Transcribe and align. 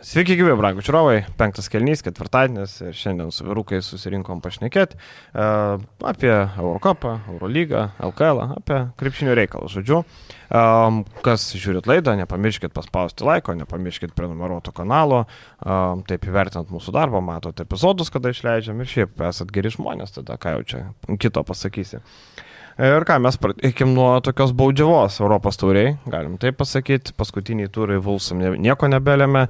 Sveiki, 0.00 0.32
gyvi, 0.32 0.54
brangų 0.56 0.80
čiūrovai. 0.80 1.18
Penktas 1.36 1.66
kelnys, 1.68 2.00
ketvirtadienis 2.00 2.78
ir 2.86 2.94
šiandien 2.96 3.28
su 3.36 3.44
vyrukais 3.44 3.84
susirinkom 3.84 4.38
pašnekėti 4.40 4.96
uh, 4.96 5.74
apie 6.08 6.30
Eurocopą, 6.32 7.18
Eurolygą, 7.34 7.82
LKL, 8.08 8.40
apie 8.56 8.78
krepšinio 8.96 9.36
reikalą. 9.36 9.68
Žodžiu, 9.68 10.00
um, 10.48 11.02
kas 11.20 11.50
žiūrit 11.52 11.84
laidą, 11.90 12.16
nepamirškit 12.16 12.72
paspausti 12.72 13.28
laiko, 13.28 13.52
nepamirškit 13.60 14.16
prenumeruoto 14.16 14.72
kanalo, 14.72 15.26
um, 15.60 16.00
taip 16.08 16.24
įvertinant 16.32 16.72
mūsų 16.72 16.96
darbą, 16.96 17.20
matot 17.20 17.60
epizodus, 17.60 18.08
kada 18.14 18.32
išleidžiam 18.32 18.80
ir 18.80 18.88
šiaip 18.88 19.20
esat 19.28 19.52
geri 19.52 19.76
žmonės, 19.76 20.16
tada 20.16 20.40
ką 20.40 20.56
jau 20.56 20.64
čia 20.72 20.86
kito 21.20 21.44
pasakysi. 21.44 22.00
Uh, 22.00 22.46
Ir 22.80 23.04
ką, 23.04 23.18
mes 23.20 23.36
pradėkim 23.36 23.90
nuo 23.92 24.08
tokios 24.24 24.54
baudžiavos 24.56 25.18
Europos 25.20 25.58
tauriai, 25.60 25.98
galim 26.08 26.38
taip 26.40 26.56
pasakyti, 26.56 27.12
paskutiniai 27.18 27.68
turai 27.68 27.98
Vulsam 28.00 28.40
nieko 28.40 28.88
nebelėmė, 28.88 29.42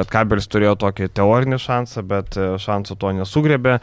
Lietkabelis 0.00 0.50
turėjo 0.50 0.74
tokį 0.82 1.12
teorinį 1.14 1.60
šansą, 1.62 2.02
bet 2.10 2.34
e, 2.34 2.48
šansų 2.58 2.96
to 2.98 3.12
nesugrėbė. 3.20 3.76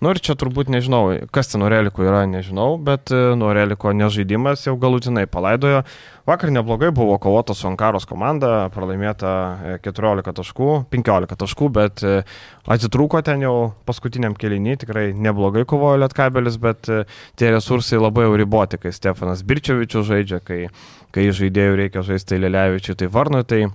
Nu 0.00 0.14
ir 0.14 0.18
čia 0.24 0.32
turbūt 0.32 0.70
nežinau, 0.72 1.12
kas 1.28 1.50
ten 1.52 1.60
nuo 1.60 1.68
reliko 1.68 2.00
yra, 2.00 2.22
nežinau, 2.24 2.78
bet 2.80 3.10
e, 3.12 3.18
nuo 3.36 3.50
reliko 3.52 3.90
nežaidimas 3.92 4.62
jau 4.64 4.72
galutinai 4.80 5.26
palaidojo. 5.28 5.82
Vakar 6.24 6.48
neblogai 6.54 6.88
buvo 6.96 7.18
kovota 7.20 7.52
su 7.52 7.66
Ankaros 7.68 8.06
komanda, 8.08 8.70
pralaimėta 8.72 9.32
14 9.84 10.30
e, 10.30 10.34
taškų, 10.38 10.68
15 10.94 11.36
taškų, 11.42 11.68
bet 11.76 12.00
e, 12.00 12.14
atitrūko 12.64 13.20
ten 13.26 13.44
jau 13.44 13.52
paskutiniam 13.84 14.32
kelinį, 14.40 14.78
tikrai 14.86 15.04
neblogai 15.12 15.66
kovojo 15.68 16.00
Lietkabelis, 16.00 16.56
bet 16.64 16.88
tie 17.36 17.50
resursai 17.52 18.00
labai 18.00 18.24
jau 18.24 18.38
riboti, 18.40 18.80
kai 18.80 18.94
Stefanas 18.96 19.44
Birčevičius 19.44 20.08
žaidžia, 20.08 20.40
kai, 20.40 20.62
kai 21.12 21.28
žaidėjų 21.28 21.76
reikia 21.82 22.06
žaisti 22.08 22.40
Lelevičiui, 22.40 22.96
tai 22.96 23.10
Varnui, 23.12 23.44
tai 23.44 23.66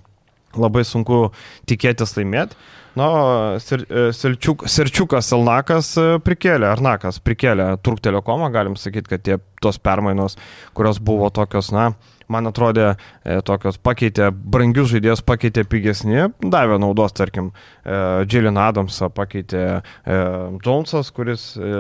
labai 0.58 0.88
sunku 0.90 1.28
tikėtis 1.70 2.18
laimėti. 2.18 2.58
Serčiuk, 2.96 4.64
Serčiukas 4.72 5.32
Elnakas 5.36 5.92
prikėlė, 6.24 6.70
Arnakas 6.72 7.20
prikėlė 7.20 7.74
Turk 7.84 8.00
Telekomą, 8.06 8.48
galim 8.54 8.78
sakyti, 8.80 9.12
kad 9.12 9.24
tie 9.26 9.40
tos 9.64 9.80
permainos, 9.84 10.38
kurios 10.78 11.02
buvo 11.04 11.28
tokios, 11.34 11.74
na, 11.76 11.90
man 12.32 12.48
atrodė, 12.48 12.94
e, 12.96 13.15
tokios 13.46 13.80
pakeitė, 13.82 14.30
brangius 14.32 14.92
žaidėjus 14.92 15.24
pakeitė 15.26 15.64
pigesni, 15.70 16.28
davė 16.42 16.78
naudos, 16.82 17.14
tarkim, 17.18 17.52
e, 17.82 17.96
Jalen 18.30 18.60
Adamsą 18.62 19.10
pakeitė 19.14 19.64
e, 19.66 20.20
Jonesas, 20.66 21.10
kuris, 21.16 21.48
e, 21.58 21.72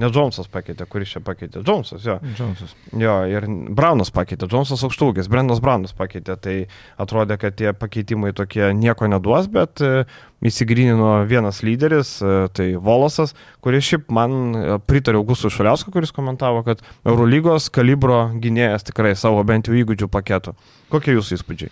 ne 0.00 0.08
Jonesas 0.08 0.48
pakeitė, 0.52 0.86
kuris 0.90 1.12
čia 1.14 1.22
pakeitė, 1.24 1.64
Jonesas, 1.66 2.06
jo. 2.06 2.16
Jonesas. 2.38 2.74
Jo, 2.96 3.18
ir 3.28 3.46
Braunas 3.76 4.12
pakeitė, 4.14 4.48
Jonesas 4.50 4.84
aukštūgis, 4.86 5.28
Brendas 5.32 5.60
Braunas 5.60 5.94
pakeitė, 5.96 6.38
tai 6.40 6.56
atrodė, 7.00 7.36
kad 7.40 7.56
tie 7.60 7.74
pakeitimai 7.76 8.32
tokie 8.36 8.72
nieko 8.76 9.08
neduos, 9.10 9.50
bet 9.52 9.84
e, 9.84 10.04
įsigrynino 10.46 11.26
vienas 11.28 11.60
lyderis, 11.66 12.16
e, 12.22 12.36
tai 12.56 12.70
Volosas, 12.80 13.34
kuris 13.64 13.86
šiaip 13.90 14.08
man 14.14 14.36
e, 14.56 14.66
pritarė 14.88 15.20
Augustų 15.20 15.52
Šaliauską, 15.52 15.92
kuris 15.94 16.14
komentavo, 16.16 16.64
kad 16.66 16.80
Eurolygos 17.04 17.68
kalibro 17.74 18.22
gynėjas 18.40 18.86
tikrai 18.88 19.12
savo 19.18 19.44
bent 19.46 19.68
jau 19.68 19.76
įgūdžių 19.76 20.08
paketų. 20.12 20.56
Kokie 20.90 21.14
jūsų 21.14 21.38
įspūdžiai? 21.38 21.70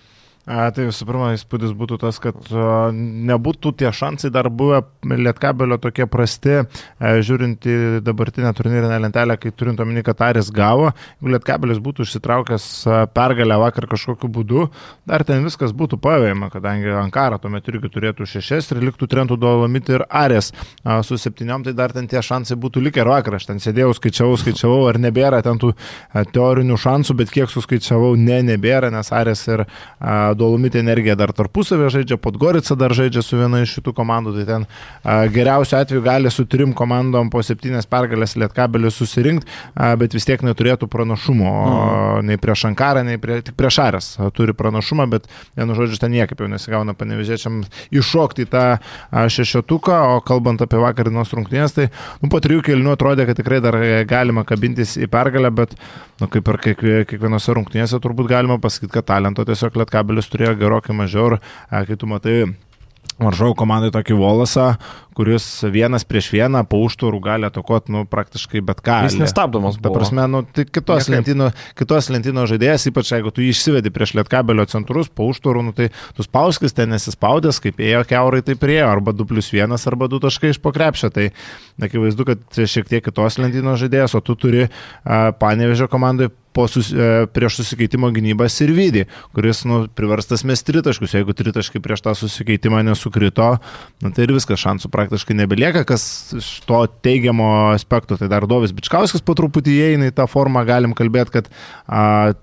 A, 0.49 0.71
tai 0.73 0.87
visų 0.89 1.05
pirma, 1.05 1.27
įspūdis 1.37 1.75
būtų 1.77 1.99
tas, 2.01 2.17
kad 2.25 2.37
a, 2.57 2.89
nebūtų 2.95 3.75
tie 3.83 3.91
šansai 3.93 4.31
dar 4.33 4.47
buvę 4.49 4.81
Lietkabelio 5.05 5.77
tokie 5.83 6.07
prasti, 6.09 6.55
a, 6.63 6.69
e, 6.97 7.19
žiūrint 7.21 7.67
į 7.69 7.75
dabartinę 8.07 8.55
turnyrinę 8.57 8.97
lentelę, 9.05 9.37
kai 9.37 9.53
turint 9.53 9.81
omeny, 9.85 10.01
kad 10.07 10.23
Aris 10.25 10.49
gavo, 10.55 10.87
jeigu 11.19 11.35
Lietkabelis 11.35 11.83
būtų 11.85 12.07
išsitraukęs 12.07 12.69
a, 12.89 13.03
pergalę 13.13 13.59
vakar 13.61 13.89
kažkokiu 13.91 14.31
būdu, 14.33 14.65
dar 15.09 15.27
ten 15.29 15.45
viskas 15.45 15.75
būtų 15.77 15.99
pavėjama, 16.01 16.49
kadangi 16.55 16.97
Ankara 16.97 17.37
tuomet 17.43 17.69
irgi 17.69 17.93
turėtų 17.93 18.31
šešias 18.33 18.73
ir 18.73 18.81
liktų 18.89 19.11
Trentų 19.13 19.37
Dolomiti 19.37 19.99
ir 19.99 20.07
Aris 20.09 20.55
su 21.05 21.21
septyniom, 21.21 21.67
tai 21.67 21.77
dar 21.77 21.93
ten 21.93 22.09
tie 22.09 22.23
šansai 22.25 22.57
būtų 22.57 22.87
likę 22.87 23.05
ir 23.05 23.13
vakar. 23.13 23.37
Aš 23.37 23.51
ten 23.51 23.61
sėdėjau, 23.61 23.93
skaičiavau, 24.01 24.41
skaičiavau, 24.41 24.81
ar 24.89 25.01
nebėra 25.03 25.43
ten 25.45 25.61
tų 25.61 25.75
a, 25.75 26.25
teorinių 26.25 26.81
šansų, 26.81 27.19
bet 27.21 27.37
kiek 27.37 27.53
suskaičiavau, 27.53 28.15
ne, 28.17 28.41
nebėra, 28.49 28.89
nes 28.95 29.13
Aris 29.13 29.45
ir 29.53 29.67
a, 30.39 30.43
Dolomitė 30.43 30.81
energija 30.83 31.17
dar 31.19 31.33
tarpusavę 31.37 31.89
žaidžia, 31.93 32.19
Podgorica 32.23 32.77
dar 32.79 32.95
žaidžia 32.97 33.23
su 33.25 33.39
viena 33.39 33.61
iš 33.65 33.79
šitų 33.79 33.95
komandų, 33.97 34.35
tai 34.39 34.47
ten 34.49 34.67
geriausiu 35.35 35.79
atveju 35.81 36.03
gali 36.05 36.31
su 36.33 36.47
trim 36.47 36.73
komandom 36.77 37.31
po 37.33 37.43
septynės 37.45 37.89
pergalės 37.91 38.37
lietkabelius 38.39 38.99
susirinkti, 39.01 39.51
bet 40.01 40.15
vis 40.17 40.27
tiek 40.29 40.43
neturėtų 40.47 40.89
pranašumo, 40.91 41.51
mm. 41.51 42.29
nei 42.29 42.41
prieš 42.41 42.67
Ankarą, 42.71 43.05
nei 43.07 43.21
prie, 43.21 43.41
tik 43.45 43.57
prieš 43.59 43.81
Arės 43.85 44.11
turi 44.37 44.55
pranašumą, 44.57 45.09
bet 45.11 45.29
vienu 45.59 45.77
žodžiu 45.79 46.01
ten 46.03 46.15
niekaip 46.15 46.41
jau 46.43 46.51
nesigauna 46.51 46.95
panevežėčiam 46.99 47.63
iššokti 47.95 48.49
tą 48.53 48.67
šešiotuką, 49.13 50.01
o 50.17 50.21
kalbant 50.27 50.63
apie 50.65 50.81
vakarinos 50.83 51.33
rungtynės, 51.37 51.77
tai 51.77 51.89
nu, 52.23 52.31
po 52.33 52.43
trijų 52.45 52.65
kelnių 52.71 52.95
atrodė, 52.95 53.29
kad 53.29 53.41
tikrai 53.41 53.63
dar 53.65 53.79
galima 54.09 54.45
kabintis 54.49 54.97
į 55.01 55.11
pergalę, 55.13 55.53
bet 55.55 55.75
nu, 56.19 56.29
kaip 56.33 56.49
ir 56.51 56.61
kiekvienose 57.09 57.55
rungtynėse 57.57 58.01
turbūt 58.03 58.31
galima 58.31 58.59
pasakyti, 58.63 58.93
kad 58.97 59.07
talento 59.09 59.45
tiesiog 59.47 59.79
lietkabelis 59.79 60.28
turėjo 60.33 60.57
gerokai 60.61 60.97
mažiau 60.97 61.35
ir 61.35 61.39
kai 61.69 61.99
tu 61.99 62.09
matai 62.11 62.41
varžovų 63.19 63.57
komandai 63.59 63.91
tokį 63.95 64.17
Volasą, 64.19 64.67
kuris 65.19 65.45
vienas 65.75 66.05
prieš 66.07 66.29
vieną 66.31 66.61
po 66.71 66.79
užtvarų 66.87 67.19
gali 67.23 67.49
atakuoti, 67.49 67.91
nu, 67.95 68.05
praktiškai 68.07 68.63
bet 68.65 68.83
ką. 68.87 69.01
Jis 69.09 69.17
nestabdomas. 69.19 69.79
Bet 69.83 69.95
prasme, 69.95 70.27
nu, 70.31 70.45
tai 70.55 70.63
kitos 70.69 71.11
lentino, 71.11 71.49
kitos 71.79 72.11
lentino 72.15 72.47
žaidėjas, 72.51 72.87
ypač 72.93 73.11
jeigu 73.17 73.33
tu 73.35 73.43
jį 73.43 73.51
išsivedi 73.57 73.93
prieš 73.95 74.15
lietkabelio 74.21 74.69
centrus, 74.71 75.11
po 75.11 75.27
užtvarų, 75.33 75.67
nu, 75.67 75.75
tai 75.75 75.91
tu 76.15 76.27
spauskis 76.27 76.77
ten 76.77 76.95
nesispaudęs, 76.95 77.59
kaip 77.65 77.83
ėjo 77.83 78.05
keurai, 78.13 78.45
tai 78.47 78.55
priejo, 78.61 78.87
arba 78.93 79.17
2 79.17 79.27
plus 79.33 79.51
1, 79.57 79.75
arba 79.91 80.11
2 80.13 80.23
taškai 80.29 80.55
iš 80.55 80.63
pokrepšio. 80.63 81.11
Tai 81.15 81.31
akivaizdu, 81.83 82.29
kad 82.29 82.63
šiek 82.71 82.87
tiek 82.91 83.03
kitos 83.11 83.43
lentino 83.43 83.75
žaidėjas, 83.81 84.15
o 84.15 84.23
tu 84.23 84.39
turi 84.39 84.69
uh, 84.69 85.33
panevežio 85.43 85.91
komandai 85.91 86.31
sus, 86.67 86.91
e, 86.91 87.27
prieš 87.31 87.61
susikeitimo 87.61 88.11
gynybą 88.15 88.49
Sirvidį, 88.51 89.05
kuris 89.37 89.63
nu, 89.69 89.85
priverstas 89.95 90.43
mes 90.49 90.65
tritaškus. 90.67 91.15
Jeigu 91.15 91.37
tritaškai 91.37 91.83
prieš 91.85 92.03
tą 92.07 92.17
susikeitimą 92.19 92.83
nesukrito, 92.89 93.51
nu, 94.03 94.13
tai 94.15 94.27
ir 94.27 94.35
viskas 94.35 94.61
šansų 94.65 94.91
praktiškai 94.95 95.39
nebelieka, 95.39 95.85
kas 95.89 96.35
iš 96.39 96.51
to 96.69 96.83
teigiamo 97.07 97.71
aspekto. 97.77 98.19
Tai 98.19 98.31
dar 98.33 98.49
Dovis 98.51 98.75
Bičkauskas 98.75 99.23
po 99.23 99.39
truputį 99.39 99.79
įeina 99.79 100.11
į 100.11 100.17
tą 100.19 100.27
formą, 100.31 100.65
galim 100.69 100.97
kalbėti, 100.99 101.39
kad 101.39 101.53
a, 101.87 102.35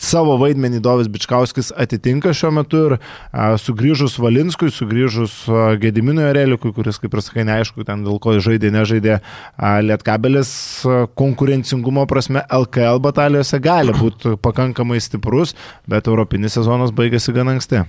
savo 0.00 0.36
vaidmenį 0.40 0.80
Dovis 0.84 1.08
Bičkauskis 1.12 1.72
atitinka 1.76 2.34
šiuo 2.36 2.52
metu 2.58 2.82
ir 2.88 2.94
a, 2.96 3.54
sugrįžus 3.60 4.18
Valinskui, 4.22 4.70
sugrįžus 4.74 5.38
a, 5.48 5.68
Gediminui 5.80 6.28
Relikui, 6.36 6.72
kuris, 6.76 7.00
kaip 7.02 7.16
ir 7.16 7.24
sakai, 7.24 7.46
neaišku, 7.48 7.86
ten 7.88 8.04
dėl 8.06 8.20
ko 8.22 8.36
žaidė, 8.42 8.72
nežaidė 8.74 9.18
Lietkabelis, 9.86 10.50
konkurencingumo 11.18 12.06
prasme 12.10 12.44
LKL 12.52 13.00
batalijose 13.04 13.60
gali 13.62 13.94
būti 13.96 14.36
pakankamai 14.42 15.00
stiprus, 15.02 15.56
bet 15.88 16.10
europinis 16.10 16.56
sezonas 16.58 16.94
baigėsi 16.96 17.34
gan 17.36 17.56
anksti. 17.56 17.84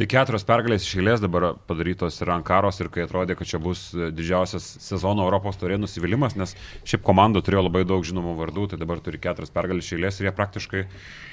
Tai 0.00 0.06
keturios 0.08 0.46
pergalės 0.48 0.86
iš 0.86 0.94
eilės 0.96 1.20
dabar 1.20 1.44
padarytos 1.68 2.16
ir 2.22 2.30
Ankaros 2.32 2.78
ir 2.80 2.88
kai 2.88 3.02
atrodė, 3.04 3.34
kad 3.36 3.50
čia 3.50 3.58
bus 3.60 3.82
didžiausias 3.92 4.64
sezono 4.80 5.26
Europos 5.26 5.60
turė 5.60 5.76
nusivylimas, 5.76 6.38
nes 6.40 6.54
šiaip 6.88 7.02
komanda 7.04 7.42
turėjo 7.44 7.66
labai 7.66 7.82
daug 7.84 8.06
žinomų 8.08 8.32
vardų, 8.38 8.64
tai 8.70 8.78
dabar 8.80 9.02
turi 9.04 9.20
keturias 9.20 9.52
pergalės 9.52 9.84
iš 9.90 9.98
eilės 9.98 10.22
ir 10.22 10.30
jie 10.30 10.32
praktiškai 10.38 10.82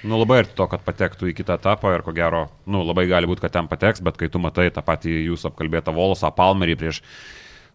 nu, 0.04 0.20
labai 0.20 0.42
arti 0.42 0.58
to, 0.60 0.68
kad 0.68 0.84
patektų 0.84 1.32
į 1.32 1.38
kitą 1.38 1.56
etapą 1.62 1.96
ir 1.96 2.04
ko 2.04 2.12
gero, 2.18 2.50
nu, 2.68 2.84
labai 2.84 3.08
gali 3.08 3.32
būti, 3.32 3.46
kad 3.46 3.56
ten 3.56 3.72
pateks, 3.72 4.04
bet 4.04 4.20
kai 4.20 4.28
tu 4.34 4.44
matai 4.44 4.68
tą 4.76 4.84
patį 4.84 5.16
jūsų 5.30 5.54
apkalbėtą 5.54 5.96
Volosą, 5.96 6.36
Palmerį 6.36 6.76
prieš 6.84 7.06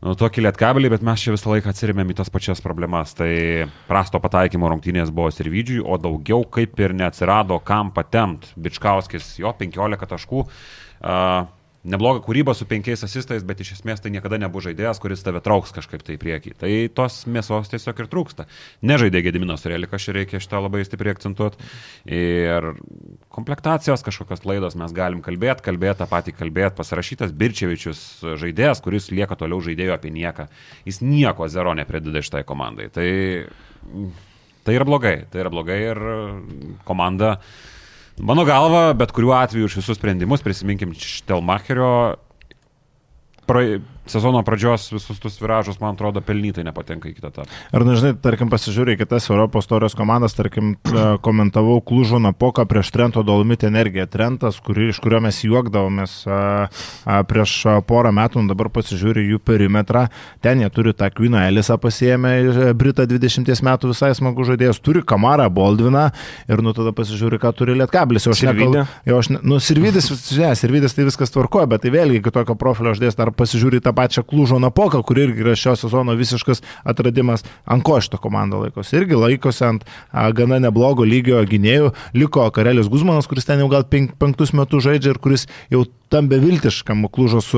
nu, 0.03 0.15
tokį 0.19 0.47
lietkabelį, 0.47 0.91
bet 0.93 1.07
mes 1.07 1.23
čia 1.23 1.35
visą 1.35 1.53
laiką 1.53 1.71
atsirėmėm 1.73 2.13
į 2.13 2.19
tas 2.19 2.31
pačias 2.33 2.63
problemas. 2.65 3.15
Tai 3.19 3.31
prasto 3.89 4.21
pataikymo 4.23 4.71
rungtynės 4.73 5.15
buvo 5.15 5.31
Sirvidžiui, 5.35 5.83
o 5.83 5.99
daugiau 6.03 6.45
kaip 6.45 6.79
ir 6.83 6.97
neatsirado 6.99 7.61
kam 7.65 7.95
patemt. 7.95 8.51
Bičkauskis, 8.59 9.37
jo 9.43 9.55
15 9.59 10.11
taškų. 10.15 10.47
Uh, 11.03 11.47
neblogą 11.85 12.23
kūrybą 12.23 12.55
su 12.55 12.67
penkiais 12.71 13.03
asistais, 13.03 13.43
bet 13.47 13.61
iš 13.63 13.73
esmės 13.77 14.03
tai 14.03 14.13
niekada 14.15 14.39
nebus 14.39 14.69
žaidėjas, 14.69 15.01
kuris 15.03 15.25
tave 15.27 15.43
trauks 15.43 15.75
kažkaip 15.75 16.05
tai 16.07 16.15
į 16.15 16.21
priekį. 16.23 16.53
Tai 16.61 16.71
tos 16.95 17.23
mėsos 17.27 17.73
tiesiog 17.73 18.05
ir 18.05 18.11
trūksta. 18.13 18.47
Nežaidė 18.87 19.25
Gediminas 19.27 19.67
Relikas, 19.67 20.05
čia 20.05 20.15
reikia 20.17 20.41
šitą 20.43 20.63
labai 20.63 20.85
stipriai 20.87 21.17
akcentuoti. 21.17 21.59
Ir 22.07 22.73
komplektacijos 23.35 24.07
kažkokios 24.07 24.45
klaidos 24.45 24.79
mes 24.79 24.95
galim 24.95 25.25
kalbėti, 25.25 25.67
kalbėti 25.67 26.03
tą 26.05 26.09
patį 26.11 26.37
kalbėti. 26.39 26.79
Pasirašytas 26.79 27.35
Birčevičius 27.35 28.05
žaidėjas, 28.43 28.83
kuris 28.85 29.11
lieka 29.15 29.39
toliau 29.39 29.59
žaidėjo 29.65 29.99
apie 29.99 30.15
nieką. 30.15 30.47
Jis 30.87 31.03
nieko 31.03 31.51
zero 31.51 31.75
neprideda 31.79 32.23
šitai 32.23 32.47
komandai. 32.47 32.93
Tai, 32.95 33.11
tai 34.63 34.79
yra 34.79 34.87
blogai. 34.87 35.17
Tai 35.33 35.43
yra 35.43 35.51
blogai 35.51 35.83
ir 35.91 36.03
komanda 36.87 37.37
Mano 38.21 38.45
galva, 38.45 38.93
bet 38.97 39.13
kuriuo 39.15 39.33
atveju 39.39 39.71
už 39.71 39.79
visus 39.81 39.97
sprendimus, 39.97 40.43
prisiminkim 40.45 40.93
Štelmacherio, 40.93 42.19
pra, 43.49 43.63
sezono 44.13 44.43
pradžios 44.47 44.91
visus 44.93 45.19
tus 45.23 45.39
viražus, 45.41 45.79
man 45.81 45.97
atrodo, 45.97 46.21
pelnytai 46.25 46.65
nepatenka 46.67 47.09
į 47.11 47.15
kitą 47.17 47.31
etapą. 47.33 47.49
Ar 47.73 47.85
nežinai, 47.89 48.13
tarkim, 48.23 48.51
pasižiūrėjai 48.53 49.01
kitas 49.03 49.29
Europos 49.33 49.69
torijos 49.71 49.97
komandas, 49.99 50.37
tarkim, 50.37 50.75
e, 50.87 51.05
komentavau 51.25 51.81
Klužo 51.85 52.21
Napoką 52.23 52.67
prieš 52.69 52.93
Trento 52.95 53.23
Dolomit 53.27 53.65
energiją. 53.65 54.07
Trentas, 54.13 54.61
kuri, 54.61 54.91
iš 54.93 55.01
kurio 55.03 55.21
mes 55.25 55.41
juokdavomės 55.45 56.17
a, 56.29 56.41
a, 57.07 57.23
prieš 57.29 57.55
a, 57.67 57.79
porą 57.87 58.13
metų, 58.15 58.45
dabar 58.51 58.69
pasižiūrėjai 58.75 59.33
jų 59.35 59.41
perimetrą. 59.49 60.07
Ten 60.45 60.61
jie 60.63 60.69
turi 60.75 60.93
tą 60.97 61.09
Kvino 61.15 61.41
Elisą 61.41 61.79
pasiemę, 61.81 62.35
e, 62.43 62.75
Britą 62.75 63.07
20 63.09 63.49
metų 63.65 63.93
visai 63.95 64.13
smagu 64.19 64.45
žaidėjas, 64.49 64.81
turi 64.85 65.03
Kamarą 65.03 65.49
Boldviną 65.53 66.09
ir 66.51 66.63
nu 66.65 66.73
tada 66.77 66.93
pasižiūri, 66.97 67.41
ką 67.43 67.53
turi 67.57 67.77
Lietkablis. 67.79 68.27
Jau 68.29 68.35
aš 68.37 68.43
Sirvidė? 68.45 68.83
nekal- 68.85 69.09
jau 69.09 69.19
aš 69.23 69.31
ne, 69.35 69.39
nu, 69.43 69.59
Sirvidis, 69.63 70.11
ne, 70.39 70.53
Sirvidis 70.59 70.95
tai 70.97 71.07
viskas 71.09 71.33
tvarkoja, 71.33 71.69
bet 71.71 71.83
tai 71.87 71.91
vėlgi 71.95 72.23
kitokio 72.25 72.57
profilio 72.59 72.93
žaidėjas 72.97 73.17
dar 73.19 73.31
pasižiūri 73.33 73.81
tą 73.83 73.93
pačią 74.03 74.23
Klužo 74.27 74.59
Napoką, 74.59 75.03
kur 75.07 75.19
irgi 75.19 75.45
yra 75.45 75.55
šio 75.59 75.77
sezono 75.79 76.17
visiškas 76.19 76.63
atradimas, 76.85 77.45
ant 77.65 77.85
ko 77.87 78.01
šito 78.03 78.19
komanda 78.23 78.59
laikosi. 78.59 78.97
Irgi 78.99 79.19
laikosi 79.19 79.65
ant 79.69 79.87
a, 80.11 80.27
gana 80.35 80.59
neblogo 80.63 81.07
lygio 81.07 81.43
gynėjų. 81.47 81.93
Liko 82.19 82.49
Karelis 82.55 82.91
Guzmanas, 82.91 83.31
kuris 83.31 83.47
ten 83.49 83.63
jau 83.63 83.71
gal 83.73 83.87
penk, 83.87 84.17
penktus 84.19 84.55
metus 84.57 84.87
žaidžia 84.89 85.15
ir 85.15 85.23
kuris 85.23 85.47
jau 85.73 85.87
tam 86.13 86.29
beviltiškam 86.31 87.07
klužos, 87.13 87.51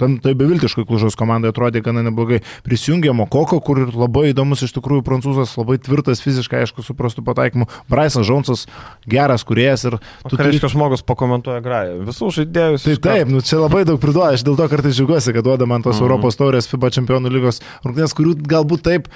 tam 0.00 0.16
tai 0.22 0.34
beviltiškai 0.38 0.84
klužos 0.88 1.16
komandai 1.18 1.52
atrodė 1.52 1.82
gana 1.84 2.04
neblogai. 2.06 2.40
Prisijungė 2.66 3.14
Mokoko, 3.16 3.60
kur 3.64 3.82
ir 3.84 3.92
labai 3.96 4.30
įdomus 4.32 4.64
iš 4.66 4.74
tikrųjų 4.76 5.04
prancūzas, 5.06 5.54
labai 5.60 5.78
tvirtas 5.82 6.22
fiziškai, 6.24 6.64
aišku, 6.64 6.84
suprastų 6.86 7.24
pataikymu. 7.26 7.68
Bryson 7.92 8.26
Jonesas 8.26 8.66
geras 9.08 9.44
kuriejas 9.48 9.86
ir 9.88 9.98
Tu 10.28 10.36
tai 10.36 10.48
reiškia, 10.48 10.70
žmogus 10.72 11.04
pakomentuoja 11.06 11.62
grają. 11.64 11.98
Visų 12.06 12.30
žaidėjus. 12.38 12.86
Tai 12.86 12.96
taip, 13.08 13.32
nu 13.32 13.42
čia 13.44 13.60
labai 13.62 13.84
daug 13.88 14.00
priduoda, 14.02 14.32
aš 14.36 14.44
dėl 14.46 14.56
to 14.58 14.68
kartais 14.72 14.96
džiaugiuosi, 14.96 15.34
kad 15.36 15.46
duoda 15.46 15.68
man 15.68 15.84
tos 15.84 15.98
Mhm. 15.98 16.06
Europos 16.06 16.38
taurės 16.38 16.68
FIBA 16.70 16.90
čempionų 16.96 17.30
lygos 17.32 17.60
rungtynės, 17.84 18.14
kurių 18.16 18.36
galbūt 18.48 18.82
taip 18.86 19.08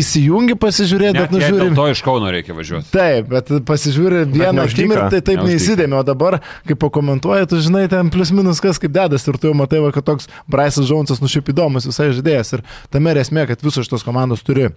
įsijungi 0.00 0.56
pasižiūrėti, 0.60 1.18
bet 1.18 1.32
nužiūri. 1.34 1.60
dėl 1.64 1.76
to 1.78 1.86
iš 1.92 2.02
Kauno 2.06 2.30
reikia 2.32 2.54
važiuoti. 2.56 2.90
Taip, 2.94 3.30
bet 3.32 3.50
pasižiūri 3.68 4.22
vieną 4.30 4.66
akimirką, 4.66 5.08
tai 5.14 5.20
taip 5.20 5.40
Neuždyka. 5.40 5.48
neįsidėmė, 5.50 5.98
o 6.00 6.04
dabar, 6.06 6.38
kai 6.68 6.76
pakomentuoji, 6.78 7.48
tu 7.50 7.60
žinai, 7.64 7.86
ten 7.92 8.12
plius 8.14 8.32
minus 8.34 8.62
kas 8.62 8.80
kaip 8.82 8.94
dedas 8.94 9.26
ir 9.26 9.40
tu 9.40 9.50
jau 9.50 9.56
matai, 9.58 9.82
va, 9.84 9.90
kad 9.94 10.06
toks 10.06 10.30
Bryce'as 10.50 10.90
Jonesas 10.90 11.22
nušiaip 11.24 11.50
įdomus 11.52 11.88
visai 11.90 12.10
žaidėjas 12.14 12.56
ir 12.58 12.64
tame 12.94 13.12
ir 13.12 13.22
esmė, 13.24 13.48
kad 13.50 13.62
visos 13.66 13.88
šitos 13.88 14.06
komandos 14.06 14.46
turi 14.46 14.70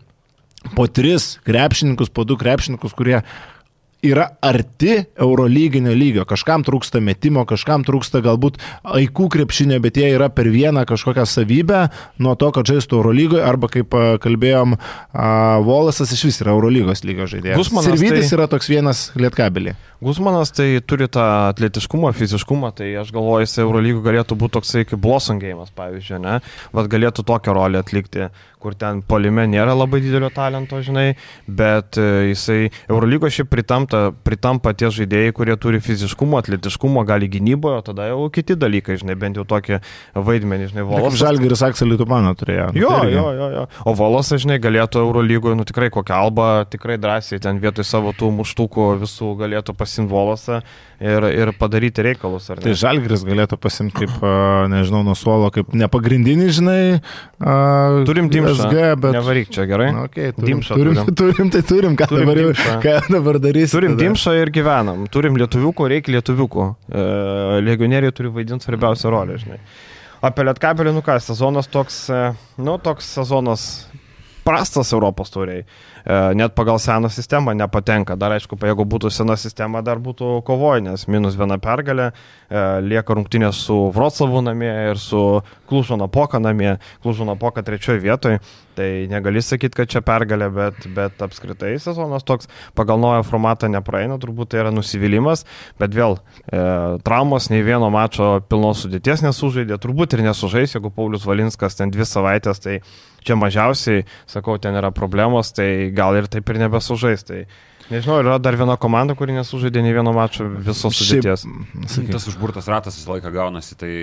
po 0.76 0.88
tris 0.88 1.38
krepšininkus, 1.44 2.12
po 2.14 2.24
du 2.28 2.38
krepšininkus, 2.40 2.96
kurie 2.96 3.22
yra 4.04 4.28
arti 4.44 4.98
eurolyginio 5.16 5.94
lygio. 5.96 6.26
Kažkam 6.28 6.66
trūksta 6.68 7.00
metimo, 7.04 7.46
kažkam 7.50 7.86
trūksta 7.88 8.22
galbūt 8.26 8.60
aikų 8.84 9.30
krepšinio, 9.34 9.80
bet 9.84 9.98
jie 10.00 10.10
yra 10.16 10.30
per 10.34 10.50
vieną 10.52 10.84
kažkokią 10.90 11.26
savybę 11.30 11.86
nuo 12.24 12.36
to, 12.40 12.52
kad 12.56 12.68
žaistų 12.68 13.00
Eurolygoje, 13.00 13.44
arba 13.48 13.70
kaip 13.72 13.96
a, 13.96 14.04
kalbėjom, 14.24 14.78
Volasas 15.64 16.12
iš 16.16 16.26
vis 16.28 16.42
yra 16.44 16.54
Eurolygos 16.56 17.04
lygio 17.08 17.28
žaidėjas. 17.30 17.60
Gusmanas 17.62 17.90
Sirvidis 17.90 18.30
tai- 18.30 18.38
yra 18.38 18.48
toks 18.52 18.70
vienas 18.72 19.04
lietkabelį. 19.16 19.76
Guzmanas 20.04 20.52
tai 20.52 20.82
turi 20.84 21.08
tą 21.08 21.24
atletiškumą, 21.54 22.12
fiziškumą, 22.18 22.74
tai 22.76 22.90
aš 23.00 23.14
galvoju, 23.16 23.46
jis 23.46 23.56
Eurolygų 23.64 24.02
galėtų 24.04 24.36
būti 24.36 24.58
toksai 24.58 24.84
kaip 24.90 25.00
Blossom 25.00 25.40
gėjimas, 25.40 25.72
pavyzdžiui, 25.78 26.20
ne? 26.20 26.40
Vat 26.76 26.90
galėtų 26.92 27.24
tokią 27.24 27.56
rolę 27.56 27.80
atlikti, 27.80 28.28
kur 28.64 28.78
ten 28.80 29.02
polime 29.06 29.46
nėra 29.52 29.76
labai 29.76 30.00
didelio 30.04 30.30
talento, 30.34 30.80
žinai, 30.84 31.14
bet 31.48 32.00
e, 32.00 32.08
jisai 32.32 32.72
Eurolygo 32.88 33.30
šiaip 33.32 33.52
pritampa, 33.52 34.06
pritampa 34.26 34.74
tie 34.78 34.92
žaidėjai, 34.94 35.36
kurie 35.36 35.58
turi 35.60 35.82
fiziškumo, 35.84 36.40
atletiškumo, 36.40 37.04
gali 37.08 37.30
gynyboje, 37.32 37.82
o 37.82 37.86
tada 37.92 38.08
jau 38.12 38.28
kiti 38.34 38.58
dalykai, 38.60 38.98
žinai, 39.02 39.18
bent 39.20 39.40
jau 39.40 39.46
tokį 39.48 39.82
vaidmenį, 40.16 40.70
žinai, 40.72 40.84
Kaip 40.84 40.92
Volasas. 40.94 41.20
Žalgiris 41.22 41.66
Akselį 41.68 42.00
Tupaną 42.02 42.34
turėjo. 42.40 42.70
Nu, 42.74 42.84
Jo, 42.84 42.94
tai 43.02 43.12
jo, 43.14 43.26
jo, 43.38 43.50
jo. 43.58 43.66
O 43.90 43.96
Volasas, 43.98 44.44
žinai, 44.44 44.60
galėtų 44.64 45.04
Eurolygoje, 45.04 45.58
nu 45.60 45.68
tikrai 45.68 45.90
kokią 45.94 46.20
albą, 46.26 46.50
tikrai 46.72 46.98
drąsiai 47.02 47.42
ten 47.44 47.62
vietoj 47.64 47.88
savo 47.88 48.14
tų 48.18 48.32
muštukų 48.40 48.90
visų 49.04 49.34
galėtų 49.44 49.76
pasimti 49.78 50.12
Volasą 50.14 50.62
ir, 51.04 51.26
ir 51.36 51.52
padaryti 51.60 52.04
reikalus. 52.06 52.48
Tai 52.48 52.74
Žalgiris 52.78 53.26
galėtų 53.28 53.58
pasimti 53.62 54.04
kaip, 54.04 54.16
nežinau, 54.72 55.04
nuo 55.06 55.16
suolo, 55.18 55.50
kaip 55.54 55.74
nepagrindinį, 55.78 56.48
žinai. 56.58 56.80
A, 57.44 57.56
Turim 58.08 58.30
Dimšą. 58.32 58.70
Bet... 58.74 59.10
Nevaryk 59.18 59.52
čia 59.54 59.68
gerai. 59.70 59.90
Na, 59.96 60.06
okay, 60.08 60.32
turim, 60.36 60.62
Dimšą 60.62 60.78
turim, 60.80 61.00
turim. 61.00 61.18
turim, 61.22 61.54
tai 61.54 61.64
turim, 61.68 61.98
ką 62.00 62.10
Turim 62.12 62.30
dabar, 62.30 62.42
Dimšą. 62.42 62.76
ką 62.84 62.96
dabar 63.18 63.42
darysim. 63.44 63.76
Turim 63.78 63.98
tada? 63.98 64.08
dimšą 64.08 64.36
ir 64.40 64.54
gyvenam. 64.56 65.08
Turim 65.14 65.40
lietuviukų, 65.42 65.90
reikia 65.96 66.18
lietuviukų. 66.18 66.70
E, 66.88 67.08
legionieriai 67.68 68.16
turi 68.16 68.32
vaidinti 68.34 68.70
svarbiausią 68.70 69.12
rolę, 69.14 69.40
žinai. 69.42 69.60
Apie 70.24 70.46
Lietkabelį, 70.48 70.94
nu 70.96 71.04
ką, 71.04 71.18
sezonas 71.20 71.68
toks, 71.72 72.06
e, 72.14 72.22
nu 72.64 72.78
toks 72.80 73.10
sezonas 73.18 73.68
prastas 74.48 74.94
Europos 74.96 75.34
tauriai. 75.34 75.66
E, 76.06 76.34
net 76.36 76.56
pagal 76.56 76.80
seną 76.80 77.10
sistemą 77.10 77.54
nepatenka. 77.56 78.18
Dar 78.20 78.36
aišku, 78.36 78.58
jeigu 78.60 78.86
būtų 78.86 79.12
sena 79.14 79.38
sistema, 79.40 79.82
dar 79.82 80.02
būtų 80.04 80.42
kovojęs. 80.48 81.08
Minus 81.08 81.38
viena 81.40 81.58
pergalė, 81.58 82.12
e, 82.50 82.64
lieka 82.84 83.16
rungtynės 83.16 83.64
su 83.68 83.78
Vroclavu 83.96 84.44
namie 84.44 84.72
ir 84.92 85.00
su 85.00 85.42
Klužo 85.70 85.98
Napoka 85.98 86.40
namie. 86.40 86.78
Klužo 87.02 87.26
Napoka 87.26 87.64
trečioje 87.64 88.04
vietoje. 88.04 88.40
Tai 88.74 88.90
negali 89.10 89.42
sakyti, 89.42 89.78
kad 89.78 89.90
čia 89.92 90.02
pergalė, 90.02 90.50
bet, 90.54 90.88
bet 90.96 91.22
apskritai 91.22 91.76
sezonas 91.82 92.26
toks 92.26 92.50
pagal 92.78 92.98
naują 93.02 93.22
formatą 93.28 93.70
nepraeina, 93.70 94.18
turbūt 94.22 94.50
tai 94.54 94.64
yra 94.64 94.72
nusivylimas, 94.74 95.46
bet 95.82 95.94
vėl 95.94 96.18
e, 96.18 96.64
traumos 97.06 97.52
nei 97.54 97.62
vieno 97.66 97.92
mačo 97.94 98.40
pilnos 98.50 98.82
sudėties 98.82 99.22
nesužaidė, 99.28 99.78
turbūt 99.78 100.18
ir 100.18 100.26
nesužais, 100.26 100.74
jeigu 100.74 100.90
Paulius 100.94 101.28
Valinskas 101.30 101.78
ten 101.78 101.94
dvi 101.94 102.08
savaitės, 102.10 102.64
tai 102.66 102.80
čia 103.24 103.38
mažiausiai, 103.40 104.08
sakau, 104.30 104.58
ten 104.62 104.76
yra 104.80 104.90
problemos, 104.96 105.54
tai 105.56 105.93
gal 105.96 106.18
ir 106.20 106.30
taip 106.32 106.50
ir 106.50 106.60
nebesužais. 106.62 107.26
Tai 107.28 107.44
nežinau, 107.92 108.20
yra 108.24 108.40
dar 108.42 108.58
viena 108.60 108.78
komanda, 108.82 109.16
kuri 109.20 109.36
nesužaidė 109.38 109.84
nei 109.86 109.96
vieno 109.96 110.14
mačo 110.16 110.48
visos 110.50 110.98
sudėties. 111.00 111.46
Sakyk. 111.86 112.12
Tas 112.16 112.28
užburtas 112.32 112.70
ratas 112.72 112.98
visą 113.00 113.16
laiką 113.16 113.34
gaunasi, 113.34 113.78
tai 113.80 113.94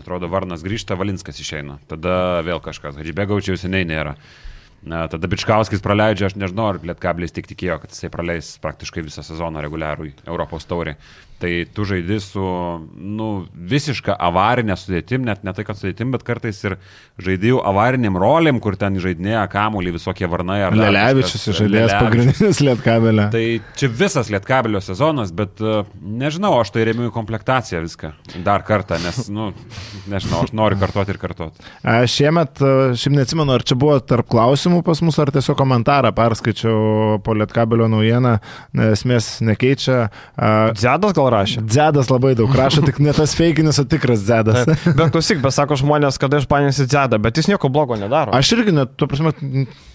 atrodo 0.00 0.30
Varnas 0.32 0.64
grįžta, 0.66 0.98
Valinskas 0.98 1.40
išeina. 1.44 1.78
Tada 1.90 2.42
vėl 2.46 2.62
kažkas. 2.64 2.98
Hadžibegaučiau 3.00 3.58
seniai 3.60 3.86
nėra. 3.88 4.16
Na, 4.84 5.04
tada 5.08 5.28
Bičkauskis 5.32 5.80
praleidžia, 5.84 6.28
aš 6.28 6.34
nežinau, 6.36 6.66
ar 6.74 6.80
Lietkablis 6.84 7.32
tik 7.32 7.48
tikėjo, 7.48 7.78
kad 7.82 7.94
jisai 7.94 8.10
praleis 8.12 8.54
praktiškai 8.60 9.04
visą 9.06 9.24
sezoną 9.24 9.62
reguliarų 9.64 10.10
Europos 10.26 10.68
taurį. 10.68 10.98
Tai 11.44 11.50
tu 11.74 11.84
žaidži 11.84 12.16
su 12.22 12.42
nu, 12.94 13.28
visiška 13.52 14.14
avarinė 14.22 14.76
sudėtim, 14.78 15.24
net 15.26 15.42
ne 15.44 15.52
tai, 15.52 15.64
kad 15.66 15.76
sudėtim, 15.76 16.12
bet 16.14 16.22
kartais 16.24 16.60
ir 16.62 16.76
žaidėjų 17.20 17.58
avariniam 17.66 18.16
rolėm, 18.16 18.60
kur 18.62 18.78
ten 18.80 18.96
žaidinėja 19.02 19.42
kamuolį 19.52 19.96
visokie 19.96 20.28
varnai 20.30 20.60
Lelevičius 20.72 21.48
žaidėjas 21.58 21.96
pagrindinis 21.98 22.62
lietkabelė. 22.64 23.26
Tai 23.34 23.42
čia 23.76 23.90
visas 23.92 24.30
Lietkabelio 24.32 24.80
sezonas, 24.84 25.34
bet 25.36 25.60
uh, 25.60 25.82
nežinau, 26.00 26.54
aš 26.62 26.72
tai 26.76 26.86
remiu 26.88 27.10
komplektaciją 27.12 27.82
viską. 27.84 28.14
Dar 28.46 28.64
kartą, 28.64 28.96
nes, 29.04 29.26
nu, 29.28 29.50
nežinau, 30.10 30.46
aš 30.46 30.54
noriu 30.56 30.80
kartoti 30.80 31.12
ir 31.12 31.20
kartoti. 31.20 31.66
A, 31.82 31.98
Šiemet, 32.08 32.62
a, 32.62 32.94
šiaip 32.96 33.18
neatsimenu, 33.18 33.58
ar 33.58 33.66
čia 33.66 33.76
buvo 33.76 33.98
tarp 34.00 34.30
klausimų 34.32 34.73
pas 34.82 35.00
mus, 35.04 35.18
ar 35.22 35.30
tiesiog 35.34 35.56
komentarą 35.58 36.10
perskaičiau 36.16 37.18
po 37.24 37.34
Lietkabelio 37.38 37.86
naujieną, 37.92 38.32
esmės 38.90 39.38
nekeičia. 39.44 40.08
Dzedas 40.74 41.14
gal 41.16 41.30
rašė? 41.34 41.62
Dzedas 41.68 42.10
labai 42.10 42.34
daug 42.38 42.50
rašo, 42.56 42.82
tik 42.88 42.98
ne 43.04 43.12
tas 43.16 43.36
feikinis, 43.38 43.78
o 43.78 43.84
tikras 43.88 44.24
Dzedas. 44.26 44.64
Taip. 44.66 44.96
Bet 44.98 45.14
klausyk, 45.14 45.40
bet 45.44 45.54
sako 45.54 45.78
žmonės, 45.80 46.18
kad 46.20 46.34
aš 46.34 46.48
panėsi 46.50 46.88
dzedą, 46.90 47.20
bet 47.22 47.38
jis 47.38 47.52
nieko 47.52 47.70
blogo 47.72 47.98
nedaro. 48.00 48.34
Aš 48.34 48.52
irgi 48.58 48.74
net, 48.74 48.96
tu 48.98 49.06
prasme, 49.10 49.32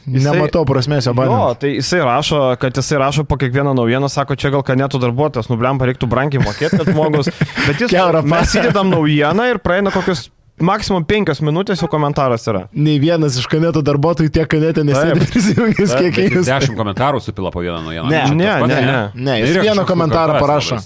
Jisai- 0.10 0.24
nematau 0.24 0.64
prasmės 0.66 1.06
jo 1.06 1.12
Jo, 1.12 1.18
bandymų. 1.18 1.60
tai 1.60 1.74
jisai 1.76 2.00
rašo, 2.06 2.40
kad 2.62 2.74
jisai 2.80 2.98
rašo 3.02 3.26
po 3.28 3.38
kiekvieną 3.38 3.76
naujieną, 3.78 4.10
sako, 4.10 4.36
čia 4.40 4.50
gal 4.54 4.64
kanetų 4.64 5.02
darbuotojas, 5.04 5.50
nubliam, 5.52 5.78
reiktų 5.78 6.08
brangiai 6.10 6.42
mokėti, 6.44 6.80
kad 6.80 6.90
žmogus. 6.94 7.30
Bet 7.68 7.82
jis, 7.84 7.94
mes 8.24 8.56
įdedam 8.56 8.90
naujieną 8.94 9.50
ir 9.52 9.60
praeina 9.62 9.92
kokius 9.94 10.30
maksimum 10.66 11.06
penkias 11.08 11.42
minutės, 11.46 11.82
jau 11.84 11.90
komentaras 11.92 12.48
yra. 12.52 12.66
Nei 12.74 13.00
vienas 13.02 13.38
iš 13.40 13.48
kaneto 13.52 13.84
darbuotojų 13.86 14.34
tiek 14.36 14.50
kanete 14.50 14.84
nesėdė 14.88 15.20
Taip. 15.20 15.32
prisijungęs, 15.34 15.96
kiek 16.00 16.20
jis 16.24 16.36
jis. 16.40 16.52
dešimt 16.52 16.78
komentarų 16.80 17.22
supila 17.24 17.52
po 17.54 17.64
vieną 17.66 17.82
naujieną. 17.86 18.10
Ne, 18.10 18.26
ne, 18.36 18.52
pats, 18.60 18.74
ne, 18.74 18.82
ne. 18.86 19.00
Ne, 19.16 19.40
jis 19.44 19.58
vieną 19.64 19.88
komentarą 19.90 20.40
parašo. 20.40 20.82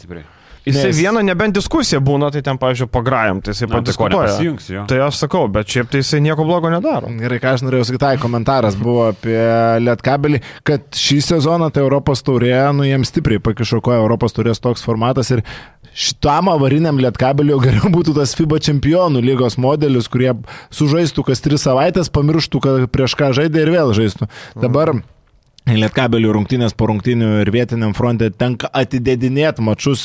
Jisai 0.63 0.93
Nes- 0.93 0.97
vieną, 0.97 1.19
nebent 1.27 1.55
diskusija 1.57 1.99
būna, 1.99 2.29
tai 2.31 2.39
ten, 2.41 2.55
pavyzdžiui, 2.55 2.87
pagrajam, 2.87 3.41
tai 3.43 3.51
jisai 3.51 3.67
tai 3.67 3.95
ko 3.99 4.07
nepasijungs 4.07 4.69
jo. 4.71 4.85
Tai 4.87 4.99
aš 5.09 5.17
sakau, 5.19 5.41
bet 5.51 5.67
šiaip 5.67 5.89
tai 5.91 5.99
jisai 5.99 6.21
nieko 6.23 6.45
blogo 6.47 6.71
nedaro. 6.71 7.09
Gerai, 7.19 7.39
ką 7.43 7.51
aš 7.57 7.65
norėjau 7.67 7.89
sakyti, 7.89 7.99
tai 8.05 8.13
komentaras 8.21 8.77
buvo 8.79 9.09
apie 9.09 9.35
Lietkabelį, 9.83 10.39
kad 10.63 10.87
šį 10.95 11.19
sezoną 11.27 11.67
tai 11.67 11.83
Europos 11.83 12.23
taurė, 12.23 12.55
nu 12.77 12.87
jiems 12.87 13.11
stipriai 13.11 13.43
pakišokoja 13.43 13.99
Europos 13.99 14.37
taurės 14.37 14.63
toks 14.63 14.85
formatas 14.87 15.33
ir 15.35 15.43
šitam 15.93 16.51
avariniam 16.53 16.99
Lietkabeliu 17.01 17.59
geriau 17.63 17.91
būtų 17.93 18.17
tas 18.17 18.35
FIBA 18.37 18.59
čempionų 18.65 19.23
lygos 19.23 19.57
modelis, 19.61 20.09
kurie 20.11 20.33
sužaistų 20.73 21.25
kas 21.29 21.43
tris 21.45 21.65
savaitės, 21.65 22.11
pamirštų, 22.13 22.63
kad 22.63 22.85
prieš 22.93 23.17
ką 23.19 23.33
žaidė 23.37 23.65
ir 23.65 23.73
vėl 23.77 23.93
žaistų. 23.97 24.29
Dabar 24.59 24.95
Lietkabelių 25.63 26.33
rungtynės 26.35 26.73
po 26.75 26.89
rungtynių 26.89 27.27
ir 27.39 27.49
vietiniam 27.55 27.93
fronte 27.95 28.27
tenka 28.35 28.67
atidėdinėti 28.75 29.63
mačius, 29.63 30.01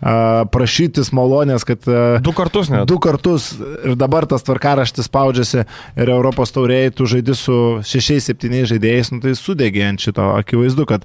prašytis 0.00 1.12
malonės, 1.12 1.66
kad 1.68 1.84
Du 2.24 2.32
kartus 2.32 2.70
net. 2.72 2.86
du 2.88 2.96
kartus 2.96 3.50
ir 3.60 3.92
dabar 4.00 4.24
tas 4.24 4.46
tvarkaraštis 4.46 5.10
spaudžiasi 5.10 5.66
ir 5.66 6.14
Europos 6.16 6.56
taurėjai 6.56 6.94
tu 6.96 7.08
žaidži 7.12 7.36
su 7.36 7.58
šešiais, 7.84 8.30
septyniais 8.30 8.70
žaidėjais, 8.72 9.12
nu, 9.12 9.20
tai 9.20 9.36
sudegė 9.36 9.84
ant 9.90 10.00
šito. 10.00 10.32
Akivaizdu, 10.40 10.88
kad 10.88 11.04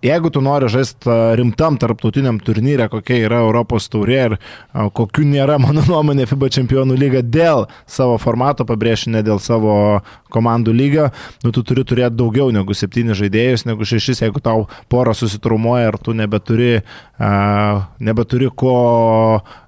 Jeigu 0.00 0.30
tu 0.32 0.40
nori 0.40 0.68
žaisti 0.72 1.12
rimtam 1.36 1.76
tarptautiniam 1.76 2.38
turnyre, 2.40 2.86
kokia 2.88 3.18
yra 3.26 3.42
Europos 3.44 3.90
taurė 3.92 4.20
ir 4.30 4.34
a, 4.36 4.86
kokių 4.88 5.26
nėra, 5.28 5.58
mano 5.64 5.84
nuomonė, 5.84 6.24
FIBA 6.30 6.48
čempionų 6.56 6.96
lyga 6.96 7.20
dėl 7.20 7.66
savo 7.84 8.16
formato, 8.22 8.64
pabrėšiu, 8.64 9.12
ne 9.12 9.20
dėl 9.26 9.42
savo 9.44 10.00
komandų 10.32 10.72
lygio, 10.72 11.08
nu, 11.44 11.52
tu 11.52 11.64
turi 11.66 11.84
turėti 11.84 12.16
daugiau 12.16 12.48
negu 12.54 12.72
septynis 12.76 13.18
žaidėjus, 13.18 13.66
negu 13.68 13.84
šešis, 13.84 14.22
jeigu 14.24 14.40
tau 14.40 14.68
pora 14.88 15.12
susitrumuoja 15.16 15.90
ir 15.90 15.98
tu 16.00 16.14
nebeturi, 16.16 16.80
a, 17.20 17.30
nebeturi 18.00 18.48
ko, 18.56 18.74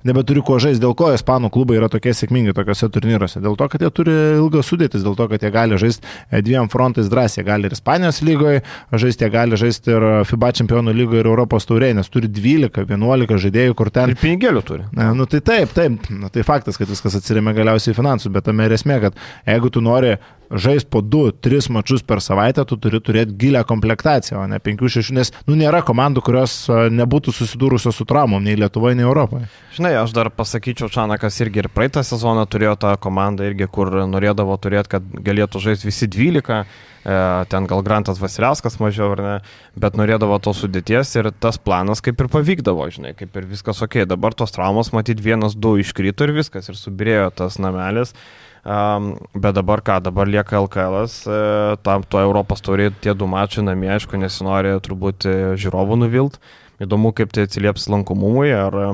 nebeturi 0.09 0.45
ko 0.47 0.57
žaisti, 0.63 0.81
dėl 0.81 0.97
ko 0.97 1.11
ispanų 1.13 1.53
klubai 1.53 1.77
yra 1.81 1.91
tokie 1.93 2.15
sėkmingi 2.17 2.57
tokiuose 2.57 2.89
turnyruose. 2.95 3.43
Dėl 3.43 3.59
to, 3.59 3.69
kad 3.69 3.85
jie 3.85 3.93
turi 3.93 4.17
ilgas 4.39 4.71
sudėtis, 4.73 5.05
dėl 5.05 5.19
to, 5.19 5.29
kad 5.29 5.45
jie 5.45 5.53
gali 5.53 5.77
žaisti 5.83 6.07
e, 6.31 6.41
dviem 6.47 6.71
frontais 6.73 7.11
drąsiai, 7.13 7.43
jie 7.43 7.49
gali 7.51 7.69
ir 7.69 7.77
Ispanijos 7.77 8.23
lygoje 8.25 8.63
žaisti, 8.95 9.27
jie 9.27 9.33
gali 9.35 9.59
žaisti 9.61 9.93
ir 9.93 10.09
FIBA 10.29 10.53
čempionų 10.61 10.95
lygoje 10.97 11.23
ir 11.23 11.31
Europos 11.31 11.67
taurėje, 11.69 11.97
nes 11.99 12.13
turi 12.13 12.31
12-11 12.33 13.41
žaidėjų, 13.47 13.79
kur 13.79 13.91
ten 13.95 14.13
Ir 14.13 14.21
pinigėlių 14.21 14.63
turi. 14.67 14.87
Na, 14.97 15.11
nu 15.17 15.27
tai 15.31 15.43
taip, 15.45 15.75
taip, 15.77 16.11
nu, 16.13 16.31
tai 16.33 16.45
faktas, 16.47 16.79
kad 16.81 16.91
viskas 16.91 17.19
atsiriamė 17.19 17.55
galiausiai 17.57 17.95
į 17.95 17.99
finansus, 17.99 18.33
bet 18.33 18.47
tame 18.49 18.69
ir 18.69 18.77
esmė, 18.77 19.01
kad 19.07 19.19
jeigu 19.49 19.73
tu 19.73 19.85
nori 19.85 20.17
žaisti 20.53 20.89
po 20.91 21.03
2-3 21.03 21.71
mačius 21.73 22.05
per 22.07 22.21
savaitę, 22.25 22.65
tu 22.69 22.77
turi 22.77 23.01
turėti 23.01 23.37
gilę 23.39 23.65
komplektaciją, 23.69 24.43
o 24.43 24.47
ne 24.51 24.61
5-6, 24.63 25.13
nes 25.17 25.33
nu, 25.49 25.57
nėra 25.59 25.83
komandų, 25.87 26.25
kurios 26.25 26.55
a, 26.71 26.87
nebūtų 26.93 27.35
susidūrusios 27.37 27.97
su 27.99 28.07
traumom 28.09 28.45
nei 28.45 28.59
Lietuvoje, 28.61 28.99
nei 28.99 29.07
Europoje. 29.07 29.49
Žinai, 29.77 29.95
aš 30.03 30.15
dar 30.17 30.31
pasakyčiau, 30.35 30.91
Čanakas 30.93 31.41
irgi 31.45 31.65
ir 31.65 31.71
praeitą 31.73 32.05
sezoną 32.07 32.47
turėjo 32.51 32.77
tą 32.85 32.95
komandą 33.01 33.49
irgi, 33.49 33.69
kur 33.73 33.91
norėdavo 34.09 34.57
turėti, 34.61 34.97
kad 34.97 35.13
galėtų 35.29 35.63
žaisti 35.67 35.89
visi 35.89 36.11
12. 36.13 36.65
E, 37.03 37.15
ten 37.51 37.67
gal 37.67 37.83
Grantas 37.83 38.21
Vasiliauskas 38.23 38.79
mažiau 38.79 39.17
ar 39.17 39.23
ne, 39.25 39.33
bet 39.75 39.97
norėdavo 39.99 40.37
tos 40.43 40.61
sudėties 40.63 41.11
ir 41.19 41.33
tas 41.43 41.59
planas 41.59 42.05
kaip 42.05 42.21
ir 42.23 42.31
pavykdavo, 42.31 42.87
žinai, 42.95 43.17
kaip 43.19 43.35
ir 43.41 43.49
viskas 43.51 43.83
ok. 43.83 44.05
Dabar 44.07 44.37
tos 44.39 44.55
traumos, 44.55 44.93
matyt, 44.95 45.19
vienas, 45.25 45.57
du 45.59 45.75
iškrito 45.83 46.29
ir 46.29 46.37
viskas, 46.37 46.71
ir 46.71 46.79
subirėjo 46.79 47.33
tas 47.43 47.59
namelis. 47.63 48.15
Um, 48.63 49.17
bet 49.35 49.57
dabar 49.59 49.81
ką, 49.83 49.97
dabar 50.07 50.29
lieka 50.31 50.61
LKL, 50.61 51.01
e, 51.03 51.39
tam 51.83 52.05
to 52.07 52.21
Europos 52.23 52.63
turi 52.63 52.93
tie 53.03 53.11
du 53.11 53.27
mačiai 53.27 53.65
namie, 53.67 53.89
aišku, 53.91 54.15
nesinori 54.23 54.77
turbūt 54.87 55.27
e, 55.27 55.33
žiūrovų 55.59 55.99
nuvilt. 55.99 56.39
Įdomu, 56.83 57.11
kaip 57.11 57.35
tai 57.35 57.49
atsilieps 57.49 57.89
lankomumui, 57.91 58.53
ar 58.55 58.77
e, 58.79 58.87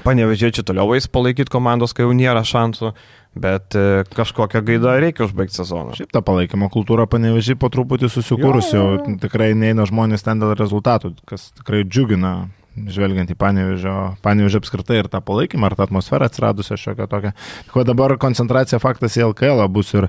panevežėčiai 0.00 0.64
toliau 0.64 0.94
eis 0.96 1.10
palaikyti 1.12 1.52
komandos, 1.52 1.92
kai 1.92 2.06
jau 2.06 2.14
nėra 2.16 2.40
šansų, 2.40 2.94
bet 3.44 3.76
e, 3.76 4.06
kažkokią 4.16 4.62
gaidą 4.64 4.96
reikia 5.04 5.26
užbaigti 5.26 5.60
sezoną. 5.60 5.98
Šiaip 5.98 6.16
ta 6.16 6.24
palaikymo 6.24 6.70
kultūra 6.72 7.04
panevežiai 7.10 7.60
po 7.60 7.68
truputį 7.68 8.08
susikūrusi, 8.08 8.72
jau 8.78 8.86
jo. 8.96 9.18
tikrai 9.26 9.52
neina 9.58 9.84
žmonės 9.88 10.24
ten 10.24 10.40
dėl 10.40 10.56
rezultatų, 10.56 11.12
kas 11.28 11.50
tikrai 11.60 11.84
džiugina, 11.84 12.48
žvelgiant 12.76 13.30
į 13.32 13.34
panevežio, 13.36 13.94
panevežio 14.22 14.60
apskritai 14.62 15.00
ir 15.02 15.08
tą 15.10 15.18
palaikymą, 15.24 15.66
ar 15.70 15.74
tą 15.76 15.84
atmosferą 15.88 16.28
atsiradusią 16.30 16.76
šiokią 16.78 17.06
tokią. 17.10 17.32
Ko 17.74 17.82
dabar 17.84 18.14
koncentracija 18.22 18.78
faktas 18.80 19.16
į 19.18 19.24
LKL 19.32 19.64
bus 19.68 19.90
ir 19.94 20.06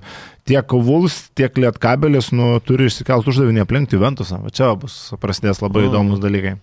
tiek 0.47 0.71
Vuls, 0.73 1.29
tiek 1.37 1.57
Lietkabelis, 1.57 2.31
nu, 2.37 2.59
turi 2.65 2.85
išsikelt 2.89 3.27
uždavinį 3.27 3.63
aplinkti 3.65 3.97
Ventusą. 4.01 4.39
Va 4.45 4.49
čia 4.53 4.71
bus 4.79 5.11
prasidės 5.21 5.61
labai 5.61 5.83
Mm. 5.85 5.89
įdomus 5.91 6.21
dalykai. 6.21 6.53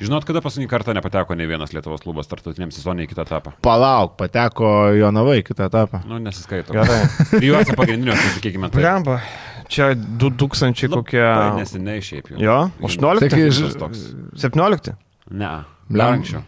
Žinot, 0.00 0.24
kada 0.28 0.40
paskutinį 0.44 0.68
kartą 0.68 0.94
nepateko 0.94 1.36
ne 1.36 1.46
vienas 1.48 1.72
Lietuvos 1.72 2.00
klubas 2.04 2.26
tarptautiniam 2.28 2.70
sezonui 2.70 3.06
į 3.06 3.10
kitą 3.14 3.24
etapą? 3.24 3.52
Palauk, 3.64 4.16
pateko 4.20 4.92
Jonavai 4.96 5.40
į 5.42 5.46
kitą 5.48 5.66
etapą. 5.70 6.02
Nu, 6.06 6.18
nesiskaito. 6.18 6.72
Gerai. 6.76 7.06
Trijuose 7.32 7.72
pagrindiniuose, 7.76 8.36
sakykime, 8.36 8.70
tai. 8.70 8.82
Blemba, 8.82 9.20
čia 9.68 9.94
2000 9.96 10.88
kokie. 10.92 11.20
Labai 11.24 11.60
neseniai 11.64 12.00
šiaip 12.04 12.28
jau. 12.34 12.38
Jo, 12.38 12.58
Žinau. 12.84 13.16
18? 13.16 13.28
Taigi, 13.28 13.50
Tas 13.64 13.76
toks. 13.80 14.04
17? 14.36 14.96
Ne. 15.30 15.52
Dar 15.90 16.12
anksčiau. 16.16 16.42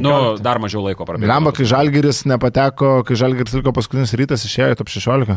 Nu, 0.00 0.12
dar 0.40 0.56
mažiau 0.62 0.80
laiko 0.86 1.04
prabėgo. 1.04 1.28
Lemba, 1.28 1.52
kai 1.52 1.66
Žalgiris 1.68 2.22
nepateko, 2.24 3.02
kai 3.04 3.16
Žalgiris 3.20 3.52
liko 3.58 3.72
paskutinis 3.76 4.14
rytas, 4.16 4.44
išėjo 4.48 4.72
į 4.72 4.78
top 4.80 4.88
16. 4.88 5.36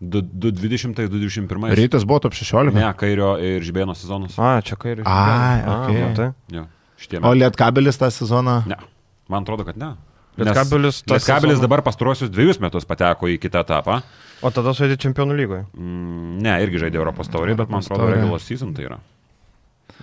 220-221. 0.00 1.74
Rytas 1.74 2.04
buvo 2.04 2.18
top 2.20 2.34
16. 2.36 2.74
Ne, 2.76 2.86
kairio 3.00 3.34
ir 3.40 3.64
žibėno 3.64 3.94
sezonus. 3.96 4.36
A, 4.38 4.58
čia 4.64 4.76
kairį. 4.80 5.06
Ai, 5.08 5.62
okei. 5.64 6.02
matai. 6.04 6.28
Jo, 6.52 6.66
šitie 7.00 7.22
O. 7.24 7.32
Lietkabelis 7.34 7.98
tą 8.00 8.10
sezoną. 8.12 8.60
Ne. 8.68 8.76
Man 9.32 9.42
atrodo, 9.46 9.64
kad 9.66 9.76
ne. 9.80 9.94
Lietkabelis 10.36 11.00
Lietkabelis 11.08 11.56
sezoną- 11.56 11.64
dabar 11.64 11.82
pastaruosius 11.82 12.30
dviejus 12.30 12.60
metus 12.60 12.84
pateko 12.84 13.26
į 13.32 13.38
kitą 13.40 13.64
etapą. 13.64 14.02
O 14.44 14.50
tada 14.52 14.74
žaidė 14.76 14.98
čempionų 15.00 15.32
lygoje. 15.38 15.64
Mm, 15.74 16.38
ne, 16.44 16.58
irgi 16.62 16.82
žaidė 16.84 17.00
Europos 17.00 17.28
taurį, 17.32 17.56
bet 17.56 17.70
man 17.72 17.80
atrodo, 17.80 18.10
regular 18.12 18.38
season 18.44 18.74
tai 18.76 18.84
yra. 18.84 18.98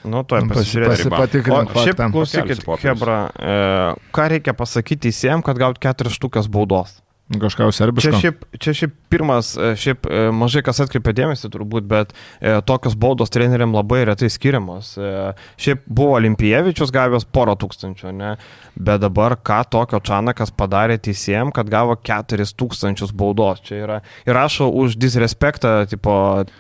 Nu, 0.03 0.23
to 0.27 0.35
ir 0.39 0.47
Pasi- 0.49 0.57
pasižiūrėsim. 0.59 1.11
riba. 1.11 1.19
O 1.53 1.83
šiaip 1.85 2.01
klausykit. 2.11 2.65
Hebra, 2.83 3.19
e, 3.39 3.95
ką 4.11 4.25
reikia 4.33 4.53
pasakyti 4.57 5.07
teisėjams, 5.07 5.45
kad 5.45 5.57
gauti 5.61 5.79
keturis 5.79 6.17
štukas 6.17 6.49
baudos? 6.51 7.02
Kažką 7.31 7.69
jau 7.69 7.91
Čia 8.03 8.11
šiaip, 8.19 8.41
čia 8.59 8.73
šiaip 8.75 8.95
pirmas, 9.09 9.53
e, 9.55 9.73
šiaip 9.79 10.07
e, 10.11 10.25
mažai 10.35 10.59
kas 10.65 10.81
atkreipia 10.83 11.13
dėmesį 11.15 11.49
turbūt, 11.53 11.85
bet 11.87 12.11
e, 12.11 12.57
tokios 12.67 12.97
baudos 12.99 13.31
treneriam 13.31 13.71
labai 13.73 14.01
retai 14.09 14.27
skiriamos. 14.29 14.89
E, 14.99 15.31
šiaip 15.55 15.85
buvo 15.87 16.17
Olimpijevičius 16.19 16.91
gavęs 16.93 17.23
porą 17.31 17.55
tūkstančių, 17.61 18.11
ne? 18.19 18.33
bet 18.75 18.99
dabar 19.05 19.37
ką 19.39 19.61
tokio 19.71 20.01
Čanakas 20.03 20.51
padarė 20.51 20.99
teisėjim, 20.99 21.53
kad 21.55 21.71
gavo 21.71 21.95
keturis 21.95 22.51
tūkstančius 22.59 23.15
baudos. 23.15 23.63
Čia 23.63 23.79
yra 23.85 23.97
ir 24.27 24.35
rašo 24.35 24.67
už 24.83 24.99
disrespektą 24.99 25.73
tipo, 25.89 26.13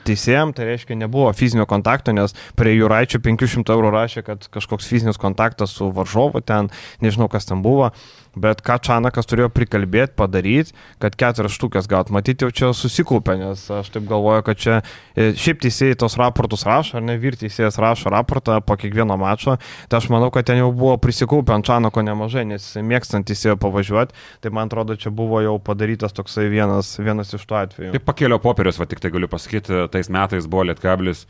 teisėjim, 0.07 0.55
tai 0.55 0.71
reiškia 0.71 0.95
nebuvo 1.03 1.27
fizinio 1.35 1.67
kontakto, 1.69 2.15
nes 2.15 2.37
prie 2.55 2.77
Juraičio 2.77 3.19
500 3.25 3.75
eurų 3.75 3.93
rašė, 3.99 4.25
kad 4.31 4.47
kažkoks 4.53 4.87
fizinis 4.87 5.19
kontaktas 5.19 5.75
su 5.75 5.91
varžovu 5.91 6.39
ten, 6.45 6.71
nežinau 7.03 7.27
kas 7.27 7.51
ten 7.51 7.65
buvo. 7.65 7.91
Bet 8.33 8.63
ką 8.65 8.79
Čanakas 8.81 9.27
turėjo 9.29 9.51
prikalbėti, 9.53 10.15
padaryti, 10.17 10.73
kad 11.01 11.13
keturias 11.19 11.53
štukas 11.53 11.85
gaut. 11.89 12.09
Matyti 12.13 12.47
jau 12.47 12.53
čia 12.53 12.71
susikaupė, 12.73 13.35
nes 13.37 13.61
aš 13.69 13.91
taip 13.93 14.07
galvoju, 14.09 14.45
kad 14.47 14.57
čia 14.63 14.79
e, 14.79 15.31
šiaip 15.37 15.61
teisėjai 15.61 15.99
tos 16.01 16.17
raportus 16.17 16.65
rašo, 16.65 16.97
ar 16.97 17.05
ne, 17.05 17.19
vyr 17.21 17.37
teisėjas 17.37 17.77
rašo 17.81 18.09
raportą 18.13 18.57
po 18.65 18.77
kiekvieno 18.79 19.19
mačo. 19.21 19.59
Tai 19.89 20.01
aš 20.01 20.09
manau, 20.13 20.31
kad 20.33 20.49
ten 20.49 20.63
jau 20.63 20.71
buvo 20.73 20.97
prisikaupę 21.03 21.53
ant 21.53 21.69
Čanako 21.69 22.05
nemažai, 22.09 22.47
nes 22.49 22.65
mėgstant 22.81 23.29
teisėjo 23.29 23.59
pavažiuoti. 23.61 24.17
Tai 24.41 24.55
man 24.57 24.71
atrodo, 24.71 24.97
čia 24.97 25.13
buvo 25.13 25.43
jau 25.45 25.59
padarytas 25.61 26.17
toksai 26.17 26.49
vienas, 26.49 26.95
vienas 26.97 27.37
iš 27.37 27.45
tų 27.45 27.61
atvejų. 27.61 27.95
Taip 27.99 28.09
pakėlio 28.09 28.41
popierius, 28.41 28.81
va 28.81 28.89
tik 28.89 29.03
tai 29.03 29.13
galiu 29.13 29.29
pasakyti, 29.29 29.85
tais 29.93 30.09
metais 30.09 30.49
buvo 30.49 30.65
Lietkablis 30.71 31.27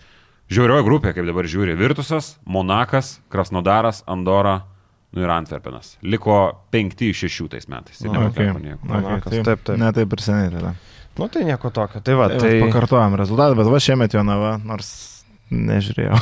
žiaurioji 0.51 0.86
grupė, 0.88 1.13
kaip 1.15 1.27
dabar 1.27 1.48
žiūri, 1.50 1.75
Virtusas, 1.79 2.38
Monakas, 2.48 3.17
Krasnodaras, 3.31 4.03
Andora, 4.07 4.62
nu 5.13 5.22
ir 5.25 5.29
Antverpenas. 5.34 5.96
Liko 6.01 6.39
5 6.74 7.05
iš 7.12 7.24
6 7.29 7.48
tais 7.53 7.67
metais. 7.70 8.01
Ir 8.01 8.10
Okay. 8.10 8.20
nepateko 8.25 8.60
nieko. 8.63 8.82
Monakas, 8.89 9.27
Okay, 9.32 9.43
taip, 9.46 9.63
taip. 9.70 9.77
Ne 9.79 9.91
taip 9.93 10.13
ir 10.17 10.25
seniai 10.25 10.51
tada. 10.53 10.75
Nu 11.20 11.27
tai 11.29 11.43
nieko 11.46 11.70
tokio. 11.70 12.01
Tai 12.01 12.13
va, 12.17 12.29
Tai, 12.34 12.39
tai... 12.41 12.53
pakartojam 12.65 13.15
rezultatą, 13.20 13.55
bet 13.60 13.70
va 13.70 13.79
šiemet 13.86 14.13
Jonava, 14.17 14.55
nors 14.65 14.93
nežiūrėjau. 15.53 16.17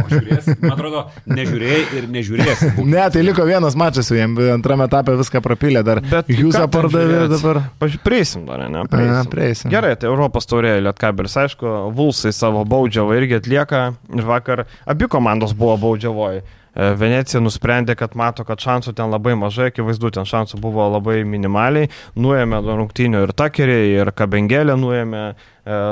O 0.00 0.02
žiūrėsi, 0.10 0.54
man 0.62 0.72
atrodo, 0.74 1.02
nežiūrėjai 1.30 1.82
ir 2.00 2.08
nežiūrėsi. 2.10 2.70
Ne, 2.94 3.04
tai 3.14 3.22
liko 3.22 3.44
vienas 3.46 3.76
mačas 3.78 4.08
su 4.10 4.16
jiem, 4.18 4.34
antrame 4.54 4.88
etape 4.88 5.14
viską 5.20 5.38
prapylė, 5.44 5.84
dar 5.86 6.00
Bet 6.02 6.32
jūs 6.32 6.56
ten 6.58 6.66
pardavė 6.74 7.28
dabar. 7.30 7.60
Prieisim 8.02 8.48
dar, 8.48 8.64
ne? 8.70 8.82
A, 8.82 9.22
prieisim. 9.30 9.70
Gerai, 9.70 9.94
tai 10.00 10.10
Europos 10.10 10.48
taurė 10.50 10.74
Lietkabelis, 10.82 11.36
aišku, 11.44 11.70
Vulsai 11.94 12.34
savo 12.34 12.64
baudžiavą 12.66 13.14
irgi 13.20 13.38
atlieka. 13.38 13.84
Ir 14.10 14.26
vakar 14.26 14.64
abi 14.90 15.06
komandos 15.12 15.54
buvo 15.54 15.76
baudžiavoji. 15.86 16.42
E, 16.74 16.90
Venecija 16.98 17.42
nusprendė, 17.42 17.94
kad 17.98 18.16
mato, 18.18 18.44
kad 18.46 18.62
šansų 18.62 18.94
ten 18.98 19.12
labai 19.14 19.36
mažai, 19.38 19.70
akivaizdu, 19.70 20.10
ten 20.14 20.28
šansų 20.28 20.58
buvo 20.62 20.86
labai 20.96 21.22
minimaliai. 21.28 21.90
Nuėmė 22.18 22.62
nuo 22.64 22.78
rungtynių 22.82 23.24
ir 23.28 23.34
Takerį, 23.36 23.80
ir 24.00 24.12
Kabengelę 24.16 24.74
nuėmė 24.80 25.24
e, 25.30 25.34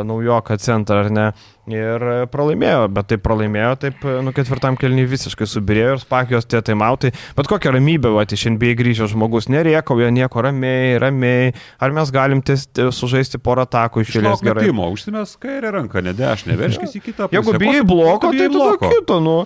naujoką 0.09 0.59
centrą, 0.63 1.05
ar 1.07 1.13
ne. 1.15 1.33
Ir 1.71 2.03
pralaimėjo, 2.33 2.89
bet 2.91 3.07
tai 3.13 3.21
pralaimėjo, 3.23 3.75
taip, 3.85 4.01
e, 4.03 4.17
nu 4.27 4.33
ketvirtam 4.35 4.75
kelniui 4.81 5.07
visiškai 5.13 5.47
subirėjo 5.47 5.93
ir 5.95 6.03
spakijos 6.03 6.49
tie 6.51 6.59
taimautai. 6.67 7.13
Bet 7.39 7.47
kokia 7.51 7.71
ramybė, 7.77 8.11
va, 8.17 8.27
iš 8.27 8.49
NBA 8.57 8.75
grįžęs 8.81 9.15
žmogus, 9.15 9.47
neriekauja 9.53 10.11
nieko 10.11 10.43
ramiai, 10.43 10.97
ramiai. 11.03 11.53
Ar 11.79 11.95
mes 11.95 12.11
galim 12.11 12.43
tiesti, 12.43 12.91
sužaisti 12.91 13.39
porą 13.39 13.69
atakų 13.69 14.03
iš 14.03 14.17
eilės 14.19 14.43
gerai? 14.43 14.67
užsimės 14.73 15.37
kairę 15.39 15.71
ranką, 15.79 16.03
ne 16.03 16.17
dešinę, 16.19 16.59
verškis 16.59 16.99
į 16.99 17.05
kitą 17.05 17.31
pusę. 17.31 17.39
Jeigu 17.39 17.55
bijai 17.63 17.85
ko 17.85 17.91
bloko, 17.95 18.19
tu 18.19 18.33
tai 18.33 18.49
bijai 18.51 18.57
tada 18.59 18.97
kito, 18.97 19.23
nu. 19.23 19.37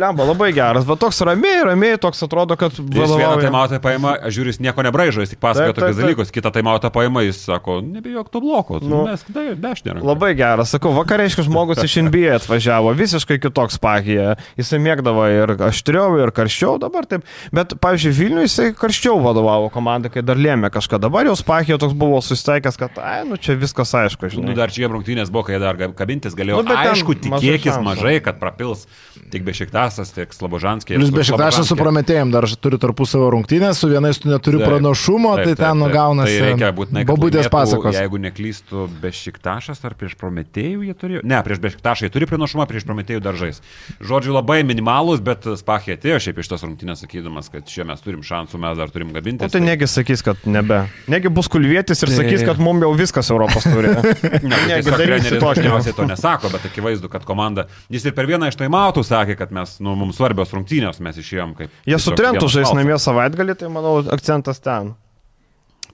Lemba 0.00 0.24
labai 0.24 0.50
geras, 0.56 0.86
bet 0.88 1.00
toks 1.02 1.20
ramiai, 1.28 1.62
ramiai, 1.68 1.98
toks 2.00 2.22
atrodo, 2.24 2.56
kad... 2.60 2.72
Jis 2.72 3.12
vieną 3.12 3.36
taimautą 3.42 3.80
paima, 3.84 4.14
jis 4.32 4.60
nieko 4.62 4.84
nebraižo, 4.86 5.20
jis 5.24 5.34
tik 5.34 5.40
pasakoja 5.42 5.74
tokius 5.76 5.98
dalykus. 6.00 6.32
Kitą 6.34 6.52
taimautą 6.54 6.88
paima, 6.94 7.22
jis 7.26 7.42
sako, 7.46 7.80
nebijok 7.84 8.30
to 8.32 8.40
bloko, 8.40 8.80
Nu. 8.80 8.88
nu, 8.88 9.00
mes 9.10 9.24
dešinė. 9.28 9.94
ranka. 9.98 10.06
Labai 10.08 10.32
geras, 10.38 10.72
sakau, 10.72 10.94
vakariškas 10.96 11.46
žmogus 11.50 11.82
iš 11.84 11.98
NBA 12.08 12.32
atvažiavo, 12.38 12.94
visiškai 12.96 13.38
kitoks 13.42 13.76
pakija. 13.82 14.36
Jisai 14.58 14.80
mėgdavo 14.82 15.26
ir 15.32 15.54
aštriau, 15.68 16.16
ir 16.22 16.32
karščiau 16.36 16.78
dabar 16.80 17.06
taip. 17.10 17.26
Bet, 17.52 17.76
pavyzdžiui, 17.82 18.14
Vilniui 18.20 18.46
jisai 18.48 18.70
karščiau 18.76 19.20
vadovavo 19.20 19.68
komandai, 19.74 20.10
kai 20.14 20.24
dar 20.24 20.40
lėmė 20.40 20.70
kažką. 20.72 21.00
Dabar 21.02 21.28
jau 21.28 21.36
pakija 21.46 21.78
toks 21.80 21.92
buvo 21.98 22.20
susitaikęs, 22.24 22.78
kad, 22.80 22.96
ai, 23.04 23.22
nu 23.28 23.36
čia 23.36 23.58
viskas 23.58 23.92
aišku, 24.00 24.30
Nu, 24.30 24.34
žinai. 24.36 24.54
dar 24.56 24.70
čia 24.72 24.88
rungtynės 24.88 25.30
buvo, 25.32 25.44
kai 25.48 25.56
jie 25.56 25.62
dar 25.62 25.76
kabintis 25.98 26.36
galėjo. 26.38 26.60
Nu, 26.62 26.68
bet 26.68 26.78
Aišku, 26.90 27.14
tikėkis 27.18 27.76
mažai, 27.82 28.20
kad 28.24 28.38
prapils 28.40 28.86
tik 29.30 29.42
Bešiktasas, 29.46 29.89
tiek 29.89 29.89
Slabožanskiai. 29.90 30.96
Plius 30.98 31.10
Bešiktašas 31.14 31.66
su 31.68 31.76
Prometėjim 31.76 32.30
dar 32.32 32.46
turi 32.60 32.78
tarpusavo 32.80 33.30
rungtynės, 33.34 33.80
su 33.80 33.88
vienais 33.90 34.18
tu 34.20 34.28
neturi 34.30 34.58
Taip, 34.60 34.68
pranašumo, 34.68 35.34
tai 35.42 35.54
ten 35.58 35.78
nugaunasi 35.80 36.36
Tai 36.38 36.46
reikia 36.50 36.70
būtinai. 36.76 37.04
babutės 37.08 37.48
pasakos. 37.52 37.94
Jeigu 37.96 38.20
neklystų 38.22 38.86
Bešiktašas 39.02 39.82
ar 39.84 39.94
prieš 39.98 40.14
Prometėjų 40.20 40.84
jie 40.86 40.94
turėjo. 40.94 41.20
Ne, 41.24 41.40
prieš 41.46 41.60
Bešiktašą 41.64 42.06
jie 42.08 42.12
turi 42.14 42.28
pranašumą, 42.30 42.66
prieš 42.70 42.86
Prometėjų 42.88 43.20
daržais. 43.24 43.60
Žodžiu, 44.00 44.34
labai 44.36 44.60
minimalus, 44.66 45.20
bet 45.24 45.44
Spachė 45.60 45.96
atėjo 45.98 46.20
šiaip 46.26 46.38
iš 46.44 46.50
tos 46.52 46.64
rungtynės 46.66 47.02
sakydamas, 47.04 47.50
kad 47.52 47.66
čia 47.68 47.84
mes 47.88 48.00
turim 48.04 48.22
šansų, 48.26 48.60
mes 48.62 48.78
dar 48.78 48.90
turim 48.94 49.10
gabinti. 49.16 49.44
O 49.44 49.48
tai 49.50 49.60
negi 49.64 49.88
sakys, 49.90 50.22
kad 50.26 50.36
nebe. 50.46 50.84
Negi 51.10 51.28
bus 51.32 51.48
kulvietis 51.50 52.02
ir 52.04 52.12
Tai- 52.12 52.18
sakys, 52.20 52.44
kad 52.46 52.58
mums 52.62 52.84
jau 52.84 52.92
viskas 52.98 53.30
Europos 53.32 53.64
turi. 53.66 53.90
Ne, 54.40 54.56
Negi 54.66 54.86
darysi 54.86 54.92
treneris 54.96 55.40
tokį. 55.42 55.60
dažniausiai 55.64 55.94
to 55.96 56.04
nesako, 56.08 56.48
bet 56.52 56.64
akivaizdu, 56.68 57.08
kad 57.12 57.24
komanda, 57.28 57.66
jis 57.92 58.04
ir 58.08 58.14
per 58.16 58.26
vieną 58.28 58.48
iš 58.50 58.56
taimautų 58.60 59.02
sakė, 59.06 59.36
kad 59.38 59.50
mes, 59.54 59.76
nu, 59.80 59.96
mums 59.98 60.18
svarbios 60.20 60.52
rungtynės, 60.54 61.00
mes 61.04 61.20
išėjom 61.20 61.54
kaip... 61.58 61.78
Jie 61.88 61.98
su 62.00 62.12
Trentu 62.16 62.50
žais 62.52 62.70
namie 62.76 62.98
savaitgalį, 63.00 63.56
tai 63.62 63.70
manau 63.72 63.98
akcentas 64.12 64.60
ten. 64.62 64.94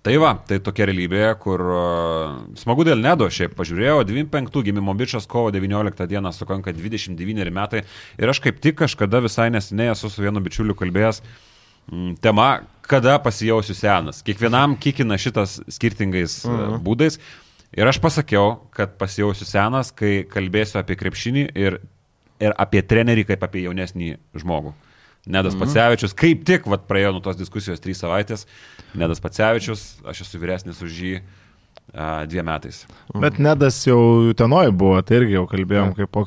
Tai 0.06 0.14
va, 0.22 0.36
tai 0.46 0.60
tokia 0.62 0.86
realybė, 0.86 1.22
kur 1.42 1.62
uh, 1.66 2.34
smagu 2.54 2.84
dėl 2.86 3.00
Nedo, 3.02 3.26
šiaip 3.26 3.56
pažiūrėjau, 3.58 4.04
25 4.06 4.60
gimimo 4.68 4.92
bičias 4.94 5.26
kovo 5.26 5.50
19 5.50 6.06
dieną 6.12 6.30
sukanka 6.30 6.70
29 6.70 7.50
metai 7.50 7.82
ir 8.14 8.30
aš 8.30 8.38
kaip 8.44 8.60
tik 8.62 8.78
kažkada 8.84 9.18
visai 9.24 9.48
neseniai 9.50 9.90
esu 9.96 10.10
su 10.12 10.22
vienu 10.22 10.42
bičiuliu 10.44 10.76
kalbėjęs 10.78 11.18
mm, 11.24 12.12
tema, 12.22 12.60
kada 12.86 13.16
pasijausiu 13.18 13.74
senas. 13.74 14.22
Kiekvienam 14.22 14.78
kikina 14.78 15.18
šitas 15.18 15.58
skirtingais 15.74 16.38
mhm. 16.46 16.78
būdais 16.86 17.18
ir 17.74 17.90
aš 17.90 17.98
pasakiau, 18.02 18.60
kad 18.78 18.94
pasijausiu 19.02 19.50
senas, 19.50 19.90
kai 19.90 20.20
kalbėsiu 20.30 20.78
apie 20.84 20.94
krepšinį 21.02 21.48
ir, 21.50 21.80
ir 22.42 22.54
apie 22.60 22.82
trenerį 22.82 23.26
kaip 23.30 23.44
apie 23.46 23.64
jaunesnį 23.66 24.16
žmogų. 24.38 24.74
Nedas 25.26 25.56
mhm. 25.56 25.64
Pacevičius, 25.64 26.14
kaip 26.14 26.44
tik, 26.46 26.68
vat, 26.70 26.84
praėjo 26.86 27.16
nuo 27.16 27.22
tos 27.24 27.38
diskusijos 27.38 27.82
trys 27.82 27.98
savaitės, 28.02 28.46
Nedas 28.94 29.22
Pacevičius, 29.22 29.96
aš 30.06 30.22
esu 30.26 30.40
vyresnis 30.42 30.82
už 30.84 31.00
jį 31.02 31.16
dviem 32.28 32.44
metais. 32.44 32.82
Bet 33.16 33.38
Nedas 33.40 33.78
jau 33.86 34.32
tenoj 34.36 34.70
buvo, 34.76 35.00
tai 35.06 35.22
irgi 35.22 35.38
jau 35.38 35.46
kalbėjom 35.48 35.94
kaip, 35.96 36.10
po- 36.12 36.26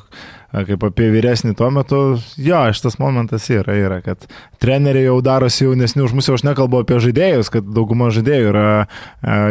kaip 0.50 0.82
apie 0.88 1.06
vyresnį 1.14 1.52
tuo 1.58 1.68
metu. 1.70 2.00
Jo, 2.42 2.62
šitas 2.74 2.96
momentas 2.98 3.46
yra, 3.54 3.76
yra, 3.78 4.00
kad 4.02 4.26
treneriai 4.62 5.06
jau 5.06 5.20
darosi 5.22 5.68
jaunesni 5.68 6.02
už 6.02 6.14
mus, 6.18 6.26
jau 6.26 6.34
aš 6.38 6.44
nekalbu 6.48 6.80
apie 6.82 6.98
žaidėjus, 7.04 7.52
kad 7.54 7.68
dauguma 7.76 8.08
žaidėjų 8.14 8.48
yra 8.50 8.64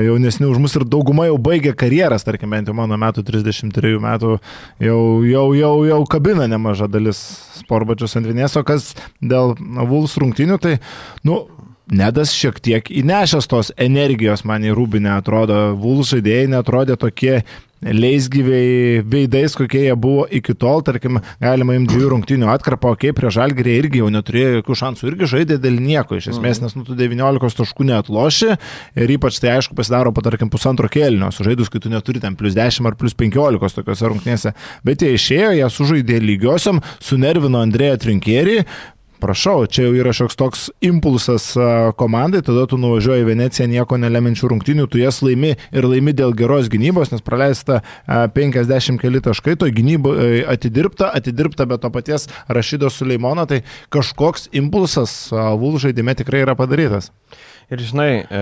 jaunesni 0.04 0.50
už 0.50 0.60
mus 0.60 0.76
ir 0.76 0.84
dauguma 0.92 1.30
jau 1.30 1.38
baigė 1.40 1.72
karjeras, 1.80 2.28
tarkim, 2.28 2.52
bent 2.52 2.68
jau 2.68 2.76
mano 2.76 3.00
metų 3.00 3.24
33 3.30 3.96
metų 4.04 4.36
jau, 4.84 5.00
jau, 5.24 5.46
jau, 5.56 5.74
jau 5.88 6.02
kabina 6.12 6.50
nemaža 6.52 6.90
dalis 6.92 7.22
sportbačius 7.62 8.18
ant 8.20 8.28
vienės, 8.28 8.60
o 8.60 8.66
kas 8.68 8.92
dėl 9.24 9.56
Vuls 9.88 10.20
rungtinių, 10.20 10.60
tai, 10.60 10.78
nu, 11.24 11.46
Nedas 11.90 12.36
šiek 12.38 12.60
tiek 12.62 12.92
įnešęs 12.94 13.50
tos 13.50 13.72
energijos 13.82 14.44
man 14.46 14.62
į 14.62 14.76
rūbinę, 14.78 15.16
atrodo, 15.18 15.72
Vuls 15.80 16.12
žaidėjai 16.14 16.52
netrodė 16.52 17.00
tokie 17.02 17.40
leisgyviai 17.80 19.00
veidais, 19.08 19.56
kokie 19.56 19.86
jie 19.86 19.96
buvo 19.96 20.26
iki 20.36 20.54
tol, 20.60 20.84
tarkim, 20.86 21.22
galima 21.40 21.78
imti 21.78 21.94
dviejų 21.94 22.10
rungtinių 22.14 22.50
atkarpą, 22.52 22.92
okei, 22.94 23.14
okay, 23.14 23.16
prie 23.16 23.32
žalgerį 23.34 23.76
irgi 23.80 24.02
jau 24.02 24.10
neturėjo 24.12 24.58
jokių 24.58 24.78
šansų, 24.82 25.08
irgi 25.14 25.30
žaidė 25.34 25.60
dėl 25.64 25.80
nieko, 25.80 26.20
iš 26.20 26.30
esmės, 26.34 26.60
nes 26.64 26.76
nu 26.76 26.84
tu 26.88 26.98
19 27.00 27.58
taškų 27.62 27.88
neatloši 27.90 28.52
ir 29.00 29.16
ypač 29.16 29.40
tai 29.40 29.56
aišku 29.56 29.80
pasidaro 29.80 30.12
po, 30.12 30.26
tarkim, 30.26 30.52
pusantro 30.52 30.92
kėlinio, 30.92 31.32
sužaidus, 31.34 31.72
kai 31.72 31.82
tu 31.82 31.94
neturi 31.94 32.22
ten 32.22 32.36
plus 32.40 32.58
10 32.60 32.92
ar 32.92 33.00
plus 33.00 33.16
15 33.18 33.80
tokiuose 33.80 34.12
rungtynėse, 34.12 34.56
bet 34.84 35.08
jie 35.08 35.16
išėjo, 35.16 35.56
jie 35.62 35.74
sužaidė 35.80 36.20
lygiosiam, 36.26 36.84
sunervino 37.00 37.64
Andrėją 37.64 38.04
Trinkierį, 38.04 38.60
Prašau, 39.20 39.66
čia 39.68 39.84
jau 39.84 39.96
yra 40.00 40.14
šioks 40.16 40.38
toks 40.40 40.62
impulsas 40.86 41.52
komandai, 42.00 42.40
tada 42.46 42.64
tu 42.72 42.78
nuvažiuoji 42.80 43.26
į 43.26 43.28
Veneciją 43.28 43.66
nieko 43.68 43.98
nelemenčių 44.00 44.48
rungtinių, 44.54 44.86
tu 44.88 45.02
jas 45.02 45.20
laimi 45.26 45.58
ir 45.76 45.88
laimi 45.92 46.14
dėl 46.16 46.32
geros 46.40 46.70
gynybos, 46.72 47.12
nes 47.12 47.26
praleista 47.26 47.82
a, 48.08 48.30
50 48.32 49.02
keli 49.02 49.20
taškai, 49.26 49.58
to 49.60 49.68
gynybo 49.76 50.16
e, 50.16 50.40
atidirbta, 50.48 51.12
atidirbta 51.20 51.68
be 51.68 51.76
to 51.84 51.92
paties 51.92 52.30
Rašydo 52.48 52.88
Suleimono, 52.88 53.44
tai 53.50 53.66
kažkoks 53.92 54.48
impulsas 54.56 55.18
Vul 55.60 55.76
žaidime 55.84 56.16
tikrai 56.16 56.46
yra 56.46 56.56
padarytas. 56.56 57.12
Ir 57.70 57.84
žinai, 57.86 58.26
e, 58.26 58.38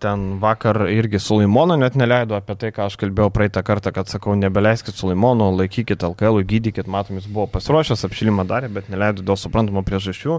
ten 0.00 0.38
vakar 0.40 0.86
irgi 0.88 1.18
Sulaimono 1.20 1.76
net 1.76 1.98
neleido 2.00 2.32
apie 2.38 2.54
tai, 2.56 2.70
ką 2.72 2.86
aš 2.88 2.94
kalbėjau 3.02 3.28
praeitą 3.36 3.60
kartą, 3.60 3.92
kad 3.92 4.08
sakau, 4.08 4.32
nebeleiskit 4.40 4.96
Sulaimono, 4.96 5.50
laikykit 5.58 6.00
LKL, 6.08 6.40
gydykit, 6.48 6.88
matom, 6.88 7.18
jis 7.20 7.26
buvo 7.28 7.44
pasiruošęs, 7.52 8.06
apšilimą 8.08 8.46
darė, 8.48 8.70
bet 8.72 8.88
neleido 8.88 9.20
dėl 9.20 9.36
suprantamų 9.36 9.82
priežasčių. 9.84 10.38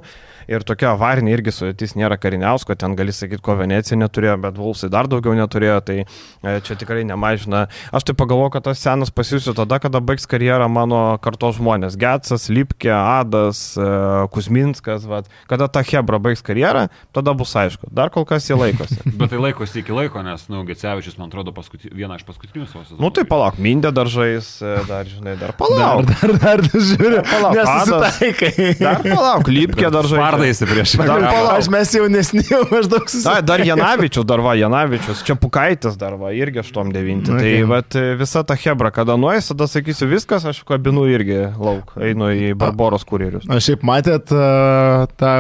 Ir 0.50 0.66
tokia 0.66 0.90
avarinė 0.96 1.36
irgi 1.36 1.54
sudėtis 1.54 1.94
nėra 1.94 2.18
kariniausko, 2.18 2.74
ten 2.82 2.96
gali 2.98 3.14
sakyti, 3.14 3.44
ko 3.46 3.54
Venecija 3.60 4.00
neturėjo, 4.02 4.40
bet 4.42 4.58
Vulsai 4.58 4.90
dar 4.90 5.06
daugiau 5.12 5.38
neturėjo, 5.38 5.78
tai 5.86 6.00
e, 6.02 6.56
čia 6.66 6.80
tikrai 6.82 7.06
nemažina. 7.06 7.68
Aš 7.94 8.10
tai 8.10 8.18
pagalvoju, 8.18 8.56
kad 8.58 8.66
tas 8.72 8.82
senas 8.82 9.14
pasijusiu 9.14 9.54
tada, 9.58 9.78
kada 9.84 10.02
baigs 10.02 10.26
karjerą 10.26 10.66
mano 10.66 11.04
kartos 11.22 11.60
žmonės. 11.60 12.00
Getsas, 12.02 12.50
Lipkė, 12.50 12.90
Adas, 12.98 13.62
e, 13.78 13.88
Kuzminskas, 14.34 15.06
vat. 15.06 15.30
kada 15.46 15.70
ta 15.70 15.86
Hebra 15.86 16.18
baigs 16.18 16.42
karjerą, 16.42 16.88
tada 17.14 17.38
bus 17.38 17.54
aišku. 17.54 17.94
Dar 17.94 18.10
kol 18.10 18.26
kas 18.32 18.48
jie 18.50 18.56
laikosi. 18.58 18.98
Bet 19.20 19.34
tai 19.36 19.41
laikosi 19.44 19.84
iki 19.84 19.94
laiko, 19.96 20.24
nes, 20.26 20.48
nu, 20.52 20.63
Gecevičius, 20.67 21.20
man 21.20 21.30
atrodo, 21.30 21.52
paskuti, 21.56 21.91
vieną 21.91 22.17
iš 22.22 22.26
paskutinių 22.28 22.65
savo 22.72 22.86
sezonų. 22.88 23.02
Nu 23.04 23.12
tai 23.13 23.26
palauk, 23.30 23.60
Mindė 23.62 23.91
dar 23.96 24.10
žais, 24.12 24.48
e, 24.63 24.74
dar 24.89 25.06
žinai, 25.12 25.36
dar 25.38 25.52
Dar, 25.52 25.56
palauk. 25.60 26.08
dar, 26.13 26.32
dar, 26.39 26.63
žiūriu, 26.72 27.22
Palauk, 27.28 27.58
nesusitaikai. 27.60 28.67
Dar 28.80 29.02
palauk, 29.04 29.50
Lipkė 29.52 29.89
dar 29.94 30.08
žais. 30.08 30.20
Vardaisi 30.22 30.67
prieš 30.70 30.96
Dar 31.02 31.10
Real. 31.20 31.28
palauk. 31.28 31.58
Aš 31.60 31.70
mes 31.74 31.91
jaunesni, 31.98 32.44
jau 32.50 32.62
maždaug 32.72 33.08
susitaikai. 33.12 33.46
dar 33.52 33.63
Janavičius, 33.67 34.26
dar 34.30 34.44
va, 34.46 34.56
Janavičius, 34.60 35.24
čia 35.28 35.36
Pukaitis 35.41 35.98
dar 36.00 36.15
va, 36.22 36.32
irgi 36.38 36.62
aštuom 36.63 36.91
devinti. 36.96 37.34
Okay. 37.36 37.60
Tai 37.62 37.70
vat, 37.72 37.98
visa 38.22 38.44
ta 38.48 38.56
Hebra, 38.60 38.91
kada 38.96 39.17
nuės, 39.20 39.50
tada 39.52 39.67
sakysiu 39.72 40.08
viskas, 40.12 40.46
aš 40.48 40.62
kabinu 40.67 41.04
irgi 41.12 41.41
lauk, 41.58 41.91
einu 42.00 42.30
į 42.32 42.54
Barbaros 42.62 43.04
kurjerius. 43.10 43.48
O 43.52 43.60
šiaip 43.63 43.84
matėt 43.88 44.32
uh, 44.36 45.06
tą 45.20 45.34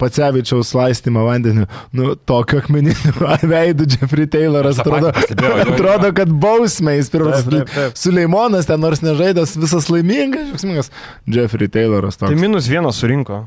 Pacevičiaus 0.00 0.70
laistymą 0.76 1.24
vandeniu, 1.26 1.66
nu, 1.96 2.12
tokio 2.36 2.62
akmeniniu 2.62 3.12
veidu 3.54 3.88
Jeffrey 3.90 4.28
Tayloras 4.30 4.78
Aš 4.78 4.86
atrodo, 4.86 5.12
atrodo, 5.66 6.12
kad 6.16 6.32
bausmė 6.46 6.98
jis 7.00 7.12
pirmas. 7.12 7.46
Suleimonas 7.98 8.68
ten 8.68 8.82
nors 8.82 9.02
nežaidęs, 9.04 9.56
visas 9.60 9.88
laimingas, 9.92 10.50
džiaugsmingas. 10.50 10.92
Jeffrey 11.26 11.70
Tayloras 11.72 12.20
Tai 12.20 12.30
toks. 12.30 12.40
minus 12.40 12.68
vienas 12.70 13.00
surinko. 13.00 13.46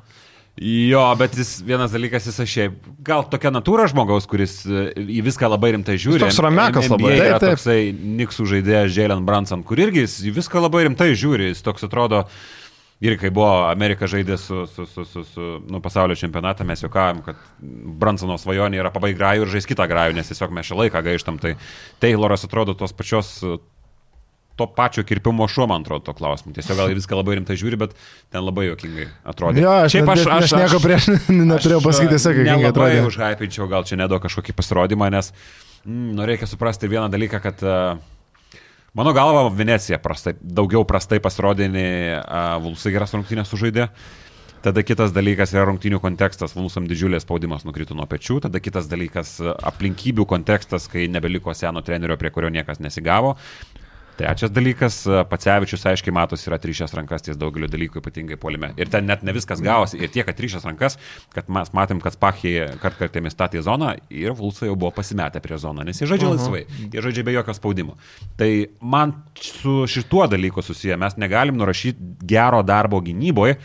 Jo, 0.60 1.06
bet 1.15 1.38
jis 1.39 1.62
vienas 1.63 1.93
dalykas, 1.95 2.25
jis 2.28 2.39
šiaip, 2.52 2.80
gal 3.06 3.23
tokia 3.32 3.47
natūra 3.54 3.86
žmogaus, 3.88 4.25
kuris 4.28 4.58
e, 4.67 4.89
į 4.99 5.21
viską 5.30 5.47
labai 5.54 5.69
rimtai 5.78 5.95
žiūri. 5.95 6.19
toks 6.25 6.41
ramekas 6.43 6.89
labai. 6.91 7.13
Taip, 7.15 7.36
taip. 7.39 7.54
toksai 7.54 7.78
Niksų 7.95 8.47
žaidėjas 8.56 8.97
Jalen 8.97 9.23
Branson, 9.28 9.63
kur 9.63 9.80
irgi 9.80 10.04
jis 10.04 10.17
į 10.28 10.34
viską 10.36 10.65
labai 10.65 10.84
rimtai 10.89 11.13
žiūri. 11.15 11.54
Jis 11.54 11.63
toks 11.63 11.88
atrodo, 11.88 12.25
ir 12.99 13.15
kai 13.19 13.31
buvo 13.33 13.65
Amerika 13.69 14.07
žaidė 14.12 14.38
su, 14.39 14.65
su, 14.67 14.85
su, 14.89 15.05
su, 15.07 15.23
su 15.23 15.49
nu, 15.71 15.79
pasaulio 15.83 16.17
čempionatą, 16.19 16.67
mes 16.67 16.83
juokavom, 16.83 17.23
kad 17.25 17.39
Bransono 17.59 18.38
svajonė 18.41 18.81
yra 18.81 18.91
pabaigti 18.95 19.19
grajų 19.21 19.45
ir 19.45 19.53
žaisti 19.55 19.73
kitą 19.73 19.88
grajų, 19.89 20.17
nes 20.17 20.31
tiesiog 20.31 20.53
mes 20.55 20.67
šią 20.67 20.79
laiką 20.83 21.03
gaištam. 21.07 21.39
Tai 21.41 21.55
Tayloras 22.03 22.43
atrodo 22.47 22.75
tos 22.77 22.95
pačios 22.95 23.38
to 24.59 24.67
pačio 24.67 25.05
kirpimo 25.07 25.47
šuo, 25.47 25.69
man 25.71 25.85
atrodo, 25.85 26.03
to 26.09 26.13
klausimu. 26.13 26.51
Tiesiog 26.57 26.81
gal 26.81 26.91
viską 26.91 27.15
labai 27.21 27.38
rimtai 27.39 27.55
žiūri, 27.59 27.79
bet 27.79 27.95
ten 28.27 28.43
labai 28.43 28.67
juokingai 28.67 29.07
atrodė. 29.31 29.63
Jo, 29.63 29.75
aš, 29.85 29.95
Šiaip 29.95 30.12
aš, 30.12 30.23
aš, 30.25 30.47
aš 30.49 30.55
nieko 30.59 30.81
prieš 30.83 31.07
neturėjau 31.53 31.79
pasakyti, 31.85 32.17
tiesiog 32.17 32.35
kaip 32.35 32.49
Nelabai 32.49 32.71
atrodė. 32.73 33.01
užhypinčiau 33.07 33.69
gal 33.71 33.88
čia 33.88 34.01
nedo 34.01 34.19
kažkokį 34.19 34.57
pasirodymą, 34.59 35.07
nes 35.15 35.31
mm, 35.85 36.09
nu, 36.17 36.27
reikia 36.27 36.51
suprasti 36.51 36.91
vieną 36.91 37.07
dalyką, 37.13 37.39
kad 37.45 37.63
uh, 37.63 38.03
mano 38.97 39.13
galva 39.13 39.47
Venecija 39.54 39.99
prastai, 40.02 40.36
daugiau 40.41 40.86
prastai 40.88 41.19
pasirodė 41.23 41.69
nei 41.71 42.15
uh, 42.15 42.58
Vulsai 42.63 42.93
geras 42.95 43.13
rungtynės 43.15 43.52
sužaidė. 43.52 43.89
Tada 44.60 44.84
kitas 44.84 45.13
dalykas 45.15 45.54
yra 45.56 45.63
rungtynių 45.69 46.02
kontekstas, 46.04 46.52
Vulsam 46.58 46.88
didžiulės 46.89 47.23
spaudimas 47.23 47.63
nukrito 47.63 47.95
nuo 47.95 48.04
pečių, 48.12 48.41
tada 48.43 48.60
kitas 48.60 48.89
dalykas 48.91 49.38
aplinkybių 49.39 50.25
kontekstas, 50.28 50.89
kai 50.91 51.06
nebeliko 51.08 51.56
seno 51.56 51.80
trenerio, 51.86 52.17
prie 52.19 52.32
kurio 52.36 52.52
niekas 52.52 52.82
nesigavo. 52.84 53.38
Trečias 54.19 54.51
dalykas, 54.51 54.97
Pacevičius 55.29 55.86
aiškiai 55.88 56.12
matosi 56.15 56.49
yra 56.49 56.58
trišęs 56.60 56.91
rankas 56.97 57.23
ties 57.23 57.38
daugeliu 57.39 57.69
dalykų, 57.71 58.01
ypatingai 58.01 58.36
polime. 58.41 58.73
Ir 58.75 58.89
ten 58.91 59.05
net 59.08 59.23
ne 59.23 59.32
viskas 59.36 59.62
gavosi. 59.63 59.95
Ir 60.03 60.12
tiek, 60.12 60.25
kad 60.27 60.36
trišęs 60.36 60.65
rankas, 60.67 60.97
kad 61.36 61.47
mes 61.47 61.71
matėm, 61.77 62.01
kad 62.03 62.17
Spachija 62.17 62.73
kart 62.84 62.99
kartėmis 62.99 63.32
statė 63.38 63.63
zoną 63.63 63.93
ir 64.12 64.36
Vulsai 64.36 64.67
jau 64.67 64.75
buvo 64.75 64.91
pasimetę 64.97 65.39
prie 65.43 65.55
zoną, 65.62 65.86
nes 65.88 66.01
jie 66.01 66.08
žaidžia 66.12 66.27
Mhm. 66.27 66.36
laisvai, 66.36 66.65
jie 66.91 67.01
žaidžia 67.05 67.23
be 67.23 67.38
jokio 67.38 67.55
spaudimo. 67.55 67.95
Tai 68.36 68.49
man 68.82 69.15
su 69.39 69.86
šituo 69.88 70.27
dalyku 70.27 70.62
susiję, 70.62 70.97
mes 70.99 71.15
negalim 71.17 71.55
nurašyti 71.55 72.19
gero 72.27 72.60
darbo 72.63 72.99
gynyboje, 72.99 73.55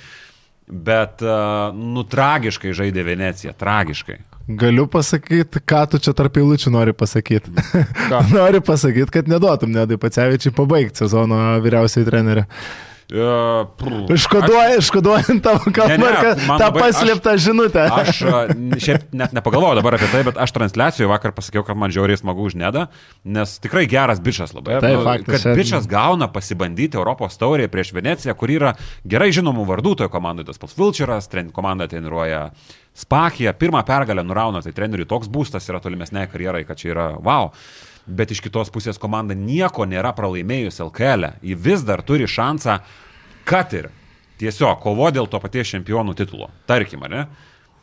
bet, 0.68 1.20
uh, 1.22 1.74
nu, 1.74 2.04
tragiškai 2.08 2.70
žaidė 2.72 3.04
Venecija, 3.04 3.52
tragiškai. 3.52 4.20
Galiu 4.48 4.84
pasakyti, 4.86 5.60
ką 5.64 5.82
tu 5.88 5.98
čia 6.04 6.12
tarp 6.16 6.36
eilučių 6.36 6.72
nori 6.74 6.92
pasakyti. 6.92 7.52
nori 8.36 8.60
pasakyti, 8.60 9.08
kad 9.14 9.30
neduotum 9.30 9.72
Nedai 9.72 9.96
Pacevičiai 10.00 10.52
pabaigti 10.52 11.00
sezono 11.00 11.38
vyriausiai 11.64 12.04
treneriu. 12.04 12.44
Uh, 13.12 14.08
iškoduojant 14.78 15.42
tavo 15.44 15.60
Ne, 15.68 15.72
kalbą, 15.76 16.56
tą 16.58 16.68
paslėptą 16.72 17.34
žinutę. 17.40 17.84
Aš 17.92 18.22
šiaip 18.80 19.10
net 19.12 19.34
nepagalvojau 19.36 19.76
dabar 19.78 19.98
apie 19.98 20.08
tai, 20.12 20.22
bet 20.24 20.38
aš 20.40 20.54
transliacijoje 20.56 21.10
vakar 21.10 21.34
pasakiau, 21.36 21.64
kad 21.68 21.76
man 21.76 21.92
žiauriai 21.92 22.16
smagu 22.20 22.46
už 22.48 22.56
nedą, 22.60 22.86
nes 23.28 23.58
tikrai 23.62 23.84
geras 23.90 24.22
bičias 24.24 24.54
labai. 24.56 24.80
Taip, 24.80 24.98
Nu, 24.98 25.04
faktas, 25.04 25.34
Kad 25.36 25.44
čia- 25.44 25.54
bičias 25.58 25.88
gauna 25.90 26.30
pasibandyti 26.32 26.96
Europos 26.96 27.36
taurėje 27.40 27.68
prieš 27.68 27.92
Veneciją, 27.92 28.34
kur 28.38 28.48
yra 28.54 28.72
gerai 29.04 29.28
žinomų 29.36 29.66
vardų 29.68 29.96
toje 30.00 30.08
komandoje, 30.12 30.48
tas 30.48 30.58
pats 30.62 30.76
Vilčeras, 30.78 31.28
tren, 31.28 31.50
komanda 31.52 31.86
treniruoja 31.90 32.46
Spakija, 32.94 33.52
pirmą 33.58 33.82
pergalę 33.84 34.22
nurauna, 34.22 34.62
tai 34.62 34.70
treneriui 34.72 35.08
toks 35.10 35.26
būstas 35.28 35.66
yra 35.68 35.80
tolimesnei 35.82 36.28
karjerai, 36.30 36.64
kad 36.64 36.78
čia 36.78 36.92
yra 36.94 37.06
wow. 37.18 37.50
Bet 38.06 38.34
iš 38.34 38.42
kitos 38.44 38.68
pusės 38.72 39.00
komanda 39.00 39.36
nieko 39.36 39.86
nėra 39.88 40.12
pralaimėjus 40.16 40.82
LKL. 40.84 41.30
E. 41.30 41.32
Ji 41.50 41.56
vis 41.56 41.84
dar 41.86 42.02
turi 42.04 42.28
šansą, 42.28 42.78
kad 43.48 43.72
ir 43.76 43.88
tiesiog 44.40 44.82
kovo 44.82 45.08
dėl 45.14 45.28
to 45.30 45.40
paties 45.40 45.72
čempionų 45.72 46.16
titulo. 46.18 46.50
Tarkim, 46.68 47.06
ar 47.06 47.12
ne? 47.12 47.24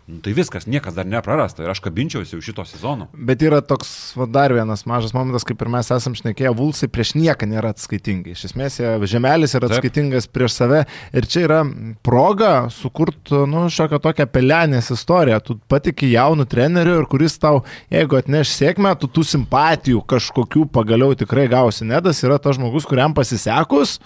Nu, 0.09 0.17
tai 0.23 0.33
viskas, 0.33 0.65
niekas 0.65 0.95
dar 0.97 1.05
neprarasta 1.05 1.61
ir 1.63 1.69
aš 1.71 1.79
kabinčiausi 1.85 2.33
jau 2.33 2.41
šito 2.43 2.63
sezono. 2.65 3.05
Bet 3.13 3.43
yra 3.45 3.61
toks 3.61 3.91
va, 4.17 4.25
dar 4.25 4.53
vienas 4.55 4.83
mažas 4.89 5.13
momentas, 5.13 5.45
kaip 5.47 5.61
ir 5.61 5.69
mes 5.71 5.91
esam 5.93 6.15
šnekėję, 6.17 6.51
Vulsai 6.57 6.89
prieš 6.91 7.13
nieką 7.19 7.47
nėra 7.47 7.71
atskaitingi. 7.75 8.33
Iš 8.33 8.47
esmės, 8.49 8.79
Žemelis 9.11 9.53
yra 9.55 9.69
Taip. 9.69 9.77
atskaitingas 9.77 10.27
prieš 10.33 10.57
save 10.57 10.81
ir 11.13 11.27
čia 11.29 11.45
yra 11.45 11.59
proga 12.03 12.51
sukurti, 12.73 13.43
nu, 13.51 13.67
šiokią 13.71 14.01
tokią 14.01 14.27
pelenės 14.33 14.89
istoriją. 14.95 15.37
Tu 15.45 15.59
patiki 15.71 16.09
jaunų 16.11 16.47
trenerių 16.49 16.97
ir 17.03 17.07
kuris 17.11 17.37
tau, 17.41 17.61
jeigu 17.93 18.17
atneš 18.19 18.55
sėkmę, 18.57 18.95
tu 18.99 19.07
tų 19.11 19.23
simpatijų 19.35 20.01
kažkokių 20.11 20.65
pagaliau 20.73 21.13
tikrai 21.15 21.45
gausi. 21.51 21.85
Nedas 21.87 22.23
yra 22.25 22.41
tas 22.41 22.57
žmogus, 22.57 22.89
kuriam 22.89 23.13
pasisekus 23.13 23.99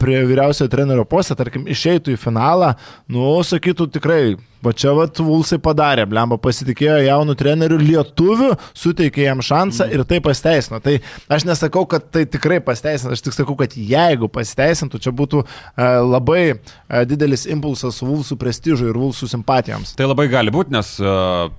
prie 0.00 0.20
vyriausiojo 0.24 0.70
trenerio 0.72 1.04
postą, 1.08 1.36
tarkim, 1.36 1.66
išeitų 1.68 2.14
į 2.14 2.20
finalą, 2.20 2.74
nu, 3.12 3.34
sakytų 3.44 3.90
tikrai, 3.96 4.22
va 4.64 4.72
čia 4.76 4.92
va 4.96 5.06
Vulsai 5.20 5.56
padarė, 5.60 6.06
blemba 6.08 6.36
pasitikėjo 6.40 6.98
jaunų 7.04 7.34
trenerių 7.40 7.78
lietuvių, 7.80 8.50
suteikė 8.76 9.26
jam 9.26 9.40
šansą 9.44 9.86
ir 9.92 10.02
tai 10.08 10.18
pasteisino. 10.24 10.80
Tai 10.84 10.98
aš 11.32 11.46
nesakau, 11.48 11.86
kad 11.88 12.08
tai 12.12 12.26
tikrai 12.28 12.58
pasteisino, 12.64 13.12
aš 13.12 13.24
tik 13.24 13.36
sakau, 13.36 13.56
kad 13.60 13.76
jeigu 13.76 14.28
pasteisintų, 14.32 15.00
čia 15.00 15.12
būtų 15.16 15.42
labai 16.08 16.60
didelis 17.08 17.46
impulsas 17.48 18.00
Vulsų 18.04 18.36
prestižui 18.40 18.90
ir 18.90 19.00
Vulsų 19.00 19.28
simpatijoms. 19.32 19.94
Tai 20.00 20.08
labai 20.10 20.28
gali 20.32 20.52
būti, 20.52 20.72
nes 20.76 20.92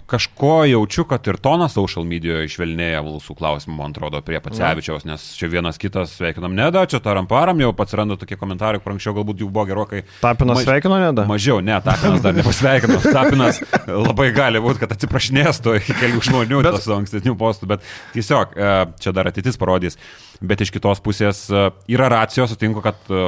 kažko 0.10 0.56
jaučiu, 0.70 1.06
kad 1.10 1.26
ir 1.30 1.42
tonas 1.42 1.78
social 1.78 2.06
medijoje 2.06 2.50
išvelnėja 2.50 3.02
Vulsų 3.06 3.38
klausimų, 3.38 3.78
man 3.78 3.96
atrodo, 3.96 4.22
prie 4.26 4.42
Pacevičiaus, 4.42 5.06
nes 5.10 5.26
čia 5.38 5.50
vienas 5.54 5.82
kitas 5.82 6.18
sveikinam 6.18 6.58
nedą, 6.58 6.86
čia 6.90 7.02
taram 7.02 7.30
param, 7.30 7.62
jau 7.62 7.74
atsiranda 7.91 8.15
tokie 8.19 8.38
komentarai, 8.39 8.80
kur 8.82 8.95
anksčiau 8.95 9.13
galbūt 9.17 9.43
jų 9.43 9.49
buvo 9.51 9.65
gerokai. 9.67 10.04
Tapinas 10.21 10.62
Ma- 10.62 10.63
sveikino, 10.63 10.99
ne 11.01 11.10
da? 11.17 11.25
Mažiau, 11.30 11.60
ne, 11.65 11.75
Tapinas 11.84 12.23
dar 12.23 12.36
nepasveikino. 12.38 12.99
Tapinas 13.17 13.60
labai 13.89 14.30
gali 14.36 14.62
būti, 14.63 14.82
kad 14.86 14.95
atsiprašinės 14.95 15.60
to 15.65 15.75
iki 15.80 15.97
kelių 15.99 16.23
žmonių 16.30 16.62
bet... 16.63 16.77
Tos 16.80 16.88
ankstesnių 16.95 17.36
postų, 17.39 17.69
bet 17.73 17.86
tiesiog 18.15 18.56
e, 18.56 18.71
čia 19.04 19.13
dar 19.15 19.30
ateitis 19.32 19.60
parodys. 19.60 19.99
Bet 20.41 20.63
iš 20.63 20.71
kitos 20.73 21.04
pusės 21.04 21.43
e, 21.51 21.67
yra 21.91 22.08
racijos, 22.13 22.56
sutinku, 22.56 22.84
kad 22.86 23.12
e, 23.12 23.27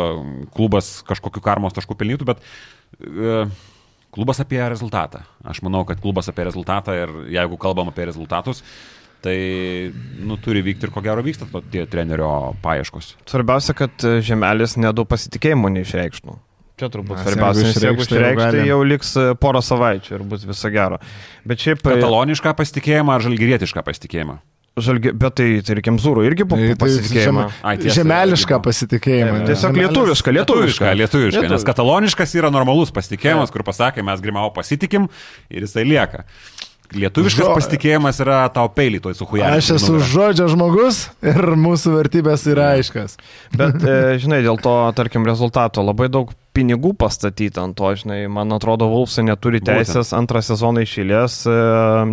klubas 0.55 0.95
kažkokiu 1.07 1.43
karmos 1.43 1.75
taškų 1.75 1.99
pelnytų, 1.99 2.31
bet 2.31 2.43
klubas 4.13 4.39
apie 4.43 4.61
rezultatą. 4.61 5.23
Aš 5.43 5.63
manau, 5.65 5.81
kad 5.89 6.01
klubas 6.01 6.29
apie 6.29 6.45
rezultatą 6.45 6.93
ir 6.95 7.13
jeigu 7.33 7.57
kalbam 7.61 7.89
apie 7.89 8.05
rezultatus, 8.05 8.61
tai 9.23 9.35
nu, 10.23 10.35
turi 10.43 10.61
vykti 10.65 10.89
ir 10.89 10.91
ko 10.93 11.01
gero 11.05 11.23
vyksta 11.25 11.47
to, 11.51 11.61
tie 11.71 11.85
trenerio 11.89 12.29
paieškos. 12.63 13.13
Svarbiausia, 13.29 13.75
kad 13.77 14.03
e, 14.03 14.17
Žemelis 14.25 14.75
nedaug 14.81 15.07
pasitikėjimo 15.09 15.71
neišreikštų. 15.77 16.35
Čia 16.81 16.87
turbūt 16.89 17.15
Nes 17.19 17.27
svarbiausia, 17.27 17.67
nes 17.69 17.77
jeigu 17.85 18.01
išreikšti, 18.03 18.63
jau 18.67 18.79
liks 18.83 19.11
e, 19.21 19.27
porą 19.39 19.61
savaičių 19.63 20.15
ir 20.17 20.23
bus 20.27 20.43
viso 20.49 20.71
gero. 20.73 20.97
Bet 21.47 21.61
šiaip... 21.61 21.83
e, 21.85 21.93
Katalonišką 21.99 22.53
pasitikėjimą 22.57 23.13
ar 23.15 23.23
žalgirietišką 23.27 23.83
pasitikėjimą? 23.85 24.39
Žalgi, 24.81 25.11
bet 25.21 25.35
tai, 25.37 25.47
tai 25.61 25.75
reikia 25.77 25.91
Zūrų 26.01 26.23
irgi 26.25 26.47
po 26.49 26.57
Tai- 26.57 26.71
tai 26.71 26.77
pasitikėjimą. 26.81 27.43
žema- 27.45 27.61
Ai, 27.69 27.75
tiesa, 27.77 27.93
Žemelišką 27.99 28.55
irgi. 28.57 28.63
pasitikėjimą. 28.65 29.35
Tiesiog 29.51 29.77
lietuviška. 29.77 30.33
Lietuviška, 30.33 30.93
lietuviška, 30.97 31.43
nes 31.53 31.65
kataloniškas 31.67 32.33
yra 32.41 32.49
normalus 32.49 32.89
pasitikėjimas, 32.95 33.53
kur 33.53 33.61
pasakė, 33.67 34.01
mes 34.03 34.23
Grimau 34.25 34.49
pasitikim 34.55 35.05
ir 35.53 35.67
jisai 35.67 35.85
lieka. 35.85 36.25
Lietuviškas 36.93 37.45
Žo- 37.47 37.55
pasitikėjimas 37.57 38.19
yra 38.23 38.43
tau 38.53 38.67
peilį 38.69 38.99
toj 39.07 39.15
su 39.17 39.25
huja. 39.29 39.49
Aš 39.57 39.71
esu 39.77 39.97
žodžio 39.99 40.47
žmogus 40.51 41.07
ir 41.25 41.53
mūsų 41.57 41.95
vertybės 41.97 42.45
yra 42.51 42.71
aiškas. 42.77 43.17
Bet, 43.57 43.81
e, 43.81 43.97
žinai, 44.23 44.41
dėl 44.45 44.59
to, 44.61 44.75
tarkim, 44.97 45.25
rezultato 45.27 45.83
labai 45.85 46.09
daug 46.13 46.31
pinigų 46.53 46.93
pastatyta 47.01 47.63
ant 47.65 47.73
to, 47.79 47.89
žinai, 47.97 48.21
man 48.29 48.53
atrodo, 48.53 48.85
Vulfsai 48.91 49.25
neturi 49.25 49.57
Būtent. 49.63 49.81
teisės 49.83 50.13
antrą 50.13 50.43
sezoną 50.45 50.83
išėlės 50.85 51.39
e, 51.49 51.55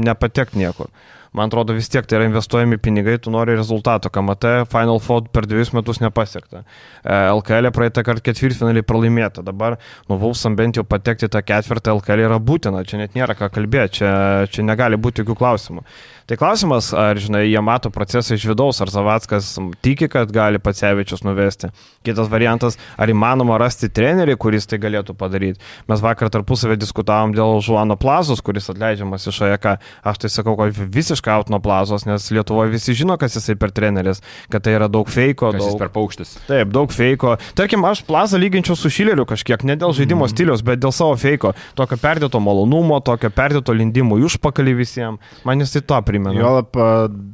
nepatekti 0.01 0.63
niekur. 0.63 0.89
Man 1.33 1.47
atrodo, 1.47 1.77
vis 1.77 1.87
tiek 1.87 2.07
tai 2.11 2.19
yra 2.19 2.27
investuojami 2.27 2.81
pinigai, 2.83 3.15
tu 3.23 3.31
nori 3.31 3.55
rezultato. 3.55 4.11
KMT 4.11 4.65
Final 4.71 4.99
Four 4.99 5.29
per 5.31 5.47
dviejus 5.47 5.71
metus 5.77 6.01
nepasiekta. 6.03 6.65
E, 7.05 7.19
LKL 7.37 7.71
praeitą 7.75 8.03
kartą 8.07 8.25
ketvirtfinalį 8.27 8.83
pralaimėta. 8.83 9.45
Dabar, 9.47 9.79
nu, 10.11 10.19
Vulfsam 10.19 10.57
bent 10.59 10.81
jau 10.81 10.83
patekti 10.83 11.31
tą 11.31 11.45
ketvirtą 11.47 11.95
LKL 12.01 12.25
yra 12.27 12.41
būtina. 12.43 12.83
Čia 12.83 13.05
net 13.05 13.15
nėra 13.15 13.39
ką 13.39 13.47
kalbėti, 13.55 14.01
čia, 14.01 14.11
čia 14.51 14.67
negali 14.67 14.99
būti 14.99 15.23
jokių 15.23 15.39
klausimų. 15.39 15.87
Tai 16.31 16.37
klausimas, 16.39 16.93
ar, 16.95 17.19
žinai, 17.19 17.49
jie 17.51 17.59
mato 17.59 17.91
procesą 17.91 18.37
iš 18.37 18.45
vidaus, 18.47 18.79
ar 18.79 18.91
Zavackas 18.95 19.49
tiki, 19.83 20.07
kad 20.07 20.31
gali 20.31 20.61
Pacevičius 20.63 21.25
nuvesti. 21.27 21.73
Kitas 22.07 22.29
variantas, 22.31 22.77
ar 22.95 23.11
įmanoma 23.11 23.57
rasti 23.59 23.89
trenerį, 23.91 24.37
kuris 24.39 24.71
tai 24.71 24.79
galėtų 24.79 25.17
padaryti. 25.19 25.59
Mes 25.91 25.99
vakar 25.99 26.31
tarpusavę 26.31 26.77
diskutavom 26.79 27.35
dėl 27.35 27.59
Žuano 27.67 27.97
Plazos, 27.99 28.45
kuris 28.47 28.71
atleidžiamas 28.71 29.27
iš 29.27 29.41
AEK. 29.49 29.67
Aš 30.07 30.21
tai 30.23 30.31
sakau, 30.31 30.55
kad 30.61 30.79
visiškai 30.79 31.33
out 31.35 31.51
nuo 31.51 31.59
Plazos, 31.65 32.07
nes 32.07 32.29
Lietuvoje 32.31 32.77
visi 32.77 32.95
žino, 32.95 33.19
kas 33.19 33.35
jisai 33.35 33.59
per 33.59 33.75
treneris, 33.75 34.23
kad 34.55 34.63
tai 34.63 34.77
yra 34.79 34.87
daug 34.87 35.11
feiko. 35.11 35.51
Kas 35.51 35.67
jis 35.67 35.75
Daug... 35.75 35.83
per 35.83 35.91
paukštis. 35.99 36.37
Taip, 36.47 36.71
daug 36.71 36.95
feiko. 36.95 37.35
Tarkim, 37.59 37.83
aš 37.91 38.05
plazą 38.07 38.39
lyginčiau 38.39 38.79
su 38.79 38.87
Šileriu 38.87 39.27
kažkiek, 39.27 39.67
ne 39.67 39.75
dėl 39.83 39.99
žaidimo 39.99 40.29
mm. 40.29 40.37
stiliaus, 40.37 40.63
bet 40.63 40.79
dėl 40.79 40.95
savo 40.95 41.19
feiko. 41.19 41.57
Tokio 41.75 41.99
perdėto 41.99 42.39
malonumo, 42.39 43.03
tokio 43.03 43.35
perdėto 43.35 43.75
lindimo 43.75 44.23
užpakalį 44.31 44.79
visiems. 44.85 45.37
Man 45.43 45.67
jis 45.67 45.75
tai 45.75 45.87
to 45.91 46.01
primena. 46.21 46.41
Juolap 46.41 46.77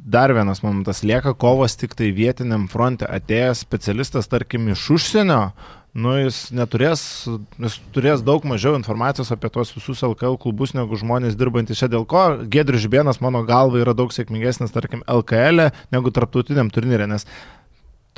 dar 0.05 0.33
vienas 0.33 0.63
momentas, 0.63 1.03
lieka 1.03 1.33
kovos 1.33 1.77
tik 1.77 1.95
tai 1.97 2.11
vietiniam 2.15 2.67
fronte. 2.71 3.07
Atėjęs 3.07 3.63
specialistas, 3.65 4.29
tarkim, 4.31 4.69
iš 4.71 4.85
užsienio, 4.95 5.41
nu, 5.97 6.13
jis 6.21 6.47
neturės, 6.55 7.01
jis 7.61 7.77
turės 7.95 8.23
daug 8.25 8.45
mažiau 8.47 8.77
informacijos 8.77 9.31
apie 9.33 9.49
tos 9.53 9.73
visus 9.75 10.03
LKL 10.05 10.37
klubus 10.41 10.75
negu 10.77 10.99
žmonės 10.99 11.37
dirbantys 11.39 11.81
čia. 11.81 11.89
Dėl 11.91 12.05
ko 12.09 12.43
Gedrius 12.45 12.85
Žibėnas, 12.85 13.21
mano 13.23 13.43
galva, 13.47 13.81
yra 13.81 13.95
daug 13.97 14.13
sėkmingesnis, 14.15 14.73
tarkim, 14.75 15.03
LKL 15.09 15.71
negu 15.93 16.13
tarptautiniam 16.13 16.71
turnyrė, 16.73 17.09
nes 17.09 17.27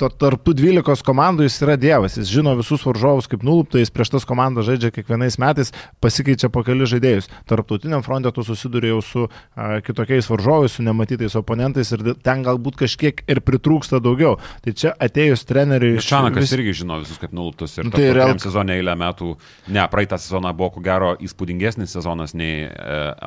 tarptų 0.08 0.54
12 0.56 1.04
komandų 1.06 1.44
jis 1.44 1.58
yra 1.66 1.76
dievas, 1.80 2.16
jis 2.16 2.30
žino 2.32 2.54
visus 2.58 2.84
varžovus 2.86 3.28
kaip 3.30 3.44
nulupta, 3.46 3.78
jis 3.82 3.92
prieš 3.92 4.14
tas 4.14 4.26
komandas 4.28 4.66
žaidžia 4.68 4.90
kiekvienais 4.94 5.36
metais, 5.42 5.72
pasikeičia 6.00 6.48
po 6.52 6.62
keli 6.66 6.86
žaidėjus. 6.88 7.28
Tarptautiniam 7.50 8.02
fronte 8.06 8.32
tu 8.32 8.44
susiduri 8.46 8.90
jau 8.92 9.00
su 9.04 9.26
a, 9.26 9.80
kitokiais 9.84 10.28
varžovais, 10.30 10.72
su 10.78 10.84
nematytais 10.86 11.36
oponentais 11.38 11.90
ir 11.92 12.04
ten 12.24 12.44
galbūt 12.46 12.78
kažkiek 12.80 13.22
ir 13.28 13.42
pritrūksta 13.44 14.00
daugiau. 14.02 14.38
Tai 14.64 14.72
čia 14.76 14.94
atėjus 14.96 15.44
treneriui 15.48 15.98
iš... 16.00 16.08
Šanakas 16.10 16.46
vis- 16.46 16.56
irgi 16.58 16.76
žino 16.82 17.00
visus 17.02 17.20
kaip 17.20 17.34
nuluptus 17.36 17.76
ir 17.78 17.90
tai 17.90 18.00
tai 18.00 18.10
real- 18.16 18.38
sezonė 18.40 18.78
eilę 18.80 18.94
metų, 19.00 19.34
ne, 19.74 19.84
praeitą 19.92 20.18
sezoną 20.20 20.52
buvo 20.56 20.70
ko 20.76 20.84
gero 20.84 21.12
įspūdingesnis 21.20 21.92
sezonas 21.96 22.34
nei 22.38 22.64
e, 22.66 22.70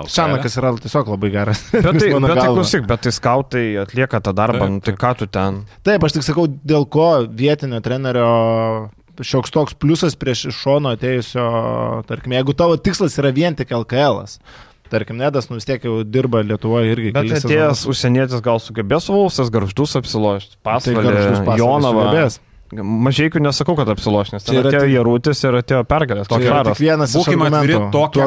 LKL. 0.03 0.11
Šanakas 0.13 0.57
yra 0.61 0.71
tiesiog 0.83 1.11
labai 1.13 1.31
geras. 1.33 1.63
Bet 1.73 1.89
tai, 2.01 2.09
bet 2.13 2.33
tai 2.33 2.47
klausyk, 2.47 2.87
bet 2.89 3.03
tai 3.05 3.13
skautai 3.15 3.65
atlieka 3.83 4.21
tą 4.23 4.33
darbą, 4.35 4.63
Taip, 4.63 4.73
nu, 4.77 4.83
tai 4.85 4.95
ką 4.99 5.13
tu 5.19 5.27
ten? 5.27 5.61
Taip, 5.85 6.03
aš 6.07 6.17
tik 6.17 6.25
sakau, 6.27 6.47
dėl 6.63 6.85
ko 6.89 7.25
vietinio 7.27 7.79
trenerio 7.83 8.27
šioks 9.21 9.53
toks 9.53 9.75
pliusas 9.77 10.15
prieš 10.17 10.47
iš 10.49 10.61
šono 10.63 10.93
atėjusio, 10.95 11.43
tarkim, 12.09 12.33
jeigu 12.33 12.55
tavo 12.57 12.77
tikslas 12.81 13.17
yra 13.21 13.29
vien 13.35 13.55
tik 13.55 13.69
LKL. 13.71 14.23
-as. 14.23 14.39
tarkim, 14.89 15.17
Nedas, 15.17 15.49
nu 15.49 15.57
vis 15.57 15.65
tiek 15.65 15.81
jau 15.83 16.03
dirba 16.05 16.41
Lietuvoje 16.45 16.91
irgi. 16.93 17.11
Bet 17.13 17.31
atėjęs 17.39 17.85
užsienietis 17.89 18.41
gal 18.45 18.59
sugebės 18.61 19.07
Vulsas 19.09 19.49
garždus 19.49 19.95
apsilošti, 19.97 20.57
Tai 20.61 20.71
pasvalį, 20.77 21.13
Pasvalis 21.45 21.59
Jonavą. 21.59 22.03
sugebės. 22.03 22.39
Mažiai 22.81 23.29
nesakau, 23.43 23.75
kad 23.77 23.87
apsiloš, 23.93 24.33
nes 24.33 24.43
Čia 24.43 24.61
atėjo 24.63 24.81
tik- 24.81 24.93
Jarutis 24.93 25.43
ir 25.43 25.53
atėjo 25.61 25.83
pergalės. 25.85 26.27
Yra 26.31 26.63
karas. 26.63 26.77
tik 26.77 26.87
vienas 26.87 27.13
iš 27.13 27.19
Būkime 27.21 27.47
atviri, 27.51 27.73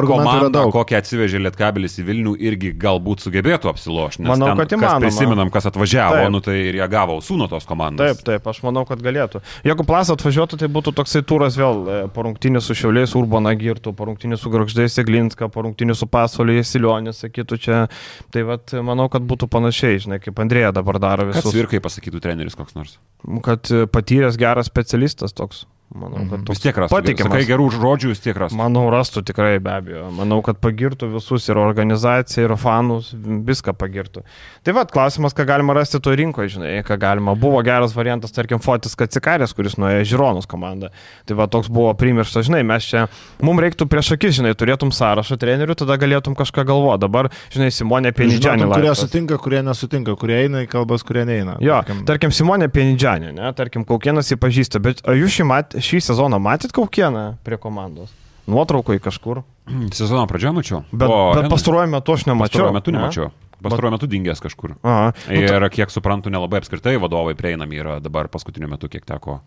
komandą, 0.07 0.51
daug. 0.51 0.71
kokią 0.73 0.97
atsivežė 1.01 1.41
Lietkabelis 1.43 1.97
į 1.99 2.05
Vilnių, 2.07 2.33
irgi 2.39 2.71
galbūt 2.77 3.19
sugebėtų 3.25 3.69
apsilošti. 3.73 4.23
Manau, 4.23 4.47
ten, 4.47 4.57
kad 4.57 4.69
kas 4.69 4.79
įmanoma. 4.79 4.99
Prisimenam, 5.07 5.49
kas 5.51 5.65
atvažiavo, 5.65 6.15
Taip. 6.21 6.31
nu 6.31 6.39
tai 6.39 6.55
ir 6.69 6.75
jie 6.79 6.87
gavo 6.87 7.17
ausų 7.19 7.37
nuo 7.37 7.47
tos 7.47 7.65
komandos. 7.65 8.05
Taip, 8.17 8.23
taip, 8.25 8.47
aš 8.47 8.61
manau, 8.63 8.85
kad 8.87 9.01
galėtų. 9.01 9.41
Jeigu 9.65 9.85
plas 9.85 10.09
atvažiuotų, 10.13 10.57
tai 10.61 10.67
būtų 10.67 10.93
toksai 10.95 11.23
turas 11.25 11.57
vėl 11.57 11.83
e, 11.87 12.07
po 12.13 12.23
rungtynį 12.23 12.61
su 12.61 12.73
Šiauliais 12.77 13.15
Urbana 13.15 13.53
girtų, 13.57 13.93
po 13.95 14.05
rungtynį 14.05 14.37
su 14.39 14.49
Grakždais 14.49 14.93
Seglinska, 14.93 15.49
po 15.49 15.61
rungtynį 15.65 15.95
su 15.95 16.07
Pasvaliu 16.07 16.55
Jesilionis, 16.61 17.23
sakytų 17.25 17.59
čia. 17.59 17.87
Tai 18.31 18.43
vat, 18.43 18.71
manau, 18.85 19.09
kad 19.09 19.21
būtų 19.27 19.49
panašiai, 19.49 19.99
žinai, 19.99 20.19
kaip 20.23 20.35
Andrėja 20.39 20.71
dabar 20.73 20.99
daro 20.99 21.25
Kas 21.31 21.43
visus. 21.43 21.53
virkai 21.57 21.79
pasakytų 21.83 22.21
treneris 22.21 22.55
koks 22.55 22.75
nors. 22.75 22.97
Kad 23.43 23.67
e, 23.71 23.85
patyręs 23.87 24.36
geras 24.37 24.69
specialistas 24.69 25.33
toks. 25.33 25.67
Manau, 25.95 26.19
kad 26.27 26.41
Vis 26.41 26.47
toks 26.49 26.59
tiek 26.65 26.75
rastų. 26.75 26.91
patikimas. 26.97 27.31
Sakai 27.31 27.45
gerų 27.47 27.65
žodžių, 27.71 28.09
vis 28.11 28.19
tiek 28.19 28.35
rastų. 28.35 28.57
Manau, 28.59 28.81
rastų 28.91 29.21
tikrai 29.29 29.53
be 29.63 29.71
abejo. 29.71 30.09
Manau, 30.11 30.41
kad 30.43 30.57
pagirtų 30.59 31.07
visus 31.13 31.45
ir 31.47 31.55
organizaciją, 31.61 32.43
ir 32.49 32.53
fanus, 32.59 33.13
viską 33.15 33.71
pagirtų. 33.79 34.23
Tai 34.67 34.73
vad, 34.75 34.91
klausimas, 34.91 35.31
ką 35.37 35.45
galima 35.47 35.71
rasti 35.77 36.01
to 36.03 36.11
rinkoje, 36.11 36.57
žinai, 36.57 36.73
ką 36.83 36.97
galima. 36.99 37.37
Buvo 37.39 37.61
geras 37.63 37.95
variantas, 37.95 38.35
tarkim, 38.35 38.59
Fotis 38.59 38.97
Kacikarės, 38.99 39.55
kuris 39.55 39.77
nuėjo 39.79 40.03
Žironus 40.11 40.45
komandą. 40.51 40.89
Tai 41.25 41.39
va, 41.39 41.47
toks 41.47 41.71
buvo 41.71 41.93
primirštas, 41.95 42.49
žinai, 42.51 42.65
mes 42.67 42.83
čia, 42.83 43.05
mums 43.39 43.63
reiktų 43.63 43.87
prieš 43.87 44.11
akis, 44.17 44.35
žinai, 44.41 44.51
turėtum 44.59 44.91
sąrašą 44.91 45.39
trenerių, 45.39 45.79
tada 45.85 45.95
galėtum 46.03 46.35
kažką 46.35 46.67
galvoti. 46.67 47.05
Dabar, 47.07 47.31
žinai, 47.55 47.71
Simonė 47.71 48.11
Pienidžianė. 48.11 48.67
Kurie 48.75 48.91
sutinka, 48.99 49.39
kurie 49.39 49.63
nesutinka, 49.63 50.17
kurie 50.19 50.43
eina 50.43 50.65
į 50.67 50.69
kalbas, 50.75 51.07
kurie 51.07 51.23
neina. 51.23 51.55
Jo, 51.63 51.79
Tarkim, 51.79 52.03
tarkim, 52.11 52.35
Simonė 52.35 52.67
Pienidžianė, 52.75 53.31
ne, 53.39 53.53
tarkim, 53.55 53.87
Kaukienas 53.87 54.33
jį 54.33 54.39
pažįsta, 54.43 54.83
bet 54.83 54.99
jūs 55.07 55.39
šį, 55.39 55.47
mat, 55.47 55.76
šį 55.83 56.01
sezoną 56.11 56.39
matėt 56.41 56.73
Kaukieną 56.75 57.37
prie 57.45 57.59
komandos? 57.61 58.13
Nuotraukai 58.47 58.99
kažkur. 59.03 59.43
Sezono 59.91 60.23
pradžioje 60.29 60.55
mačiau. 60.55 60.79
Bet, 60.91 61.09
O, 61.11 61.17
bet 61.35 61.49
pastaruoju 61.51 61.91
metu 61.91 62.15
aš 62.15 62.23
nemačiau. 62.29 62.47
Pastaruoju 62.47 62.77
metu 62.77 62.93
ne? 62.93 62.99
nemačiau. 63.01 63.31
Pastaruoju 63.63 63.95
metu 63.97 64.07
dingęs 64.07 64.39
kažkur. 64.43 64.75
Aha. 64.85 65.11
Nu, 65.27 65.39
Ir 65.41 65.65
kiek 65.73 65.91
suprantu, 65.91 66.31
nelabai 66.31 66.61
apskritai 66.61 66.95
vadovai 67.01 67.33
prieinami 67.35 67.81
yra 67.81 67.97
dabar 68.03 68.29
paskutiniu 68.31 68.69
metu, 68.71 68.87
kiek 68.87 69.03
teko. 69.07 69.41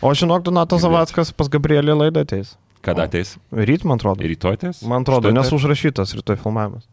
O 0.00 0.12
žinok, 0.14 0.44
Donatas. 0.46 0.84
Zavackas 0.84 1.34
pas 1.36 1.50
Gabrielį 1.52 1.98
laidą 1.98 2.22
ateis. 2.24 2.54
Kada 2.86 3.08
ateis? 3.10 3.34
Ryt, 3.50 3.84
man 3.84 3.98
atrodo. 3.98 4.22
Rytoj 4.22 4.56
ateis? 4.56 4.80
Man 4.86 5.04
atrodo, 5.04 5.32
nes 5.34 5.50
užrašytas 5.52 6.14
rytoj 6.16 6.38
filmavimas. 6.40 6.86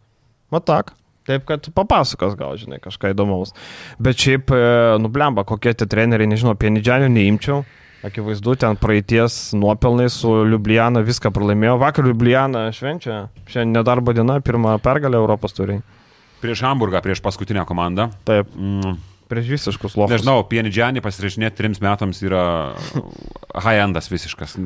Matak. 0.52 0.96
Taip, 1.24 1.46
kad 1.48 1.70
papasakos 1.72 2.34
gal, 2.36 2.58
žinai, 2.60 2.82
kažką 2.84 3.14
įdomaus. 3.14 3.54
Bet 4.02 4.20
šiaip, 4.20 4.52
e, 4.52 4.98
nublemba, 5.00 5.46
kokie 5.48 5.72
tie 5.72 5.88
treneriai, 5.88 6.28
nežinau, 6.28 6.52
pienidžianių 6.60 7.08
neimčiau. 7.14 7.62
Akivaizdu, 8.04 8.56
ten 8.60 8.76
praeities 8.76 9.54
nuopelnai 9.56 10.10
su 10.12 10.28
Ljubljana 10.50 11.00
viską 11.08 11.32
pralaimėjo. 11.32 11.78
Vakar 11.80 12.04
Ljubljana 12.10 12.66
švenčia. 12.76 13.30
Šiandien 13.48 13.78
nedarbo 13.80 14.12
diena, 14.16 14.39
pirmą 14.44 14.76
pergalę 14.84 15.16
Europos 15.22 15.56
turiai. 15.56 15.80
Prieš 16.44 16.66
Hamburgą, 16.66 17.00
prieš 17.06 17.22
paskutinę 17.24 17.63
komandą. 17.66 18.10
Taip, 18.28 18.50
Mm, 18.60 18.98
prieš 19.32 19.48
visiškus 19.54 19.96
lochus. 19.96 20.12
nežinau, 20.12 20.44
Pienidžianį 20.44 21.00
pasirašinėti 21.02 21.56
trims 21.56 21.80
metams 21.80 22.20
yra 22.28 22.76
high-endas 23.56 24.12
visiškas. 24.12 24.58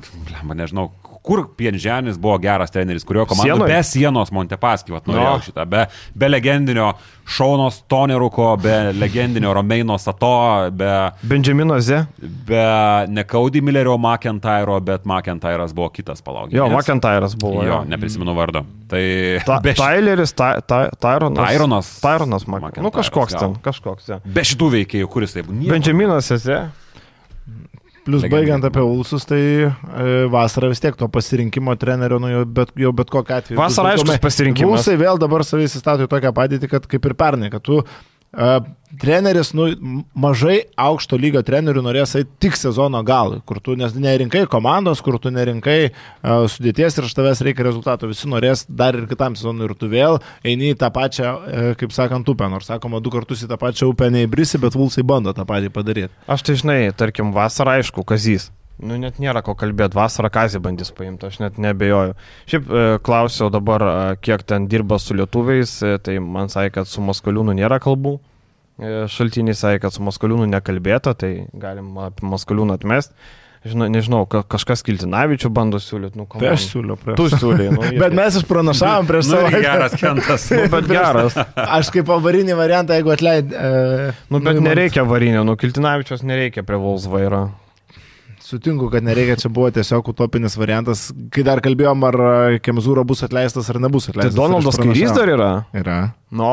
Nežinau, 0.44 0.90
kur 1.28 1.44
Pienidžianis 1.60 2.16
buvo 2.24 2.38
geras 2.40 2.72
treneris, 2.72 3.04
kurio 3.04 3.26
komanda 3.28 3.50
Sienoj? 3.52 3.68
be 3.68 3.80
sienos 3.84 4.32
Montepaskį, 4.32 4.94
vat 4.96 5.10
norėjau 5.12 5.34
No. 5.36 5.44
šitą, 5.44 5.66
be, 5.70 5.82
be 6.16 6.30
legendinio 6.32 6.94
Šaunos 7.28 7.82
Toneruko, 7.92 8.54
be 8.64 8.94
legendinio 8.96 9.52
Romeino 9.58 9.98
Sato, 10.00 10.32
be, 10.72 10.92
Benjamino 11.28 11.76
Z. 11.84 12.06
be 12.48 12.62
nekaudį 13.12 13.62
Millerio 13.68 13.98
McIntyro, 14.00 14.80
bet 14.82 15.04
McIntyras 15.04 15.74
buvo 15.76 15.90
kitas 15.92 16.22
palaukęs. 16.24 16.56
Jo, 16.56 16.70
McIntyras 16.72 17.36
buvo. 17.36 17.66
Jo, 17.68 17.82
neprisimenu 17.88 18.32
vardo. 18.38 18.64
Tai 18.88 19.04
Ta, 19.46 19.60
be, 19.60 19.74
ši- 19.76 19.84
Tyleris, 19.84 20.32
Ty- 20.34 20.62
Ty- 20.64 20.96
Tyronas. 21.04 21.52
Tyronas. 21.52 21.92
Tyronas, 22.02 22.48
McIntyras, 22.48 22.84
nu 22.88 22.92
kažkoks 22.96 23.34
gal. 23.36 23.40
ten, 23.42 23.56
kažkoks. 23.68 24.08
Ja. 24.10 24.20
be 24.26 24.42
šitų 24.48 24.72
veikėjų, 24.78 25.08
kuris 25.12 25.34
tai 25.36 25.44
buvo. 25.44 25.68
Benjaminas 25.68 26.32
esi. 26.32 26.56
Plus 28.08 28.24
Legendinė 28.24 28.38
baigiant 28.40 28.68
apie 28.70 28.84
Ulsus, 28.88 29.26
tai 29.28 29.40
e, 29.68 29.72
vasarą 30.32 30.72
vis 30.72 30.80
tiek 30.84 30.96
to 30.96 31.10
pasirinkimo 31.12 31.76
trenerio, 31.80 32.22
nu 32.24 32.32
jau 32.32 32.44
bet, 32.60 32.72
jau 32.80 32.94
bet 32.96 33.12
kokiu 33.12 33.36
atveju. 33.36 33.60
Vasarą 33.60 33.96
aiškus 33.96 34.22
pasirinkimas. 34.24 34.80
Ulsai 34.80 34.96
vėl 35.02 35.20
dabar 35.20 35.44
savai 35.48 35.68
įsistato 35.68 36.08
į 36.08 36.12
tokią 36.14 36.32
padėtį, 36.38 36.70
kad 36.72 36.88
kaip 36.88 37.10
ir 37.10 37.18
pernai, 37.20 37.52
kad 37.52 37.66
tu 37.68 37.82
treneris, 39.02 39.52
nu, 39.54 39.68
mažai 40.18 40.62
aukšto 40.80 41.18
lygio 41.20 41.42
trenerių 41.46 41.84
norės 41.86 42.16
eiti 42.18 42.30
tik 42.48 42.58
sezono 42.60 43.02
galui, 43.06 43.40
kur 43.48 43.60
tu 43.64 43.76
nerinkai 43.78 44.46
komandos, 44.52 45.02
kur 45.06 45.20
tu 45.22 45.32
nerinkai 45.34 45.78
uh, 45.90 46.46
sudėties 46.52 46.98
ir 46.98 47.08
iš 47.08 47.16
tavęs 47.18 47.44
reikia 47.46 47.68
rezultato. 47.68 48.10
Visi 48.10 48.30
norės 48.32 48.66
dar 48.68 48.98
ir 48.98 49.08
kitam 49.10 49.36
sezonui 49.38 49.68
ir 49.68 49.76
tu 49.80 49.92
vėl 49.92 50.20
eini 50.48 50.74
į 50.74 50.80
tą 50.82 50.92
pačią, 50.94 51.34
uh, 51.34 51.72
kaip 51.80 51.96
sakant, 51.96 52.28
upę. 52.32 52.50
Nors 52.52 52.70
sakoma, 52.72 53.02
du 53.04 53.14
kartus 53.14 53.44
į 53.44 53.52
tą 53.52 53.60
pačią 53.62 53.92
upę 53.92 54.10
neįbrisi, 54.14 54.62
bet 54.64 54.78
Vulsai 54.78 55.06
bando 55.08 55.36
tą 55.36 55.48
patį 55.48 55.74
padaryti. 55.76 56.14
Aš 56.28 56.48
tai 56.48 56.60
žinai, 56.60 56.80
tarkim, 56.98 57.36
vasarą 57.36 57.78
aišku, 57.82 58.08
kazys. 58.08 58.52
Nu, 58.78 58.94
net 59.02 59.16
nėra 59.18 59.42
ko 59.42 59.56
kalbėti, 59.58 59.98
vasarą 59.98 60.30
kazį 60.30 60.60
bandys 60.62 60.92
paimti, 60.94 61.26
aš 61.26 61.40
net 61.42 61.56
nebejoju. 61.58 62.14
Šiaip 62.46 62.68
e, 62.70 62.84
klausiau 63.02 63.50
dabar, 63.50 63.82
e, 63.82 63.96
kiek 64.22 64.44
ten 64.46 64.68
dirba 64.70 65.00
su 65.02 65.18
lietuviais, 65.18 65.74
e, 65.82 65.96
tai 65.98 66.20
man 66.22 66.52
sakė, 66.54 66.76
kad 66.76 66.92
su 66.92 67.02
Maskaliūnu 67.02 67.56
nėra 67.58 67.80
kalbų. 67.82 68.20
E, 68.78 68.94
šaltiniai 69.10 69.58
sakė, 69.58 69.82
kad 69.88 69.96
su 69.98 70.06
Maskaliūnu 70.06 70.46
nekalbėta, 70.52 71.16
tai 71.18 71.32
galim 71.58 71.90
apie 72.06 72.30
Maskaliūną 72.30 72.78
atmesti. 72.78 73.18
Žinau, 73.68 73.88
nežinau, 73.90 74.22
ka, 74.30 74.44
kažkas 74.46 74.86
Kiltinavičių 74.86 75.50
bando 75.52 75.80
siūlyti, 75.82 76.16
nu, 76.22 76.28
Tai 76.30 76.54
aš 76.54 76.68
siūliau 76.70 76.96
prieš. 77.02 77.18
Tu 77.18 77.26
siūlyi, 77.34 77.72
nu, 77.74 77.82
Bet 78.04 78.14
mes 78.16 78.38
išpranašavom 78.44 79.10
prieš 79.10 79.26
Nu, 79.26 79.34
savo 79.34 79.50
irgi 79.50 79.64
geras 79.66 79.96
kentas. 79.98 80.46
Nu, 80.54 80.70
bet 80.78 80.88
geras. 80.94 81.36
Aš 81.66 81.90
kaip 81.98 82.14
avarinį 82.14 82.56
variantą, 82.62 82.96
jeigu 82.96 83.12
atleid. 83.18 83.50
E, 83.50 84.14
Nu, 84.30 84.38
bet 84.38 84.54
nuimant- 84.54 84.70
nereikia 84.70 85.04
varinio, 85.10 85.42
nu, 85.50 85.58
Kiltinavičios 85.60 86.22
nereikia 86.24 86.62
prie 86.64 86.78
Volksvairo. 86.80 87.48
Sutinku, 88.48 88.88
kad 88.94 89.04
nereikia, 89.04 89.36
čia 89.42 89.50
buvo 89.52 89.68
tiesiog 89.76 90.08
utopinis 90.14 90.54
variantas, 90.56 91.10
kai 91.36 91.44
dar 91.44 91.60
kalbėjom, 91.64 92.06
ar 92.08 92.18
e, 92.24 92.60
Kemzūra 92.64 93.04
bus 93.08 93.26
atleistas 93.28 93.68
ar 93.74 93.80
nebus 93.84 94.08
Tai 94.08 94.14
atleistas. 94.14 94.38
Donaldas 94.38 94.80
Kairys 94.80 95.12
dar 95.18 95.32
yra? 95.34 95.50
yra. 95.76 95.98
Nu, 96.32 96.52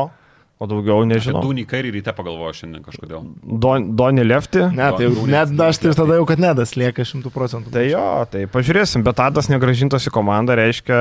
o 0.59 0.68
daugiau 0.70 1.04
nežinau. 1.07 1.44
Dūnį 1.44 1.66
kairį 1.70 1.92
ryte 1.94 2.14
pagalvoju 2.16 2.57
šiandien 2.59 2.83
kažkodėl. 2.83 3.28
Don, 3.62 3.92
Donny 3.94 4.24
Lefty? 4.26 4.64
Ne, 4.74 4.88
tai 4.96 5.07
Donaldas 5.07 5.52
net 5.54 5.62
aš 5.68 5.83
tai 5.85 5.92
tada 6.00 6.18
jau, 6.18 6.24
kad 6.33 6.42
nedas 6.42 6.74
lieka 6.80 7.07
šimtų 7.07 7.30
procentų. 7.35 7.70
Tai 7.76 7.85
jo, 7.87 8.07
tai 8.33 8.42
pažiūrėsim, 8.50 9.04
bet 9.07 9.22
Adas 9.22 9.50
negražintas 9.52 10.11
į 10.11 10.14
komandą 10.18 10.59
reiškia, 10.59 10.98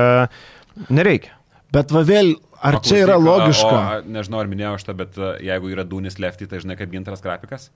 nereikia. 0.94 1.34
Bet 1.74 1.90
va 1.90 2.04
vėl, 2.06 2.36
ar 2.62 2.78
čia 2.86 3.00
yra 3.02 3.18
Paklausyk, 3.18 3.32
logiška? 3.32 3.74
O, 3.74 4.14
nežinau, 4.14 4.44
ar 4.44 4.52
minėjau 4.54 4.76
šitą, 4.84 4.94
bet 5.02 5.18
a, 5.18 5.34
jeigu 5.42 5.74
yra 5.74 5.82
Dūnis 5.90 6.20
Lefty, 6.22 6.46
tai 6.46 6.62
žinai, 6.62 6.78
kaip 6.78 6.94
gintaras 6.94 7.24
grafikas. 7.24 7.72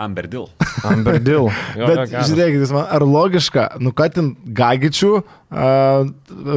Amberdil. 0.00 0.46
Amberdil. 0.86 1.50
Bet 1.76 2.08
žiūrėkit, 2.12 2.70
man, 2.72 2.86
ar 2.88 3.04
logiška, 3.04 3.66
nukatin 3.84 4.34
Gagičių, 4.56 5.20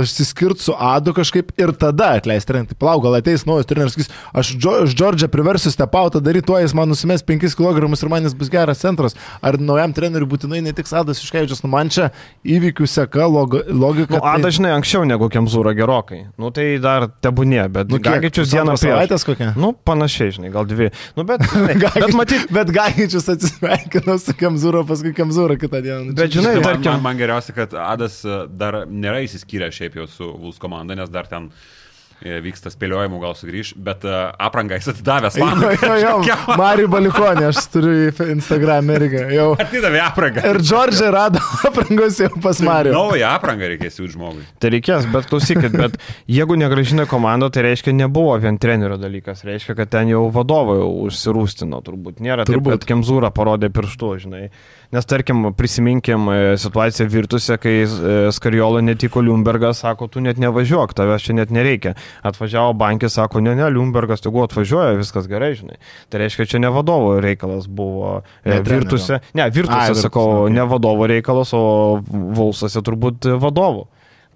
išsiskirti 0.03 0.61
su 0.63 0.73
Adu 0.77 1.13
kažkaip 1.17 1.49
ir 1.57 1.71
tada 1.79 2.11
atleisti 2.19 2.51
trenerių. 2.51 2.69
Tai 2.71 2.77
Palauk, 2.79 3.03
gal 3.07 3.17
ateis 3.17 3.45
naujas 3.49 3.65
treneris, 3.69 3.95
sakys, 3.97 4.11
aš 4.37 4.51
Džo- 4.61 4.75
aš 4.85 4.93
Džordžią 4.95 5.27
priversiu 5.33 5.71
stepautą 5.73 6.21
daryti, 6.23 6.45
tuo 6.51 6.59
jis 6.61 6.75
man 6.77 6.91
nusimes 6.93 7.23
5 7.25 7.55
kg 7.57 7.81
ir 7.89 8.09
man 8.11 8.27
jis 8.27 8.35
bus 8.37 8.51
geras 8.53 8.83
centras. 8.85 9.17
Ar 9.41 9.57
naujam 9.57 9.93
treneriui 9.97 10.29
būtinai 10.29 10.61
ne 10.63 10.73
tik 10.77 10.87
Adas 10.93 11.23
iškeidžias, 11.25 11.63
nu 11.65 11.71
man 11.73 11.89
čia 11.89 12.11
įvykių 12.45 12.85
seka 12.87 13.25
log, 13.27 13.55
logika. 13.67 14.19
Nu, 14.19 14.21
Adas 14.29 14.59
žinai 14.59 14.75
anksčiau 14.77 15.03
negu 15.09 15.25
Kemzūra 15.33 15.73
gerokai. 15.73 16.27
Nu, 16.37 16.51
tai 16.53 16.77
dar 16.83 17.07
tebūnė, 17.23 17.65
bet 17.73 17.89
nu, 17.89 17.97
nu, 17.97 18.03
Gagičius 18.03 18.53
dieną 18.53 18.75
prieš. 18.77 18.85
savaitės 18.85 19.25
kokią? 19.25 19.51
Nu, 19.57 19.73
panašiai, 19.73 20.35
žinai, 20.37 20.53
gal 20.53 20.69
dvi. 20.69 20.91
Nu, 21.17 21.25
bet, 21.25 21.41
žinai, 21.49 21.79
bet 21.81 22.13
matyt, 22.13 22.45
bet 22.53 22.69
Gagičius 22.75 23.25
atsisveikino 23.35 24.17
su 24.21 24.33
Kemzūro, 24.39 24.83
paskui 24.89 25.13
Kemzūro 25.17 25.57
kitą 25.61 25.81
dieną. 25.85 26.09
Nu, 26.09 26.17
Bet 26.17 26.33
žinai, 26.35 26.55
man, 26.59 26.63
tarkim- 26.69 26.91
man, 26.91 27.01
man 27.09 27.21
geriausia, 27.21 27.55
kad 27.57 27.73
Adas 27.73 28.21
a, 28.25 28.43
dar 28.47 28.83
nėra 28.87 29.21
įsiskyręs 29.27 29.75
šiaip 29.79 29.97
jau 30.01 30.07
su 30.09 30.29
Vuls 30.41 30.59
komanda, 30.61 30.95
nes 30.99 31.09
dar 31.13 31.27
ten 31.31 31.49
e, 31.49 31.82
vyksta 32.23 32.71
spėliojimų, 32.71 33.17
gal 33.21 33.33
sugrįž, 33.35 33.73
bet 33.83 34.05
a, 34.07 34.29
aprangą 34.47 34.77
jis 34.79 34.87
atidavęs 34.93 35.35
Jo, 35.39 35.47
fanui. 35.49 35.71
jo, 36.01 36.13
jo, 36.27 36.35
Mariu 36.61 36.87
Balikonė, 36.91 37.49
aš 37.51 37.61
turiu 37.73 37.93
į 38.09 38.27
Instagram 38.33 38.91
irgi. 38.95 39.23
Jau. 39.35 39.49
Atidavė 39.59 39.99
aprangą. 40.05 40.43
Ir 40.49 40.59
Džordžiai 40.63 41.11
rado 41.13 41.41
aprangos 41.69 42.19
jau 42.23 42.29
pas 42.43 42.61
Mariu. 42.63 42.93
Naują 42.95 43.31
aprangą 43.35 43.69
reikės 43.73 43.99
jų 43.99 44.09
žmogui. 44.15 44.45
tai 44.63 44.71
reikės, 44.77 45.07
bet 45.11 45.27
klausykit, 45.31 45.75
bet 45.75 45.97
jeigu 46.31 46.55
negražina 46.59 47.05
komandą, 47.09 47.51
tai 47.53 47.65
reiškia 47.67 47.93
nebuvo 47.97 48.37
vien 48.43 48.57
trenerio 48.61 48.95
dalykas, 49.01 49.43
reiškia, 49.47 49.75
kad 49.81 49.91
ten 49.93 50.11
jau 50.13 50.23
vadovai 50.33 50.79
užsirūstino, 51.07 51.81
turbūt. 51.85 52.21
Nėra 52.23 52.45
turbūt. 52.47 52.53
Turbūt. 52.53 52.71
taip, 52.77 52.85
kad 52.85 52.89
Kemzūra 52.93 53.33
parodė 53.35 53.69
pirštu, 53.73 54.13
žinai. 54.25 54.45
Nes 54.93 55.07
tarkim, 55.09 55.47
prisiminkim 55.57 56.27
e, 56.29 56.35
situaciją 56.61 57.07
virtusią, 57.09 57.55
kai 57.57 57.71
e, 57.81 57.87
Skarjola 58.35 58.83
netiko 58.85 59.23
Liumbergas, 59.25 59.79
sako, 59.81 60.05
tu 60.13 60.21
net 60.21 60.37
nevažiuok, 60.37 60.93
tavęs 60.93 61.25
čia 61.25 61.33
net 61.33 61.49
nereikia. 61.53 61.95
atvažiavo 62.21 62.75
bankė, 62.77 63.09
sako, 63.09 63.41
ne, 63.41 63.55
ne, 63.57 63.65
Liumbergas, 63.73 64.21
tegu 64.21 64.43
atvažiuoja, 64.45 64.93
viskas 64.99 65.25
gerai, 65.31 65.55
žinai. 65.57 65.79
Tai 66.13 66.21
reiškia, 66.21 66.45
čia 66.45 66.61
ne 66.61 66.69
vadovo 66.69 67.15
reikalas 67.23 67.65
buvo 67.65 68.19
Ne 68.45 68.59
ne, 68.59 68.61
virtuse. 68.61 69.17
Ne, 69.33 69.49
virtuse, 69.49 69.97
sakau, 69.97 70.43
okei. 70.45 70.53
ne 70.59 70.67
vadovo 70.69 71.09
reikalas, 71.09 71.55
o 71.57 71.63
Volsase 72.07 72.85
turbūt 72.85 73.31
vadovo. 73.41 73.87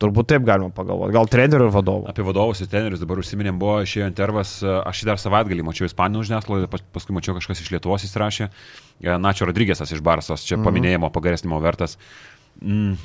Turbūt 0.01 0.27
taip 0.29 0.43
galima 0.45 0.69
pagalvoti. 0.73 1.13
Gal 1.15 1.25
trenerių 1.25 1.69
ir 1.69 1.73
vadovo. 1.73 2.09
Apie 2.09 2.25
vadovus 2.25 2.59
ir 2.61 2.67
trenerius 2.69 3.01
dabar 3.01 3.17
užsiminėm, 3.17 3.57
buvo 3.61 3.79
išėjo 3.81 4.09
intervas, 4.09 4.57
aš 4.61 4.99
šį 5.01 5.07
dar 5.09 5.21
savaitgalį 5.21 5.65
mačiau 5.65 5.89
Ispanijos 5.89 6.29
žiniasklaidą, 6.29 6.69
pas- 6.69 6.85
paskui 6.93 7.15
mačiau 7.17 7.33
kažkas 7.37 7.63
iš 7.63 7.71
Lietuvos 7.73 8.05
įsirašė, 8.05 8.49
E, 8.49 8.86
Načio 9.01 9.47
Rodrygėsas 9.49 9.91
iš 9.93 10.01
Barsos, 10.05 10.45
čia 10.47 10.57
paminėjimo 10.61 11.11
pagaresnimo 11.13 11.59
vertas. 11.61 11.97
Mm. 12.61 12.97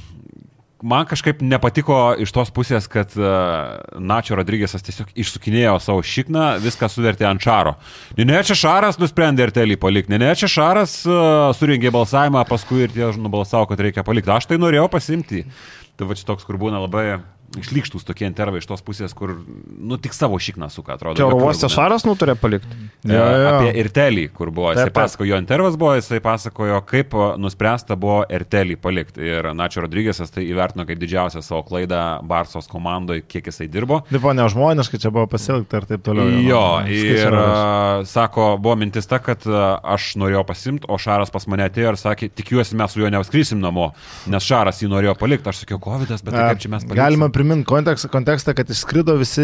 Man 0.83 1.07
kažkaip 1.07 1.45
nepatiko 1.47 1.95
iš 2.19 2.33
tos 2.35 2.49
pusės, 2.51 2.89
kad 2.91 3.13
uh, 3.15 3.77
Načio 4.03 4.35
Rodrygėsas 4.35 4.83
tiesiog 4.83 5.13
išsukinėjo 5.15 5.77
savo 5.85 6.03
šikną, 6.03 6.57
viską 6.65 6.89
suvertė 6.91 7.29
ant 7.29 7.45
šaro. 7.45 7.77
Ne, 8.17 8.27
ne, 8.27 8.41
čia 8.43 8.57
šaras 8.59 8.99
nusprendė 8.99 9.47
ir 9.47 9.53
telį 9.55 9.77
palikti, 9.79 10.11
ne, 10.11 10.19
ne, 10.25 10.33
čia 10.35 10.51
šaras 10.51 10.97
uh, 11.07 11.53
suringė 11.55 11.93
balsavimą, 11.95 12.43
paskui 12.51 12.83
ir 12.89 12.97
tie 12.97 13.13
nubalsavo, 13.15 13.69
kad 13.71 13.85
reikia 13.87 14.03
palikti. 14.07 14.35
Aš 14.35 14.51
tai 14.51 14.59
norėjau 14.59 14.89
pasimti. 14.91 15.45
Tai 15.95 16.11
va 16.11 16.19
čia 16.19 16.27
toks, 16.33 16.49
kur 16.49 16.59
būna 16.59 16.83
labai 16.83 17.21
išlikštus 17.59 18.07
tokie 18.09 18.27
intervai 18.29 18.63
iš 18.63 18.69
tos 18.71 18.83
pusės, 18.85 19.13
kur, 19.17 19.35
nu, 19.79 19.99
tik 20.01 20.15
savo 20.17 20.39
šikną 20.41 20.71
suka, 20.73 20.97
atrodo. 20.97 21.19
Čia 21.19 21.29
argumentų. 21.29 21.71
Šaras 21.73 22.07
nutarė 22.09 22.37
palikti. 22.39 22.73
E, 23.05 23.13
Jo, 23.13 23.23
jo. 23.23 23.49
Apie 23.53 23.73
Irtelį, 23.83 24.27
kur 24.37 24.53
buvo, 24.55 24.71
jisai 24.73 24.93
pasakojo, 24.95 25.33
jo 25.33 25.41
intervas 25.41 25.77
buvo, 25.81 25.95
jisai 25.99 26.21
pasakojo, 26.25 26.81
kaip 26.89 27.15
e, 27.17 27.29
nuspręsta 27.43 27.97
buvo 28.01 28.23
Irtelį 28.31 28.77
palikti. 28.83 29.25
Ir 29.27 29.51
Načio 29.57 29.85
Rodrygėsas 29.85 30.33
tai 30.35 30.47
įvertino 30.49 30.87
kaip 30.89 31.01
didžiausią 31.03 31.43
savo 31.45 31.63
klaidą 31.67 32.03
Barsos 32.29 32.69
komandoje, 32.71 33.25
kiek 33.27 33.51
jisai 33.51 33.69
dirbo. 33.73 34.03
Taip, 34.11 34.25
nežmoniškai 34.39 35.01
čia 35.03 35.13
buvo 35.15 35.27
pasielgta 35.31 35.83
ir 35.83 35.89
taip 35.91 36.05
toliau. 36.07 36.31
Jo, 36.47 36.63
nu, 36.87 36.95
ir 36.95 37.37
a, 37.37 37.47
sako, 38.09 38.53
buvo 38.63 38.77
mintis 38.81 39.09
ta, 39.11 39.21
kad 39.23 39.45
a, 39.51 39.75
aš 39.95 40.13
norėjau 40.23 40.45
pasimti, 40.49 40.89
o 40.89 40.99
Šaras 41.01 41.33
pas 41.35 41.47
mane 41.51 41.67
atėjo 41.69 41.95
ir 41.95 42.01
sakė, 42.01 42.31
tikiuosi 42.39 42.79
mes 42.79 42.95
su 42.95 43.03
juo 43.03 43.11
neuskrysim 43.13 43.61
namo, 43.63 43.91
nes 44.31 44.47
Šaras 44.47 44.83
jį 44.83 44.91
norėjo 44.93 45.17
palikti. 45.21 45.51
Aš 45.53 45.65
sakiau, 45.65 45.81
COVID, 45.83 46.13
bet 46.13 46.31
tai 46.33 46.47
kaip 46.53 46.63
čia 46.63 46.71
mes 46.73 46.87
paliksim? 46.87 47.01
Galima 47.03 47.29
priminti 47.43 47.67
kontekstą, 47.67 48.09
kontekstą, 48.09 48.55
kad 48.55 48.71
išskrido 48.71 49.17
visi, 49.19 49.43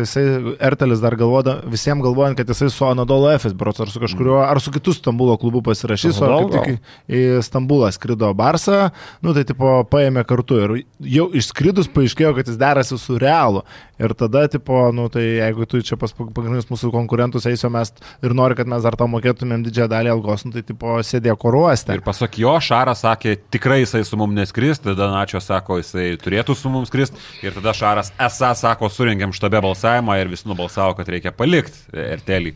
jisai, 0.00 0.24
Ertelis 0.64 1.02
dar 1.04 1.16
galvoda, 1.20 1.58
visiems 1.68 2.04
galvojant, 2.04 2.38
kad 2.38 2.48
jisai 2.48 2.70
su 2.72 2.86
Anadolo 2.88 3.28
Efes, 3.34 3.52
brots, 3.56 3.82
ar 3.84 3.92
su 3.92 4.00
kažkuriuo, 4.00 4.38
ar 4.40 4.60
su 4.64 4.72
kitu 4.72 4.94
Stambulo 4.96 5.36
klubu 5.40 5.60
pasirašys, 5.66 6.20
o 6.24 6.38
tik 6.54 6.70
į, 6.72 6.76
į 7.12 7.24
Stambulą 7.44 7.90
skrido 7.92 8.32
Barsą, 8.36 8.86
nu 9.24 9.36
tai 9.36 9.44
tipo 9.48 9.82
paėmė 9.92 10.24
kartu 10.28 10.62
ir 10.62 10.74
jau 11.18 11.28
išskridus 11.36 11.92
paaiškėjo, 11.92 12.32
kad 12.38 12.48
jis 12.48 12.60
derasi 12.60 12.96
su 13.00 13.20
Realu. 13.20 13.66
Ir 13.96 14.12
tada, 14.12 14.42
tipo, 14.52 14.76
nu 14.92 15.06
tai 15.08 15.22
jeigu 15.24 15.64
tu 15.64 15.78
čia 15.80 15.96
pas 15.96 16.12
pagrindinius 16.12 16.68
mūsų 16.68 16.90
konkurentus 16.92 17.46
eisio 17.48 17.70
mes 17.72 17.94
ir 18.20 18.34
nori, 18.36 18.56
kad 18.58 18.68
mes 18.68 18.84
dar 18.84 18.92
tau 19.00 19.08
mokėtumėm 19.08 19.62
didžiąją 19.64 19.88
dalį 19.88 20.12
algos, 20.12 20.44
nu 20.44 20.52
tai 20.52 20.60
tipo 20.68 20.98
sėdėjo 21.00 21.38
koruoste. 21.40 21.96
Ir 21.96 22.04
pasak 22.04 22.36
jo, 22.42 22.52
Šaras 22.60 23.00
sakė, 23.06 23.38
tikrai 23.56 23.80
jisai 23.80 24.02
su 24.04 24.18
mum 24.20 24.36
neskris, 24.36 24.82
tada 24.84 25.08
Načio 25.14 25.40
sako, 25.40 25.78
jisai 25.80 26.10
turėtų 26.20 26.58
su 26.60 26.72
mums 26.72 26.92
skristi. 26.92 27.16
Ir 27.44 27.54
tada 27.56 27.74
Šaras 27.76 28.12
esą 28.28 28.52
sako, 28.56 28.90
surengėm 28.92 29.34
štabe 29.36 29.60
balsavimą 29.64 30.16
ir 30.20 30.30
visi 30.32 30.48
nubalsavo, 30.48 30.96
kad 30.98 31.08
reikia 31.12 31.34
palikti 31.36 32.04
RTL. 32.16 32.52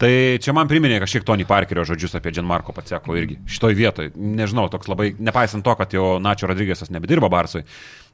Tai 0.00 0.10
čia 0.42 0.52
man 0.56 0.68
priminė 0.68 0.98
kažkiek 1.02 1.24
Tony 1.26 1.46
Parkerio 1.46 1.84
žodžius 1.86 2.16
apie 2.18 2.32
Gianmarko 2.34 2.74
Patseko 2.74 3.14
irgi. 3.16 3.38
Šitoj 3.46 3.76
vietoj, 3.78 4.10
nežinau, 4.18 4.66
toks 4.72 4.90
labai, 4.90 5.12
nepaisant 5.22 5.64
to, 5.64 5.74
kad 5.78 5.94
jau 5.94 6.16
Načio 6.22 6.50
Rodrygėsas 6.50 6.90
nebedirba 6.92 7.30
Barsui, 7.32 7.62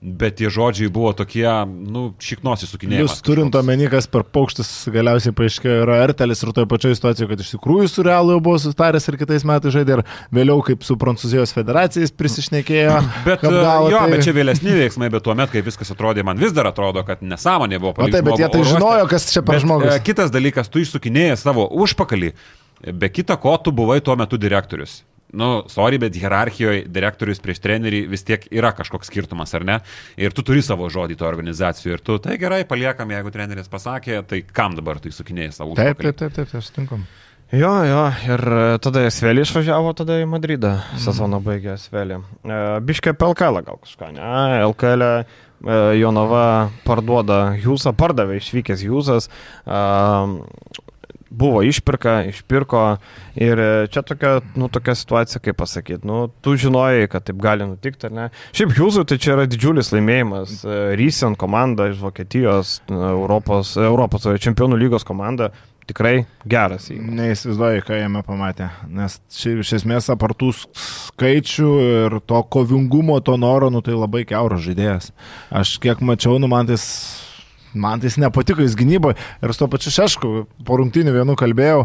bet 0.00 0.38
tie 0.40 0.48
žodžiai 0.48 0.88
buvo 0.88 1.10
tokie, 1.12 1.44
nu, 1.68 2.14
šiknos 2.24 2.62
įsukinėjimas. 2.64 3.18
Jūs 3.18 3.24
turint 3.26 3.54
omeny, 3.58 3.84
kas 3.92 4.06
per 4.08 4.22
paukštis 4.24 4.68
galiausiai 4.94 5.34
paaiškėjo, 5.36 5.74
yra 5.84 5.98
Ertelis 6.06 6.40
ir 6.40 6.52
toje 6.56 6.68
pačioje 6.70 6.96
situacijoje, 6.96 7.28
kad 7.34 7.42
iš 7.44 7.50
tikrųjų 7.52 7.90
su 7.92 8.04
Realu 8.06 8.32
jau 8.32 8.40
buvo 8.46 8.56
sustaręs 8.62 9.08
ir 9.12 9.18
kitais 9.20 9.44
metais 9.44 9.74
žaidė 9.76 9.98
ir 9.98 10.02
vėliau 10.32 10.62
kaip 10.64 10.86
su 10.88 10.96
Prancūzijos 11.00 11.52
federacijais 11.52 12.14
prisišnekėjo. 12.16 12.96
Bet, 13.28 13.44
apgavo, 13.44 13.90
jo, 13.92 14.00
tai- 14.00 14.14
bet 14.16 14.24
čia 14.24 14.34
vėlesni 14.38 14.72
veiksmai, 14.78 15.10
bet 15.12 15.26
tuo 15.28 15.36
metu, 15.36 15.52
kai 15.58 15.64
viskas 15.68 15.92
atrodė, 15.92 16.24
man 16.24 16.40
vis 16.40 16.56
dar 16.56 16.70
atrodo, 16.72 17.04
kad 17.04 17.20
nesąmonė 17.20 17.82
buvo 17.84 17.92
O 18.00 18.08
taip, 18.08 18.24
bet 18.30 18.40
jie 18.40 18.48
tai 18.56 18.64
žinojo, 18.72 19.04
kas 19.12 19.28
čia 19.34 19.44
per 19.44 19.58
Bet, 19.58 19.66
žmogus. 19.66 19.92
e, 19.92 20.00
Kitas 20.08 20.32
dalykas, 20.32 20.72
tu 20.72 20.80
išsukinėjai 20.80 21.36
savo 21.44 21.68
užpakalį, 21.84 22.32
be 22.96 23.08
kita 23.12 23.36
ko, 23.36 23.52
tu 23.60 23.68
buvai 23.76 24.00
tuo 24.00 24.16
metu 24.16 24.40
direktorius. 24.40 25.02
Nu, 25.33 25.62
sorry, 25.71 25.99
bet 26.03 26.16
hierarchijoje 26.19 26.85
direktorius 26.90 27.38
prieš 27.43 27.61
trenerį 27.62 28.01
vis 28.11 28.25
tiek 28.27 28.49
yra 28.51 28.73
kažkoks 28.75 29.07
skirtumas, 29.12 29.55
ar 29.55 29.62
ne? 29.69 29.77
Ir 30.19 30.35
tu 30.35 30.43
turi 30.47 30.62
savo 30.66 30.88
žodį 30.90 31.19
to 31.21 31.29
organizacijų. 31.29 31.95
Ir 31.95 32.03
tu, 32.03 32.19
tai 32.23 32.35
gerai, 32.40 32.64
paliekam, 32.66 33.12
jeigu 33.14 33.31
treneris 33.35 33.71
pasakė, 33.71 34.23
tai 34.27 34.43
kam 34.43 34.75
dabar 34.79 34.99
tu 34.99 35.12
išsukinėjai 35.12 35.53
savo 35.55 35.77
Taip, 35.79 35.95
užpakalį? 36.01 36.16
taip, 36.19 36.35
taip, 36.35 36.49
taip, 36.51 36.59
aš 36.59 36.71
sutinku. 36.73 36.99
Jo, 37.51 37.71
jo, 37.83 38.03
ir 38.31 38.43
e, 38.47 38.64
tada 38.79 39.01
Svelį 39.11 39.43
išvažiavo, 39.43 39.90
tada 39.99 40.21
į 40.23 40.27
Madridą 40.31 40.77
sezoną 41.03 41.40
baigė 41.43 41.73
Svelį. 41.83 42.21
Biškė 42.87 43.11
apie 43.11 43.27
LKL 43.27 43.62
gal 43.66 43.81
kažką, 43.83 44.11
ne? 44.14 44.29
LKL 44.69 45.03
e, 45.11 45.16
Jonava 45.99 46.45
parduoda 46.87 47.40
Jūsą, 47.59 47.90
pardavė 47.99 48.38
išvykęs 48.38 48.87
Jūsas. 48.87 49.27
Buvo 51.31 51.62
išpirka, 51.62 52.16
išpirko 52.33 52.83
ir 53.38 53.61
e, 53.62 53.69
čia 53.95 54.03
tokia, 54.03 54.33
nu, 54.59 54.66
tokia 54.73 54.97
situacija, 54.99 55.38
kaip 55.45 55.61
pasakyti, 55.61 56.03
nu, 56.09 56.25
tu 56.43 56.57
žinojai, 56.59 57.07
kad 57.12 57.29
taip 57.29 57.38
gali 57.43 57.69
nutikti, 57.71 58.09
ar 58.09 58.16
ne? 58.16 58.29
Šiaip 58.57 58.75
Jūsų 58.75 59.07
tai 59.07 59.21
čia 59.23 59.37
yra 59.37 59.47
didžiulis 59.51 59.93
laimėjimas. 59.95 60.61
Rysen 60.99 61.38
komanda 61.38 61.87
iš 61.93 62.01
Vokietijos, 62.03 62.81
e, 62.90 62.99
Europos, 63.12 63.77
Europos 63.79 64.27
e, 64.27 64.35
čempionų 64.43 64.81
lygos 64.81 65.07
komanda, 65.07 65.53
tikrai 65.90 66.25
geras. 66.51 66.88
Neįsivaizduoju, 66.90 67.85
ką 67.87 67.99
jame 67.99 68.23
pamatė. 68.27 68.69
Nes 68.90 69.19
šiaip 69.35 69.62
iš 69.64 69.75
esmės 69.81 70.11
apartų 70.12 70.53
skaičių 70.59 71.71
ir 71.87 72.21
to 72.31 72.43
kovingumo, 72.53 73.19
to 73.25 73.37
noro, 73.40 73.71
nu 73.73 73.83
tai 73.85 73.97
labai 73.99 74.25
keuras 74.29 74.62
žaidėjas. 74.66 75.11
Aš 75.62 75.79
kiek 75.83 76.03
mačiau, 76.05 76.38
nu 76.43 76.51
man 76.51 76.71
tais, 76.71 76.85
man 77.74 78.00
tais 78.02 78.16
nepatiko 78.20 78.64
jis 78.64 78.76
gynyboje. 78.78 79.18
Ir 79.42 79.54
su 79.54 79.62
to 79.62 79.68
pačiu 79.70 79.92
Šešku, 79.94 80.33
po 80.66 80.80
rungtynių 80.80 81.14
vienu 81.20 81.37
kalbėjau. 81.38 81.85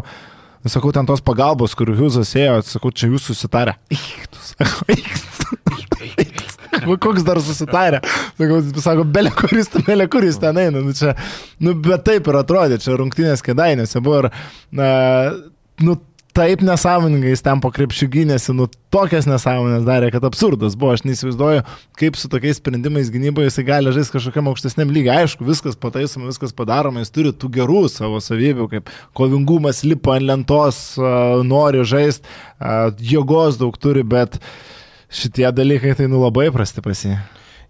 Sakau, 0.66 0.90
ten 0.90 1.06
tos 1.06 1.22
pagalbos, 1.22 1.76
kur 1.78 1.92
Huzas 1.94 2.32
ėjo, 2.34 2.58
sakau, 2.66 2.90
čia 2.90 3.06
jūs 3.12 3.28
susitarę. 3.28 3.76
Eik, 3.94 4.24
tu, 4.32 4.40
sako, 4.42 4.86
eik, 4.90 5.12
tu, 5.38 5.58
eik, 5.76 6.32
tu. 6.40 6.46
Sakau, 6.64 6.96
Koks 7.04 7.26
dar 7.26 7.38
susitarė? 7.44 8.00
Sakau, 8.34 8.58
sako, 8.82 9.04
belė 9.14 9.30
kuris, 9.36 9.70
belė 9.86 10.08
kuris 10.10 10.40
ten 10.42 10.58
eina. 10.58 10.82
Nu, 10.82 10.94
čia, 10.96 11.14
nu, 11.62 11.76
bet 11.86 12.02
taip 12.08 12.26
ir 12.26 12.40
atrodė, 12.40 12.80
čia 12.82 12.98
rungtynės 12.98 13.44
kėdainėse 13.46 14.02
buvo 14.02 14.24
ir, 14.24 14.30
na, 14.74 14.90
nu, 15.86 16.00
taip 16.36 16.60
nesąmoningai 16.62 17.30
jis 17.32 17.42
ten 17.44 17.60
po 17.64 17.70
krepšių 17.72 18.06
gynėsi, 18.12 18.52
nu, 18.56 18.66
tokias 18.92 19.24
nesąmonės 19.28 19.86
darė, 19.86 20.10
kad 20.12 20.24
absurdas 20.28 20.76
buvo. 20.76 20.92
Aš 20.96 21.06
neįsivaizduoju, 21.08 21.62
kaip 22.00 22.18
su 22.20 22.28
tokiais 22.32 22.60
sprendimais 22.60 23.08
gynyboje 23.12 23.48
jisai 23.48 23.64
gali 23.70 23.94
žaisti 23.96 24.18
kažkokiam 24.18 24.50
aukštesniam 24.52 24.92
lygiai. 24.92 25.22
Aišku, 25.24 25.46
viskas 25.48 25.78
pataisoma, 25.80 26.28
viskas 26.28 26.52
padaroma, 26.56 27.00
jis 27.04 27.14
turi 27.14 27.32
tų 27.32 27.50
gerų 27.56 27.86
savo 27.92 28.20
savybių, 28.20 28.68
kaip 28.74 28.92
kovingumas 29.16 29.80
lipa 29.88 30.18
ant 30.18 30.28
lentos, 30.28 30.82
nori 31.48 31.86
žaisti, 31.88 32.28
jėgos 33.14 33.56
daug 33.62 33.80
turi, 33.80 34.04
bet 34.04 34.36
šitie 35.08 35.48
dalykai 35.56 35.96
tai 35.96 36.10
nu 36.12 36.20
labai 36.26 36.50
prasti 36.52 36.84
pasi. 36.84 37.16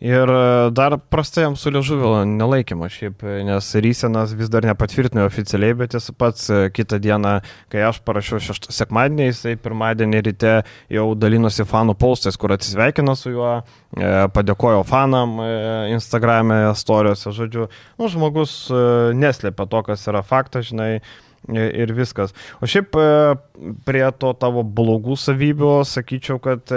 Ir 0.00 0.28
e, 0.28 0.70
dar 0.76 0.98
prastai 0.98 1.46
jam 1.46 1.54
su 1.56 1.70
liežuviu 1.72 2.10
nelaikymo 2.28 2.88
šiaip, 2.92 3.22
e, 3.24 3.38
nes 3.48 3.70
Rysenas 3.80 4.34
vis 4.36 4.50
dar 4.52 4.66
nepatvirtino 4.68 5.24
oficialiai, 5.24 5.76
bet 5.80 5.96
jis 5.96 6.10
pats 6.20 6.50
e, 6.52 6.58
kitą 6.68 6.98
dieną, 7.00 7.38
kai 7.72 7.86
aš 7.88 8.02
parašiau 8.04 8.42
šeštą 8.44 8.74
sekmadienį, 8.76 9.30
jisai 9.30 9.56
pirmadienį 9.56 10.22
ryte 10.28 10.54
jau 10.92 11.06
dalinosi 11.16 11.64
fanų 11.64 11.96
postais, 11.96 12.36
kur 12.36 12.52
atsisveikino 12.52 13.16
su 13.16 13.32
juo, 13.32 13.52
padėkojo 14.36 14.82
fanam 14.84 15.38
Instagram'e, 15.96 16.66
istorijose, 16.74 17.32
žodžiu, 17.32 17.70
nu, 17.96 18.10
žmogus 18.12 18.66
neslėpia 19.16 19.64
to, 19.72 19.86
kas 19.88 20.04
yra 20.10 20.20
faktas, 20.26 20.68
žinai. 20.72 20.98
Ir 21.46 21.92
viskas. 21.94 22.32
O 22.58 22.66
šiaip 22.66 22.96
prie 23.86 24.06
to 24.18 24.32
tavo 24.34 24.64
blogų 24.66 25.14
savybių 25.14 25.68
sakyčiau, 25.86 26.40
kad 26.42 26.72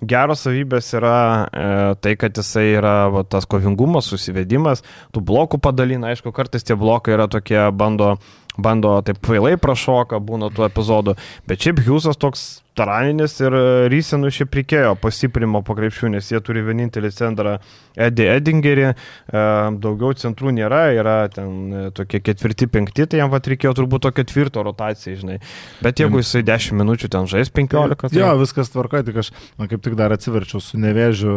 geros 0.00 0.44
savybės 0.46 0.92
yra 0.98 1.18
e, 1.46 1.68
tai, 2.02 2.14
kad 2.20 2.36
jisai 2.38 2.66
yra 2.76 2.96
va, 3.12 3.24
tas 3.26 3.48
kovingumas, 3.50 4.10
susivedimas, 4.10 4.84
tų 5.14 5.24
blokų 5.26 5.60
padalina, 5.62 6.12
aišku, 6.12 6.32
kartais 6.34 6.66
tie 6.66 6.76
blokai 6.78 7.16
yra 7.16 7.28
tokie, 7.30 7.60
bando, 7.74 8.14
bando 8.58 8.98
taip 9.06 9.20
kvailai 9.24 9.56
prašoka, 9.60 10.20
būna 10.22 10.52
tų 10.54 10.68
epizodų, 10.68 11.16
bet 11.50 11.66
šiaip 11.66 11.82
Hjūsas 11.86 12.20
toks 12.20 12.48
Taraninis 12.78 13.34
ir 13.42 13.54
Rysenų 13.90 14.30
šiaip 14.34 14.54
reikėjo 14.60 14.94
pasiprimo 15.02 15.62
po 15.66 15.74
krepšių, 15.78 16.12
nes 16.14 16.30
jie 16.30 16.40
turi 16.44 16.62
vienintelį 16.66 17.10
centrą 17.14 17.56
Eddie 17.98 18.28
Edingerį, 18.36 18.86
e, 18.88 19.42
daugiau 19.82 20.14
centrų 20.18 20.52
nėra, 20.54 20.84
yra 20.94 21.16
ten 21.32 21.50
e, 21.72 21.82
tokie 21.94 22.20
ketvirti, 22.22 22.68
penkti, 22.70 23.08
tai 23.10 23.20
jam 23.22 23.32
vat 23.32 23.48
reikėjo 23.50 23.74
turbūt 23.80 24.06
to 24.06 24.12
ketvirto 24.20 24.62
rotacijai, 24.66 25.16
žinai. 25.18 25.38
Bet 25.82 26.02
jeigu 26.02 26.22
jisai 26.22 26.44
10 26.46 26.78
minučių 26.78 27.10
ten 27.14 27.26
žais 27.30 27.50
15, 27.54 28.06
tai... 28.06 28.12
Jo, 28.20 28.30
viskas 28.38 28.70
tvarka, 28.74 29.02
tik 29.06 29.18
aš 29.24 29.32
man 29.58 29.70
kaip 29.70 29.82
tik 29.84 29.98
dar 29.98 30.14
atsiverčiau 30.14 30.62
su 30.62 30.78
nevėžiu, 30.80 31.34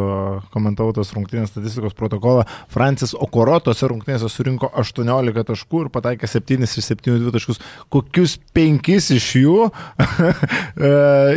komentavau 0.54 0.94
tos 0.98 1.14
rungtynės 1.18 1.54
statistikos 1.54 1.98
protokolą. 1.98 2.46
Francis 2.72 3.16
Okoro 3.18 3.58
tose 3.66 3.90
rungtynėse 3.90 4.30
surinko 4.30 4.70
18 4.84 5.48
taškų 5.50 5.86
ir 5.88 5.92
pataikė 5.94 6.30
7 6.30 6.68
iš 6.68 6.78
7 6.92 7.34
taškus. 7.34 7.62
Kokius 7.94 8.38
5 8.56 8.92
iš 9.18 9.30
jų 9.42 9.58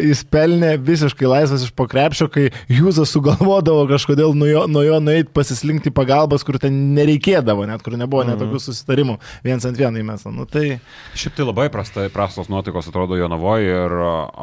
jis 0.01 0.25
pelnė 0.31 0.75
visiškai 0.83 1.29
laisvas 1.29 1.65
iš 1.67 1.73
pokrepšio, 1.77 2.29
kai 2.33 2.49
Jūzas 2.73 3.13
sugalvodavo 3.15 3.85
kažkodėl 3.91 4.35
nuo 4.39 4.49
jo, 4.49 4.65
nuo 4.71 4.85
jo 4.85 4.99
nueiti 5.03 5.33
pasislinkti 5.35 5.93
pagalbas, 5.95 6.45
kur 6.47 6.59
ten 6.63 6.77
nereikėdavo, 6.97 7.67
net 7.69 7.85
kur 7.85 7.97
nebuvo 7.99 8.25
mhm. 8.25 8.41
tokių 8.43 8.63
susitarimų 8.67 9.19
viens 9.47 9.67
ant 9.69 9.79
vieno 9.79 10.01
įmestą. 10.01 10.33
Nu, 10.35 10.47
tai... 10.51 10.79
Šiaip 11.19 11.37
tai 11.39 11.49
labai 11.49 11.69
prastai, 11.73 12.09
prastos 12.13 12.51
nuotaikos 12.53 12.89
atrodo 12.91 13.19
Jonavoje 13.19 13.75
ir 13.75 13.97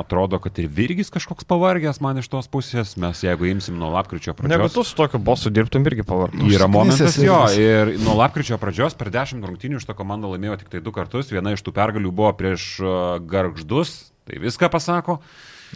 atrodo, 0.04 0.40
kad 0.44 0.58
ir 0.62 0.70
Virgis 0.72 1.12
kažkoks 1.14 1.48
pavargęs 1.50 2.02
man 2.04 2.22
iš 2.22 2.30
tos 2.32 2.50
pusės, 2.52 2.96
mes 3.02 3.24
jeigu 3.26 3.50
imsim 3.52 3.80
nuo 3.80 3.92
lapkričio 3.94 4.36
pradžios. 4.38 4.58
Negu 4.58 4.70
tu 4.74 4.86
su 4.88 4.96
tokiu 4.98 5.22
bosu 5.24 5.52
dirbtum 5.54 5.86
irgi 5.90 6.06
pavargtum. 6.08 6.48
Yra 6.52 6.70
momentas 6.72 7.18
jo, 7.22 7.40
ir 7.58 7.96
nuo 8.02 8.16
lapkričio 8.20 8.60
pradžios 8.62 8.98
per 9.00 9.12
10 9.14 9.44
rungtynių 9.46 9.82
šitą 9.82 9.96
komandą 9.98 10.32
laimėjo 10.32 10.62
tik 10.62 10.72
tai 10.74 10.84
du 10.84 10.94
kartus, 10.96 11.32
viena 11.34 11.56
iš 11.56 11.64
tų 11.66 11.76
pergalių 11.76 12.14
buvo 12.16 12.32
prieš 12.38 12.72
Gargždus, 13.32 14.11
tai 14.28 14.42
viską 14.42 14.70
pasako. 14.72 15.20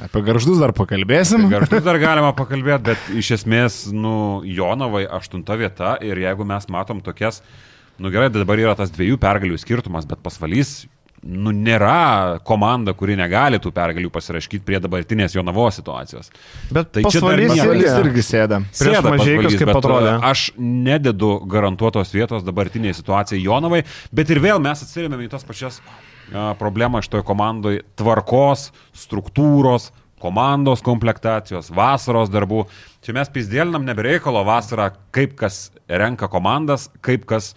Apie 0.04 0.20
garždus 0.28 0.60
dar 0.60 0.74
pakalbėsim. 0.76 1.46
Apie 1.48 1.56
garždus 1.56 1.86
dar 1.86 2.00
galima 2.02 2.34
pakalbėti, 2.36 2.84
bet 2.92 3.14
iš 3.16 3.32
esmės, 3.38 3.86
nu, 3.96 4.42
Jonovai 4.44 5.06
aštunta 5.08 5.56
vieta 5.60 5.96
ir 6.04 6.20
jeigu 6.20 6.48
mes 6.48 6.68
matom 6.74 7.00
tokias, 7.04 7.40
nu 8.02 8.12
gerai, 8.12 8.28
dabar 8.34 8.60
yra 8.60 8.76
tas 8.76 8.92
dviejų 8.92 9.22
pergalių 9.24 9.60
skirtumas, 9.62 10.08
bet 10.10 10.20
pasvalys, 10.26 10.82
nu, 11.26 11.54
nėra 11.56 12.42
komanda, 12.46 12.94
kuri 12.98 13.16
negali 13.18 13.58
tų 13.62 13.72
pergalių 13.76 14.12
pasirašyti 14.14 14.60
prie 14.68 14.82
dabartinės 14.84 15.38
Jonavos 15.38 15.80
situacijos. 15.80 16.28
Bet 16.76 16.92
tai 16.94 17.06
čia 17.08 17.22
pasvalys 17.24 17.56
irgi, 17.56 17.88
irgi 18.04 18.26
sėda. 18.28 18.60
Prieš 18.76 19.08
mažiekius 19.08 19.58
kaip 19.62 19.72
atrodo. 19.74 20.18
Aš 20.28 20.50
nededu 20.60 21.38
garantuotos 21.50 22.12
vietos 22.14 22.46
dabartiniai 22.46 22.94
situacijai 23.00 23.42
Jonovai, 23.42 23.86
bet 24.14 24.36
ir 24.36 24.44
vėl 24.44 24.62
mes 24.64 24.84
atsirėmėme 24.86 25.26
į 25.26 25.32
tas 25.34 25.48
pačias 25.48 25.80
problema 26.60 27.02
šitoje 27.02 27.24
komandoje- 27.24 27.82
tvarkos, 28.00 28.72
struktūros, 28.94 29.92
komandos 30.22 30.82
komplektacijos, 30.82 31.70
vasaros 31.70 32.30
darbų. 32.30 32.66
Čia 33.06 33.14
mes 33.14 33.30
pizdėlinam 33.30 33.86
nebereikalo 33.86 34.44
vasarą, 34.46 34.92
kaip 35.12 35.36
kas 35.36 35.72
renka 35.90 36.28
komandas, 36.28 36.90
kaip 37.02 37.26
kas, 37.26 37.54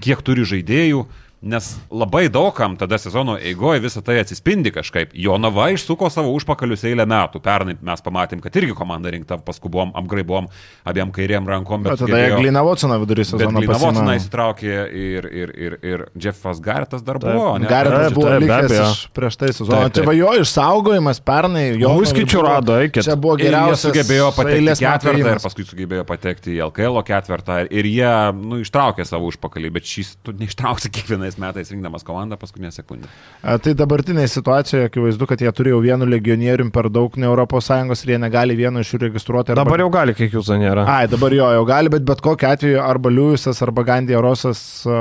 kiek 0.00 0.22
turi 0.22 0.44
žaidėjų. 0.46 1.06
Nes 1.46 1.68
labai 1.94 2.26
daugam 2.32 2.74
tada 2.78 2.98
sezono 2.98 3.36
eigoje 3.38 3.80
visą 3.84 4.02
tai 4.04 4.18
atsispindi 4.18 4.72
kažkaip. 4.74 5.12
Jonava 5.14 5.68
išsuko 5.74 6.08
savo 6.10 6.32
užpakalius 6.34 6.82
eilę 6.88 7.06
metų. 7.06 7.40
Pernai 7.44 7.76
mes 7.86 8.02
pamatėm, 8.02 8.42
kad 8.42 8.56
irgi 8.58 8.74
komanda 8.76 9.12
rinkta, 9.14 9.38
paskui 9.46 9.70
buvom, 9.70 9.92
apgraibom 9.94 10.48
abiem 10.86 11.12
kairiem 11.14 11.46
rankom. 11.46 11.84
Bet, 11.84 11.94
bet 11.94 12.02
tada 12.02 12.10
sugebėjo... 12.10 12.40
Glina 12.42 12.64
Watsoną 12.66 12.98
vidurį 13.04 13.26
sezono. 13.28 13.62
Glina 13.62 13.78
Watsoną 13.78 14.16
įsitraukė 14.18 14.74
ir, 14.90 15.28
ir, 15.30 15.52
ir, 15.66 15.78
ir 15.86 16.04
Jeffas 16.26 16.60
Garetas 16.64 17.04
dar 17.06 17.20
buvo. 17.22 17.52
Garetas 17.62 18.16
buvo 18.16 18.34
likęs 18.42 19.06
prieš 19.16 19.38
tai 19.40 19.52
sezoną. 19.54 19.92
Tai 19.94 20.06
va 20.08 20.16
jo 20.16 20.34
išsaugojimas 20.42 21.22
pernai. 21.26 21.66
Jo 21.78 21.94
Huskičių 22.00 22.42
rado, 22.46 22.80
eikit. 22.82 23.06
Čia 23.06 23.16
buvo 23.20 23.36
geriausias. 23.40 23.86
Jie 23.86 24.02
sugebėjo 24.02 24.32
patekti 24.34 24.76
ketvirtą 24.82 25.36
ir 25.36 25.42
paskui 25.46 25.68
sugebėjo 25.68 26.06
patekti 26.08 26.56
į 26.56 26.60
LKL 26.68 27.00
ketvirtą. 27.06 27.60
Ir 27.70 27.90
jie 27.90 28.12
nu, 28.40 28.60
ištraukė 28.64 29.06
savo 29.06 29.30
užpakalį, 29.30 29.72
bet 29.78 29.88
šis 29.88 30.16
tu 30.26 30.34
neištrauksi 30.36 30.90
kiekvienais 30.94 31.35
metais 31.42 31.70
rinkdamas 31.72 32.04
komandą 32.06 32.38
paskutinę 32.40 32.72
sekundę. 32.74 33.10
A, 33.42 33.56
tai 33.62 33.74
dabartinėje 33.78 34.32
situacijoje 34.34 34.90
akivaizdu, 34.90 35.28
kad 35.30 35.42
jie 35.44 35.52
turėjo 35.54 35.80
vienu 35.84 36.08
legionierium 36.08 36.72
per 36.74 36.90
daug 36.92 37.16
ne 37.20 37.30
ES 37.30 38.04
ir 38.04 38.12
jie 38.14 38.18
negali 38.20 38.56
vieno 38.58 38.82
iš 38.82 38.94
jų 38.94 39.02
registruoti. 39.06 39.54
Arba... 39.54 39.64
Dabar 39.64 39.84
jau 39.84 39.88
gali, 39.94 40.16
kiek 40.18 40.36
jūsų 40.36 40.60
nėra. 40.62 40.86
Ai, 40.90 41.06
dabar 41.10 41.34
jo, 41.36 41.48
jau 41.58 41.64
gali, 41.68 41.92
bet 41.92 42.06
bet 42.08 42.22
kokiu 42.24 42.50
atveju 42.50 42.82
arba 42.82 43.12
Liujisas, 43.12 43.62
arba 43.64 43.86
Gandija 43.86 44.20
Rosas 44.24 44.60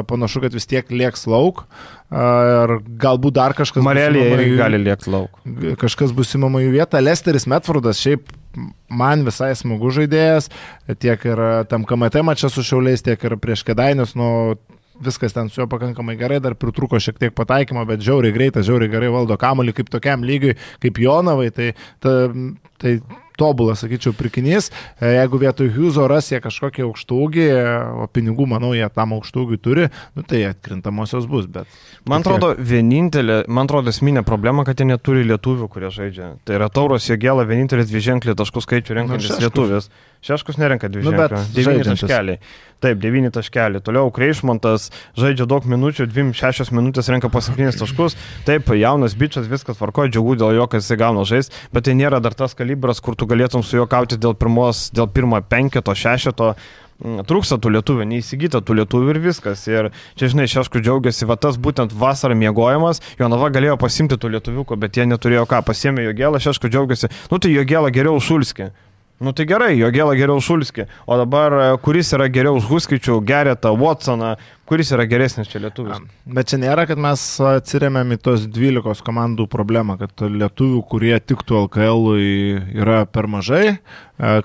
panašu, 0.09 0.45
kad 0.45 0.55
vis 0.55 0.69
tiek 0.69 0.89
lieks 0.91 1.27
lauk. 1.29 1.65
Ar 2.15 2.77
galbūt 3.01 3.33
dar 3.33 3.55
kažkas. 3.57 3.81
Marelė 3.83 4.27
irgi 4.35 4.57
gali 4.59 4.77
liekti 4.77 5.09
lauk. 5.09 5.39
Kažkas 5.81 6.13
bus 6.15 6.35
įmama 6.37 6.61
jų 6.61 6.75
vieta. 6.75 7.01
Lesteris 7.01 7.47
Metfordas 7.49 7.97
šiaip 8.03 8.29
man 8.89 9.25
visai 9.25 9.51
smagu 9.57 9.91
žaidėjas, 9.93 10.49
tiek 11.01 11.25
ir 11.27 11.41
tam 11.71 11.85
KMT 11.87 12.23
mačia 12.25 12.51
su 12.51 12.63
Šiauliais, 12.65 13.03
tiek 13.05 13.21
ir 13.27 13.37
prieš 13.41 13.65
Kedainius, 13.67 14.15
nu, 14.15 14.29
viskas 15.03 15.35
ten 15.35 15.49
su 15.49 15.61
juo 15.61 15.67
pakankamai 15.71 16.15
gerai, 16.19 16.39
dar 16.43 16.55
pritruko 16.59 16.99
šiek 17.01 17.19
tiek 17.21 17.35
pataikymo, 17.35 17.85
bet 17.89 18.03
žiauriai 18.05 18.35
greitas, 18.35 18.67
žiauriai 18.69 18.91
gerai 18.91 19.11
valdo 19.13 19.37
kamuolį 19.39 19.75
kaip 19.75 19.91
tokiam 19.93 20.25
lygiui, 20.25 20.55
kaip 20.83 20.99
Jonavai, 21.01 21.51
tai, 21.55 21.73
ta, 22.03 22.15
tai 22.81 22.99
tobulas, 23.35 23.81
sakyčiau, 23.83 24.13
prikinys. 24.15 24.69
E, 24.99 25.11
jeigu 25.17 25.39
vietoj 25.41 25.69
Hughes'o 25.75 26.07
ras 26.09 26.29
jie 26.31 26.39
kažkokį 26.43 26.85
aukštūgį, 26.87 27.47
o 28.03 28.07
pinigų, 28.11 28.47
manau, 28.49 28.71
jie 28.77 28.87
tam 28.95 29.15
aukštūgį 29.17 29.59
turi, 29.63 29.89
nu, 30.15 30.25
tai 30.27 30.45
atkrintamosios 30.49 31.27
bus. 31.29 31.49
Bet... 31.51 31.69
Man 32.09 32.23
atrodo, 32.23 32.53
vienintelė, 32.55 33.41
man 33.51 33.69
atrodo, 33.69 33.91
esminė 33.93 34.25
problema, 34.27 34.65
kad 34.67 34.79
jie 34.79 34.89
neturi 34.89 35.25
lietuvių, 35.27 35.69
kurie 35.71 35.91
žaidžia. 35.93 36.35
Tai 36.47 36.59
yra 36.59 36.71
Tauros 36.73 37.09
Jėgėla, 37.11 37.47
vienintelis 37.49 37.91
dviženklį 37.91 38.37
taškų 38.39 38.63
skaičių 38.65 38.99
renkantis 39.01 39.35
nu, 39.35 39.41
lietuvis. 39.45 39.91
Šeškus 40.25 40.57
nerenka 40.57 40.89
dvi 40.89 41.03
ženklų. 41.05 41.37
Nu, 41.37 41.41
devyni 41.53 41.83
taškeliai. 41.85 42.39
Taip, 42.81 42.97
devyni 43.01 43.29
taškeliai. 43.33 43.81
Toliau 43.85 44.09
Kreišmontas 44.13 44.87
žaidžia 45.19 45.45
daug 45.49 45.67
minučių, 45.69 46.07
2-6 46.09 46.71
minutės 46.73 47.11
renka 47.13 47.29
po 47.29 47.43
7 47.45 47.77
taškus. 47.77 48.17
Taip, 48.47 48.71
jaunas 48.73 49.13
bičias, 49.19 49.45
viskas 49.51 49.77
tvarko, 49.77 50.07
džiaugu 50.09 50.33
dėl 50.41 50.57
jo, 50.57 50.65
kad 50.71 50.81
jisai 50.81 50.97
gauna 51.03 51.27
žais, 51.29 51.51
bet 51.75 51.85
tai 51.85 51.93
nėra 51.99 52.17
dar 52.25 52.33
tas 52.33 52.57
kalibras, 52.57 53.03
kur 53.05 53.13
tu 53.13 53.29
galėtum 53.29 53.61
su 53.61 53.77
juo 53.77 53.85
kauti 53.89 54.17
dėl, 54.17 54.33
pirmos, 54.33 54.87
dėl 54.97 55.11
pirmo 55.13 55.41
penketo, 55.45 55.93
šešeto. 55.93 56.55
Mm, 57.03 57.25
trūksta 57.27 57.59
tų 57.59 57.73
lietuvių, 57.75 58.07
neįsigyta 58.07 58.61
tų 58.63 58.79
lietuvių 58.79 59.13
ir 59.13 59.19
viskas. 59.27 59.65
Ir 59.67 59.91
čia, 60.15 60.29
žinai, 60.31 60.47
Šeškus 60.47 60.81
džiaugiasi, 60.81 61.27
va 61.27 61.35
tas 61.35 61.59
būtent 61.59 61.93
vasarą 61.93 62.37
miegojimas, 62.39 63.03
Jonava 63.19 63.51
galėjo 63.51 63.75
pasimti 63.77 64.15
tų 64.17 64.31
lietuvių, 64.37 64.65
bet 64.79 64.95
jie 64.95 65.05
neturėjo 65.11 65.43
ką, 65.51 65.59
pasiemė 65.67 66.07
jo 66.07 66.15
gėlą, 66.15 66.39
Šeškus 66.39 66.71
džiaugiasi, 66.71 67.11
nu 67.33 67.41
tai 67.43 67.51
jo 67.51 67.67
gėlą 67.67 67.91
geriau 67.91 68.23
Šulskį. 68.23 68.71
Nu 69.19 69.31
tai 69.31 69.45
gerai, 69.47 69.77
jo 69.79 69.87
gėlą 69.95 70.11
geriau 70.19 70.41
Šulskį, 70.43 70.89
o 71.07 71.15
dabar 71.15 71.53
e, 71.55 71.67
kuris 71.79 72.09
yra 72.17 72.25
geriau 72.27 72.57
už 72.59 72.65
Huskičių, 72.67 73.21
Geretą, 73.23 73.71
Watsoną, 73.79 74.33
kuris 74.69 74.91
yra 74.93 75.07
geresnis 75.09 75.49
čia 75.49 75.61
lietuvis? 75.63 76.03
Bet 76.25 76.51
čia 76.51 76.59
nėra, 76.61 76.83
kad 76.89 76.99
mes 77.01 77.23
atsiriamėm 77.39 78.15
į 78.15 78.19
tos 78.27 78.43
12 78.51 79.05
komandų 79.05 79.47
problemą, 79.51 79.97
kad 80.01 80.25
lietuvių, 80.27 80.81
kurie 80.91 81.15
tiktų 81.17 81.63
LKL 81.63 82.13
yra 82.83 82.99
per 83.09 83.29
mažai, 83.31 83.63
e, 83.71 83.79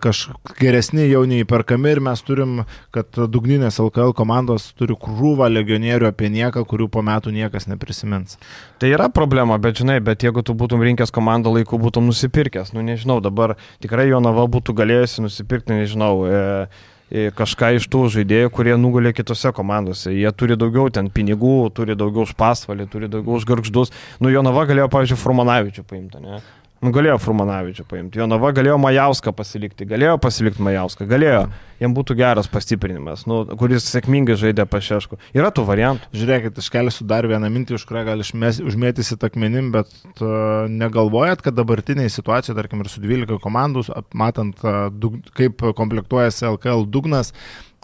kažkokie 0.01 0.57
geresni 0.61 1.09
jau 1.11 1.27
neįperkami 1.29 1.93
ir 1.93 2.03
mes 2.09 2.25
turim, 2.25 2.63
kad 2.95 3.11
dugninės 3.13 3.81
LKL 3.83 4.15
komandos 4.17 4.71
turi 4.79 4.97
krūvą 4.97 5.51
legionierių 5.51 6.09
apie 6.13 6.33
nieką, 6.33 6.65
kurių 6.65 6.89
po 6.89 7.05
metų 7.05 7.35
niekas 7.37 7.69
neprisimins. 7.69 8.39
Tai 8.81 8.89
yra 8.95 9.11
problema, 9.13 9.59
bet 9.61 9.83
žinai, 9.83 9.99
bet 10.05 10.25
jeigu 10.25 10.45
tu 10.47 10.57
būtum 10.57 10.81
rinkęs 10.87 11.13
komandą 11.13 11.53
laiku, 11.53 11.77
būtum 11.81 12.09
nusipirkęs, 12.09 12.73
nu 12.73 12.87
nežinau, 12.87 13.21
dabar 13.25 13.59
tikrai 13.85 14.09
Jonava 14.09 14.47
būtų 14.49 14.61
būtų 14.61 14.77
galėjusi 14.77 15.25
nusipirkti, 15.25 15.75
nežinau, 15.75 16.27
e, 16.27 16.69
kažką 17.11 17.73
iš 17.79 17.89
tų 17.91 18.05
žaidėjų, 18.15 18.53
kurie 18.55 18.77
nugulė 18.79 19.13
kitose 19.17 19.51
komandose. 19.57 20.13
Jie 20.15 20.31
turi 20.31 20.57
daugiau 20.59 20.93
ten 20.95 21.11
pinigų, 21.11 21.71
turi 21.75 21.97
daugiau 21.99 22.23
už 22.29 22.37
pasvalį, 22.39 22.87
turi 22.93 23.11
daugiau 23.11 23.39
už 23.41 23.47
garždus. 23.51 23.91
Nu, 24.23 24.31
Jonava 24.31 24.67
galėjo, 24.71 24.87
pavyzdžiui, 24.93 25.19
Formanavičių 25.19 25.87
paimti, 25.91 26.23
ne? 26.23 26.39
Nu, 26.81 26.89
galėjo 26.97 27.19
Frumanavičių 27.21 27.85
paimti. 27.85 28.21
Jonava 28.23 28.55
galėjo 28.57 28.79
Majauską 28.81 29.35
pasilikti, 29.37 29.85
galėjo 29.89 30.15
pasilikti 30.23 30.65
Majauską, 30.65 31.05
galėjo. 31.11 31.43
Jam 31.81 31.93
būtų 31.97 32.15
geras 32.17 32.49
pastiprinimas, 32.49 33.27
nu, 33.29 33.43
kuris 33.61 33.85
sėkmingai 33.89 34.37
žaidė 34.41 34.65
pašešku. 34.69 35.19
Yra 35.37 35.49
tų 35.53 35.67
variantų. 35.69 36.09
Žiūrėkit, 36.17 36.57
aš 36.61 36.69
keliu 36.73 36.93
dar 37.09 37.29
vieną 37.29 37.49
mintį, 37.53 37.77
už 37.77 37.85
kurią 37.89 38.07
gal 38.09 38.25
užmėtysi 38.25 39.17
takmenim, 39.21 39.71
bet 39.77 39.93
uh, 40.21 40.69
negalvojat, 40.73 41.45
kad 41.45 41.57
dabartiniai 41.57 42.13
situacijai, 42.13 42.57
tarkim, 42.57 42.81
ir 42.85 42.93
su 42.93 43.05
12 43.05 43.41
komandų, 43.45 43.85
matant, 44.17 44.61
uh, 44.65 44.89
dug, 44.93 45.21
kaip 45.37 45.65
komplektuojasi 45.77 46.49
LKL 46.55 46.89
dugnas, 46.89 47.33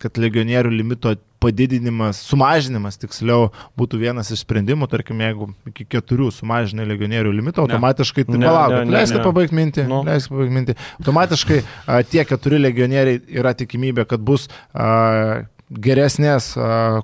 kad 0.01 0.19
legionierių 0.21 0.73
limito 0.75 1.15
padidinimas, 1.43 2.21
sumažinimas 2.27 2.99
tiksliau 3.01 3.51
būtų 3.79 4.01
vienas 4.01 4.31
iš 4.35 4.43
sprendimų, 4.45 4.89
tarkim, 4.93 5.21
jeigu 5.25 5.51
iki 5.71 5.87
keturių 5.97 6.31
sumažinai 6.35 6.87
legionierių 6.89 7.35
limitą, 7.37 7.67
automatiškai, 7.67 8.27
tai 8.29 8.41
palauk, 8.41 8.79
leiskite 8.93 9.25
pabaigti 9.25 9.59
mintį, 9.59 9.85
no. 9.91 10.03
leiskite 10.07 10.35
pabaigti 10.35 10.57
mintį, 10.59 10.79
automatiškai 11.03 11.61
a, 11.61 12.01
tie 12.09 12.25
keturi 12.29 12.63
legionieriai 12.65 13.21
yra 13.37 13.53
tikimybė, 13.57 14.07
kad 14.09 14.25
bus 14.25 14.49
a, 14.73 15.45
geresnės 15.67 16.53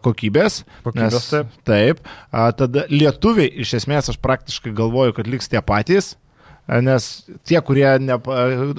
kokybės. 0.04 0.62
Kokybės 0.86 1.16
nes, 1.16 1.30
taip. 1.32 1.54
Taip. 1.66 2.02
A, 2.30 2.48
tada 2.56 2.86
lietuviai, 2.92 3.50
iš 3.64 3.76
esmės, 3.82 4.12
aš 4.12 4.20
praktiškai 4.22 4.74
galvoju, 4.78 5.16
kad 5.18 5.30
liks 5.30 5.50
tie 5.50 5.60
patys 5.66 6.14
nes 6.68 7.08
tie, 7.48 7.58
kurie 7.64 7.86
ne, 7.98 8.16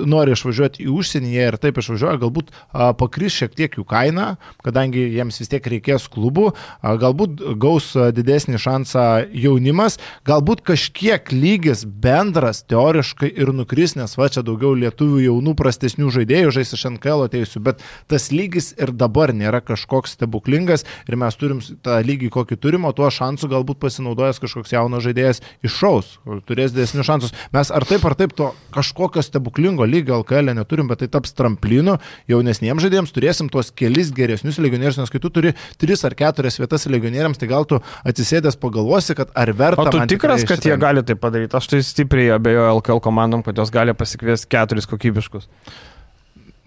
nori 0.07 0.33
išvažiuoti 0.33 0.85
į 0.85 0.91
užsienį, 0.93 1.31
jie 1.35 1.47
ir 1.51 1.57
taip 1.61 1.79
išvažiuoja, 1.81 2.19
galbūt 2.21 2.53
pakris 2.99 3.35
šiek 3.35 3.55
tiek 3.57 3.75
jų 3.77 3.83
kaina, 3.89 4.37
kadangi 4.63 5.03
jiems 5.11 5.41
vis 5.41 5.51
tiek 5.51 5.67
reikės 5.75 6.07
klubų, 6.13 6.53
galbūt 6.81 7.43
gaus 7.59 7.91
didesnį 7.93 8.61
šansą 8.63 9.05
jaunimas, 9.35 9.99
galbūt 10.27 10.63
kažkiek 10.71 11.33
lygis 11.35 11.83
bendras 11.83 12.63
teoriškai 12.71 13.29
ir 13.35 13.51
nukris, 13.55 13.97
nes 13.99 14.15
va 14.17 14.29
čia 14.31 14.45
daugiau 14.47 14.71
lietuvių 14.79 15.25
jaunų 15.27 15.55
prastesnių 15.59 16.13
žaidėjų 16.15 16.55
žais 16.55 16.73
iš 16.77 16.87
NKL 16.93 17.27
ateisių, 17.27 17.63
bet 17.67 17.83
tas 18.11 18.29
lygis 18.31 18.71
ir 18.79 18.93
dabar 18.95 19.35
nėra 19.35 19.59
kažkoks 19.65 20.15
stebuklingas 20.17 20.87
ir 21.09 21.19
mes 21.19 21.37
turim 21.39 21.59
tą 21.83 21.99
lygį, 22.05 22.31
kokį 22.33 22.59
turim, 22.63 22.87
o 22.87 22.95
tuo 22.95 23.11
šansu 23.11 23.51
galbūt 23.51 23.81
pasinaudojęs 23.83 24.41
kažkoks 24.43 24.73
jaunas 24.73 25.03
žaidėjas 25.05 25.43
iššaus, 25.65 26.17
turės 26.47 26.73
didesnius 26.75 27.09
šansus. 27.09 27.35
Mes 27.53 27.72
ar 27.73 27.85
taip 27.87 28.05
ar 28.07 28.15
taip 28.17 28.33
to 28.37 28.49
kažkokio 28.73 29.23
stebuklingo 29.25 29.85
lygio 29.89 30.19
LKL 30.21 30.53
neturim, 30.57 30.89
bet 30.89 31.03
tai 31.03 31.09
taps 31.13 31.35
tramplinu 31.37 31.97
jaunesniems 32.31 32.83
žaidėjams, 32.85 33.13
turėsim 33.15 33.49
tuos 33.53 33.71
kelis 33.75 34.11
geresnius 34.15 34.59
legionierius, 34.63 34.99
nes 35.01 35.13
kai 35.13 35.21
tu 35.23 35.31
turi 35.33 35.53
tris 35.81 36.05
ar 36.07 36.15
keturias 36.17 36.59
vietas 36.61 36.87
legionieriams, 36.89 37.39
tai 37.41 37.49
gal 37.51 37.67
tu 37.69 37.81
atsisėdęs 38.07 38.59
pagalvosi, 38.61 39.17
kad 39.19 39.33
ar 39.37 39.53
verta. 39.57 39.85
O 39.85 39.93
tu 39.93 40.03
tikras, 40.15 40.45
kad 40.49 40.65
jie 40.65 40.77
gali 40.81 41.05
tai 41.05 41.17
padaryti? 41.19 41.57
Aš 41.59 41.71
tai 41.73 41.81
stipriai 41.85 42.35
abejoju 42.37 42.77
LKL 42.79 43.03
komandom, 43.03 43.45
kad 43.45 43.57
jos 43.57 43.73
gali 43.73 43.95
pasikviesti 43.97 44.49
keturis 44.53 44.89
kokybiškus. 44.89 45.49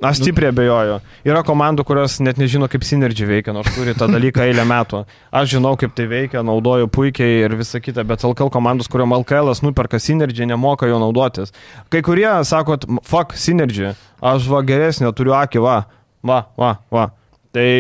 Aš 0.05 0.19
stipriai 0.21 0.53
abejoju. 0.53 0.99
Yra 1.25 1.41
komandų, 1.47 1.85
kurios 1.89 2.19
net 2.21 2.37
nežino, 2.37 2.67
kaip 2.69 2.83
Synergy 2.85 3.25
veikia, 3.25 3.55
nors 3.57 3.71
turi 3.73 3.95
tą 3.97 4.11
dalyką 4.13 4.45
eilę 4.45 4.67
metų. 4.69 5.01
Aš 5.33 5.55
žinau, 5.55 5.73
kaip 5.81 5.95
tai 5.97 6.05
veikia, 6.11 6.43
naudoju 6.45 6.91
puikiai 6.93 7.47
ir 7.47 7.55
visa 7.57 7.81
kita, 7.81 8.05
bet 8.05 8.25
LKL 8.29 8.53
komandos, 8.53 8.91
kuriuom 8.93 9.15
LKL 9.23 9.55
nuperka 9.65 9.97
Synergy, 9.97 10.45
nemoka 10.45 10.91
jo 10.91 11.01
naudotis. 11.01 11.55
Kai 11.89 12.03
kurie 12.05 12.29
sakot, 12.45 12.85
fuck 13.09 13.33
Synergy, 13.41 13.95
aš 14.21 14.51
va 14.53 14.61
geresnio 14.69 15.15
turiu 15.17 15.33
akį, 15.39 15.65
va, 15.65 15.79
va, 16.21 16.43
va, 16.61 16.75
va. 16.93 17.09
Tai 17.57 17.71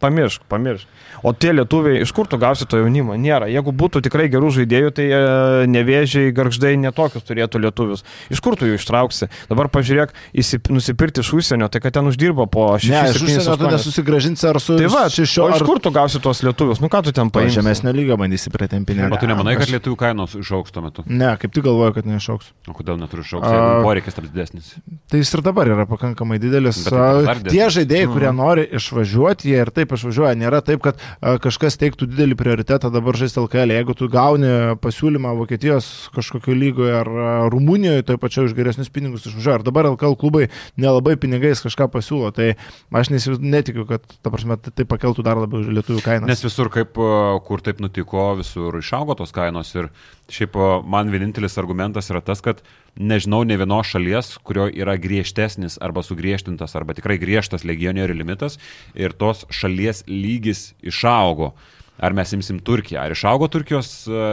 pamiršk, 0.00 0.42
pamiršk. 0.48 0.88
O 1.22 1.32
tie 1.36 1.52
lietuviai, 1.52 2.00
iš 2.04 2.12
kur 2.16 2.28
tu 2.30 2.38
gausi 2.40 2.64
to 2.68 2.78
jaunimo? 2.80 3.14
Nėra. 3.20 3.48
Jeigu 3.52 3.74
būtų 3.76 4.00
tikrai 4.06 4.28
gerų 4.32 4.50
žaidėjų, 4.56 4.92
tai 4.96 5.06
e, 5.12 5.20
nevėžiai, 5.68 6.32
garždai 6.34 6.72
netokius 6.80 7.26
turėtų 7.28 7.60
lietuvius. 7.66 8.04
Iš 8.32 8.40
kur 8.44 8.56
tu 8.56 8.68
jų 8.68 8.78
ištrauksi? 8.78 9.28
Dabar 9.50 9.68
pažiūrėk, 9.72 10.14
įsip, 10.32 10.70
nusipirkti 10.72 11.20
iš 11.24 11.32
užsienio, 11.36 11.68
tai 11.72 11.82
kad 11.84 11.98
ten 11.98 12.08
uždirba 12.08 12.46
po 12.50 12.70
6 12.80 12.88
Ne, 12.90 13.02
iš 13.12 13.20
užsienio 13.26 13.56
tu 13.60 13.68
nesusigražinsi 13.74 14.48
ar 14.48 14.60
su... 14.62 14.78
Tai 14.80 14.88
va, 14.92 15.04
šešio, 15.12 15.50
ar... 15.50 15.58
iš 15.58 15.66
kur 15.68 15.82
tu 15.84 15.92
gausi 15.94 16.22
tuos 16.24 16.40
lietuvius? 16.46 16.80
Nu 16.80 16.88
ką 16.92 17.02
tu 17.04 17.14
ten 17.16 17.32
paimsi? 17.34 17.58
Žemesnio 17.58 17.92
lygio 17.96 18.16
bandysi 18.20 18.52
pretempinėti. 18.54 19.12
O 19.12 19.20
tu 19.20 19.28
nemanai, 19.28 19.58
kad 19.60 19.72
lietuvių 19.74 19.98
kainos 20.00 20.38
išauks 20.40 20.72
tuo 20.72 20.84
metu? 20.86 21.04
Ne, 21.10 21.34
kaip 21.40 21.52
tik 21.52 21.66
galvoju, 21.68 21.98
kad 21.98 22.08
neišauks. 22.08 22.52
O 22.70 22.76
kodėl 22.76 22.96
neturi 23.00 23.26
išauks, 23.26 23.44
jeigu 23.50 23.84
poreikis 23.84 24.16
taps 24.16 24.32
didesnis? 24.32 24.72
Tai 25.10 25.20
jis 25.20 25.34
ir 25.36 25.44
dabar 25.44 25.68
yra 25.70 25.86
pakankamai 25.90 26.40
didelis. 26.42 26.82
Tai 26.86 27.36
tie 27.44 27.66
žaidėjai, 27.76 28.08
kurie 28.10 28.30
mhm. 28.30 28.40
nori 28.40 28.66
išvažiuoti, 28.78 29.50
jie 29.52 29.60
ir 29.64 29.72
taip 29.74 29.89
išvažiuoja. 29.98 30.36
Nėra 30.38 30.60
taip, 30.64 30.82
kad 30.84 31.00
kažkas 31.20 31.78
teiktų 31.80 32.08
didelį 32.10 32.36
prioritetą 32.38 32.90
dabar 32.92 33.18
žaisti 33.18 33.40
LKL. 33.42 33.74
Jeigu 33.74 33.96
tu 33.98 34.08
gauni 34.12 34.52
pasiūlymą 34.82 35.34
Vokietijos 35.38 36.10
kažkokio 36.14 36.54
lygoje 36.56 36.94
ar 37.00 37.10
Rumunijoje, 37.52 38.06
tai 38.08 38.18
pačiu 38.20 38.46
už 38.48 38.54
geresnius 38.58 38.92
pinigus 38.92 39.26
išvažiuoja. 39.26 39.60
Ar 39.60 39.66
dabar 39.66 39.90
LKL 39.92 40.18
klubai 40.20 40.48
nelabai 40.80 41.16
pinigais 41.20 41.62
kažką 41.64 41.90
pasiūlo, 41.92 42.30
tai 42.36 42.52
aš 42.94 43.12
netikiu, 43.40 43.86
kad 43.88 44.04
ta 44.22 44.32
prasme, 44.32 44.58
tai, 44.60 44.86
pakeltų 44.88 45.24
dar 45.26 45.40
labiau 45.40 45.62
lietuvių 45.64 46.04
kainą. 46.04 46.30
Nes 46.30 46.44
visur, 46.44 46.70
kaip, 46.72 46.98
kur 47.46 47.64
taip 47.64 47.82
nutiko, 47.82 48.30
visur 48.38 48.78
išaugo 48.80 49.16
tos 49.18 49.34
kainos 49.34 49.72
ir 49.76 49.90
šiaip 50.30 50.56
man 50.86 51.10
vienintelis 51.12 51.58
argumentas 51.60 52.10
yra 52.12 52.22
tas, 52.24 52.42
kad 52.44 52.62
nežinau 52.96 53.42
ne 53.44 53.58
vienos 53.60 53.90
šalies, 53.90 54.36
kurio 54.46 54.68
yra 54.70 54.96
griežtesnis 55.00 55.78
arba 55.82 56.04
sugriežtintas 56.06 56.76
arba 56.78 56.96
tikrai 56.96 57.18
griežtas 57.22 57.66
legionierių 57.66 58.16
limitas 58.16 58.58
ir 58.94 59.12
tos 59.12 59.44
šalies 59.50 60.04
lygis 60.08 60.70
išaugo. 60.82 61.54
Ar 62.00 62.14
mes 62.16 62.32
imsim 62.32 62.58
Turkiją? 62.64 63.02
Ar 63.02 63.12
išaugo 63.12 63.48
Turkijos 63.52 63.90
e, 64.08 64.28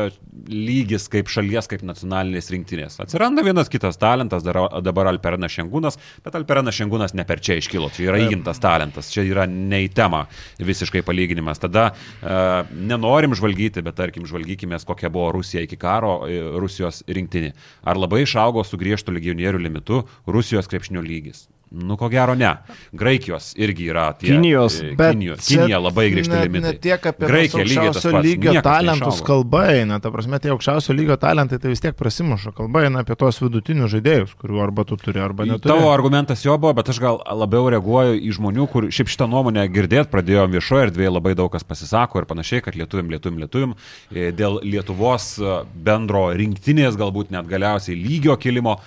lygis 0.48 1.10
kaip 1.12 1.28
šalies, 1.32 1.68
kaip 1.68 1.84
nacionalinės 1.88 2.48
rinktinės? 2.54 2.96
Atsiranda 3.04 3.44
vienas 3.44 3.68
kitas 3.72 4.00
talentas, 4.00 4.46
dabar 4.46 5.10
Alperenas 5.12 5.52
Šengūnas, 5.52 6.00
bet 6.24 6.38
Alperenas 6.40 6.78
Šengūnas 6.78 7.16
ne 7.18 7.26
per 7.28 7.44
čia 7.44 7.58
iškilo, 7.60 7.90
čia 7.96 8.08
yra 8.08 8.22
įgimtas 8.24 8.62
talentas, 8.64 9.12
čia 9.12 9.26
yra 9.28 9.48
ne 9.52 9.82
į 9.84 9.92
temą 9.98 10.24
visiškai 10.64 11.04
palyginimas. 11.08 11.60
Tada 11.64 11.90
uh, 11.92 12.72
nenorim 12.72 13.36
žvalgyti, 13.38 13.84
bet 13.84 14.00
tarkim 14.00 14.28
žvalgykime, 14.30 14.80
kokia 14.88 15.12
buvo 15.12 15.34
Rusija 15.36 15.66
iki 15.68 15.80
karo, 15.82 16.22
e, 16.30 16.40
Rusijos 16.62 17.04
rinktinė. 17.12 17.52
Ar 17.88 18.00
labai 18.00 18.24
išaugo 18.24 18.64
su 18.64 18.80
griežtu 18.80 19.16
legionierių 19.16 19.62
limitu 19.68 20.06
Rusijos 20.30 20.72
krepšinio 20.72 21.04
lygis? 21.04 21.48
Nu, 21.72 21.98
ko 22.00 22.08
gero 22.10 22.36
ne. 22.36 22.54
Graikijos 22.96 23.50
irgi 23.60 23.90
yra 23.92 24.06
tie. 24.16 24.30
Kinijos. 24.32 24.78
E, 24.80 24.94
bet 24.96 25.12
Kinijos. 25.12 25.42
Kinija 25.48 25.80
labai 25.84 26.06
griežti 26.14 26.38
limitai. 26.40 26.72
Ne 26.72 26.80
tiek 26.84 27.08
apie 27.12 27.28
Graikija 27.28 27.64
aukščiausio 27.66 28.22
lygio 28.24 28.54
talentus 28.64 29.20
kalba 29.28 29.66
eina. 29.74 29.98
Ta 30.04 30.12
prasme, 30.14 30.40
tie 30.40 30.54
aukščiausio 30.54 30.96
lygio 30.96 31.18
talentai 31.20 31.60
tai 31.60 31.74
vis 31.74 31.84
tiek 31.84 31.98
prasimuša. 32.00 32.54
Kalba 32.56 32.86
eina 32.88 33.04
apie 33.04 33.18
tos 33.20 33.42
vidutinius 33.44 33.92
žaidėjus, 33.98 34.36
kurių 34.40 34.62
arba 34.64 34.86
tu 34.88 34.96
turi, 35.02 35.20
arba 35.24 35.48
neturi. 35.50 35.74
Tavo 35.74 35.90
argumentas 35.92 36.46
jo 36.46 36.56
buvo, 36.56 36.72
bet 36.78 36.94
aš 36.94 37.02
gal 37.04 37.20
labiau 37.42 37.68
reaguoju 37.76 38.16
į 38.16 38.32
žmonių, 38.38 38.68
kur 38.72 38.88
šiaip 38.94 39.12
šitą 39.12 39.28
nuomonę 39.32 39.66
girdėt 39.74 40.12
pradėjom 40.14 40.56
viešoje 40.56 40.88
erdvėje, 40.88 41.12
labai 41.18 41.34
daug 41.36 41.52
kas 41.52 41.68
pasisako 41.68 42.24
ir 42.24 42.30
panašiai, 42.32 42.64
kad 42.64 42.80
lietuvim, 42.80 43.12
lietuvim, 43.12 43.42
lietuvim. 43.44 43.76
E, 44.14 44.30
dėl 44.36 44.62
Lietuvos 44.64 45.34
e, 45.42 45.60
bendro 45.84 46.30
rinktinės 46.38 46.96
galbūt 47.00 47.36
net 47.36 47.52
galiausiai 47.52 48.00
lygio 48.00 48.38
kilimo. 48.40 48.78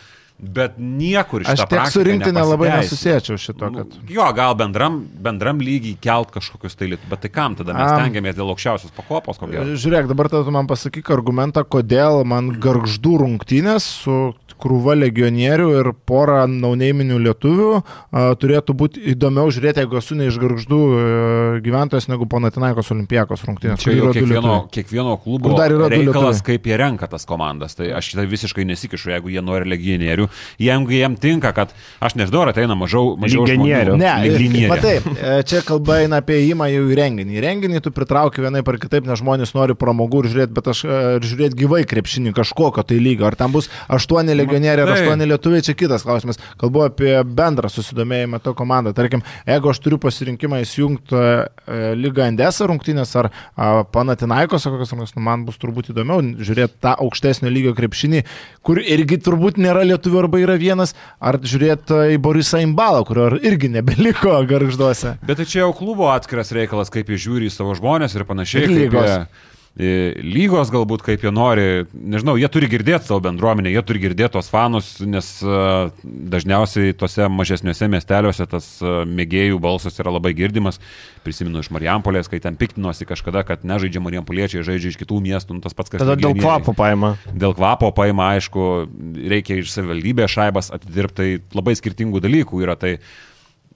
Bet 0.40 0.78
niekur 0.80 1.42
iš 1.44 1.50
to. 1.50 1.52
Aš 1.52 1.68
tiek 1.68 1.90
su 1.92 2.02
rinktinė 2.06 2.42
labai 2.48 2.70
nesusiečiau 2.72 3.36
šito. 3.40 3.68
Nu, 3.68 3.84
kad... 3.84 3.96
Jo, 4.08 4.24
gal 4.36 4.54
bendram, 4.56 5.02
bendram 5.20 5.60
lygiai 5.60 5.98
kelt 6.00 6.32
kažkokius 6.32 6.78
tai 6.80 6.88
litų, 6.94 7.10
bet 7.12 7.20
tai 7.26 7.30
kam 7.34 7.56
tada 7.58 7.76
mes 7.76 7.92
tengiamės 7.92 8.38
dėl 8.38 8.52
aukščiausios 8.54 8.94
pakopos? 8.96 9.40
Žiūrėk, 9.40 10.08
dabar 10.08 10.30
tada 10.32 10.46
tu 10.48 10.54
man 10.54 10.70
pasakyk 10.70 11.12
argumentą, 11.12 11.66
kodėl 11.68 12.24
man 12.28 12.54
garždų 12.62 13.18
rungtynės 13.24 13.90
su 14.06 14.16
krūva 14.60 14.96
legionierių 14.98 15.68
ir 15.80 15.92
pora 16.08 16.44
nauneiminių 16.50 17.18
lietuvių 17.26 17.70
a, 17.80 17.82
turėtų 18.40 18.76
būti 18.76 19.02
įdomiau 19.14 19.50
žiūrėti, 19.52 19.84
jeigu 19.84 19.98
esu 20.00 20.16
ne 20.18 20.28
iš 20.30 20.38
garždų 20.40 20.80
e, 20.80 21.04
gyventojas 21.64 22.08
negu 22.10 22.28
Panatinaikos 22.30 22.92
olimpijakos 22.94 23.44
rungtynės. 23.48 23.82
Čia 23.82 23.96
yra 23.96 24.12
kiekvieno, 24.14 24.56
kiekvieno 24.72 25.16
klubo 25.22 25.54
reikalas, 25.56 26.42
kaip 26.46 26.68
jie 26.68 26.78
renka 26.80 27.08
tas 27.10 27.26
komandas. 27.28 27.76
Tai 27.78 27.90
aš 27.98 28.12
tai 28.18 28.26
visiškai 28.30 28.66
nesikišu, 28.68 29.12
jeigu 29.14 29.32
jie 29.32 29.42
nori 29.44 29.68
legionierių. 29.70 30.28
Jeigu 30.62 30.96
jiem 30.96 31.16
tinka, 31.20 31.52
kad 31.56 31.74
aš 32.02 32.16
nežinau, 32.20 32.44
ar 32.44 32.52
ateina 32.54 32.76
mažiau, 32.78 33.16
mažiau 33.20 33.46
legionierių. 33.48 33.96
Ne, 34.00 34.12
legionierių. 34.26 34.70
Matai, 34.70 34.96
e, 35.00 35.40
čia 35.48 35.64
kalba 35.66 36.00
eina 36.04 36.20
apie 36.22 36.40
įimą 36.46 36.70
jau 36.70 36.84
į 36.90 36.98
renginį. 37.00 37.38
Į 37.38 37.44
renginį 37.46 37.82
tu 37.84 37.94
pritrauki 37.94 38.44
vienai 38.44 38.62
par 38.66 38.78
kitaip, 38.82 39.08
nes 39.08 39.20
žmonės 39.22 39.54
nori 39.56 39.76
pramogų 39.78 40.24
ir 40.24 40.30
žiūrėti, 40.34 40.56
bet 40.56 40.70
aš 40.74 40.84
e, 40.84 41.00
žiūrėti 41.24 41.60
gyvai 41.64 41.82
krepšinį 41.88 42.34
kažkokio 42.36 42.86
tai 42.86 43.00
lygio. 43.02 43.28
Ar 43.30 43.38
ten 43.38 43.52
bus 43.54 43.70
aštuoni 43.90 44.36
legionieriai 44.36 44.49
legionieriai 44.50 44.86
ar 44.86 44.92
aštuoni 44.94 45.28
lietuviai, 45.30 45.64
čia 45.64 45.74
kitas 45.78 46.04
klausimas. 46.06 46.40
Kalbu 46.60 46.84
apie 46.88 47.12
bendrą 47.24 47.70
susidomėjimą 47.72 48.40
to 48.44 48.54
komandą. 48.58 48.92
Tarkim, 48.96 49.22
jeigu 49.48 49.70
aš 49.70 49.80
turiu 49.84 50.00
pasirinkimą 50.02 50.60
įsijungti 50.64 51.18
e, 51.20 51.80
lygą 51.98 52.26
Endesą 52.30 52.68
rungtynės 52.70 53.14
ar 53.20 53.30
Panatinaikos, 53.94 54.66
kokios 54.66 54.94
rungtynės, 54.94 55.14
nu, 55.16 55.24
man 55.26 55.44
bus 55.48 55.60
turbūt 55.62 55.92
įdomiau 55.94 56.22
žiūrėti 56.40 56.80
tą 56.84 56.96
aukštesnio 57.04 57.52
lygio 57.52 57.74
krepšinį, 57.78 58.24
kur 58.66 58.80
irgi 58.82 59.20
turbūt 59.22 59.60
nėra 59.60 59.84
lietuvių 59.88 60.24
arba 60.24 60.42
yra 60.42 60.58
vienas, 60.60 60.94
ar 61.20 61.40
žiūrėti 61.40 62.16
į 62.16 62.20
Borisą 62.22 62.62
Imbalą, 62.64 63.04
kurio 63.08 63.30
irgi 63.38 63.70
nebeliko 63.72 64.34
garžduose. 64.50 65.16
Bet 65.26 65.40
tai 65.40 65.48
čia 65.48 65.64
jau 65.64 65.72
klubo 65.76 66.10
atskiras 66.12 66.52
reikalas, 66.56 66.92
kaip 66.92 67.10
jis 67.12 67.24
žiūri 67.26 67.50
į 67.50 67.54
savo 67.54 67.76
žmonės 67.78 68.16
ir 68.16 68.26
panašiai. 68.28 68.66
Ir 68.66 68.76
lygos. 68.76 69.10
Jie 69.10 69.49
lygos 69.78 70.68
galbūt 70.74 71.04
kaip 71.06 71.22
jie 71.22 71.30
nori, 71.32 71.66
nežinau, 71.94 72.34
jie 72.40 72.48
turi 72.52 72.66
girdėti 72.68 73.06
savo 73.06 73.20
bendruomenę, 73.24 73.70
jie 73.70 73.82
turi 73.86 74.02
girdėti 74.02 74.34
tos 74.34 74.50
fanus, 74.50 74.96
nes 75.00 75.28
dažniausiai 76.02 76.96
tose 76.98 77.28
mažesniuose 77.30 77.88
miesteliuose 77.92 78.48
tas 78.50 78.66
mėgėjų 78.82 79.60
balsas 79.62 79.96
yra 80.02 80.12
labai 80.16 80.34
girdimas. 80.36 80.80
Prisimenu 81.24 81.62
iš 81.62 81.70
Marijampolės, 81.72 82.28
kai 82.32 82.42
ten 82.42 82.58
piktinosi 82.60 83.06
kažkada, 83.08 83.44
kad 83.46 83.64
nežaidžia 83.68 84.02
Marijampoliečiai, 84.02 84.66
žaidžia 84.66 84.92
iš 84.92 85.00
kitų 85.00 85.22
miestų, 85.24 85.56
nu, 85.56 85.64
tas 85.64 85.76
pats 85.76 85.92
kas. 85.92 86.02
Tada 86.02 86.18
dėl 86.18 86.34
kvapo 86.38 86.74
paima. 86.76 87.14
Dėl 87.30 87.54
kvapo 87.56 87.92
paima, 87.96 88.32
aišku, 88.36 88.68
reikia 89.30 89.60
iš 89.60 89.72
savivaldybės 89.76 90.34
šaibas 90.34 90.72
atidirbti, 90.74 91.16
tai 91.20 91.56
labai 91.56 91.76
skirtingų 91.78 92.22
dalykų 92.24 92.64
yra. 92.64 92.76
Tai 92.80 92.96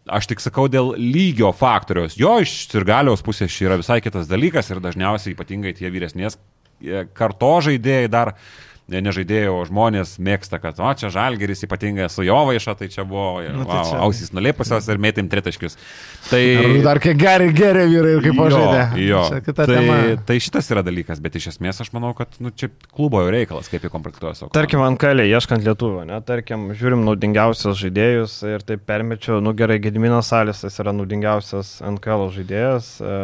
Aš 0.05 0.28
tik 0.28 0.42
sakau 0.44 0.66
dėl 0.68 0.92
lygio 1.00 1.48
faktoriaus. 1.57 2.18
Jo 2.20 2.36
iš 2.44 2.66
sirgaliaus 2.68 3.24
pusės 3.24 3.52
čia 3.55 3.70
yra 3.70 3.78
visai 3.80 4.02
kitas 4.05 4.28
dalykas 4.28 4.68
ir 4.68 4.82
dažniausiai 4.84 5.32
ypatingai 5.32 5.72
tie 5.78 5.88
vyresnės 5.92 6.36
karto 7.16 7.52
žaidėjai 7.64 8.11
dar 8.12 8.34
ne, 8.34 8.40
ne 8.93 9.12
žaidėjų, 9.16 9.53
o 9.57 9.62
žmonės 9.64 10.16
mėgsta, 10.20 10.59
kad, 10.61 10.76
o 10.76 10.91
čia 10.99 11.09
žalgeris 11.12 11.64
ypatingai 11.64 12.11
su 12.12 12.24
Jovaiša, 12.26 12.74
tai 12.76 12.89
čia 12.93 13.07
buvo, 13.09 13.41
Nu, 13.45 13.64
tai 13.64 13.78
wow, 13.80 13.89
čia- 13.89 14.01
ausys 14.05 14.32
nulėpusios 14.37 14.89
ir 14.93 15.01
mėtėm 15.01 15.30
tritaškius. 15.32 15.78
Tai... 16.28 16.43
Ar 16.61 16.74
Dar 16.85 17.01
kai 17.01 17.14
geri, 17.16 17.49
geri 17.57 17.87
vyrai, 17.89 18.12
kaip 18.20 18.35
Jo, 18.35 18.37
pažaidė. 18.43 18.82
Jo, 19.05 19.22
kita 19.47 19.66
tai, 19.70 19.85
tai 20.28 20.37
šitas 20.43 20.68
yra 20.74 20.82
dalykas, 20.85 21.22
bet 21.24 21.39
iš 21.41 21.49
esmės 21.55 21.80
aš 21.80 21.93
manau, 21.97 22.12
kad 22.18 22.37
nu, 22.45 22.53
čia 22.53 22.68
klubo 22.93 23.22
jau 23.24 23.32
reikalas, 23.32 23.70
kaip 23.72 23.87
jį 23.87 23.93
komplektuoja 23.95 24.35
savo. 24.37 24.53
Tarkim, 24.55 24.82
ant 24.85 25.01
kalė, 25.01 25.24
ieškant 25.32 25.64
lietuvių, 25.64 26.05
ne, 26.11 26.20
tarkim, 26.28 26.68
žiūrim 26.76 27.07
naudingiausius 27.09 27.80
žaidėjus 27.80 28.37
ir 28.53 28.66
taip 28.68 28.85
permečiau, 28.89 29.41
nu 29.45 29.55
gerai, 29.57 29.78
Gediminas 29.85 30.28
Salisas 30.32 30.76
yra 30.82 30.93
naudingiausias 30.97 31.78
NKL 31.89 32.28
žaidėjas 32.37 32.91
e, 33.01 33.14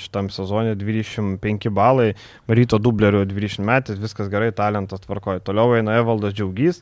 šitam 0.00 0.32
sezonė, 0.32 0.74
25 0.80 1.68
balai, 1.76 2.12
ryto 2.48 2.80
dublerių 2.80 3.24
20 3.28 3.64
metais, 3.68 4.00
viskas 4.00 4.30
gerai, 4.32 4.50
talentas 4.56 5.02
tvarkoja. 5.10 5.42
Toliau 5.44 5.74
eina 5.76 5.98
Evaldas 6.00 6.32
Džiaugys, 6.38 6.80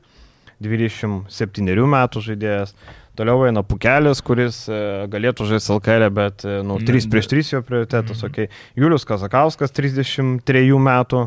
27 0.62 1.84
metų 1.88 2.22
žaidėjas. 2.28 2.72
Toliau 3.18 3.42
eina 3.48 3.64
Pukelis, 3.66 4.20
kuris 4.22 4.60
e, 4.70 4.78
galėtų 5.10 5.48
žaisti 5.50 5.72
LKL, 5.74 6.04
bet 6.14 6.44
e, 6.46 6.60
nu, 6.66 6.76
3 6.78 7.08
prieš 7.10 7.26
3 7.32 7.52
jo 7.56 7.62
prioritetas, 7.66 8.20
Mhm. 8.22 8.28
okay. 8.30 8.48
Julius 8.78 9.04
Kazakauskas, 9.08 9.72
33 9.74 10.78
metų. 10.78 11.24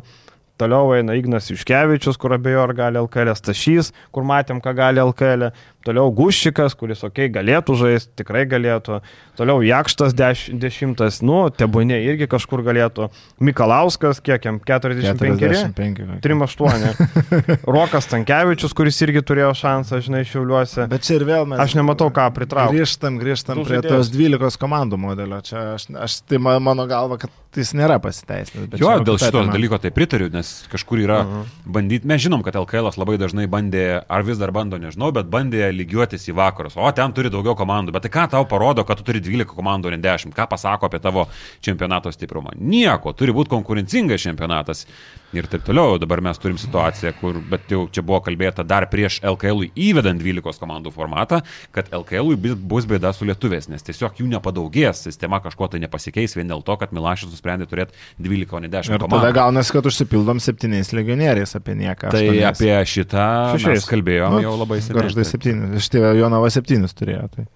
Toliau 0.61 0.91
eina 0.93 1.15
Ignas 1.17 1.49
Iškevičius, 1.49 2.19
kur 2.21 2.35
abejo 2.37 2.61
ar 2.63 2.73
gali 2.77 2.99
LKL, 3.01 3.33
Stašys, 3.33 3.91
kur 4.13 4.23
matėm, 4.23 4.59
ką 4.61 4.75
gali 4.77 5.01
LKL. 5.01 5.49
Toliau 5.85 6.11
Guščikas, 6.13 6.75
kuris, 6.77 6.99
okei, 7.03 7.25
okay, 7.29 7.33
galėtų 7.33 7.75
žaisti, 7.79 8.11
tikrai 8.21 8.43
galėtų. 8.45 8.99
Toliau 9.39 9.63
Jakštas 9.65 10.13
deš, 10.13 10.43
dešimtas, 10.53 11.21
nu, 11.25 11.49
tebūnė 11.49 11.97
irgi 12.05 12.27
kažkur 12.29 12.61
galėtų. 12.67 13.09
Mikalauskas, 13.41 14.19
kiek 14.21 14.45
jam, 14.45 14.59
45. 14.59 15.41
45. 15.41 16.21
3-8. 16.21 17.57
Rokas 17.65 18.05
Tankievičius, 18.11 18.73
kuris 18.77 18.99
irgi 19.05 19.23
turėjo 19.25 19.51
šansą, 19.57 19.99
žinai, 20.05 20.21
šiauliuose. 20.27 20.85
Bet 20.91 21.05
čia 21.07 21.17
ir 21.19 21.25
vėl 21.27 21.47
mes. 21.49 21.59
Aš 21.63 21.75
nematau, 21.79 22.11
ką 22.13 22.27
pritraukti. 22.35 22.77
Grįžtam, 22.77 23.17
grįžtam 23.21 23.63
prie 23.65 23.81
tos 23.85 24.11
12 24.13 24.59
komandų 24.61 24.99
modelio. 25.01 25.41
Čia 25.45 25.63
aš, 25.75 25.87
aš 25.97 26.19
tai 26.29 26.37
ma- 26.41 26.59
mano 26.61 26.85
galva, 26.89 27.17
kad 27.21 27.33
jis 27.57 27.73
nėra 27.75 27.97
pasiteisinęs. 28.03 28.69
bet 28.71 28.79
Jo, 28.79 28.93
dėl 29.03 29.17
šito 29.19 29.41
tema. 29.41 29.51
dalyko 29.53 29.81
tai 29.81 29.91
pritariu, 29.91 30.29
nes 30.31 30.53
kažkur 30.71 31.01
yra 31.03 31.21
uh 31.21 31.27
Mhm. 31.31 31.41
-huh. 31.41 31.71
bandyti, 31.73 32.05
mes 32.07 32.21
žinom, 32.21 32.43
kad 32.43 32.55
LKL 32.55 32.91
labai 32.97 33.17
dažnai 33.17 33.47
bandė, 33.47 34.03
ar 34.09 34.21
vis 34.23 34.37
dar 34.37 34.51
bando, 34.51 34.77
nežinau, 34.77 35.11
bet 35.13 35.25
bandė 35.25 35.70
lygiuotis 35.75 36.27
į 36.31 36.35
vakarus, 36.37 36.77
o 36.77 36.91
ten 36.95 37.13
turi 37.15 37.31
daugiau 37.33 37.55
komandų, 37.57 37.95
bet 37.95 38.07
tai 38.07 38.13
ką 38.13 38.27
tau 38.35 38.47
parodo, 38.49 38.85
kad 38.87 38.99
tu 38.99 39.07
turi 39.07 39.23
12 39.23 39.55
komandų, 39.55 39.93
ne 39.93 40.01
10, 40.03 40.35
ką 40.35 40.47
pasako 40.51 40.89
apie 40.89 41.01
tavo 41.03 41.27
čempionato 41.63 42.11
stiprumą? 42.13 42.55
Nieko, 42.59 43.15
turi 43.17 43.35
būti 43.35 43.53
konkurencingas 43.55 44.23
čempionatas 44.27 44.85
ir 45.33 45.47
taip 45.51 45.63
toliau. 45.67 45.97
Dabar 46.01 46.19
mes 46.23 46.37
turim 46.41 46.57
situaciją, 46.59 47.13
kur, 47.21 47.37
bet 47.51 47.69
jau 47.71 47.85
čia 47.93 48.03
buvo 48.03 48.19
kalbėta 48.25 48.65
dar 48.67 48.85
prieš 48.91 49.19
LKL 49.23 49.65
įvedant 49.79 50.19
12 50.21 50.59
komandų 50.61 50.91
formatą, 50.95 51.41
kad 51.75 51.87
LKL 51.95 52.33
bus 52.59 52.87
bėda 52.89 53.13
su 53.15 53.25
lietuvės, 53.29 53.69
nes 53.71 53.83
tiesiog 53.87 54.19
jų 54.19 54.27
nepadaugės, 54.33 55.05
sistema 55.07 55.39
kažko 55.43 55.69
tai 55.71 55.79
nepasikeis 55.83 56.35
vien 56.35 56.51
dėl 56.51 56.63
to, 56.67 56.75
kad 56.81 56.91
Milašas 56.95 57.31
nusprendė 57.31 57.67
turėti 57.71 57.95
12, 58.19 58.51
o 58.57 58.63
ne 58.65 58.71
10 58.71 58.91
Ir 58.95 58.99
tada 58.99 59.07
komandų. 59.07 59.33
gaunasi, 59.39 59.71
kad 59.77 59.87
užsipildom 59.91 60.39
septyniais 60.43 60.91
legionieriais 60.95 61.55
apie 61.59 61.77
nieką. 61.79 62.11
Tai 62.11 62.25
apie 62.51 62.73
šitą 62.91 63.27
Šešiais. 63.55 63.69
mes 63.79 63.87
kalbėjom 63.91 64.35
Nu, 64.35 64.43
jau 64.43 64.57
labai 64.59 64.81
seniai. 64.83 64.99
Garždai 65.03 65.25
septynis. 65.27 65.87
Štai 65.87 66.11
Jonava 66.19 66.49
septynis 66.51 66.93
turėjo. 66.97 67.27
Tai. 67.35 67.47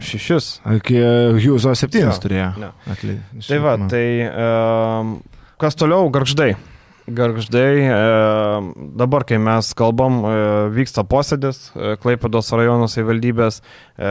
Šešis. 0.00 0.46
Iki 0.78 0.98
Hugheso 1.42 1.72
septynis 1.78 2.14
Jo, 2.18 2.22
turėjo. 2.22 2.48
jo. 2.62 2.68
Atly... 2.92 3.16
Tai 3.48 3.58
va, 3.64 3.72
tai 3.90 4.04
um, 4.28 5.12
kas 5.60 5.78
toliau, 5.78 6.08
garždai. 6.14 6.54
Garždai, 7.08 7.88
e, 7.88 7.98
dabar, 9.00 9.24
kai 9.24 9.38
mes 9.40 9.70
kalbam, 9.72 10.18
e, 10.28 10.32
vyksta 10.76 11.06
posėdis, 11.08 11.70
e, 11.72 11.94
Klaipados 12.02 12.50
rajono 12.52 12.84
savivaldybės, 12.92 13.62
e, 13.96 14.10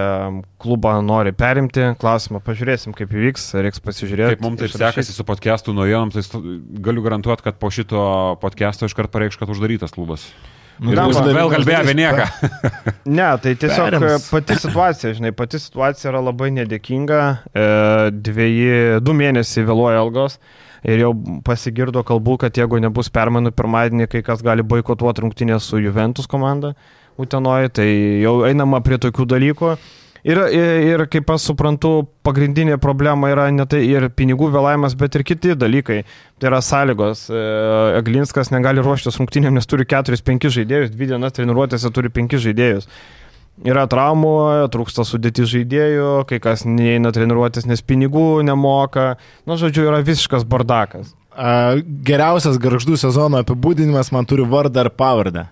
klubą 0.58 0.96
nori 1.06 1.30
perimti, 1.38 1.92
klausimą 2.02 2.42
pažiūrėsim, 2.42 2.98
kaip 2.98 3.14
įvyks, 3.14 3.52
reiks 3.62 3.84
pasižiūrėti. 3.86 4.40
Kaip 4.40 4.46
mums 4.48 4.64
taip 4.64 4.74
sekasi 4.74 5.14
su 5.14 5.26
podcastų 5.30 5.78
naujienom, 5.78 6.10
tai 6.16 6.26
galiu 6.82 7.06
garantuoti, 7.06 7.46
kad 7.46 7.62
po 7.62 7.70
šito 7.70 8.02
podcast'o 8.42 8.90
iškart 8.90 9.14
pareikš, 9.14 9.38
kad 9.38 9.54
uždarytas 9.54 9.94
klubas. 9.94 10.26
Nu, 10.78 10.94
Ir 10.94 11.00
bus 11.10 11.18
vėl 11.18 11.50
kalbėjo 11.50 11.80
apie 11.82 11.96
nieką. 11.98 12.26
Ne, 13.18 13.30
tai 13.42 13.56
tiesiog 13.58 13.88
Perims. 13.88 14.28
e, 14.28 14.30
pati 14.30 14.58
situacija, 14.62 15.14
žinai, 15.18 15.32
pati 15.34 15.62
situacija 15.62 16.12
yra 16.12 16.22
labai 16.22 16.52
nedėkinga. 16.54 17.22
E, 17.50 17.66
dviejį, 18.14 18.74
du 19.02 19.16
mėnesiai 19.18 19.66
vėluoja 19.66 20.02
algos. 20.04 20.38
Ir 20.86 21.02
jau 21.02 21.12
pasigirdo 21.46 22.04
kalbų, 22.06 22.38
kad 22.46 22.58
jeigu 22.58 22.82
nebus 22.84 23.10
permainų 23.14 23.54
pirmadienį, 23.58 24.10
kai 24.12 24.22
kas 24.26 24.44
gali 24.46 24.66
boikotuoti 24.66 25.24
rungtynės 25.26 25.70
su 25.70 25.82
Juventus 25.82 26.30
komanda 26.30 26.76
Utenoje, 27.18 27.72
tai 27.74 27.88
jau 28.22 28.44
einama 28.46 28.84
prie 28.86 29.00
tokių 29.02 29.26
dalykų. 29.26 29.72
Ir, 30.28 30.40
ir, 30.52 30.72
ir 30.84 31.04
kaip 31.08 31.30
aš 31.32 31.46
suprantu, 31.52 31.92
pagrindinė 32.26 32.76
problema 32.84 33.30
yra 33.32 33.46
ne 33.54 33.64
tai 33.70 33.84
ir 33.88 34.10
pinigų 34.12 34.50
vėlavimas, 34.52 34.98
bet 35.00 35.16
ir 35.16 35.24
kiti 35.28 35.56
dalykai. 35.56 36.02
Tai 36.38 36.50
yra 36.50 36.60
sąlygos. 36.66 37.28
E, 37.32 37.44
Eglinskas 38.02 38.52
negali 38.52 38.84
ruoštis 38.84 39.20
rungtynėm, 39.22 39.56
nes 39.56 39.70
turi 39.70 39.88
4-5 39.88 40.50
žaidėjus, 40.58 40.92
dvi 40.94 41.10
dienas 41.14 41.38
treniruotėse 41.38 41.94
turi 41.96 42.12
5 42.14 42.42
žaidėjus. 42.44 42.90
Yra 43.66 43.88
traumų, 43.90 44.34
trūksta 44.74 45.06
sudėti 45.08 45.48
žaidėjų, 45.50 46.10
kai 46.30 46.38
kas 46.44 46.62
neina 46.68 47.10
treniruotis, 47.14 47.66
nes 47.66 47.82
pinigų 47.82 48.44
nemoka. 48.46 49.16
Na, 49.50 49.58
žodžiu, 49.58 49.88
yra 49.90 50.04
visiškas 50.06 50.46
bardakas. 50.46 51.16
A, 51.34 51.78
geriausias 52.06 52.60
garždų 52.62 53.00
sezono 53.02 53.42
apibūdinimas 53.42 54.14
man 54.14 54.30
turi 54.30 54.46
vardą 54.46 54.86
ir 54.86 54.92
pavardę. 54.94 55.48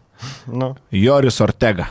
Nu, 0.46 0.76
Joris 0.94 1.42
Ortega. 1.42 1.90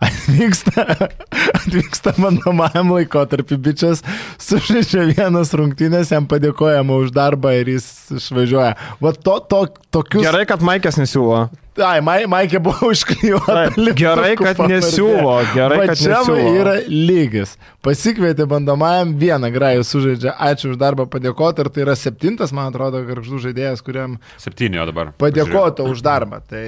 Atvyksta, 0.00 0.84
atvyksta 1.58 2.12
bandomajam 2.20 2.90
laikotarpį 2.92 3.56
bičias, 3.64 4.02
sužaidžia 4.42 5.06
vienas 5.08 5.54
rungtynės, 5.56 6.10
jam 6.12 6.26
padėkojama 6.28 6.98
už 7.00 7.14
darbą 7.16 7.54
ir 7.56 7.70
jis 7.76 7.86
išvažiuoja. 8.18 8.74
Va 9.00 9.12
to, 9.16 9.38
to, 9.48 9.62
tokius... 9.94 10.26
gerai, 10.26 10.44
kad 10.48 10.64
Maikės 10.66 11.00
nesiūlo. 11.00 11.46
Ai, 11.84 12.00
Mai, 12.04 12.18
Maikė 12.28 12.60
buvo 12.64 12.88
užklijuota. 12.94 13.66
Gerai, 13.96 14.34
kad 14.40 14.60
nesiūlo, 14.68 15.34
gerai, 15.54 15.80
kad 15.90 16.00
čia 16.00 16.20
nesiūlo. 16.20 16.52
yra 16.60 16.76
lygis. 16.88 17.56
Pasikvietė 17.84 18.46
bandomajam 18.48 19.14
vieną 19.20 19.50
grajų 19.54 19.84
sužaidžia, 19.88 20.36
ačiū 20.48 20.72
už 20.74 20.80
darbą 20.80 21.08
padėkoti 21.12 21.64
ir 21.64 21.72
tai 21.72 21.84
yra 21.86 21.96
septintas, 21.98 22.52
man 22.56 22.72
atrodo, 22.72 23.00
garždų 23.06 23.42
žaidėjas, 23.48 23.84
kuriam 23.84 24.20
Septynio 24.40 24.84
dabar. 24.88 25.12
padėkota 25.20 25.88
už 25.88 26.04
darbą. 26.04 26.40
Tai, 26.48 26.64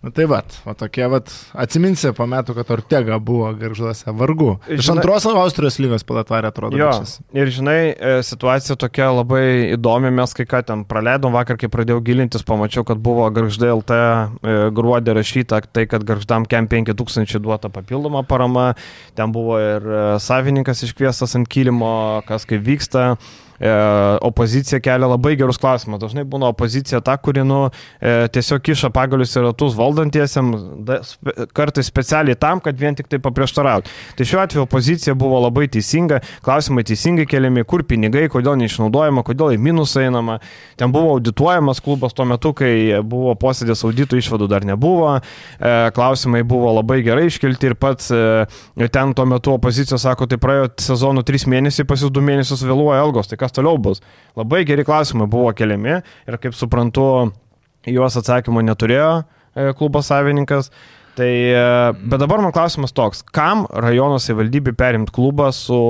nu 0.00 0.10
tai 0.16 0.24
va, 0.24 0.38
o 0.64 0.72
tokie 0.72 1.04
va, 1.12 1.18
atsiminsi 1.60 2.12
po 2.16 2.24
metų, 2.30 2.54
kad 2.56 2.70
Ortega 2.72 3.18
buvo 3.20 3.50
garžduose 3.58 4.14
vargu. 4.16 4.54
Iš 4.64 4.86
Žinai- 4.86 4.94
antros 4.96 5.26
Austrijos 5.28 5.76
lygos 5.82 6.06
palatvarė 6.08 6.48
atrodo. 6.48 6.78
Jo, 6.80 6.88
bičias. 6.88 7.18
ir 7.36 7.50
žinai, 7.52 7.92
e, 7.92 8.22
situacija 8.24 8.76
tokia 8.80 9.10
labai 9.12 9.76
įdomi, 9.76 10.10
mes 10.10 10.32
kai 10.34 10.46
ką 10.48 10.62
ten 10.64 10.84
praleidom, 10.88 11.32
vakar, 11.36 11.58
kai 11.60 11.68
pradėjau 11.68 12.00
gilintis, 12.02 12.42
pamačiau, 12.42 12.84
kad 12.88 12.96
buvo 12.96 13.28
Garždai 13.30 13.68
LT 13.76 13.90
e, 14.00 14.70
gruodė 14.72 15.14
rašyta, 15.20 15.60
tai 15.72 15.84
kad 15.86 16.04
Garždam 16.08 16.48
KEM 16.48 16.66
5000 16.68 17.38
duota 17.38 17.68
papildoma 17.68 18.24
parama, 18.26 18.74
ten 19.14 19.32
buvo 19.32 19.60
ir 19.60 19.84
e, 19.84 20.18
savininkas 20.18 20.80
iškviestas 20.88 21.36
ant 21.36 21.48
kilimo, 21.48 22.22
kas 22.26 22.48
kaip 22.48 22.64
vyksta. 22.64 23.18
E, 23.60 23.70
opozicija 24.24 24.80
kelia 24.80 25.08
labai 25.10 25.34
gerus 25.36 25.58
klausimus. 25.60 26.00
Dažnai 26.00 26.24
būna 26.24 26.48
opozicija 26.54 27.02
ta, 27.04 27.18
kuri 27.20 27.42
nu, 27.44 27.66
e, 28.00 28.28
tiesiog 28.32 28.62
kiša 28.64 28.88
pagalius 28.94 29.36
į 29.36 29.42
ratus 29.50 29.74
valdantiesiam, 29.76 30.48
da, 30.88 31.02
spe, 31.04 31.44
kartais 31.52 31.90
specialiai 31.92 32.38
tam, 32.40 32.62
kad 32.64 32.78
vien 32.80 32.96
tik 32.96 33.10
tai 33.12 33.20
paprieštarauti. 33.20 33.92
Tai 34.16 34.26
šiuo 34.30 34.40
atveju 34.40 34.64
opozicija 34.64 35.14
buvo 35.18 35.42
labai 35.44 35.66
teisinga, 35.72 36.22
klausimai 36.46 36.86
teisingai 36.88 37.26
keliami, 37.28 37.66
kur 37.68 37.84
pinigai, 37.84 38.30
kodėl 38.32 38.56
neišnaudojama, 38.62 39.26
kodėl 39.28 39.52
į 39.52 39.60
minusą 39.60 40.06
einama. 40.06 40.38
Ten 40.80 40.94
buvo 40.94 41.18
audituojamas 41.18 41.84
klubas 41.84 42.16
tuo 42.16 42.24
metu, 42.32 42.54
kai 42.56 43.02
buvo 43.04 43.36
posėdės 43.36 43.84
auditų 43.84 44.22
išvadų 44.22 44.48
dar 44.48 44.64
nebuvo. 44.64 45.18
E, 45.20 45.74
klausimai 45.96 46.40
buvo 46.48 46.72
labai 46.78 47.02
gerai 47.04 47.28
iškelti 47.28 47.74
ir 47.74 47.76
pats 47.76 48.08
e, 48.08 48.88
ten 48.88 49.12
tuo 49.12 49.28
metu 49.28 49.52
opozicija 49.58 50.00
sako, 50.00 50.30
tai 50.32 50.40
praėjo 50.40 50.72
sezonų 50.80 51.28
3 51.28 51.46
mėnesiai, 51.52 51.84
pas 51.84 52.00
jūs 52.00 52.16
2 52.16 52.24
mėnesius 52.24 52.64
vėluoja 52.64 53.04
algos, 53.04 53.28
tai 53.28 53.36
kas 53.36 53.49
toliau 53.54 53.78
bus. 53.82 54.02
Labai 54.38 54.62
geri 54.68 54.84
klausimai 54.86 55.28
buvo 55.30 55.52
keliami 55.56 55.98
ir 56.00 56.38
kaip 56.42 56.56
suprantu, 56.56 57.30
juos 57.88 58.18
atsakymų 58.20 58.64
neturėjo 58.70 59.12
e, 59.20 59.70
klubo 59.78 60.02
savininkas. 60.04 60.70
Tai, 61.18 61.28
e, 61.28 61.64
bet 62.06 62.22
dabar 62.22 62.40
man 62.42 62.54
klausimas 62.54 62.94
toks, 62.96 63.24
kam 63.34 63.66
rajono 63.70 64.20
savivaldybė 64.22 64.76
perimti 64.78 65.14
klubą 65.14 65.50
su 65.54 65.80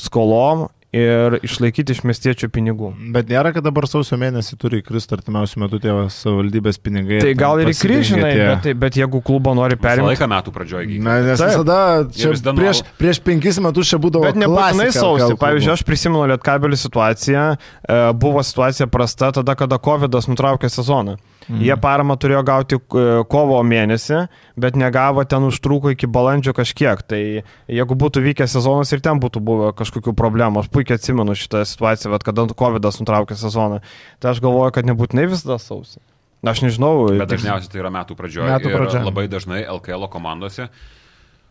skolom 0.00 0.68
ir 0.94 1.36
išlaikyti 1.44 1.94
iš 1.96 2.02
miestiečių 2.06 2.48
pinigų? 2.54 2.92
Bet 3.14 3.30
nėra, 3.32 3.50
kad 3.56 3.64
dabar 3.66 3.86
sausio 3.90 4.18
mėnesį 4.20 4.58
turi 4.62 4.80
įkristi 4.82 5.16
artimiausių 5.18 5.62
metų 5.64 5.80
tėvas 5.82 6.18
savivaldybės 6.22 6.78
pinigai. 6.84 7.18
Tai 7.24 7.32
gal 7.40 7.62
ir 7.64 7.72
įkryžinai, 7.72 8.30
tie- 8.30 8.46
bet, 8.48 8.62
tai, 8.68 8.74
bet 8.86 8.98
jeigu 9.00 9.20
klubo 9.26 9.54
nori 9.58 9.76
perimti... 9.80 10.12
laiką 10.12 10.30
metų 10.30 10.54
pradžioje. 10.54 11.00
Na, 11.02 11.18
nes 11.26 11.42
Taip. 11.42 11.52
visada 11.52 11.78
čia 12.14 12.32
vis 12.32 12.44
dar 12.46 12.56
prieš, 12.58 12.84
prieš 13.00 13.20
penkis 13.26 13.58
metus 13.64 13.90
čia 13.90 13.98
būdavo. 14.02 14.28
Bet 14.30 14.38
nebūtinai 14.44 14.88
sausį. 14.94 15.34
Pavyzdžiui, 15.42 15.74
aš 15.74 15.84
prisimenu 15.88 16.26
Lietkabelį 16.34 16.78
situaciją. 16.80 17.44
e, 17.88 18.00
Buvo 18.24 18.42
situacija 18.46 18.86
prasta 18.86 19.32
tada, 19.34 19.54
kada 19.58 19.78
COVID 19.82 20.14
nutraukė 20.30 20.70
sezoną. 20.70 21.18
Mm. 21.48 21.60
Jie 21.66 21.76
paramą 21.80 22.16
turėjo 22.20 22.40
gauti 22.46 22.78
e, 22.78 23.04
kovo 23.30 23.58
mėnesį, 23.66 24.22
bet 24.60 24.78
negavo 24.80 25.24
ten 25.28 25.44
užtruko 25.48 25.92
iki 25.92 26.08
balandžio 26.10 26.54
kažkiek. 26.56 27.02
Tai 27.04 27.20
jeigu 27.68 27.98
būtų 28.00 28.24
vykęs 28.24 28.56
sezonas 28.56 28.92
ir 28.96 29.04
ten 29.04 29.20
būtų 29.22 29.42
buvę 29.44 29.74
kažkokių 29.76 30.16
problemų, 30.16 30.64
aš 30.64 30.72
puikiai 30.72 30.98
atsimenu 30.98 31.36
šitą 31.38 31.64
situaciją, 31.68 32.14
bet 32.16 32.26
kada 32.26 32.48
COVID 32.48 32.90
nutraukė 33.04 33.36
sezoną, 33.38 33.82
tai 34.22 34.32
aš 34.32 34.42
galvoju, 34.44 34.74
kad 34.78 34.88
nebūtinai 34.88 35.28
visada 35.30 35.60
sausi. 35.62 36.00
Aš 36.44 36.60
nežinau. 36.60 37.08
Bet 37.08 37.30
dažniausiai 37.30 37.72
tai 37.72 37.80
yra 37.80 37.90
metų 37.92 38.16
pradžioje. 38.18 38.50
Metų 38.52 38.72
pradžioje. 38.72 39.00
Ir 39.00 39.08
labai 39.08 39.24
dažnai 39.32 39.62
LKL 39.64 40.10
komandose 40.12 40.68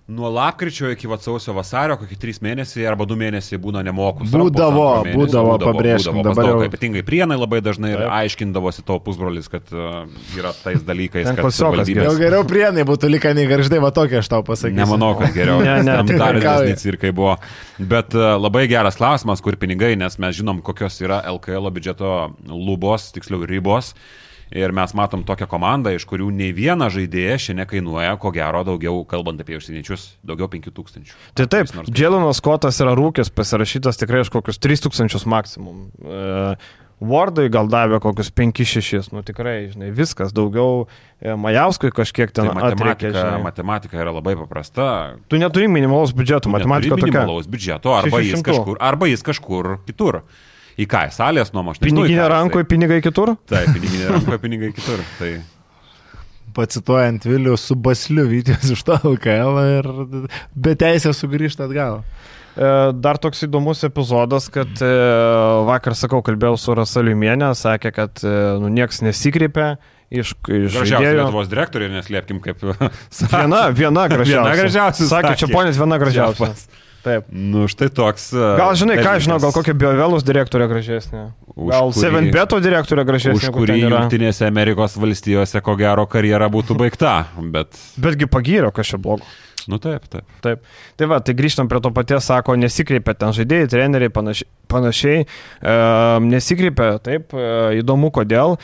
nuo 0.07 0.29
lapkričio 0.29 0.89
iki 0.91 1.07
sausio 1.21 1.53
vasario, 1.55 1.95
kokie 1.97 2.17
trys 2.19 2.41
mėnesiai 2.43 2.83
arba 2.89 3.05
du 3.07 3.15
mėnesiai 3.15 3.59
būna 3.61 3.79
nemokus. 3.87 4.31
Būdavo, 4.33 5.03
mėnesį, 5.05 5.15
būdavo, 5.15 5.53
būdavo 5.53 5.69
pabrėžkim. 5.71 6.17
Būdavo, 6.17 6.33
dabar 6.35 6.49
jau... 6.49 6.57
ypatingai 6.67 7.03
prienai 7.07 7.37
labai 7.39 7.61
dažnai 7.63 7.93
ir 7.95 8.03
aiškindavosi 8.09 8.83
to 8.83 8.97
pusbrolis, 9.05 9.47
kad 9.51 9.71
uh, 9.71 10.03
yra 10.35 10.51
tais 10.59 10.83
dalykais, 10.83 11.29
Ten 11.29 11.37
kad 11.37 11.47
klasiokas 11.47 11.87
savivaldybės- 11.87 12.09
Jau 12.09 12.17
geriau 12.19 12.43
prienai 12.47 12.83
būtų 12.89 13.11
likę 13.13 13.31
nei 13.37 13.47
garždai, 13.47 13.79
va 13.83 13.93
tokia 13.95 14.19
aš 14.19 14.31
tau 14.33 14.43
pasakysiu. 14.43 14.81
Nemanau, 14.81 15.13
kad 15.21 15.31
geriau. 15.37 15.61
Ne, 15.63 15.77
ne, 15.87 15.95
Tam 16.01 16.11
dar 16.11 16.35
juokauju. 16.35 16.67
didesni 16.67 16.83
cirkai 16.83 17.13
buvo. 17.15 17.37
Bet 17.79 18.11
uh, 18.17 18.33
labai 18.35 18.65
geras 18.67 18.99
klausimas, 18.99 19.39
kur 19.45 19.55
pinigai, 19.61 19.93
nes 19.95 20.19
mes 20.19 20.35
žinom, 20.35 20.59
kokios 20.67 20.99
yra 21.05 21.21
LKL 21.31 21.71
biudžeto 21.71 22.11
lubos, 22.51 23.07
tiksliau 23.15 23.47
ribos. 23.47 23.93
Ir 24.53 24.69
mes 24.75 24.91
matom 24.93 25.23
tokią 25.25 25.47
komandą, 25.49 25.89
iš 25.97 26.03
kurių 26.05 26.27
nei 26.29 26.51
viena 26.53 26.85
žaidėja 26.93 27.39
šiandien 27.41 27.65
kainuoja, 27.71 28.11
ko 28.21 28.29
gero, 28.35 28.61
daugiau, 28.67 28.99
kalbant 29.09 29.41
apie 29.41 29.57
užsieniečius, 29.57 30.11
daugiau 30.21 30.45
5000. 30.51 31.09
Tai 31.33 31.47
taip, 31.49 31.73
Dželinas 31.89 32.37
Skotas 32.37 32.77
yra 32.83 32.93
rūkis, 32.99 33.33
pasirašytas 33.33 33.97
tikrai 34.03 34.21
iš 34.21 34.29
kokius 34.33 34.61
3000 34.61 35.25
maksimum. 35.33 35.87
E, 36.05 36.55
Wardai 37.03 37.49
gal 37.51 37.67
davė 37.67 37.97
kokius 38.03 38.29
5-6, 38.31 39.09
nu 39.11 39.23
tikrai, 39.25 39.73
žinai, 39.73 39.89
viskas, 39.95 40.31
daugiau 40.35 40.85
e, 41.19 41.33
Majauskui 41.33 41.89
kažkiek 41.91 42.31
ten 42.31 42.47
Tai 42.47 42.53
matematika, 42.55 43.11
žinai. 43.17 43.41
matematika 43.43 43.99
yra 43.99 44.13
labai 44.15 44.37
paprasta. 44.39 45.17
Tu 45.27 45.41
neturi 45.41 45.67
minimalaus 45.67 46.13
biudžeto, 46.15 46.53
matematika 46.53 46.95
tokia. 46.95 47.09
minimalaus 47.09 47.49
biudžeto, 47.49 47.97
arba 47.97 48.21
jis, 48.23 48.37
600. 48.37 48.47
kažkur, 48.53 48.79
arba 48.79 49.09
jis 49.09 49.25
kažkur 49.25 49.73
kitur. 49.89 50.21
Į 50.79 50.87
ką, 50.89 51.03
salės 51.13 51.51
nuomą, 51.53 51.75
aš 51.75 51.81
nežinau. 51.83 52.03
Piniginė 52.03 52.29
rankoje, 52.33 52.65
pinigai 52.69 53.01
kitur? 53.05 53.35
Taip, 53.49 53.69
piniginė 53.75 54.07
rankoje, 54.15 54.39
pinigai 54.41 54.71
kitur. 54.73 55.03
Tai 55.19 55.33
Pacituojant 56.53 57.25
Vilių 57.25 57.55
su 57.57 57.75
Basliu 57.81 58.27
Vytės 58.29 58.69
iš 58.73 58.83
to 58.85 58.97
LKL 59.09 59.59
ir 59.79 59.87
be 60.53 60.75
teisės 60.77 61.21
sugrįžti 61.23 61.65
atgal. 61.65 62.03
E, 62.53 62.67
Dar 63.01 63.17
toks 63.21 63.41
įdomus 63.47 63.81
epizodas, 63.87 64.49
kad 64.53 64.69
e, 64.85 64.91
vakar, 65.69 65.95
sakau, 65.97 66.21
kalbėjau 66.25 66.59
su 66.61 66.75
Rasaliumienė, 66.77 67.53
sakė, 67.57 67.93
kad 67.95 68.21
e, 68.21 68.35
nu, 68.61 68.69
nieks 68.73 69.01
nesikreipė 69.05 69.71
iš, 70.13 70.35
iš 70.45 70.75
gražiausia 70.75 70.91
žaidėjų. 70.93 71.17
Lietuvos 71.23 71.49
direktorė, 71.49 71.89
neslėpkim, 71.95 72.41
kaip. 72.45 72.61
Viena, 73.33 73.65
viena 73.73 74.05
gražiausia. 74.11 74.45
Viena 74.45 74.55
gražiausia, 74.61 75.09
Sakė, 75.09 75.33
sakė. 75.33 75.41
čia 75.41 75.53
ponės 75.53 75.81
viena 75.81 76.01
gražiausia. 76.01 76.53
Taip. 77.03 77.25
Nu, 77.35 77.65
štai 77.67 77.89
toks. 77.91 78.29
uh, 78.31 78.53
Gal 78.55 78.75
žinai, 78.79 78.95
ką 79.03 79.17
žinau, 79.19 79.35
gal 79.43 79.51
kokia 79.51 79.73
Biovelus 79.75 80.23
direktorė 80.23 80.69
gražesnė. 80.71 81.23
Gal 81.53 81.91
kurį- 81.91 81.99
Seven 81.99 82.29
Beto 82.31 82.59
direktorė 82.63 83.03
gražesnė. 83.05 83.35
Už 83.41 83.49
kurį. 83.51 83.75
Junktinėse 83.83 84.47
Amerikos 84.47 84.95
valstijose, 84.95 85.59
ko 85.61 85.75
gero, 85.75 86.05
karjera 86.07 86.47
būtų 86.49 86.77
baigta. 86.79 87.25
Bet, 87.51 87.75
Betgi 87.99 88.25
pagyro, 88.31 88.71
kas 88.71 88.87
čia 88.93 88.97
blogo. 89.03 89.27
nu 89.67 89.77
taip, 89.79 90.07
taip. 90.11 90.23
Taip. 90.43 90.63
Tai 90.99 91.05
va, 91.07 91.19
tai 91.23 91.33
grįžtam 91.39 91.67
prie 91.71 91.79
to 91.83 91.91
paties, 91.95 92.23
sako, 92.27 92.55
nesikreipia 92.59 93.13
ten 93.15 93.31
žaidėjai, 93.35 93.69
treneriai, 93.71 94.09
panašiai. 94.11 94.47
panašiai. 94.67 95.25
E, 95.61 95.75
nesikreipia, 96.19 96.97
taip, 97.03 97.31
e, 97.35 97.79
įdomu 97.83 98.09
kodėl. 98.11 98.57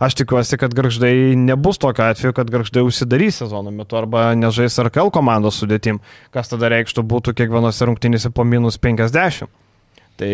Aš 0.00 0.16
tikiuosi, 0.16 0.56
kad 0.56 0.72
garždai 0.72 1.36
nebus 1.36 1.76
tokio 1.78 2.06
atveju, 2.08 2.32
kad 2.32 2.48
garždai 2.50 2.86
užsidarys 2.86 3.42
sezono 3.42 3.68
metu 3.70 3.98
arba 4.00 4.30
nežais 4.32 4.78
RKL 4.80 5.12
komandos 5.12 5.60
sudėtim, 5.60 6.00
kas 6.32 6.48
tada 6.48 6.70
reikštų 6.72 7.04
būtų 7.04 7.36
kiekvienose 7.36 7.84
rungtynėse 7.84 8.32
po 8.32 8.46
minus 8.48 8.80
50. 8.80 9.52
Tai 10.20 10.32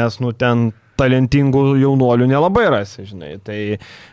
nes, 0.00 0.18
nu, 0.24 0.32
ten 0.32 0.70
talentingų 0.96 1.62
jaunuolių 1.80 2.28
nelabai 2.30 2.66
rasi, 2.72 3.04
žinai. 3.04 3.34
Tai, 3.44 3.58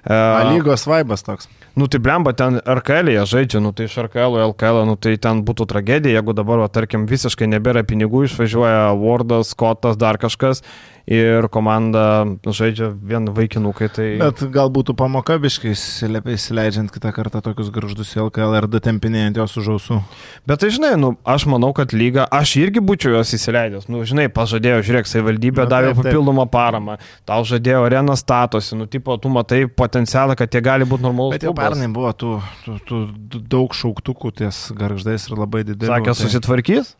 A, 0.03 0.17
uh, 0.19 0.51
lygos 0.51 0.84
vaibas 0.89 1.23
toks. 1.23 1.47
Nu 1.79 1.88
tai 1.89 2.01
blemba, 2.03 2.36
ten 2.38 2.59
RKL 2.59 3.13
jie 3.15 3.23
žaidžia, 3.29 3.61
nu 3.63 3.71
tai 3.73 3.88
iš 3.88 3.95
RKL 4.03 4.36
LKL, 4.51 4.84
nu 4.89 4.97
tai 4.99 5.15
ten 5.21 5.41
būtų 5.47 5.65
tragedija, 5.71 6.19
jeigu 6.19 6.36
dabar, 6.38 6.61
va, 6.65 6.67
tarkim, 6.69 7.07
visiškai 7.09 7.47
nebėra 7.55 7.86
pinigų, 7.88 8.27
išvažiuoja 8.27 8.91
Wardas, 8.99 9.55
Scottas, 9.55 9.97
dar 9.97 10.19
kažkas 10.21 10.61
ir 11.10 11.47
komanda 11.51 12.24
žaidžia 12.47 12.88
vien 12.95 13.28
vaikinukai. 13.36 13.89
Tai... 13.91 14.06
Bet 14.22 14.43
gal 14.54 14.72
būtų 14.74 14.95
pamoka 14.95 15.36
biškai 15.41 15.74
įsileidžiant 15.74 16.91
kitą 16.93 17.12
kartą 17.16 17.41
tokius 17.43 17.72
garždus 17.74 18.14
į 18.16 18.24
LKL 18.28 18.56
ir 18.62 18.68
datempinėjant 18.72 19.39
jos 19.41 19.58
už 19.60 19.70
ausų. 19.76 19.99
Bet 20.47 20.64
tai 20.64 20.72
žinai, 20.74 20.93
nu, 20.99 21.14
aš 21.28 21.47
manau, 21.51 21.74
kad 21.76 21.91
lyga, 21.95 22.26
aš 22.32 22.56
irgi 22.62 22.84
būčiau 22.84 23.18
jos 23.18 23.36
įsileidęs. 23.36 23.89
Nu, 23.91 24.06
žinai, 24.08 24.30
pažadėjo, 24.34 24.80
žiūrėk, 24.88 25.10
savivaldybė 25.12 25.68
davė 25.68 25.91
taip, 25.91 25.99
taip. 25.99 26.10
papildomą 26.10 26.47
paramą, 26.51 26.97
tau 27.28 27.41
žadėjo, 27.47 27.84
arena 27.89 28.16
statosi, 28.20 28.78
nu, 28.80 28.88
tipo, 28.88 29.18
tu 29.20 29.32
matai 29.34 29.66
potencialą, 29.68 30.38
kad 30.39 30.56
jie 30.56 30.64
gali 30.64 30.88
būti 30.88 31.04
normalus. 31.04 31.36
Bet 31.36 31.47
jau 31.47 31.51
klubas. 31.51 31.74
pernai 31.74 31.91
buvo 31.91 32.14
tų, 32.16 32.38
tų, 32.64 33.04
tų 33.34 33.43
daug 33.51 33.76
šauktukų 33.76 34.34
ties 34.39 34.66
garždais 34.78 35.28
ir 35.28 35.36
labai 35.39 35.66
didelių. 35.68 35.91
Sakė, 35.91 36.14
tai- 36.14 36.20
susitvarkys, 36.24 36.95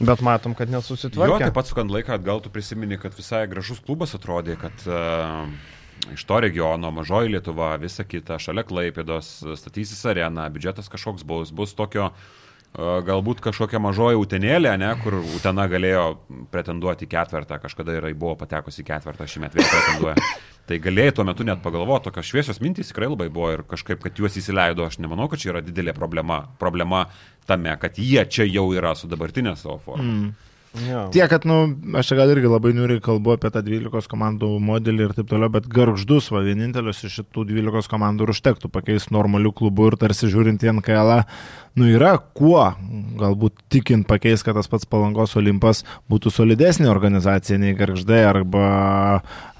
bet 0.00 0.22
matom, 0.24 0.54
kad 0.58 0.70
Jo, 0.70 0.78
nesusitvarkė. 0.78 1.48
taip 1.48 1.56
pat 1.58 1.70
sukant 1.70 1.92
laiką 1.94 2.16
atgal 2.18 2.42
tu 2.44 2.52
prisimeni, 2.54 2.98
kad 3.00 3.16
visai 3.18 3.46
gražus 3.50 3.80
klubas 3.84 4.14
atrodė, 4.18 4.58
kad 4.60 4.84
uh, 4.86 5.46
iš 6.14 6.24
to 6.24 6.40
regiono, 6.44 6.90
mažoji 6.94 7.34
Lietuva, 7.36 7.74
visa 7.82 8.06
kita, 8.06 8.38
šalia 8.42 8.66
Klaipėdos, 8.68 9.32
statysis 9.58 10.04
arena, 10.06 10.46
biudžetas 10.52 10.90
kažkoks 10.92 11.26
bus, 11.26 11.50
bus 11.54 11.74
tokio 11.78 12.10
uh, 12.12 12.37
galbūt 12.76 13.40
kažkokia 13.42 13.80
mažoji 13.82 14.18
utenėlė, 14.20 14.74
ne, 14.78 14.90
kur 15.02 15.18
Utena 15.36 15.66
galėjo 15.70 16.18
pretenduoti 16.52 17.08
į 17.08 17.12
ketvirtą, 17.14 17.58
kažkada 17.62 17.96
yra 17.96 18.12
buvo 18.14 18.36
patekusi 18.38 18.84
šį 18.84 19.40
metą 19.42 19.58
vėl 19.58 19.70
pretenduoja. 19.72 20.16
Tai 20.68 20.76
galėjai 20.84 21.14
tuo 21.16 21.24
metu 21.24 21.46
net 21.48 21.62
pagalvoti, 21.64 22.10
tokios 22.10 22.28
šviesios 22.28 22.60
mintys 22.60 22.90
tikrai 22.90 23.08
labai 23.08 23.30
buvo 23.32 23.54
ir 23.54 23.62
kažkaip, 23.64 24.02
kad 24.04 24.18
juos 24.20 24.36
įsileido, 24.36 24.84
aš 24.84 24.98
nemanau, 25.00 25.24
kad 25.32 25.40
čia 25.40 25.54
yra 25.54 25.62
didelė 25.64 25.94
problema. 25.96 26.42
Problema 26.60 27.06
tame, 27.48 27.72
kad 27.80 27.96
jie 27.96 28.20
čia 28.28 28.44
jau 28.44 28.68
yra 28.76 28.92
su 28.94 29.08
dabartinė 29.08 29.56
savo 29.56 29.78
forma. 29.80 30.04
Mm. 30.04 30.48
Jo. 30.84 31.06
Tie, 31.12 31.22
kad, 31.30 31.46
nu, 31.48 31.62
aš 31.96 32.10
čia 32.10 32.18
gal 32.18 32.30
irgi 32.34 32.50
labai 32.50 32.74
niuriai 32.76 33.00
kalbu 33.02 33.32
apie 33.34 33.48
tą 33.52 33.62
12 33.64 34.10
komandų 34.10 34.50
modelį 34.62 35.06
ir 35.06 35.14
taip 35.16 35.30
toliau, 35.30 35.48
bet 35.52 35.66
garždus, 35.72 36.28
va, 36.34 36.42
vienintelius 36.44 37.00
iš 37.08 37.22
šitų 37.22 37.46
12 37.48 37.88
komandų 37.90 38.26
ir 38.26 38.32
užtektų 38.34 38.70
pakeisti 38.74 39.14
normalių 39.16 39.54
klubų 39.58 39.88
ir 39.90 39.98
tarsi 40.04 40.28
žiūrint 40.28 40.62
į 40.62 40.74
NKL, 40.76 41.14
nu, 41.78 41.86
yra 41.94 42.16
kuo, 42.36 42.62
galbūt 43.18 43.54
tikint 43.72 44.06
pakeis, 44.08 44.42
kad 44.46 44.56
tas 44.58 44.68
pats 44.70 44.88
Palangos 44.88 45.36
Olimpas 45.38 45.84
būtų 46.10 46.32
solidesnė 46.34 46.88
organizacija 46.90 47.58
nei 47.60 47.76
garždai 47.78 48.24
arba 48.26 48.64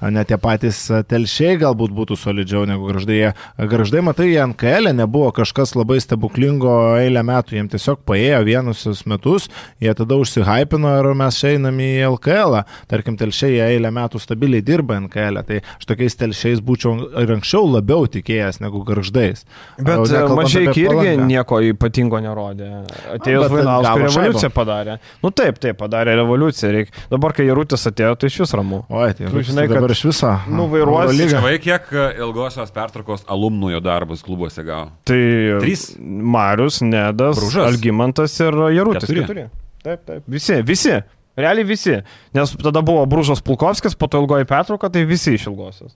net 0.07 0.29
tie 0.31 0.37
patys 0.39 0.81
telšiai 1.09 1.57
galbūt 1.59 1.93
būtų 1.95 2.17
solidžiau 2.19 2.65
negu 2.69 2.87
garždai. 2.89 3.33
Garždai, 3.71 4.03
matai, 4.05 4.29
jie 4.31 4.41
NKL 4.45 4.93
nebuvo 4.95 5.31
kažkas 5.35 5.75
labai 5.75 5.99
stebuklingo 6.03 6.75
eilę 6.99 7.23
metų, 7.27 7.57
jiems 7.57 7.73
tiesiog 7.73 8.03
paėjo 8.07 8.39
vienusius 8.47 9.03
metus, 9.09 9.49
jie 9.83 9.93
tada 9.95 10.19
užsihypino 10.19 10.93
ir 11.01 11.11
mes 11.19 11.41
einam 11.47 11.79
į 11.83 11.91
LKL. 12.13 12.59
-ą. 12.59 12.63
Tarkim, 12.87 13.17
telšiai 13.19 13.57
jie 13.57 13.65
eilę 13.75 13.91
metų 13.91 14.19
stabiliai 14.19 14.63
dirba 14.63 14.99
NKL, 14.99 15.39
-ą. 15.39 15.45
tai 15.45 15.61
aš 15.77 15.85
tokiais 15.85 16.15
telšiais 16.15 16.63
būčiau 16.63 17.11
ir 17.21 17.35
anksčiau 17.35 17.67
labiau 17.67 18.07
tikėjęs 18.07 18.61
negu 18.63 18.83
garždais. 18.83 19.45
Bet 19.77 19.99
mažai 20.35 20.67
irgi 20.71 21.17
nieko 21.17 21.59
ypatingo 21.61 22.08
nerodė. 22.17 22.65
Atėjus 23.13 23.45
Vainauskui 23.53 24.01
revoliuciją 24.07 24.41
šaibą. 24.47 24.53
padarė. 24.55 24.95
Nu 25.21 25.29
taip, 25.29 25.59
taip, 25.61 25.77
padarė 25.77 26.15
revoliuciją. 26.17 26.71
Reik... 26.73 26.89
Dabar, 27.11 27.35
kai 27.37 27.45
Jarutis 27.45 27.85
atėjo, 27.91 28.15
tai 28.17 28.31
iš 28.33 28.39
vis 28.41 28.55
ramu. 28.57 28.81
Oi, 28.89 29.11
tai 29.13 29.27
Tu 29.27 29.29
žinai, 29.29 29.43
žinai, 29.51 29.67
kad 29.69 29.77
dabar 29.77 29.93
iš 29.93 30.01
viso. 30.09 30.31
nuvairuosi- 30.49 31.13
Eurolyga. 31.13 31.43
Žinai, 31.43 31.53
kiek 31.67 31.93
e, 31.93 32.07
ilgosios 32.25 32.73
pertraukos 32.73 33.21
alumnų 33.29 33.71
jo 33.75 33.83
darbus 33.85 34.25
klubuose 34.25 34.65
gavo? 34.65 34.89
Tai 35.05 35.21
Trys? 35.61 35.85
Marius, 35.99 36.81
Nedas, 36.81 37.37
Bružas. 37.37 37.69
Algymantas 37.69 38.39
ir 38.41 38.57
Jarutis. 38.79 39.05
Keturi. 39.13 39.45
Taip, 39.85 40.03
taip. 40.09 40.25
Visi, 40.27 40.59
visi. 40.65 40.97
Realiai 41.39 41.63
visi. 41.63 41.93
Nes 42.35 42.51
tada 42.59 42.81
buvo 42.83 43.05
Bružas 43.07 43.39
Pulkovskis, 43.45 43.93
po 43.95 44.09
to 44.11 44.19
ilgoji 44.19 44.43
pertrauka, 44.49 44.89
tai 44.91 45.05
visi 45.07 45.37
iš 45.37 45.45
ilgosios. 45.47 45.93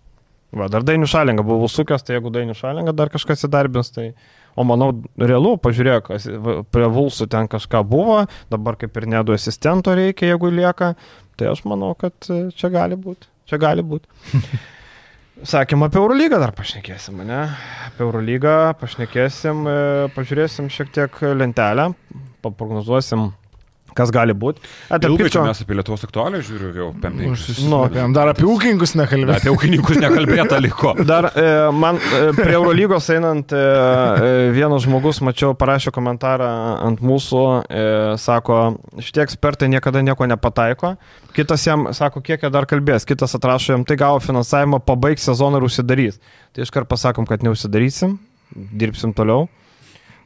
Va, 0.53 0.67
dar 0.69 0.83
Dainių 0.85 1.07
šalinga 1.09 1.41
buvo 1.43 1.65
sukęs, 1.67 2.03
tai 2.05 2.13
jeigu 2.19 2.29
Dainių 2.31 2.53
šalinga 2.53 2.93
dar 2.93 3.09
kažkas 3.09 3.41
įdarbins, 3.47 3.89
tai... 3.95 4.11
O 4.53 4.65
manau, 4.67 4.91
realu, 5.17 5.55
pažiūrėk, 5.61 6.11
prie 6.73 6.89
Vulsų 6.93 7.25
ten 7.31 7.49
kažką 7.49 7.81
buvo, 7.89 8.19
dabar 8.53 8.77
kaip 8.77 8.99
ir 8.99 9.09
nedu 9.15 9.33
asistento 9.33 9.95
reikia, 9.97 10.29
jeigu 10.33 10.51
lieka, 10.53 10.93
tai 11.39 11.49
aš 11.49 11.63
manau, 11.69 11.93
kad 11.97 12.13
e, 12.29 12.45
čia 12.53 12.69
gali 12.73 12.97
būti. 12.99 13.29
Čia 13.49 13.59
gali 13.61 13.85
būti. 13.85 14.07
Sakėm 15.53 15.87
apie 15.87 15.97
Eurolygą 15.99 16.37
dar 16.39 16.53
pašnekėsim, 16.55 17.23
ne? 17.25 17.41
Apie 17.87 18.05
Eurolygą 18.05 18.57
pašnekėsim, 18.79 19.65
e, 19.65 19.77
pažiūrėsim 20.13 20.69
šiek 20.71 20.93
tiek 20.93 21.23
lentelę, 21.33 21.89
paprognozuosim 22.45 23.31
kas 23.97 24.11
gali 24.13 24.35
būti. 24.37 24.63
Ilgai 24.93 25.29
čia 25.33 25.43
mes 25.45 25.61
apie 25.63 25.77
Lietuvos 25.77 26.03
aktualią 26.07 26.41
žiūriu 26.45 26.71
jau 26.77 26.89
pempininkus. 27.03 27.61
Nu, 27.69 27.83
dar 28.15 28.31
apie 28.31 28.45
ūkininkus 28.49 28.95
nekalbėjome. 28.99 29.37
Apie 29.39 29.53
ūkininkus 29.53 30.01
nekalbėta 30.03 30.59
liko. 30.63 30.93
Dar 31.13 31.29
e, 31.29 31.45
man 31.75 31.99
e, 31.99 32.21
prie 32.37 32.53
Eurolygos 32.55 33.09
einant, 33.13 33.53
e, 33.53 33.61
e, 33.61 34.51
vienas 34.55 34.85
žmogus, 34.85 35.21
mačiau, 35.25 35.53
parašė 35.57 35.93
komentarą 35.95 36.49
ant 36.87 37.03
mūsų, 37.05 37.43
e, 37.67 37.85
sako, 38.21 38.59
šitie 39.03 39.23
ekspertai 39.25 39.69
niekada 39.71 40.03
nieko 40.05 40.27
nepataiko. 40.29 40.95
Kitas 41.35 41.65
jam 41.65 41.89
sako, 41.95 42.21
kiek 42.25 42.45
jie 42.45 42.51
dar 42.53 42.67
kalbės, 42.69 43.07
kitas 43.09 43.35
atrašo 43.37 43.75
jam, 43.75 43.87
tai 43.87 43.97
gavo 43.99 44.21
finansavimą, 44.23 44.81
pabaigs 44.85 45.25
sezoną 45.29 45.61
ir 45.61 45.67
užsidarys. 45.69 46.21
Tai 46.53 46.65
iškart 46.65 46.89
pasakom, 46.89 47.27
kad 47.29 47.45
neužsidarysim, 47.45 48.17
dirbsim 48.53 49.15
toliau. 49.17 49.47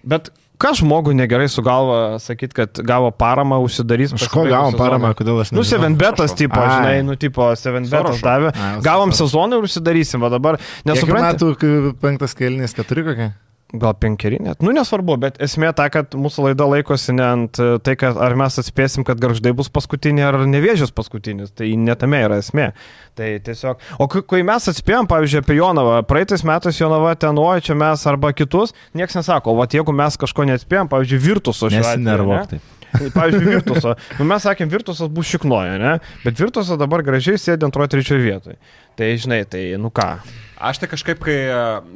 Bet 0.07 0.31
Ką 0.57 0.71
žmogui 0.79 1.13
negerai 1.13 1.45
su 1.53 1.61
galva 1.61 2.17
sakyti, 2.21 2.55
kad 2.57 2.79
gavo 2.81 3.11
paramą, 3.13 3.59
užsidarys. 3.61 4.15
Iš 4.17 4.29
ko 4.33 4.47
gavom 4.49 4.73
paramą, 4.77 5.11
kodėl 5.17 5.43
aš 5.43 5.51
nežinau? 5.51 5.61
Nu, 5.61 5.65
Seven 5.69 5.97
Betas, 6.01 6.33
tipo, 6.37 6.57
Ai. 6.57 6.71
žinai, 6.73 6.95
nu, 7.05 7.17
tipo, 7.19 7.51
Seven 7.59 7.85
Betas 7.91 8.23
davė. 8.25 8.53
Ai, 8.57 8.71
gavom 8.85 9.13
sezoną 9.13 9.61
ir 9.61 9.67
užsidarysim, 9.69 10.25
o 10.25 10.31
dabar 10.33 10.57
nesuprantu. 10.87 11.53
Metų 11.53 11.93
penktas 12.01 12.33
kelnys, 12.37 12.73
keturi 12.77 13.05
kokie? 13.05 13.29
Gal 13.73 13.93
penkeri 13.99 14.39
net. 14.39 14.61
Nu, 14.63 14.71
nesvarbu, 14.75 15.17
bet 15.19 15.39
esmė 15.43 15.73
ta, 15.75 15.89
kad 15.91 16.15
mūsų 16.15 16.45
laida 16.49 16.67
laikosi 16.69 17.15
ne 17.17 17.25
ant 17.25 17.59
e, 17.59 17.73
tai, 17.83 17.97
kad 17.99 18.15
ar 18.23 18.35
mes 18.39 18.55
atspėsim, 18.61 19.03
kad 19.07 19.19
garždai 19.19 19.51
bus 19.57 19.67
paskutinė 19.73 20.23
ar 20.29 20.39
nevėžės 20.47 20.93
paskutinis. 20.95 21.51
Tai 21.57 21.67
netame 21.81 22.21
yra 22.23 22.39
esmė. 22.43 22.69
Tai 23.17 23.29
tiesiog. 23.43 23.83
O 23.99 24.07
kai 24.07 24.43
mes 24.47 24.71
atspėjom, 24.71 25.09
pavyzdžiui, 25.11 25.43
apie 25.43 25.59
Jonavą, 25.59 25.99
praeitais 26.07 26.45
metais 26.47 26.79
Jonava 26.79 27.11
ten, 27.19 27.39
oi, 27.41 27.59
čia 27.65 27.75
mes 27.77 28.07
arba 28.07 28.31
kitus, 28.37 28.75
niekas 28.95 29.19
nesako, 29.19 29.57
o 29.57 29.67
jeigu 29.67 29.95
mes 29.95 30.19
kažko 30.21 30.47
neatspėjom, 30.47 30.91
pavyzdžiui, 30.93 31.23
Virtuso 31.27 31.71
šiandien. 31.73 32.05
Nesinervuok 32.05 32.51
taip. 32.53 32.73
Pavyzdžiui, 33.15 33.47
Virtuso. 33.51 33.95
Nu, 34.19 34.27
mes 34.29 34.45
sakėm, 34.45 34.69
Virtusas 34.71 35.11
bus 35.13 35.29
šiknoja, 35.31 35.77
ne? 35.81 35.93
Bet 36.23 36.39
Virtusas 36.39 36.79
dabar 36.79 37.03
gražiai 37.05 37.39
sėdi 37.41 37.67
antroje, 37.67 37.93
trečioje 37.95 38.23
vietoje. 38.23 38.59
Tai 38.97 39.09
žinai, 39.21 39.41
tai 39.49 39.63
nu 39.81 39.91
ką. 39.93 40.09
Aš 40.57 40.81
tai 40.81 40.89
kažkaip, 40.89 41.19
kai, 41.21 41.37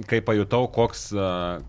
kai 0.09 0.19
pajutau, 0.25 0.67
koks 0.73 1.09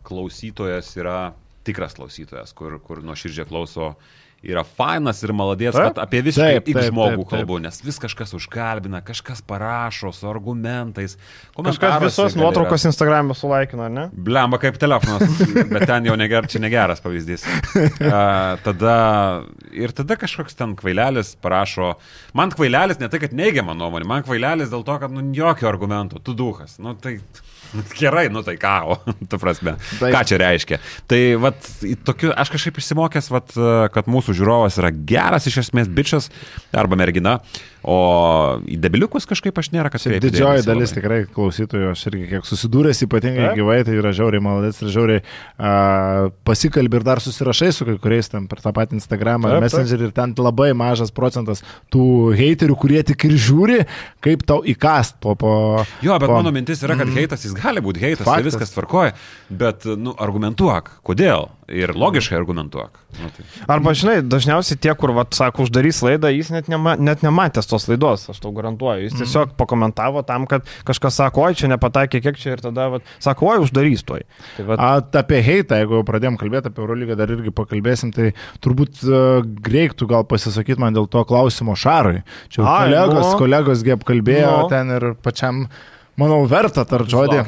klausytojas 0.05 0.91
yra 1.01 1.21
tikras 1.67 1.97
klausytojas, 1.97 2.53
kur, 2.57 2.77
kur 2.83 3.01
nuo 3.07 3.17
širdžio 3.19 3.47
klauso 3.49 3.95
yra 4.43 4.65
fainas 4.67 5.23
ir 5.23 5.33
maladės, 5.37 5.77
kad 5.77 5.99
apie 6.03 6.23
visiškai 6.27 6.59
taip, 6.59 6.69
taip, 6.69 6.89
žmogų 6.89 7.21
taip, 7.21 7.23
taip. 7.23 7.31
kalbu, 7.37 7.59
nes 7.63 7.79
vis 7.85 7.99
kažkas 8.03 8.35
užkalbina, 8.39 9.03
kažkas 9.07 9.43
parašo 9.47 10.11
su 10.17 10.27
argumentais. 10.31 11.15
Kažkas 11.55 11.99
visos 12.03 12.37
nuotraukos 12.39 12.87
Instagram'e 12.91 13.37
sulaikino, 13.39 13.87
ne? 13.93 14.09
Blemba 14.13 14.59
kaip 14.63 14.81
telefonas, 14.83 15.39
bet 15.75 15.87
ten 15.91 16.11
jau 16.11 16.17
neger, 16.19 16.49
čia 16.51 16.63
negeras 16.63 17.03
pavyzdys. 17.05 17.47
Uh, 18.03 18.59
tada 18.65 18.95
ir 19.75 19.93
tada 19.97 20.17
kažkoks 20.19 20.57
ten 20.59 20.73
kvailelis 20.77 21.33
parašo, 21.43 21.93
man 22.37 22.51
kvailelis 22.53 22.99
ne 23.01 23.09
tai, 23.11 23.21
kad 23.23 23.35
neigiama 23.37 23.75
nuomonė, 23.79 24.07
man 24.09 24.25
kvailelis 24.27 24.73
dėl 24.73 24.85
to, 24.87 24.97
kad 25.03 25.13
nu 25.15 25.23
jokio 25.37 25.69
argumento, 25.71 26.21
tu 26.23 26.35
duhas. 26.37 26.77
Nu, 26.83 26.95
tai, 27.01 27.19
Gerai, 28.01 28.27
nu 28.33 28.45
tai 28.47 28.57
ką, 28.61 28.75
o, 28.95 28.99
tu 29.31 29.41
prasme. 29.43 29.77
Taip. 29.99 30.13
Ką 30.15 30.23
čia 30.29 30.41
reiškia? 30.43 30.81
Tai, 31.11 31.21
vat, 31.43 31.69
tokiu, 32.07 32.33
aš 32.37 32.53
kažkaip 32.55 32.81
išsimokęs, 32.83 33.31
vat, 33.33 33.55
kad 33.95 34.11
mūsų 34.13 34.37
žiūrovas 34.41 34.79
yra 34.83 34.93
geras 34.93 35.49
iš 35.51 35.63
esmės 35.67 35.91
bičias 35.93 36.31
arba 36.77 36.99
mergina, 37.01 37.39
o 37.83 37.99
į 38.71 38.79
debiliukus 38.83 39.27
kažkaip 39.31 39.57
aš 39.59 39.73
nėra 39.75 39.91
kas 39.93 40.07
reikia. 40.07 40.25
Didžioji 40.29 40.65
dalis 40.67 40.93
labai. 40.93 40.99
tikrai 40.99 41.19
klausytojų, 41.35 41.91
aš 41.93 42.05
irgi 42.11 42.29
kiek 42.31 42.49
susidūręs 42.49 43.03
ypatingai 43.07 43.49
ja. 43.49 43.55
gyvai, 43.59 43.79
tai 43.87 43.97
yra 43.99 44.13
žiauriai 44.17 44.45
malodės 44.45 44.83
ir 44.83 44.93
žiauriai 44.95 45.23
uh, 45.23 46.31
pasikalbi 46.47 47.01
ir 47.01 47.07
dar 47.07 47.23
susirašai 47.25 47.73
su 47.75 47.89
kai 47.89 47.97
kuriais 48.03 48.31
ten 48.33 48.47
per 48.51 48.63
tą 48.65 48.75
patį 48.77 49.01
Instagramą 49.01 49.51
ar 49.51 49.65
Messenger 49.65 50.07
ir 50.09 50.15
ten 50.17 50.35
labai 50.39 50.71
mažas 50.79 51.13
procentas 51.15 51.65
tų 51.93 52.05
heiterių, 52.39 52.79
kurie 52.79 53.03
tik 53.07 53.27
ir 53.29 53.37
žiūri, 53.41 53.81
kaip 54.25 54.47
tau 54.49 54.61
įkast 54.63 55.19
po... 55.23 55.35
po 55.39 55.55
jo, 56.05 56.15
bet 56.19 56.29
po... 56.29 56.39
mano 56.39 56.55
mintis 56.55 56.83
yra, 56.87 56.97
kad 56.99 57.09
mm. 57.09 57.19
heitas 57.19 57.47
jis 57.47 57.57
gali 57.59 57.83
būti 57.85 58.03
heitas, 58.03 58.27
tai 58.27 58.43
viskas 58.47 58.75
tvarkoja, 58.75 59.17
bet, 59.51 59.87
nu, 59.99 60.15
argumentuok, 60.23 60.99
kodėl 61.07 61.51
ir 61.73 61.95
logiškai 61.97 62.37
argumentuok. 62.37 62.99
Nu, 63.21 63.31
tai. 63.33 63.45
Arba, 63.71 63.93
žinai, 63.97 64.17
dažniausiai 64.25 64.79
tie, 64.81 64.93
kur, 64.99 65.13
vat, 65.17 65.33
sako, 65.37 65.67
uždarys 65.67 66.03
laidą, 66.05 66.31
jis 66.33 66.53
net, 66.53 66.69
nema, 66.73 66.95
net 67.01 67.25
nematęs 67.25 67.69
tos 67.73 67.89
laidos, 67.91 68.29
aš 68.33 68.41
tau 68.43 68.53
garantuoju. 68.57 69.07
Jis 69.07 69.17
tiesiog 69.19 69.51
mm. 69.51 69.57
pakomentavo 69.61 70.23
tam, 70.29 70.47
kad 70.51 70.69
kažkas 70.89 71.19
sako, 71.21 71.47
oi, 71.49 71.57
čia 71.59 71.71
nepataikė, 71.73 72.23
kiek 72.25 72.41
čia 72.41 72.57
ir 72.57 72.65
tada, 72.65 72.89
vat, 72.97 73.15
sako, 73.23 73.49
oi, 73.53 73.63
uždarys 73.65 74.05
toj. 74.09 74.27
Tai, 74.57 74.67
vat... 74.69 74.83
A, 74.83 74.91
apie 75.23 75.41
heitą, 75.45 75.81
jeigu 75.83 76.03
pradėjom 76.09 76.39
kalbėti 76.41 76.73
apie 76.73 76.85
Eurolygą, 76.85 77.17
dar 77.19 77.33
irgi 77.33 77.55
pakalbėsim, 77.57 78.13
tai 78.15 78.33
turbūt 78.65 79.03
uh, 79.09 79.41
reiktų 79.73 80.11
gal 80.11 80.29
pasisakyti 80.29 80.83
man 80.83 80.97
dėl 80.97 81.09
to 81.11 81.25
klausimo 81.29 81.77
Šarui. 81.79 82.23
Čia 82.53 82.67
Ai, 82.67 82.87
kolegos, 82.87 83.27
no. 83.27 83.41
kolegos 83.41 83.83
gi 83.87 83.97
apkalbėjo 83.97 84.53
no. 84.53 84.71
ten 84.73 84.95
ir 84.99 85.09
pačiam 85.25 85.67
manau, 86.21 86.43
verta 86.49 86.85
tar 86.89 87.05
žodį. 87.09 87.43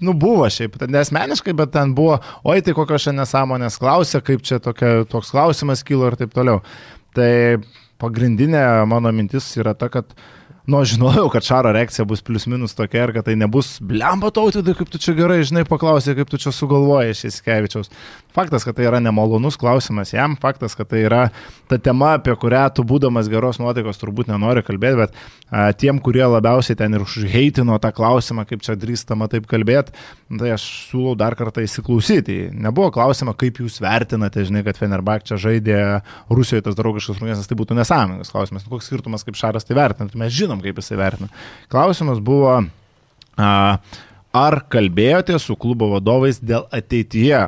Nu, 0.00 0.14
buvo 0.16 0.48
šiaip, 0.52 0.78
nesmeniškai, 0.90 1.54
bet 1.56 1.74
ten 1.76 1.94
buvo, 1.96 2.18
oi, 2.46 2.60
tai 2.64 2.74
kokios 2.76 3.06
šiandien 3.06 3.24
nesąmonės 3.24 3.80
klausė, 3.82 4.22
kaip 4.24 4.44
čia 4.46 4.60
tokia, 4.64 5.00
toks 5.10 5.32
klausimas 5.34 5.84
kilo 5.86 6.08
ir 6.10 6.18
taip 6.20 6.34
toliau. 6.36 6.62
Tai 7.16 7.30
pagrindinė 8.02 8.62
mano 8.90 9.12
mintis 9.14 9.48
yra 9.60 9.74
ta, 9.78 9.88
kad 9.92 10.12
nu, 10.66 10.80
žinojau, 10.84 11.28
kad 11.32 11.46
Šaro 11.46 11.72
reakcija 11.74 12.06
bus 12.08 12.22
plius 12.26 12.48
minus 12.50 12.74
tokia 12.76 13.06
ir 13.06 13.14
kad 13.14 13.28
tai 13.28 13.36
nebus 13.38 13.76
blemba 13.80 14.32
tautydai, 14.34 14.74
kaip 14.78 14.90
tu 14.90 15.00
čia 15.02 15.14
gerai, 15.18 15.40
žinai, 15.46 15.66
paklausė, 15.68 16.16
kaip 16.18 16.30
tu 16.32 16.40
čia 16.42 16.52
sugalvojai 16.54 17.14
šis 17.14 17.38
Kevičiaus. 17.46 17.92
Faktas, 18.36 18.66
kad 18.66 18.76
tai 18.78 18.88
yra 18.88 19.00
nemalonus 19.02 19.58
klausimas 19.60 20.12
jam, 20.14 20.34
faktas, 20.40 20.76
kad 20.78 20.90
tai 20.90 21.04
yra 21.06 21.22
ta 21.70 21.78
tema, 21.78 22.14
apie 22.18 22.34
kurią 22.38 22.64
tu 22.76 22.84
būdamas 22.86 23.30
geros 23.32 23.60
nuotaikos 23.62 24.00
turbūt 24.02 24.30
nenori 24.32 24.64
kalbėti, 24.66 25.00
bet 25.04 25.14
a, 25.48 25.70
tiem, 25.76 26.00
kurie 26.02 26.24
labiausiai 26.26 26.78
ten 26.78 26.96
ir 26.96 27.04
užheitino 27.06 27.78
tą 27.82 27.92
klausimą, 27.96 28.46
kaip 28.50 28.64
čia 28.66 28.76
drįstama 28.80 29.30
taip 29.32 29.46
kalbėti, 29.50 29.94
tai 30.40 30.54
aš 30.56 30.66
siūlau 30.90 31.14
dar 31.18 31.36
kartą 31.38 31.64
įsiklausyti. 31.66 32.38
Nebuvo 32.66 32.90
klausima, 32.94 33.36
kaip 33.38 33.62
jūs 33.62 33.78
vertinate, 33.84 34.44
žinai, 34.48 34.64
kad 34.66 34.80
Fenerbak 34.80 35.26
čia 35.28 35.38
žaidė 35.40 35.78
Rusijoje 36.32 36.66
tas 36.66 36.78
draugiškas 36.78 37.20
rungtynės, 37.20 37.48
tai 37.48 37.58
būtų 37.58 37.78
nesąmoningas 37.78 38.34
klausimas. 38.34 38.66
Nu, 38.66 38.74
koks 38.74 38.90
skirtumas, 38.90 39.24
kaip 39.26 39.38
Šaras 39.38 39.66
tai 39.68 39.78
vertina? 39.78 40.10
Mes 40.16 40.34
žinom, 40.34 40.56
žinom, 40.56 40.62
kaip 40.64 40.80
jisai 40.80 40.98
vertina. 40.98 41.28
Klausimas 41.68 42.20
buvo, 42.20 42.66
a, 43.36 43.78
ar 44.36 44.58
kalbėjote 44.72 45.38
su 45.42 45.56
klubo 45.60 45.88
vadovais 45.94 46.38
dėl 46.42 46.66
ateityje 46.74 47.40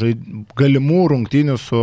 žaid, 0.00 0.26
galimų 0.58 1.06
rungtynių 1.14 1.56
su 1.60 1.80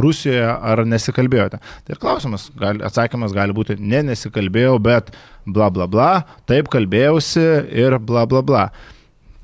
Rusijoje, 0.00 0.46
ar 0.46 0.84
nesikalbėjote? 0.88 1.60
Tai 1.60 1.96
ir 1.96 2.00
klausimas, 2.02 2.48
gali, 2.58 2.84
atsakymas 2.86 3.34
gali 3.36 3.56
būti, 3.56 3.78
ne, 3.80 4.04
nesikalbėjau, 4.12 4.78
bet 4.82 5.12
bla 5.46 5.70
bla 5.74 5.88
bla, 5.90 6.10
taip 6.50 6.70
kalbėjausi 6.72 7.46
ir 7.82 7.98
bla 7.98 8.26
bla 8.30 8.44
bla. 8.46 8.64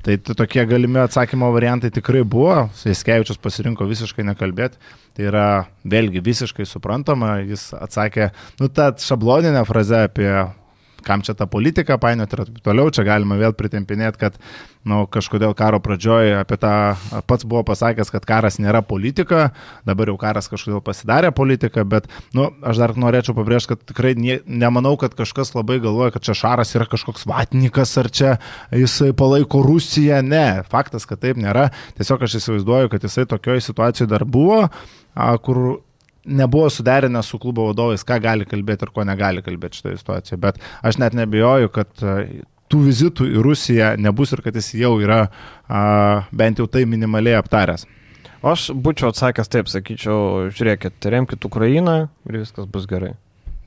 Tai 0.06 0.14
tokie 0.22 0.62
galimi 0.70 1.00
atsakymo 1.02 1.48
variantai 1.50 1.90
tikrai 1.90 2.20
buvo, 2.22 2.68
Sėskevičius 2.78 3.40
pasirinko 3.42 3.88
visiškai 3.90 4.22
nekalbėti, 4.28 4.78
tai 5.18 5.26
yra 5.32 5.46
vėlgi 5.82 6.22
visiškai 6.22 6.66
suprantama, 6.68 7.40
jis 7.42 7.72
atsakė, 7.74 8.30
nu, 8.60 8.70
tą 8.70 8.92
šabloninę 9.02 9.64
frazę 9.66 10.04
apie 10.06 10.30
kam 11.06 11.22
čia 11.26 11.36
ta 11.38 11.46
politika 11.50 11.98
painioti 12.02 12.36
ir 12.36 12.44
taip 12.48 12.62
toliau, 12.66 12.90
čia 12.94 13.06
galima 13.06 13.38
vėl 13.38 13.54
pritempinėti, 13.56 14.20
kad 14.20 14.38
nu, 14.86 15.04
kažkodėl 15.10 15.54
karo 15.58 15.80
pradžioje 15.82 16.36
apie 16.38 16.58
tą 16.62 16.72
pats 17.26 17.46
buvo 17.46 17.62
pasakęs, 17.66 18.10
kad 18.14 18.26
karas 18.28 18.58
nėra 18.62 18.82
politika, 18.86 19.50
dabar 19.88 20.10
jau 20.12 20.16
karas 20.20 20.50
kažkodėl 20.50 20.82
pasidarė 20.86 21.32
politika, 21.36 21.84
bet 21.86 22.06
nu, 22.36 22.48
aš 22.66 22.82
dar 22.82 22.94
norėčiau 22.98 23.36
pabrėžti, 23.38 23.74
kad 23.74 23.86
tikrai 23.92 24.14
nie, 24.18 24.38
nemanau, 24.46 24.94
kad 25.00 25.16
kažkas 25.18 25.54
labai 25.56 25.80
galvoja, 25.82 26.14
kad 26.14 26.26
čia 26.26 26.36
Šaras 26.38 26.74
yra 26.78 26.86
kažkoks 26.90 27.26
vatnikas 27.28 27.96
ar 28.02 28.10
čia 28.10 28.36
jisai 28.74 29.12
palaiko 29.16 29.62
Rusiją, 29.66 30.22
ne, 30.26 30.62
faktas, 30.70 31.08
kad 31.08 31.22
taip 31.22 31.40
nėra, 31.40 31.70
tiesiog 31.98 32.26
aš 32.26 32.38
įsivaizduoju, 32.40 32.92
kad 32.92 33.06
jisai 33.06 33.26
tokioje 33.30 33.66
situacijoje 33.70 34.12
dar 34.12 34.26
buvo, 34.28 34.66
kur 35.42 35.62
nebuvo 36.26 36.70
suderinę 36.70 37.22
su 37.22 37.38
klubo 37.38 37.68
vadovais, 37.70 38.04
ką 38.06 38.18
gali 38.22 38.46
kalbėti 38.48 38.86
ir 38.86 38.92
ko 38.94 39.04
negali 39.06 39.42
kalbėti 39.46 39.80
šitoje 39.80 40.00
situacijoje. 40.02 40.40
Bet 40.42 40.60
aš 40.82 40.98
net 41.02 41.16
nebijoju, 41.16 41.70
kad 41.74 42.02
e, 42.02 42.16
tų 42.72 42.82
vizitų 42.88 43.28
į 43.30 43.44
Rusiją 43.46 43.92
nebus 44.02 44.34
ir 44.34 44.42
kad 44.44 44.56
jis 44.58 44.72
jau 44.80 44.96
yra 45.02 45.26
a, 45.68 45.82
bent 46.32 46.62
jau 46.62 46.66
tai 46.70 46.84
minimaliai 46.88 47.38
aptaręs. 47.38 47.86
Aš 48.46 48.68
būčiau 48.74 49.10
atsakęs 49.10 49.50
taip, 49.50 49.70
sakyčiau, 49.72 50.50
žiūrėkit, 50.54 50.98
remkite 51.10 51.48
Ukrainą 51.48 51.96
ir 52.28 52.42
viskas 52.42 52.68
bus 52.70 52.84
gerai. 52.90 53.14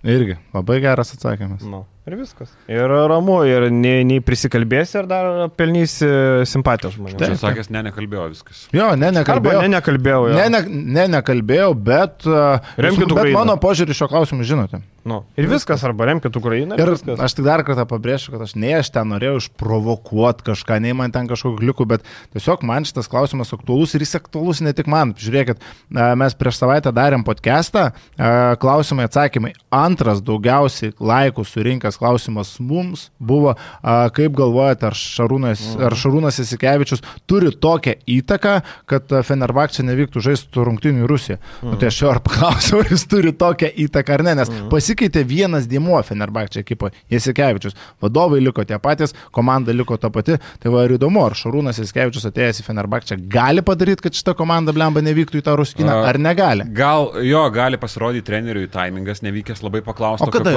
Irgi, 0.07 0.37
labai 0.55 0.79
geras 0.83 1.11
atsakymas. 1.15 1.65
No. 1.67 1.83
Ir 2.09 2.15
viskas. 2.17 2.49
Ir 2.71 2.89
ramu, 2.89 3.35
ir 3.45 3.67
nei, 3.69 4.01
nei 4.07 4.17
prisikalbėsi, 4.25 4.95
ir 5.03 5.09
dar 5.09 5.27
pelnysi 5.53 6.07
simpatijos 6.49 6.95
žmonėms. 6.97 7.21
Čia 7.21 7.37
sakęs, 7.37 7.69
ne, 7.69 7.83
nekalbėjau 7.85 8.29
viskas. 8.33 8.63
Jo, 8.73 8.95
ne, 8.97 9.11
Arba 9.11 9.19
nekalbėjau. 9.19 9.61
ne, 9.61 9.73
nekalbėjau. 9.75 10.23
jo. 10.31 10.39
Ne, 10.39 10.47
ne, 10.55 10.63
ne, 10.97 11.05
nekalbėjau, 11.19 11.73
bet, 11.77 12.25
uh, 12.25 12.71
Remkit 12.81 13.05
bet 13.05 13.13
Ukrainą. 13.13 13.35
mano 13.37 13.59
požiūrį 13.61 13.99
šio 14.01 14.09
klausimu 14.09 14.47
žinote. 14.47 14.81
Nu, 15.09 15.21
ir 15.39 15.47
viskas, 15.49 15.83
arba 15.87 16.09
remkit 16.09 16.35
Ukrainą. 16.35 16.75
Ir 16.77 16.89
viskas. 16.91 17.21
aš 17.23 17.33
tik 17.37 17.45
dar 17.45 17.63
kartą 17.65 17.85
pabrėšiu, 17.87 18.33
kad 18.33 18.43
aš 18.43 18.55
nei 18.59 18.73
aš 18.77 18.89
ten 18.93 19.07
norėjau 19.09 19.37
išprovokuoti 19.39 20.45
kažką, 20.49 20.79
nei 20.83 20.95
man 20.97 21.13
ten 21.15 21.29
kažkokiu 21.29 21.61
kliuku, 21.61 21.87
bet 21.89 22.03
tiesiog 22.35 22.65
man 22.67 22.85
šitas 22.85 23.07
klausimas 23.09 23.53
aktuolus 23.55 23.95
ir 23.95 24.03
jis 24.03 24.17
aktuolus 24.19 24.61
ne 24.65 24.73
tik 24.75 24.89
man. 24.91 25.13
Žiūrėkit, 25.17 25.61
e, 25.63 26.09
mes 26.19 26.35
prieš 26.37 26.59
savaitę 26.61 26.91
darėm 26.95 27.23
podcastą, 27.25 27.89
e, 27.89 28.33
klausimai, 28.61 29.07
atsakymai. 29.09 29.53
Antras 29.71 30.21
daugiausiai 30.25 30.93
laikų 30.99 31.47
surinkęs 31.47 31.98
klausimas 31.99 32.55
mums 32.63 33.09
buvo, 33.19 33.55
a, 33.55 33.97
kaip 34.15 34.35
galvojate, 34.37 34.87
ar 34.89 34.97
Šarūnas, 34.97 35.65
ar 35.85 35.95
Šarūnas 35.99 36.39
Isikevičius 36.43 37.03
turi 37.29 37.51
tokią 37.51 37.97
įtaką, 38.09 38.55
kad 38.89 39.13
Fenerbakčia 39.27 39.85
nevyktų 39.87 40.23
žaisti 40.23 40.63
rungtinių 40.65 41.05
į 41.05 41.09
Rusiją. 41.09 41.39
Nu, 41.65 41.75
tai 41.79 41.91
aš 41.91 42.01
jo 42.03 42.11
ar 42.13 42.21
paklausiau, 42.25 42.81
ar 42.83 42.91
jis 42.93 43.05
turi 43.09 43.33
tokią 43.35 43.71
įtaką 43.85 44.17
ar 44.17 44.25
ne, 44.29 44.35
nes 44.41 44.51
pasikeitė 44.71 45.25
vienas 45.27 45.67
dėmuo 45.69 45.99
Fenerbakčia 46.07 46.63
ekipoje, 46.63 46.95
Isikevičius. 47.11 47.77
Vadovai 48.03 48.41
liko 48.43 48.63
tie 48.67 48.79
patys, 48.81 49.15
komanda 49.35 49.75
liko 49.75 49.97
ta 49.99 50.11
pati. 50.13 50.37
Tai 50.61 50.73
va 50.73 50.85
ir 50.87 50.95
įdomu, 50.97 51.23
ar 51.25 51.35
Šarūnas 51.37 51.81
Isikevičius 51.83 52.29
atėjęs 52.29 52.61
į 52.63 52.67
Fenerbakčia 52.69 53.19
gali 53.31 53.63
padaryti, 53.65 54.05
kad 54.07 54.17
šita 54.17 54.35
komanda 54.39 54.73
blemba 54.75 55.03
nevyktų 55.05 55.41
į 55.41 55.45
tą 55.45 55.55
Rusiją, 55.59 55.87
A, 55.89 55.99
ar 56.09 56.19
negali? 56.21 56.65
Gal 56.75 57.09
jo, 57.25 57.43
gali 57.53 57.79
pasirodyti 57.81 58.25
treneriui 58.27 58.69
taimingas 58.71 59.23
nevykęs 59.25 59.63
labai 59.65 59.81
paklausti. 59.85 60.27
O 60.27 60.33
kada 60.33 60.53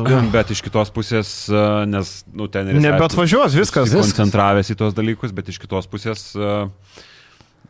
daugiau? 0.00 0.22
Bet 0.36 0.52
iš 0.54 0.62
kitos 0.70 0.94
pusės, 0.94 1.34
e, 1.50 1.66
nes, 1.90 2.16
nu, 2.32 2.46
treneris... 2.48 2.80
Nebeatvažiuos, 2.86 3.58
viskas. 3.58 3.92
Koncentravęs 3.92 4.70
į 4.70 4.78
tuos 4.78 4.96
dalykus, 4.96 5.34
bet 5.36 5.50
iš 5.52 5.60
kitos 5.62 5.90
pusės... 5.90 6.30
e, 6.38 6.58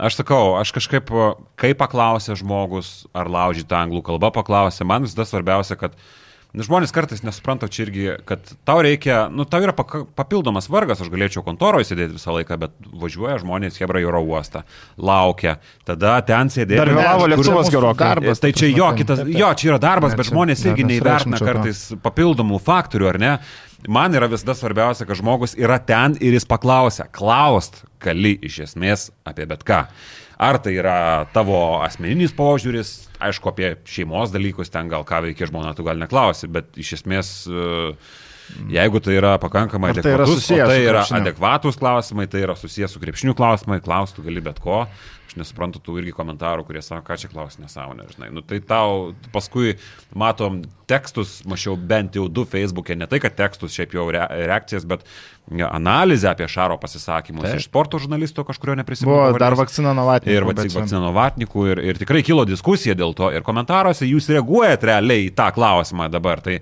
Aš 0.00 0.14
sakau, 0.16 0.54
aš 0.56 0.70
kažkaip, 0.72 1.10
e, 1.12 1.24
kai 1.60 1.74
paklausė 1.76 2.32
žmogus, 2.40 3.04
ar 3.12 3.28
laužyti 3.28 3.76
anglų 3.76 4.00
kalbą, 4.06 4.30
paklausė, 4.32 4.86
man 4.88 5.04
visada 5.04 5.26
svarbiausia, 5.28 5.76
kad 5.76 5.92
nu, 5.92 6.00
žmonės 6.66 6.92
kartais 6.94 7.22
nesupranta 7.22 7.68
čia 7.70 7.84
irgi, 7.86 8.06
kad 8.26 8.52
tau 8.66 8.80
reikia, 8.82 9.22
nu, 9.30 9.46
tau 9.48 9.62
yra 9.62 9.74
papildomas 9.74 10.66
vargas, 10.72 11.02
aš 11.04 11.10
galėčiau 11.12 11.44
kontoroje 11.46 11.90
sėdėti 11.90 12.16
visą 12.16 12.34
laiką, 12.34 12.58
bet 12.60 12.74
važiuoja 13.02 13.38
žmonės 13.42 13.78
Hebra 13.80 14.02
į 14.02 14.08
oro 14.10 14.22
uostą, 14.26 14.64
laukia, 14.98 15.58
tada 15.86 16.16
ten 16.26 16.50
sėdėti. 16.52 16.80
Dar 16.80 16.92
vėlavo 16.96 17.30
lėktuvas 17.30 17.70
gerokai. 17.72 18.12
darbas, 18.16 18.42
Tai 18.42 18.52
ta 18.52 18.62
čia 18.62 18.70
jo, 18.74 18.90
kitas, 18.98 19.24
jo, 19.30 19.50
čia 19.54 19.72
yra 19.72 19.80
darbas, 19.82 20.14
Ne, 20.14 20.20
bet 20.20 20.30
žmonės 20.32 20.64
irgi 20.66 20.86
neįvertina 20.90 21.38
kartais 21.38 21.84
papildomų 22.02 22.58
faktorių, 22.66 23.10
ar 23.12 23.20
ne? 23.22 23.34
Man 23.88 24.12
yra 24.12 24.28
visada 24.28 24.52
svarbiausia, 24.58 25.06
kad 25.08 25.16
žmogus 25.16 25.54
yra 25.56 25.78
ten 25.80 26.18
ir 26.20 26.34
jis 26.36 26.44
paklausia. 26.48 27.06
Klaust 27.16 27.80
gali 28.02 28.34
iš 28.44 28.58
esmės 28.66 29.08
apie 29.24 29.46
bet 29.48 29.64
ką. 29.64 29.86
Ar 30.40 30.56
tai 30.64 30.72
yra 30.80 31.26
tavo 31.34 31.58
asmeninis 31.84 32.32
požiūris, 32.32 32.94
aišku, 33.20 33.50
apie 33.52 33.74
šeimos 33.84 34.32
dalykus, 34.32 34.72
ten 34.72 34.88
gal 34.88 35.04
ką 35.04 35.18
veikia 35.26 35.50
žmona, 35.50 35.74
tu 35.76 35.84
gal 35.84 36.00
neklausi, 36.00 36.48
bet 36.48 36.78
iš 36.80 36.94
esmės, 36.96 37.32
e, 37.44 37.92
jeigu 38.70 39.00
tai 39.04 39.16
yra 39.18 39.36
pakankamai 39.42 39.94
Ar 39.94 40.02
tai 40.02 40.14
yra 40.14 40.24
adekvatus, 40.24 40.42
susiję 40.42 40.64
o 40.64 40.68
tai 40.70 40.82
yra 40.84 41.06
adekvatus 41.20 41.80
klausimai, 41.80 42.28
tai 42.30 42.44
yra 42.46 42.58
susijęs 42.58 42.96
su 42.96 43.02
krepšiniu 43.02 43.34
klausimai, 43.38 43.80
klaustų 43.84 44.26
gali 44.28 44.44
bet 44.44 44.60
ko. 44.62 44.84
Aš 45.30 45.36
nesuprantu 45.38 45.78
tų 45.78 46.00
irgi 46.00 46.10
komentarų, 46.10 46.64
kurie 46.66 46.80
sako, 46.82 47.04
ką 47.06 47.16
čia 47.22 47.28
klausia 47.30 47.62
nesąmonė, 47.62 48.08
žinai. 48.10 48.32
Nu, 48.34 48.42
tai 48.42 48.58
tau 48.66 49.12
paskui 49.30 49.76
matom 50.18 50.56
tekstus, 50.90 51.36
mačiau 51.46 51.76
bent 51.78 52.18
jau 52.18 52.24
du 52.26 52.42
Facebook'e, 52.42 52.96
ne 52.98 53.06
tai, 53.06 53.20
kad 53.22 53.36
tekstus, 53.38 53.70
šiaip 53.76 53.94
jau 53.94 54.08
re, 54.10 54.24
reakcijas, 54.50 54.88
bet 54.90 55.06
analizę 55.70 56.32
apie 56.32 56.48
Šaro 56.50 56.80
pasisakymus 56.82 57.46
Taip. 57.46 57.62
iš 57.62 57.68
sporto 57.70 58.00
žurnalisto 58.02 58.42
kažkurio 58.48 58.74
neprisimenu. 58.82 59.12
Buvo 59.12 59.22
pavardės. 59.28 59.44
dar 59.44 59.58
vakcina 59.60 59.94
Novatė. 59.94 60.34
Ir 60.34 60.50
vakcina 60.50 61.04
Novatnikų 61.06 61.66
ir, 61.76 61.84
ir 61.92 62.02
tikrai 62.02 62.24
kilo 62.26 62.42
diskusija 62.48 62.98
dėl 62.98 63.14
to. 63.14 63.30
Ir 63.30 63.46
komentaruose 63.46 64.10
jūs 64.10 64.26
reaguojat 64.34 64.90
realiai 64.90 65.28
į 65.28 65.34
tą 65.38 65.52
klausimą 65.54 66.10
dabar. 66.10 66.42
Tai 66.42 66.58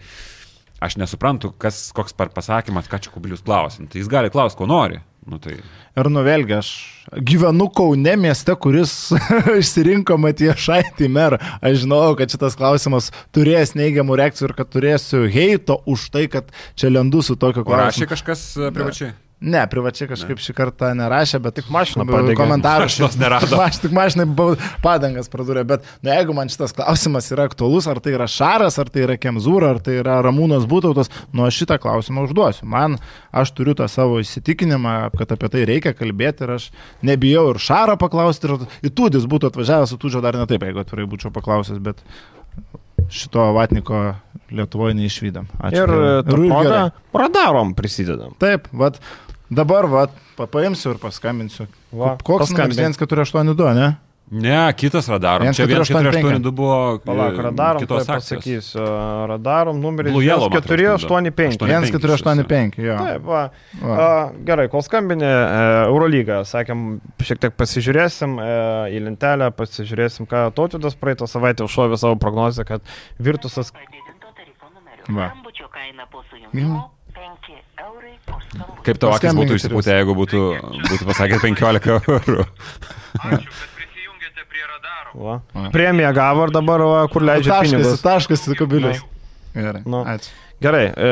aš 0.85 0.99
nesuprantu, 1.01 1.53
kas, 1.59 1.89
koks 1.97 2.17
par 2.17 2.33
pasakymas, 2.35 2.89
ką 2.91 3.01
čia 3.03 3.13
kubilius 3.15 3.45
klausim. 3.45 3.89
Tai 3.91 4.01
jis 4.01 4.11
gali 4.11 4.33
klausti, 4.33 4.59
ko 4.61 4.69
nori. 4.71 5.01
Nu, 5.29 5.37
tai... 5.43 5.59
Ir 5.99 6.09
nu 6.09 6.23
vėlgi, 6.25 6.55
aš 6.57 6.69
gyvenu 7.29 7.67
Kaune 7.77 8.15
mieste, 8.17 8.55
kuris 8.57 8.95
išsirinko 9.61 10.17
Matiją 10.21 10.55
Šaitį 10.57 11.11
merą. 11.13 11.41
Aš 11.61 11.83
žinau, 11.83 12.15
kad 12.17 12.33
šitas 12.33 12.57
klausimas 12.57 13.11
turės 13.37 13.75
neigiamų 13.77 14.17
reakcijų 14.23 14.49
ir 14.49 14.57
kad 14.63 14.73
turėsiu 14.73 15.27
heito 15.29 15.83
už 15.91 16.09
tai, 16.15 16.29
kad 16.33 16.49
čia 16.79 16.95
lendu 16.95 17.21
su 17.27 17.37
tokiu 17.37 17.67
O 17.67 17.69
rašė 17.69 18.07
klausimu. 18.07 18.13
kažkas 18.15 18.47
e, 18.57 18.71
privačiai? 18.73 19.13
Ne, 19.39 19.61
privačiai 19.71 20.09
kažkaip 20.11 20.41
šį 20.43 20.53
kartą 20.59 20.89
nerašė, 20.99 21.39
bet 21.45 21.55
tik 21.61 21.69
mašiną 21.71 22.03
padegė. 22.09 22.35
komentarų. 22.41 22.89
Mašinos 22.89 23.15
nerado. 23.23 23.61
Aš 23.69 23.77
tik 23.85 23.93
mašinai 23.95 24.25
bau- 24.27 24.57
padangas 24.83 25.31
pradūrė, 25.31 25.63
bet 25.69 25.85
nu, 26.03 26.11
jeigu 26.11 26.35
man 26.35 26.51
šitas 26.51 26.75
klausimas 26.75 27.29
yra 27.31 27.45
aktuolus, 27.47 27.87
ar 27.87 28.01
tai 28.03 28.17
yra 28.17 28.27
Šaras, 28.27 28.81
ar 28.83 28.91
tai 28.91 29.05
yra 29.05 29.15
Kemzūra, 29.15 29.69
ar 29.77 29.79
tai 29.79 30.01
yra 30.01 30.17
Ramūnas 30.27 30.67
Būtautas, 30.67 31.07
nu 31.31 31.45
aš 31.47 31.61
šitą 31.63 31.79
klausimą 31.85 32.25
užduosiu. 32.27 32.67
Man, 32.67 32.97
aš 33.31 33.53
turiu 33.55 33.77
tą 33.79 33.87
savo 33.87 34.19
įsitikinimą, 34.25 34.97
kad 35.15 35.37
apie 35.37 35.53
tai 35.55 35.63
reikia 35.71 35.95
kalbėti 35.95 36.43
ir 36.49 36.57
aš 36.57 36.67
nebijau 37.07 37.47
ir 37.53 37.63
Šarą 37.63 37.95
paklausti, 38.03 38.51
ir 38.51 38.67
į 38.91 38.93
Tūdis 38.99 39.31
būtų 39.31 39.53
atvažiavęs, 39.53 39.95
su 39.95 40.01
Tūdžio 40.03 40.25
dar 40.27 40.35
ne 40.35 40.49
taip, 40.51 40.67
jeigu 40.67 40.83
atvirai 40.83 41.07
būčiau 41.15 41.31
paklausęs, 41.39 41.79
bet 41.79 42.03
šito 43.15 43.47
Vatniko 43.55 44.03
Lietuvoje 44.51 44.97
neišvydam. 44.99 45.47
Ačiū. 45.61 45.79
Ir 45.85 45.91
ir 45.95 46.27
progą 46.27 46.67
gerai. 46.67 46.85
radarom 47.23 47.75
prisidedam. 47.77 48.33
Taip, 48.41 48.67
vat, 48.73 48.97
dabar 49.51 49.89
vat, 49.91 50.11
pa- 50.37 50.47
paimsiu 50.47 50.95
ir 50.95 51.01
paskambinsiu. 51.03 51.67
Va, 51.93 52.17
Koks 52.23 52.49
paskambink. 52.49 52.79
1482, 52.79 53.75
ne? 53.75 53.95
Ne, 54.31 54.73
kitas 54.77 55.09
radarom. 55.09 55.47
Čia 55.57 55.65
1485. 55.65 56.45
1482 56.45 56.53
buvo 56.53 56.99
Palauk, 57.01 57.39
e, 57.39 57.43
radarom, 57.43 57.81
kitos 57.81 58.05
tai 58.05 58.19
pasakysiu. 58.19 58.83
Radarom 59.27 59.81
numeris 59.81 60.13
Blue 60.13 60.25
Yellow, 60.25 60.51
man 60.51 60.59
atrodo, 60.59 60.99
485. 61.01 61.57
1485, 61.65 62.77
jo. 62.77 62.97
Taip, 62.99 63.25
va. 63.25 63.41
Va. 63.81 63.97
A, 63.97 64.11
gerai, 64.45 64.67
kol 64.69 64.85
skambinė 64.85 65.31
e, 65.31 65.63
Eurolygą, 65.87 66.43
sakėm, 66.49 66.85
šiek 67.25 67.41
tiek 67.47 67.57
pasižiūrėsim 67.57 68.37
e, 68.37 68.51
į 68.99 69.03
lentelę, 69.07 69.49
pasižiūrėsim, 69.57 70.29
ką 70.29 70.45
Tautvydas 70.59 70.99
praeitą 71.01 71.25
savaitę 71.31 71.65
užšovė 71.65 71.97
savo 71.97 72.21
prognozę, 72.21 72.69
kad 72.69 72.85
Virtusas. 73.17 73.73
Va. 75.09 75.33
Skambučio 75.33 75.73
kaina 75.73 76.05
po 76.13 76.21
sujungimo 76.29 76.91
5 77.19 77.53
eurai 77.85 78.15
už 78.31 78.43
skambutį. 78.49 78.83
Kaip 78.87 79.01
tavo 79.03 79.17
akis 79.19 79.37
būtų 79.39 79.59
išsipūtę, 79.59 79.95
jeigu 79.99 80.15
būtų, 80.19 80.43
būtų 80.89 81.09
pasakę 81.11 81.41
15 81.43 81.95
eurų? 81.99 82.45
Ačiū, 83.19 83.47
kad 83.47 83.71
prisijungėte 83.79 84.45
prie 84.51 84.67
radaro. 84.71 85.15
va, 85.29 85.39
Va. 85.55 85.71
premiją 85.75 86.13
gavo 86.17 86.47
ir 86.49 86.55
dabar, 86.55 86.85
va, 86.87 87.01
kur 87.13 87.25
leidžia 87.27 87.57
Taškas, 87.57 87.73
pinigus. 87.73 88.05
taškas 88.05 88.47
į 88.55 88.59
kubilius. 88.63 89.01
Gerai. 89.59 89.83
Nu. 89.89 90.05
Ačiū. 90.07 90.31
Gerai, 90.59 90.89
e, 90.91 91.09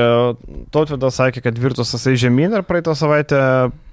Tautvydas 0.74 1.14
sakė, 1.20 1.38
kad 1.44 1.59
Virtusas 1.62 2.02
eis 2.11 2.18
žemyn 2.18 2.50
ir 2.59 2.64
praeitą 2.66 2.96
savaitę 2.98 3.38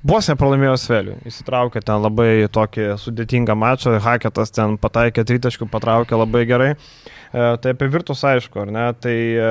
vos 0.02 0.26
nepralaimėjo 0.32 0.74
Sveliui. 0.82 1.18
Įsitraukė 1.30 1.84
ten 1.86 2.02
labai 2.02 2.48
tokį 2.50 2.88
sudėtingą 2.98 3.54
mačą, 3.62 3.94
Haketas 4.02 4.50
ten 4.56 4.80
pataikė 4.82 5.22
tritaškių, 5.30 5.68
patraukė 5.70 6.18
labai 6.18 6.42
gerai. 6.50 6.72
E, 6.74 7.23
Tai 7.34 7.72
apie 7.74 7.88
Virtus 7.90 8.20
aišku, 8.30 8.60
ar 8.62 8.70
ne? 8.70 8.84
Tai 9.02 9.14
e, 9.14 9.46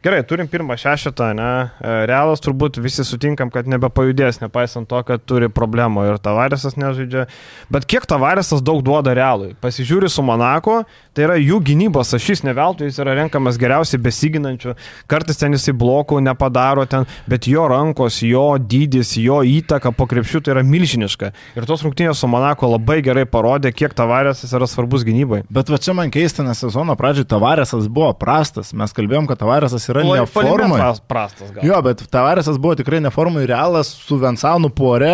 gerai, 0.00 0.22
turim 0.24 0.48
pirmą 0.48 0.72
šešetą, 0.80 1.34
ne? 1.36 1.48
E, 1.84 1.96
Realas 2.08 2.40
turbūt 2.40 2.78
visi 2.80 3.04
sutinkam, 3.04 3.50
kad 3.52 3.68
nebepajudės, 3.68 4.38
nepaisant 4.40 4.88
to, 4.88 5.02
kad 5.04 5.20
turi 5.28 5.50
problemų 5.52 6.06
ir 6.08 6.16
Tavaresas 6.24 6.78
nežaidžia. 6.80 7.26
Bet 7.68 7.84
kiek 7.92 8.06
Tavaresas 8.08 8.64
daug 8.64 8.80
duoda 8.86 9.12
Realui? 9.12 9.50
Pasižiūri 9.60 10.08
su 10.08 10.24
Monako, 10.24 10.78
tai 11.12 11.26
yra 11.26 11.36
jų 11.36 11.58
gynybos 11.66 12.14
ašys, 12.16 12.40
ne 12.46 12.54
veltui 12.56 12.88
jis 12.88 13.02
yra 13.04 13.18
renkamas 13.20 13.60
geriausiai 13.60 14.00
besiginančių. 14.06 14.72
Kartais 15.04 15.36
ten 15.36 15.58
jisai 15.58 15.76
blokų 15.76 16.22
nepadaro 16.24 16.88
ten, 16.88 17.04
bet 17.28 17.50
jo 17.52 17.68
rankos, 17.68 18.22
jo 18.24 18.46
dydis, 18.56 19.12
jo 19.20 19.42
įtaka 19.44 19.92
po 19.92 20.08
krepšių 20.08 20.40
tai 20.40 20.56
yra 20.56 20.64
milžiniška. 20.64 21.32
Ir 21.60 21.68
tos 21.68 21.84
rungtynės 21.84 22.24
su 22.24 22.32
Monako 22.32 22.72
labai 22.78 23.02
gerai 23.04 23.28
parodė, 23.28 23.76
kiek 23.76 23.92
Tavaresas 23.92 24.56
yra 24.56 24.64
svarbus 24.72 25.04
gynybai. 25.04 25.44
Bet 25.52 25.68
va 25.68 25.76
čia 25.76 25.92
man 25.92 26.08
keista, 26.14 26.40
nes 26.46 26.64
sezono 26.64 26.96
pradžioje 26.96 27.25
Tavaresas 27.28 27.88
buvo 27.92 28.12
prastas. 28.18 28.72
Mes 28.76 28.92
kalbėjom, 28.96 29.26
kad 29.30 29.38
Tavaresas 29.42 29.84
yra 29.92 30.02
ne 30.04 30.08
Puolime 30.26 30.26
formai. 30.32 30.80
pras- 30.80 31.00
Prastas 31.06 31.50
gal. 31.52 31.64
Jo, 31.66 31.82
bet 31.82 32.02
Tavaresas 32.10 32.58
buvo 32.58 32.74
tikrai 32.78 33.00
ne 33.04 33.10
formai, 33.10 33.46
realas 33.46 33.88
su 33.92 34.18
Vensanu 34.22 34.70
pore. 34.70 35.12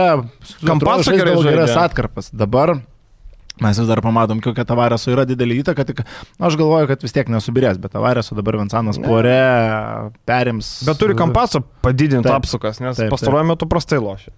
Žaidė 0.63 1.37
geras 1.45 1.77
atkarpas. 1.77 2.31
Dabar 2.33 2.75
mes 3.63 3.79
vis 3.79 3.87
dar 3.87 4.01
pamatom, 4.03 4.41
kokia 4.43 4.65
Tavareso 4.67 5.13
yra 5.13 5.25
didelį 5.29 5.61
įtaką, 5.63 5.85
tik 5.87 6.01
aš 6.41 6.57
galvoju, 6.59 6.89
kad 6.91 7.03
vis 7.05 7.13
tiek 7.15 7.29
nesubirės, 7.31 7.79
bet 7.79 7.93
Tavareso 7.95 8.35
dabar 8.35 8.57
Vensanas 8.59 8.99
pore 9.03 9.37
perims. 10.27 10.83
Bet 10.87 10.99
turi 10.99 11.15
kampaso 11.19 11.61
padidinti 11.85 12.27
Taip. 12.27 12.41
apsukas, 12.43 12.81
nes 12.83 12.99
pastaruoju 13.13 13.47
metu 13.53 13.69
prastai 13.71 14.01
lošia. 14.03 14.33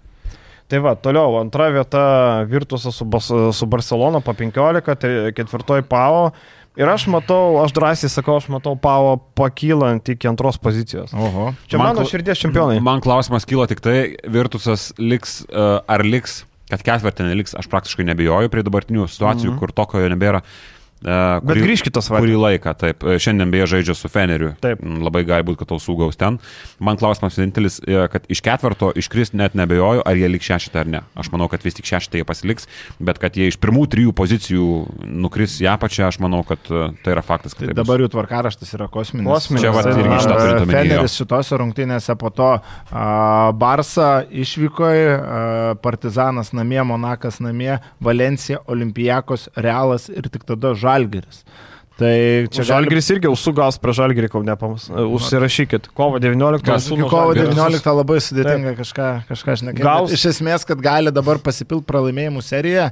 Tai 0.67 0.79
va, 0.81 0.95
toliau, 0.97 1.35
antra 1.39 1.67
vieta 1.69 2.01
Virtusas 2.49 2.95
su, 2.97 3.05
su 3.53 3.65
Barcelona 3.69 4.19
po 4.19 4.33
15, 4.33 4.95
tai 4.97 5.11
ketvirtoji 5.37 5.85
PAO. 5.89 6.31
Ir 6.75 6.89
aš 6.91 7.07
matau, 7.07 7.61
aš 7.63 7.71
drąsiai 7.75 8.11
sakau, 8.11 8.35
aš 8.41 8.49
matau 8.51 8.75
Pavo 8.79 9.15
pakylant 9.37 10.11
iki 10.11 10.27
antros 10.27 10.59
pozicijos. 10.59 11.13
Oho. 11.15 11.53
Čia 11.71 11.79
Man 11.79 11.93
mano 11.95 12.03
širdies 12.09 12.41
čempionai. 12.41 12.81
Man 12.83 13.03
klausimas 13.03 13.47
kilo 13.47 13.63
tik 13.69 13.79
tai, 13.83 14.15
Virtusas 14.27 14.91
liks, 14.99 15.41
uh, 15.47 15.79
ar 15.87 16.03
liks, 16.03 16.43
kad 16.67 16.83
ketvirtį 16.83 17.29
neliks, 17.29 17.55
aš 17.55 17.69
praktiškai 17.71 18.03
nebejoju 18.11 18.51
prie 18.51 18.65
dabartinių 18.65 19.07
situacijų, 19.07 19.51
mm 19.51 19.55
-hmm. 19.55 19.59
kur 19.61 19.71
tokio 19.71 20.03
jo 20.03 20.11
nebėra. 20.11 20.43
Uh, 20.43 20.74
Bet 21.03 21.59
grįžkite 21.59 22.01
savaitę. 22.01 22.23
Kurį 22.25 22.37
laiką, 22.39 22.71
taip. 22.79 23.03
E, 23.05 23.17
Šiandien 23.21 23.51
beje 23.53 23.67
žaidžia 23.75 23.93
su 23.97 24.09
Feneriu. 24.09 24.53
Taip. 24.63 24.79
Mm, 24.81 25.03
Labai 25.05 25.21
gali 25.27 25.43
būti, 25.45 25.59
kad 25.61 25.73
ausų 25.75 25.97
gaus 25.99 26.17
ten. 26.17 26.39
Man 26.79 26.97
klausimas 26.97 27.35
vienintelis, 27.37 27.79
e, 27.85 28.07
kad 28.09 28.25
iš 28.31 28.41
ketvirto 28.41 28.89
iškris 28.97 29.33
net 29.37 29.53
nebejoju, 29.59 30.01
ar 30.07 30.15
jie 30.17 30.29
liks 30.31 30.47
šešitą 30.49 30.81
ar 30.81 30.89
ne. 30.89 31.01
Aš 31.19 31.29
manau, 31.33 31.49
kad 31.51 31.61
vis 31.65 31.75
tik 31.77 31.85
šešitą 31.85 32.21
jie 32.21 32.25
pasiliks, 32.25 32.65
bet 32.99 33.19
kad 33.21 33.35
jie 33.37 33.51
iš 33.51 33.57
pirmų 33.61 33.83
trijų 33.91 34.13
pozicijų 34.17 34.69
nukris 35.25 35.59
į 35.61 35.69
apačią, 35.75 36.07
aš 36.09 36.17
manau, 36.23 36.41
kad 36.47 36.59
e, 36.71 36.87
tai 37.05 37.13
yra 37.17 37.21
faktas. 37.25 37.53
Kad 37.53 37.65
Tai 37.67 37.73
tai 37.73 37.75
bus. 37.75 37.83
dabar 37.83 38.01
jų 38.05 38.09
tvarkaraštas 38.15 38.73
yra 38.79 38.87
kosminis. 38.89 39.29
Kosminis, 39.29 39.61
Čia 39.67 39.75
vat 39.75 39.91
irgi 39.91 40.17
šitą 40.23 40.39
jo. 40.41 40.65
Feneris 40.71 41.19
šitose 41.19 41.59
rungtynėse 41.61 42.15
po 42.17 42.31
to 42.33 42.49
a, 42.55 43.51
Barsa 43.53 44.23
išvykoje, 44.31 45.05
a, 45.19 45.75
Partizanas 45.85 46.51
namie, 46.55 46.81
Monakas 46.87 47.39
namie, 47.43 47.77
Valencija, 48.01 48.59
Olimpijakos, 48.71 49.49
Realas 49.55 50.09
ir 50.09 50.29
tik 50.33 50.45
tada 50.49 50.73
Žalgeris. 50.85 51.41
Tai 51.95 52.11
čia 52.51 52.63
Žalgiris 52.67 53.07
irgi 53.13 53.29
užsugaus 53.31 53.77
prie 53.79 53.93
Žalgirį, 53.95 54.27
kol 54.33 54.43
nepamas. 54.43 54.89
Užsirašykit. 54.91 55.85
Kovo 55.95 56.19
19. 56.19 56.59
Kas? 56.67 56.83
Ausų 56.89 56.97
Iki 56.97 57.01
nuo 57.05 57.07
kovo 57.13 57.29
Žalgirio. 57.31 57.53
19 57.55 57.93
labai 57.95 58.17
sudėtinga 58.25 58.73
kažką, 58.81 59.05
kažką 59.29 59.55
šnekėti. 59.61 59.85
Gaus- 59.85 60.11
Iš 60.17 60.25
esmės, 60.33 60.65
kad 60.67 60.81
gali 60.83 61.13
dabar 61.15 61.39
pasipilti 61.39 61.87
pralaimėjimų 61.87 62.43
seriją, 62.43 62.89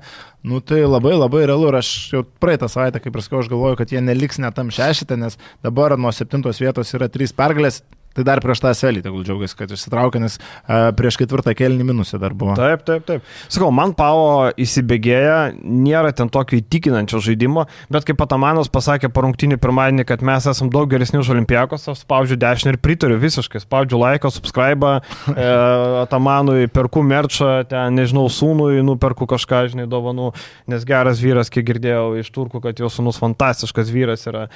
nu 0.48 0.62
tai 0.64 0.80
labai 0.88 1.18
labai 1.20 1.44
realu. 1.52 1.68
Ir 1.74 1.80
aš 1.82 1.89
jau 2.16 2.24
praeitą 2.39 2.70
savaitę, 2.72 3.04
kaip 3.04 3.12
ir 3.20 3.26
sakiau, 3.28 3.44
aš 3.44 3.52
galvoju, 3.52 3.76
kad 3.84 3.91
jie 3.91 4.00
neliks 4.00 4.39
net 4.39 4.56
tam 4.56 4.72
šešitą, 4.72 5.20
nes 5.20 5.36
dabar 5.62 5.98
nuo 6.00 6.16
septintos 6.16 6.64
vietos 6.64 6.96
yra 6.96 7.12
trys 7.12 7.36
pergalės. 7.36 7.82
Tai 8.14 8.26
dar 8.28 8.41
prieš 8.43 8.61
tą 8.61 8.72
selį, 8.78 9.01
tegul 9.05 9.24
džiaugiasi, 9.26 9.55
kad 9.57 9.72
išsitraukė, 9.74 10.22
nes 10.22 10.38
uh, 10.38 10.91
prieš 10.97 11.18
ketvirtą 11.22 11.55
kelnį 11.57 11.88
minusą 11.89 12.20
dar 12.22 12.36
buvo. 12.38 12.53
Taip, 12.57 12.84
taip, 12.86 13.05
taip. 13.07 13.26
Sakau, 13.47 13.72
man 13.74 13.95
Pavo 13.97 14.51
įsibėgėja, 14.59 15.55
nėra 15.57 16.11
ten 16.14 16.30
tokio 16.34 16.59
įtikinančio 16.59 17.22
žaidimo, 17.26 17.66
bet 17.93 18.05
kaip 18.05 18.20
Patamanas 18.22 18.70
pasakė 18.74 19.09
po 19.14 19.26
rungtynį 19.26 19.57
pirmadienį, 19.61 20.05
kad 20.09 20.26
mes 20.26 20.45
esame 20.49 20.70
daug 20.74 20.91
geresni 20.91 21.22
už 21.22 21.34
Olimpijakos, 21.34 21.88
aš 21.89 22.03
spaudžiu 22.05 22.38
dešinę 22.41 22.76
ir 22.76 22.80
pritariu 22.86 23.18
visiškai, 23.22 23.64
spaudžiu 23.66 24.01
laiką, 24.03 24.30
subscribe, 24.34 24.93
e, 25.34 25.49
Atamanui, 26.03 26.70
perku 26.74 27.01
merčą, 27.05 27.64
ten, 27.70 27.97
nežinau, 27.97 28.28
sūnui, 28.30 28.84
nuperku 28.86 29.26
kažką, 29.30 29.66
žinai, 29.74 29.89
dovanų, 29.89 30.32
nes 30.70 30.86
geras 30.86 31.22
vyras, 31.24 31.49
kiek 31.53 31.66
girdėjau 31.72 32.07
iš 32.22 32.30
turkų, 32.36 32.61
kad 32.68 32.82
jo 32.82 32.93
sūnus 32.93 33.22
fantastiškas 33.22 33.93
vyras 33.93 34.30
yra 34.30 34.47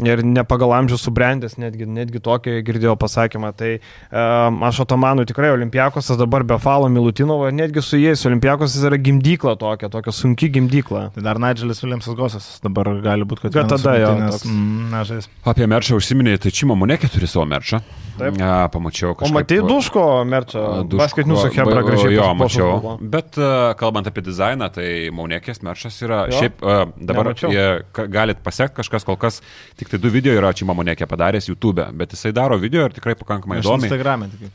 ir 0.00 0.22
ne 0.24 0.44
pagal 0.48 0.72
amžių 0.78 0.98
subrendęs, 1.00 1.58
netgi, 1.60 1.86
netgi 1.88 2.22
tokį 2.22 2.58
girdėjau 2.66 2.96
pasakymą. 3.02 3.52
Tai 3.58 3.72
um, 3.76 4.62
aš 4.70 4.80
Otomanui 4.86 5.26
tikrai 5.28 5.50
Olimpijakosas 5.56 6.16
dabar 6.20 6.46
be 6.46 6.58
Falo 6.62 6.88
Milutinovo, 6.92 7.50
netgi 7.52 7.82
su 7.84 7.98
jais 8.00 8.22
Olimpijakosas 8.30 8.86
yra 8.88 8.98
gimdykla 9.02 9.56
tokia, 9.60 9.90
tokia 9.92 10.14
sunki 10.14 10.48
gimdykla. 10.54 11.08
Tai 11.16 11.26
dar 11.26 11.40
Nigelis 11.42 11.82
Williamsas 11.84 12.16
Gosas 12.18 12.48
dabar 12.64 12.92
gali 13.04 13.26
būti, 13.28 13.48
kad 13.48 13.58
Bet 13.58 13.72
tada 13.74 13.96
rungtynes, 13.98 14.38
toks. 14.38 14.48
mm, 14.48 14.88
nežais. 14.94 15.28
Apie 15.52 15.66
merčą 15.70 15.98
užsiminėjai, 16.00 16.42
tai 16.46 16.54
Čimo 16.54 16.78
Monekė 16.78 17.10
turi 17.12 17.28
savo 17.30 17.44
merčą. 17.50 17.82
Taip. 18.12 18.36
Ja, 18.38 18.66
pamačiau 18.68 19.14
O 19.14 19.16
kažką. 19.16 19.32
matai 19.32 19.56
Duško 19.64 20.02
merčą, 20.28 20.62
basketinių 20.92 21.36
su 21.40 21.48
Hebra 21.54 21.80
gražiai. 21.86 22.12
Jo, 22.18 22.26
mačiau. 22.36 22.98
Bet 23.00 23.38
uh, 23.40 23.72
kalbant 23.80 24.06
apie 24.10 24.20
dizainą, 24.26 24.68
tai 24.74 25.08
Maunekės 25.16 25.62
merčas 25.64 25.96
yra. 26.04 26.26
Jo. 26.28 26.42
Šiaip 26.42 26.60
uh, 26.60 26.82
dabar 27.00 27.32
jie, 27.40 27.64
galit 28.12 28.42
pasiekti 28.44 28.82
kažkas 28.82 29.06
kol 29.08 29.16
kas, 29.20 29.40
tik 29.80 29.88
tai 29.92 29.98
du 30.02 30.12
video 30.12 30.36
yra 30.36 30.52
Čimo 30.52 30.76
Maunekė 30.76 31.08
padaręs 31.08 31.48
YouTube, 31.48 31.86
bet 31.96 32.12
jisai 32.12 32.34
daro 32.36 32.58
video 32.60 32.84
ir 32.92 32.98
tikrai 32.98 33.14
pakankamai 33.18 33.58
follow 33.64 33.80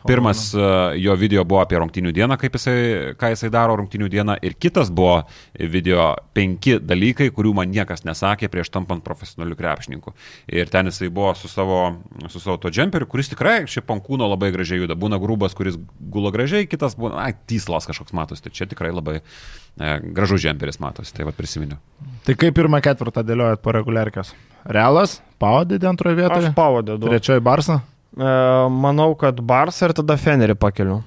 Pirmas 0.07 0.53
uh, 0.55 0.93
jo 0.95 1.15
video 1.19 1.43
buvo 1.47 1.61
apie 1.63 1.79
rungtinių 1.81 2.13
dieną, 2.15 2.37
kaip 2.39 2.55
jisai, 2.57 2.77
ką 3.19 3.31
jisai 3.33 3.49
daro 3.53 3.75
rungtinių 3.81 4.09
dieną, 4.13 4.37
ir 4.45 4.55
kitas 4.61 4.91
buvo 4.93 5.23
video 5.57 6.11
penki 6.37 6.77
dalykai, 6.79 7.29
kurių 7.35 7.55
man 7.57 7.71
niekas 7.73 8.05
nesakė 8.07 8.49
prieš 8.53 8.71
tampant 8.73 9.03
profesionaliu 9.05 9.57
krepšininku. 9.59 10.13
Ir 10.53 10.71
ten 10.73 10.91
jisai 10.91 11.09
buvo 11.13 11.33
su 11.37 11.49
savo, 11.51 11.81
su 12.29 12.41
savo 12.43 12.59
to 12.61 12.71
džemperiu, 12.73 13.09
kuris 13.09 13.31
tikrai 13.33 13.59
šiaip 13.69 13.91
ant 13.95 14.05
kūno 14.05 14.29
labai 14.29 14.53
gražiai 14.55 14.83
juda. 14.83 14.97
Būna 14.97 15.19
grūbas, 15.21 15.57
kuris 15.57 15.79
gula 15.99 16.31
gražiai, 16.35 16.69
kitas 16.69 16.97
būna, 16.99 17.19
ai, 17.27 17.33
tyslas 17.49 17.89
kažkoks 17.89 18.15
matosi. 18.17 18.45
Tai 18.45 18.53
čia 18.53 18.69
tikrai 18.69 18.93
labai 18.93 19.19
e, 19.19 19.95
gražus 20.15 20.45
džemperis 20.45 20.81
matosi, 20.83 21.15
tai 21.15 21.27
vad 21.27 21.37
prisiminiau. 21.37 21.81
Tai 22.27 22.37
kaip 22.37 22.55
pirmą 22.57 22.81
ketvirtą 22.85 23.25
dėliojat 23.25 23.63
po 23.63 23.73
reguliarkės? 23.75 24.35
Realas, 24.67 25.21
Paudėdė 25.41 25.91
antroje 25.91 26.17
Aš 26.17 26.21
vietoje, 26.21 26.51
pavadedu. 26.57 27.09
trečioji 27.11 27.43
Barsa. 27.45 27.81
E, 28.17 28.69
manau, 28.73 29.11
kad 29.19 29.37
Barsą 29.45 29.89
ir 29.89 29.93
tada 29.93 30.17
Fenerį 30.17 30.55
pakeliu. 30.57 31.03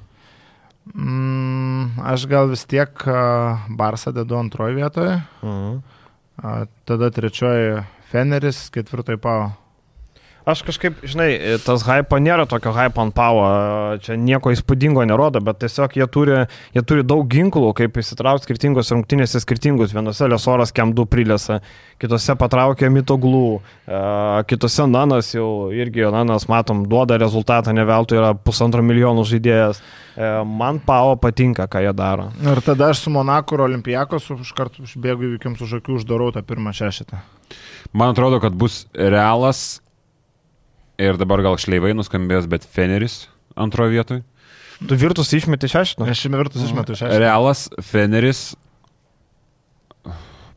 Mm, 0.95 2.01
aš 2.03 2.25
gal 2.31 2.49
vis 2.51 2.65
tiek 2.67 2.91
a, 3.07 3.67
Barsą 3.79 4.13
dedu 4.17 4.39
antroje 4.39 4.75
vietoje, 4.75 5.21
Mhm. 5.43 5.83
tada 6.89 7.11
trečioji 7.11 7.85
Feneris, 8.11 8.71
ketvirtoji 8.71 9.21
Pau. 9.21 9.51
Aš 10.49 10.63
kažkaip, 10.65 11.03
žinai, 11.05 11.59
tas 11.61 11.83
hypo 11.85 12.17
nėra 12.17 12.47
tokio 12.49 12.73
hypo 12.73 13.03
ant 13.05 13.13
pavo, 13.13 13.43
čia 14.01 14.17
nieko 14.17 14.53
įspūdingo 14.55 15.03
nerodo, 15.05 15.43
bet 15.45 15.59
tiesiog 15.61 15.99
jie 15.99 16.07
turi, 16.09 16.39
jie 16.73 16.83
turi 16.87 17.05
daug 17.05 17.27
ginklų, 17.29 17.75
kaip 17.77 17.99
įsitraukti 18.01 18.49
skirtingos 18.49 18.89
rungtynėse 18.95 19.43
skirtingus. 19.45 19.93
Vienose 19.93 20.29
lesoras 20.33 20.73
kem 20.73 20.95
2 20.97 21.05
prilėsa, 21.13 21.59
kitose 22.01 22.37
patraukia 22.41 22.89
mitoglų, 22.93 23.61
e, 23.85 24.01
kitose 24.49 24.87
nanas 24.89 25.35
jau 25.35 25.69
irgi, 25.77 26.07
nanas, 26.09 26.49
matom, 26.49 26.87
duoda 26.89 27.21
rezultatą, 27.21 27.77
ne 27.77 27.85
veltui 27.85 28.17
yra 28.17 28.33
pusantro 28.33 28.81
milijonų 28.87 29.27
žaidėjas. 29.35 29.83
E, 30.17 30.33
Man 30.61 30.81
pavo 30.87 31.19
patinka, 31.21 31.69
ką 31.69 31.85
jie 31.85 31.93
daro. 31.97 32.31
Ir 32.41 32.63
tada 32.65 32.89
aš 32.95 33.05
su 33.05 33.13
Monaku 33.13 33.59
ir 33.59 33.67
Olimpijakos 33.69 34.33
iš 34.39 34.57
karto 34.57 34.89
užbėgu 34.89 35.29
įvykiams 35.29 35.61
už 35.69 35.79
akių, 35.83 36.01
uždarau 36.01 36.33
tą 36.33 36.43
pirmą 36.49 36.73
šešitą. 36.77 37.21
Man 37.93 38.15
atrodo, 38.15 38.41
kad 38.41 38.57
bus 38.57 38.87
realas 38.95 39.83
ir 41.01 41.17
dabar 41.21 41.43
gal 41.45 41.57
šleivai 41.61 41.95
nuskambės, 41.97 42.49
bet 42.51 42.67
Feneris 42.69 43.25
antroje 43.57 43.97
vietoje. 43.97 44.25
Tu 44.81 44.97
virtus 44.97 45.33
išmeti 45.37 45.69
šeštą? 45.69 46.07
Aš 46.09 46.25
šiame 46.25 46.39
vertus 46.41 46.65
išmetu 46.65 46.97
šešitą. 46.97 47.19
Realas, 47.21 47.67
Feneris, 47.85 48.51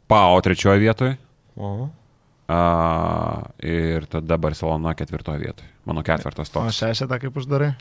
Pau 0.08 0.38
trečioje 0.44 0.78
vietoje. 0.84 1.18
O. 1.56 1.90
A, 2.52 2.60
ir 3.64 4.06
tada 4.12 4.38
Barcelona 4.38 4.92
ketvirtoje 5.00 5.40
vietoje. 5.42 5.70
Mano 5.88 6.04
ketvirtas 6.06 6.52
O 6.52 6.60
toks. 6.60 6.76
šešitą 6.78 7.18
kaip 7.24 7.38
uždarai? 7.40 7.72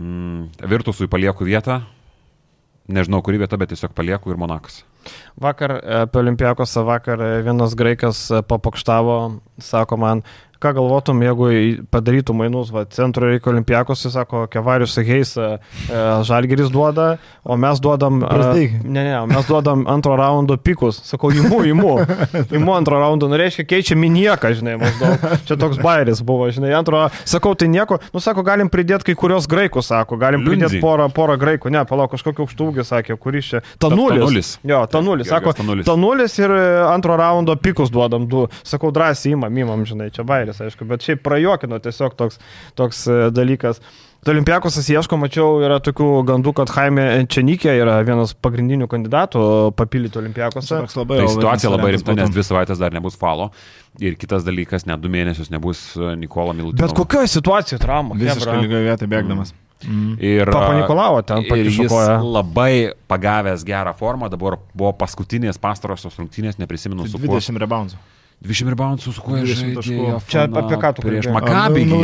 Mm, 0.00 0.48
Virtusui 0.68 1.06
palieku 1.08 1.46
vietą. 1.46 1.82
Nežinau, 2.90 3.20
kuri 3.22 3.38
vieta, 3.38 3.56
bet 3.60 3.70
tiesiog 3.70 3.92
palieku 3.94 4.32
ir 4.32 4.40
Monakas. 4.40 4.80
Vakar 5.38 5.76
e, 5.78 6.00
apie 6.02 6.18
Olimpijakosą 6.18 6.82
vakar 6.88 7.20
e, 7.22 7.28
vienas 7.46 7.76
graikas 7.78 8.24
e, 8.34 8.40
papokštavo, 8.42 9.18
sako 9.62 9.98
man, 10.02 10.24
ką 10.62 10.72
galvotum, 10.78 11.20
jeigu 11.26 11.48
padarytų 11.92 12.34
mainus, 12.38 12.70
va, 12.74 12.84
centro 12.90 13.28
reikia 13.30 13.50
Olimpijakos, 13.52 14.04
jis 14.06 14.14
sako, 14.16 14.44
Kevarius 14.52 14.94
Heis 15.02 15.34
e, 15.40 15.48
Žalgeris 16.28 16.70
duoda, 16.72 17.16
o 17.44 17.56
mes 17.60 17.80
duodam... 17.82 18.20
e, 18.22 18.30
Brazdeikį. 18.30 18.80
Ne, 18.86 19.04
ne, 19.08 19.14
mes 19.32 19.48
duodam 19.48 19.84
antro 19.90 20.16
raundo 20.20 20.56
pikus. 20.58 21.00
Sakau, 21.08 21.32
imu, 21.34 21.62
imu. 21.72 21.92
Imu 22.58 22.74
antro 22.76 22.98
raundo, 23.00 23.28
nu 23.30 23.38
reiškia, 23.40 23.64
keičiam 23.68 24.02
į 24.04 24.10
nieką, 24.12 24.52
žinai, 24.58 24.74
maždaug. 24.80 25.22
Čia 25.48 25.56
toks 25.60 25.78
bairis 25.82 26.20
buvo, 26.26 26.48
žinai, 26.52 26.72
antro, 26.76 27.04
sakau, 27.28 27.54
tai 27.58 27.68
nieko, 27.72 27.98
nu 28.12 28.20
sako, 28.22 28.44
galim 28.46 28.70
pridėti 28.72 29.10
kai 29.10 29.14
kurios 29.18 29.48
graikus, 29.50 29.88
sako, 29.90 30.18
galim 30.20 30.44
pridėti 30.46 30.80
porą, 30.82 31.08
porą 31.14 31.38
graikų, 31.40 31.72
ne, 31.72 31.82
palauk, 31.88 32.12
kažkokį 32.14 32.44
aukštą 32.44 32.68
ūgį 32.68 32.84
sakė, 32.88 33.16
kuris 33.20 33.48
čia. 33.54 33.62
Ta- 33.78 33.88
Tanulis. 33.92 34.18
Tanulis. 34.20 34.50
Jo, 34.68 34.82
Tanulis, 34.90 35.28
sako, 35.30 35.52
Tanulis. 35.56 35.86
Tanulis 35.88 36.36
ir 36.40 36.52
e, 36.52 36.60
antro 36.90 37.16
raundo 37.20 37.56
pikus 37.60 37.90
duodam 37.92 38.26
du. 38.28 38.44
Sakau, 38.66 38.90
drąsiai 38.94 39.32
imam, 39.36 39.56
imam, 39.64 39.84
žinai, 39.88 40.10
čia 40.14 40.24
bairis, 40.28 40.51
aišku, 40.60 40.84
bet 40.88 41.04
šiaip 41.06 41.22
prajokino 41.24 41.78
tiesiog 41.82 42.16
toks, 42.18 42.40
toks 42.78 43.06
e, 43.08 43.20
dalykas. 43.34 43.80
Tai 44.22 44.30
Olimpiakosas 44.36 44.86
ieško, 44.86 45.16
mačiau, 45.18 45.56
yra 45.66 45.80
tokių 45.82 46.08
gandų, 46.28 46.52
kad 46.54 46.70
Jaime 46.70 47.06
Čenikė 47.26 47.72
yra 47.74 47.96
vienas 48.06 48.36
pagrindinių 48.38 48.86
kandidatų 48.90 49.40
papildyti 49.74 50.20
Olimpiakosą. 50.20 50.84
Toks 50.84 50.94
labai 51.00 51.18
Tai 51.24 51.32
situacija 51.32 51.72
labai 51.72 51.90
rimta, 51.96 52.14
nes 52.20 52.30
dvi 52.30 52.44
savaitės 52.46 52.78
dar 52.78 52.94
nebus 52.94 53.18
falo. 53.18 53.50
Ir 53.98 54.14
kitas 54.20 54.46
dalykas, 54.46 54.86
net 54.86 55.02
du 55.02 55.10
mėnesius 55.10 55.50
nebus 55.50 55.96
e, 55.98 56.12
Nikola 56.20 56.54
Milutino. 56.54 56.84
Bet 56.84 56.94
kokioje 56.94 57.32
situacijoje 57.34 57.82
trauma? 57.82 58.14
Visiškai 58.20 58.60
lygoje 58.62 58.86
vietoje 58.86 59.10
bėgdamas. 59.10 59.54
Mm. 59.82 60.14
Ir, 60.22 60.46
Papa 60.46 60.70
a, 60.70 60.78
Nikolavo 60.78 61.22
ten 61.26 61.42
Ir 61.42 61.50
pakišo 61.50 61.86
jis 61.88 61.90
koją. 61.90 62.18
labai 62.36 62.74
pagavęs 63.10 63.64
gerą 63.66 63.90
formą, 63.98 64.30
dabar 64.30 64.60
buvo 64.74 64.92
paskutinės 64.98 65.58
pastarosios 65.58 66.14
rungtynės, 66.20 66.60
neprisimenu 66.62 67.08
su 67.10 67.18
kuo. 67.18 67.40
20 67.40 67.58
reboundų. 67.58 67.98
20 68.42 68.72
reboundų 68.74 69.14
su 69.14 69.22
kuo 69.22 69.38
20 69.38 69.76
taškų. 69.78 70.02
žaidė. 70.02 70.32
Čia 70.32 70.44
apie 70.48 70.78
ką 70.82 70.90
tu 70.96 71.04
Prieš 71.06 71.28
kalbėjai? 71.28 71.36
Makabį 71.38 71.82
A, 71.82 71.90
nu, 71.92 72.00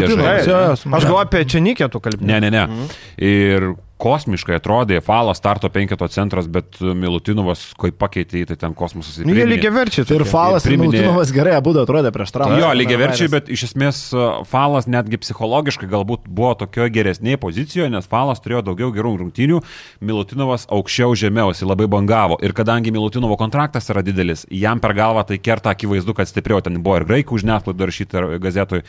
su 0.78 0.92
Aš 0.94 1.08
galvoju 1.08 1.24
apie 1.24 1.44
Čenikę 1.54 1.88
tu 1.90 2.02
kalbėjai. 2.04 2.30
Ne, 2.30 2.40
ne, 2.46 2.50
ne. 2.54 2.88
Ir 3.18 3.72
kosmiškai 3.98 4.56
atrodė, 4.58 5.00
Falas 5.04 5.40
starto 5.40 5.68
penketo 5.72 6.06
centras, 6.12 6.46
bet 6.50 6.78
Milutinovas, 6.80 7.64
kai 7.78 7.90
pakeitė, 7.90 8.44
tai 8.48 8.56
ten 8.60 8.74
kosmosas 8.78 9.18
Nu, 9.26 9.34
jie 9.34 9.46
lygiai 9.48 9.72
verčiai. 9.74 10.06
Tai 10.08 10.20
ir 10.20 10.24
Falas, 10.28 10.64
ir 10.66 10.72
priminė- 10.72 11.02
Milutinovas 11.02 11.32
gerai 11.34 11.56
abu 11.58 11.74
atrodė 11.74 12.12
prieš 12.14 12.32
traumą. 12.34 12.58
Jo, 12.62 12.70
lygiai 12.78 13.00
verčiai, 13.02 13.28
bet 13.32 13.50
iš 13.52 13.66
esmės 13.70 14.00
uh, 14.14 14.44
Falas 14.48 14.86
netgi 14.86 15.18
psichologiškai 15.18 15.90
galbūt 15.90 16.28
buvo 16.28 16.54
tokioje 16.62 16.94
geresnėje 16.94 17.40
pozicijoje, 17.42 17.90
nes 17.90 18.06
Falas 18.06 18.40
turėjo 18.44 18.62
daugiau 18.70 18.92
gerų 18.94 19.16
rungtynių, 19.24 19.60
Milutinovas 20.00 20.66
aukščiau 20.70 21.16
žemiau, 21.18 21.50
jis 21.52 21.66
labai 21.66 21.88
bangavo. 21.90 22.38
Ir 22.42 22.54
kadangi 22.56 22.94
Milutinovo 22.94 23.36
kontraktas 23.40 23.90
yra 23.90 24.02
didelis, 24.06 24.46
jam 24.50 24.80
per 24.80 24.94
galvą 24.94 25.26
tai 25.26 25.38
kerta 25.42 25.74
akivaizdu, 25.74 26.14
kad 26.14 26.30
stipriau 26.30 26.62
ten 26.62 26.78
buvo 26.82 27.00
ir 27.00 27.08
graikų 27.08 27.42
žiniasklaida 27.42 27.90
rašyta 27.90 28.22
ir 28.22 28.38
gazetui 28.42 28.84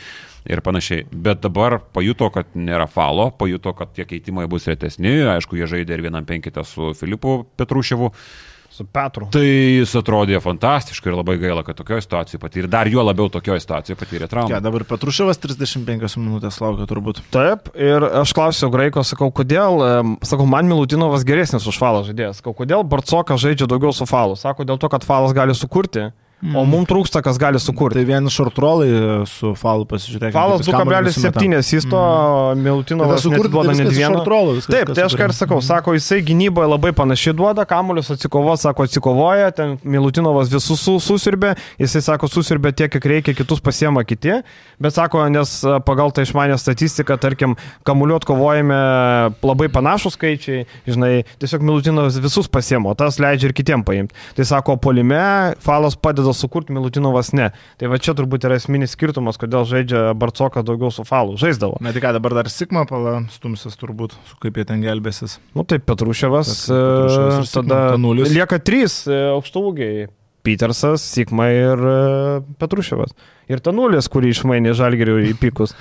ir 0.48 0.62
panašiai. 0.64 1.06
Bet 1.12 1.42
dabar 1.44 1.78
pajuto, 1.94 2.30
kad 2.34 2.54
nėra 2.54 2.88
Falo, 2.90 3.30
pajuto, 3.36 3.74
kad 3.76 3.92
tie 3.96 4.06
keitimai 4.08 4.46
bus 4.50 4.68
retesni, 4.70 5.20
aišku, 5.36 5.58
jie 5.58 5.68
žaidė 5.70 5.98
ir 5.98 6.06
vienam 6.08 6.28
penkitę 6.28 6.64
su 6.66 6.94
Filipu 6.96 7.42
Petruševu. 7.60 8.12
Su 8.70 8.84
Petru. 8.86 9.26
Tai 9.34 9.42
jis 9.42 9.90
atrodė 9.98 10.38
fantastiškai 10.40 11.10
ir 11.10 11.16
labai 11.18 11.34
gaila, 11.42 11.64
kad 11.66 11.74
tokioje 11.74 12.04
situacijoje 12.04 12.38
patyrė, 12.38 12.68
dar 12.70 12.86
juo 12.86 13.02
labiau 13.02 13.26
tokioje 13.34 13.64
situacijoje 13.64 13.98
patyrė 13.98 14.28
traumą. 14.30 14.52
Ja, 14.54 14.60
dabar 14.62 14.84
Petruševas 14.86 15.42
35 15.42 16.14
minutės 16.22 16.60
laukia 16.62 16.86
turbūt. 16.88 17.18
Taip, 17.34 17.72
ir 17.74 18.06
aš 18.22 18.30
klausiau 18.38 18.70
Graiko, 18.70 19.02
sakau, 19.02 19.32
kodėl, 19.34 19.82
sakau, 20.22 20.46
man 20.46 20.70
Milutinovas 20.70 21.26
geresnis 21.26 21.66
už 21.66 21.82
falą 21.82 22.04
žaidėjas. 22.06 22.38
Sakau, 22.38 22.54
kodėl 22.62 22.86
Barcokas 22.86 23.42
žaidžia 23.42 23.66
daugiau 23.68 23.90
su 23.90 24.06
falu. 24.06 24.38
Sako, 24.38 24.62
dėl 24.70 24.78
to, 24.78 24.88
kad 24.94 25.02
falas 25.02 25.34
gali 25.34 25.58
sukurti, 25.58 26.12
o 26.40 26.64
mums 26.68 26.88
trūksta, 26.88 27.20
kas 27.24 27.38
gali 27.40 27.60
sukurti. 27.60 28.00
Tai 28.00 28.06
vien 28.08 28.28
šortrolai 28.32 28.88
su 29.28 29.52
falu 29.58 29.84
pasižiūrėkime. 29.88 30.32
Falas 30.34 30.64
2,7 30.64 31.58
jis 31.60 31.86
to 31.90 32.00
Milutinovas 32.56 33.26
duoda 33.26 33.74
net 33.76 33.90
vieną. 33.92 34.22
Taip, 34.70 34.92
tai 34.96 35.04
aš 35.04 35.16
ką 35.18 35.28
ir 35.28 35.34
sakau, 35.36 35.60
sako, 35.64 35.94
jisai 35.98 36.20
gynyboje 36.24 36.70
labai 36.70 36.92
panašiai 36.96 37.34
duoda, 37.36 37.66
kamuolius 37.68 38.10
atsikovo, 38.14 38.54
sako, 38.60 38.86
atsikovoja, 38.88 39.50
ten 39.56 39.76
Milutinovas 39.84 40.50
visus 40.52 40.80
su, 40.80 40.96
susirbė, 41.02 41.54
jisai 41.80 42.02
sako, 42.04 42.30
susirbė 42.30 42.72
tiek, 42.76 42.90
kiek 42.94 43.08
reikia, 43.12 43.34
kitus 43.36 43.60
pasiema 43.64 44.04
kiti, 44.08 44.40
bet 44.80 44.96
sako, 44.96 45.26
nes 45.32 45.58
a, 45.66 45.78
pagal 45.84 46.14
tai 46.14 46.24
išmanę 46.26 46.56
statistiką, 46.60 47.18
tarkim, 47.20 47.56
kamuoliuot 47.88 48.26
kovojame 48.28 48.80
labai 49.44 49.70
panašus 49.72 50.16
skaičiai, 50.16 50.64
žinai, 50.88 51.12
tiesiog 51.42 51.64
Milutinovas 51.66 52.18
visus 52.22 52.48
pasiema, 52.50 52.92
o 52.92 52.98
tas 52.98 53.20
leidžia 53.22 53.50
ir 53.50 53.56
kitiem 53.56 53.84
paimti. 53.86 54.16
Tai 54.38 54.48
sako, 54.48 54.78
polime 54.80 55.20
Falas 55.60 55.96
padeda 55.98 56.29
sukurti, 56.36 56.74
Milutinovas 56.76 57.32
ne. 57.36 57.50
Tai 57.80 57.90
va 57.92 57.98
čia 58.02 58.14
turbūt 58.18 58.46
yra 58.48 58.58
esminis 58.60 58.94
skirtumas, 58.96 59.38
kodėl 59.40 59.66
žaidžia 59.68 60.10
Barcokas 60.18 60.66
daugiau 60.66 60.92
su 60.94 61.04
Falu. 61.08 61.36
Žaisdavo. 61.40 61.78
Na 61.84 61.94
tai 61.94 62.02
ką, 62.04 62.14
dabar 62.16 62.36
dar 62.40 62.50
Sigma 62.52 62.84
palastumsis 62.88 63.76
turbūt, 63.80 64.16
su 64.30 64.38
kaip 64.42 64.60
jie 64.60 64.66
ten 64.68 64.84
gelbėsis. 64.84 65.38
Nu 65.56 65.64
taip, 65.64 65.84
Petruševas. 65.88 66.54
Petruševas 66.68 67.42
e, 67.42 67.50
Sikma, 67.50 67.62
Tada 67.62 67.82
Tanulis. 67.96 68.32
lieka 68.34 68.60
trys 68.62 69.02
e, 69.08 69.20
aukštaugiai. 69.34 70.08
Petersas, 70.46 71.02
Sikma 71.04 71.50
ir 71.52 71.82
e, 71.84 71.96
Petruševas. 72.60 73.12
Ir 73.52 73.60
Tanulis, 73.60 74.08
kurį 74.08 74.30
išmainė 74.32 74.72
Žalgirių 74.78 75.18
į 75.28 75.34
pikus. 75.42 75.74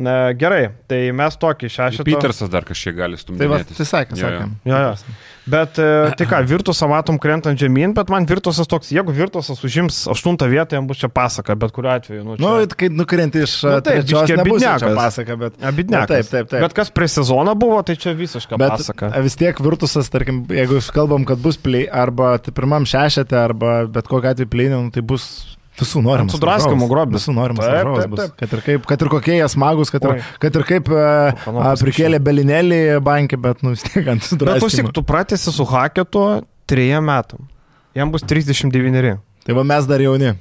Na, 0.00 0.30
gerai, 0.38 0.70
tai 0.86 1.00
mes 1.16 1.34
tokį 1.40 1.68
šešetą. 1.74 2.04
Petersas 2.06 2.48
dar 2.52 2.62
kažkiek 2.64 2.94
gali 2.94 3.18
Tai 3.18 3.48
va, 3.50 3.58
tai 3.66 3.86
sakė, 3.88 4.16
Jo, 4.20 4.28
jo. 4.30 4.44
sakė. 4.46 5.10
Jo. 5.10 5.16
Bet 5.50 5.80
e, 5.82 5.86
tai 6.14 6.26
ką, 6.30 6.38
Virtusą 6.46 6.86
matom 6.88 7.18
krentant 7.18 7.58
žemyn, 7.58 7.90
bet 7.96 8.08
man 8.12 8.24
Virtusas 8.28 8.70
toks, 8.70 8.92
jeigu 8.94 9.10
Virtusas 9.16 9.58
užims 9.66 9.98
aštuntą 10.12 10.46
vietą, 10.52 10.78
jam 10.78 10.86
bus 10.86 11.00
čia 11.02 11.10
pasaka, 11.10 11.56
bet 11.58 11.74
kuriuo 11.74 11.90
atveju. 11.96 12.22
Nu, 12.22 12.36
Nu, 12.38 12.52
čia... 12.62 12.78
kai 12.78 12.88
nukrenti 12.94 13.42
iš 13.42 13.56
Nu, 13.66 13.74
nu, 13.74 13.82
taip, 13.82 14.04
trečios, 14.06 14.30
nebus 14.38 14.62
čia 14.62 14.94
pasaka, 14.94 15.36
bet... 15.42 15.58
Abidnekas. 15.58 16.06
Nu, 16.06 16.14
taip, 16.14 16.30
taip, 16.30 16.50
taip. 16.54 16.62
Bet 16.68 16.76
kas 16.78 16.94
prie 16.94 17.10
sezono 17.10 17.56
buvo, 17.58 17.82
tai 17.82 17.98
čia 17.98 18.14
visiška 18.14 18.60
Bet 18.62 18.76
pasaka. 18.78 19.10
vis 19.26 19.36
tiek 19.40 19.58
Virtusas, 19.60 20.08
tarkim, 20.12 20.44
jeigu 20.54 20.78
kalbam, 20.94 21.26
kad 21.26 21.42
bus 21.42 21.58
play 21.58 21.88
arba 21.90 22.36
tai 22.38 22.54
pirmam 22.54 22.86
šešete, 22.86 23.34
arba 23.36 23.80
bet 23.90 24.06
kokiu 24.06 24.30
atveju 24.36 24.52
play, 24.54 24.70
nu, 24.70 24.86
tai 24.94 25.02
bus 25.02 25.56
visų 25.82 26.02
norimas. 26.04 26.34
Sudraskymo 26.36 26.86
varžovas. 26.86 26.90
grobis. 26.92 27.22
Visų 27.24 27.34
norimas 27.36 27.64
Taip, 27.64 27.74
varžovas 27.76 28.04
taip, 28.04 28.10
bus. 28.14 28.20
taip. 28.20 28.36
Kad 28.42 28.52
ir, 28.56 28.62
kaip, 28.66 28.86
kad 28.92 29.02
ir 29.06 29.10
kokie 29.14 29.36
jie 29.38 29.48
smagus, 29.52 29.90
kad 29.94 30.04
ir, 30.08 30.22
kad 30.42 30.58
ir 30.60 30.66
kaip 30.68 30.90
e, 30.92 31.00
a, 31.00 31.72
prikėlė 31.80 32.20
belinėlį 32.28 32.80
bankį, 33.06 33.40
bet 33.48 33.64
nu 33.66 33.74
vis 33.74 33.82
tiek 33.88 34.04
ant 34.12 34.20
Bet 34.20 34.36
klausyk, 34.38 34.60
sudraskymo. 34.60 34.92
tu 34.96 35.02
pratesi 35.08 35.52
su 35.54 35.66
Haketu 35.68 36.24
trejiem 36.70 37.04
metam. 37.10 37.48
Jam 37.96 38.12
bus 38.14 38.22
39. 38.22 39.16
Tai 39.46 39.56
va 39.56 39.64
mes 39.66 39.88
dar 39.90 40.00
jauni. 40.04 40.34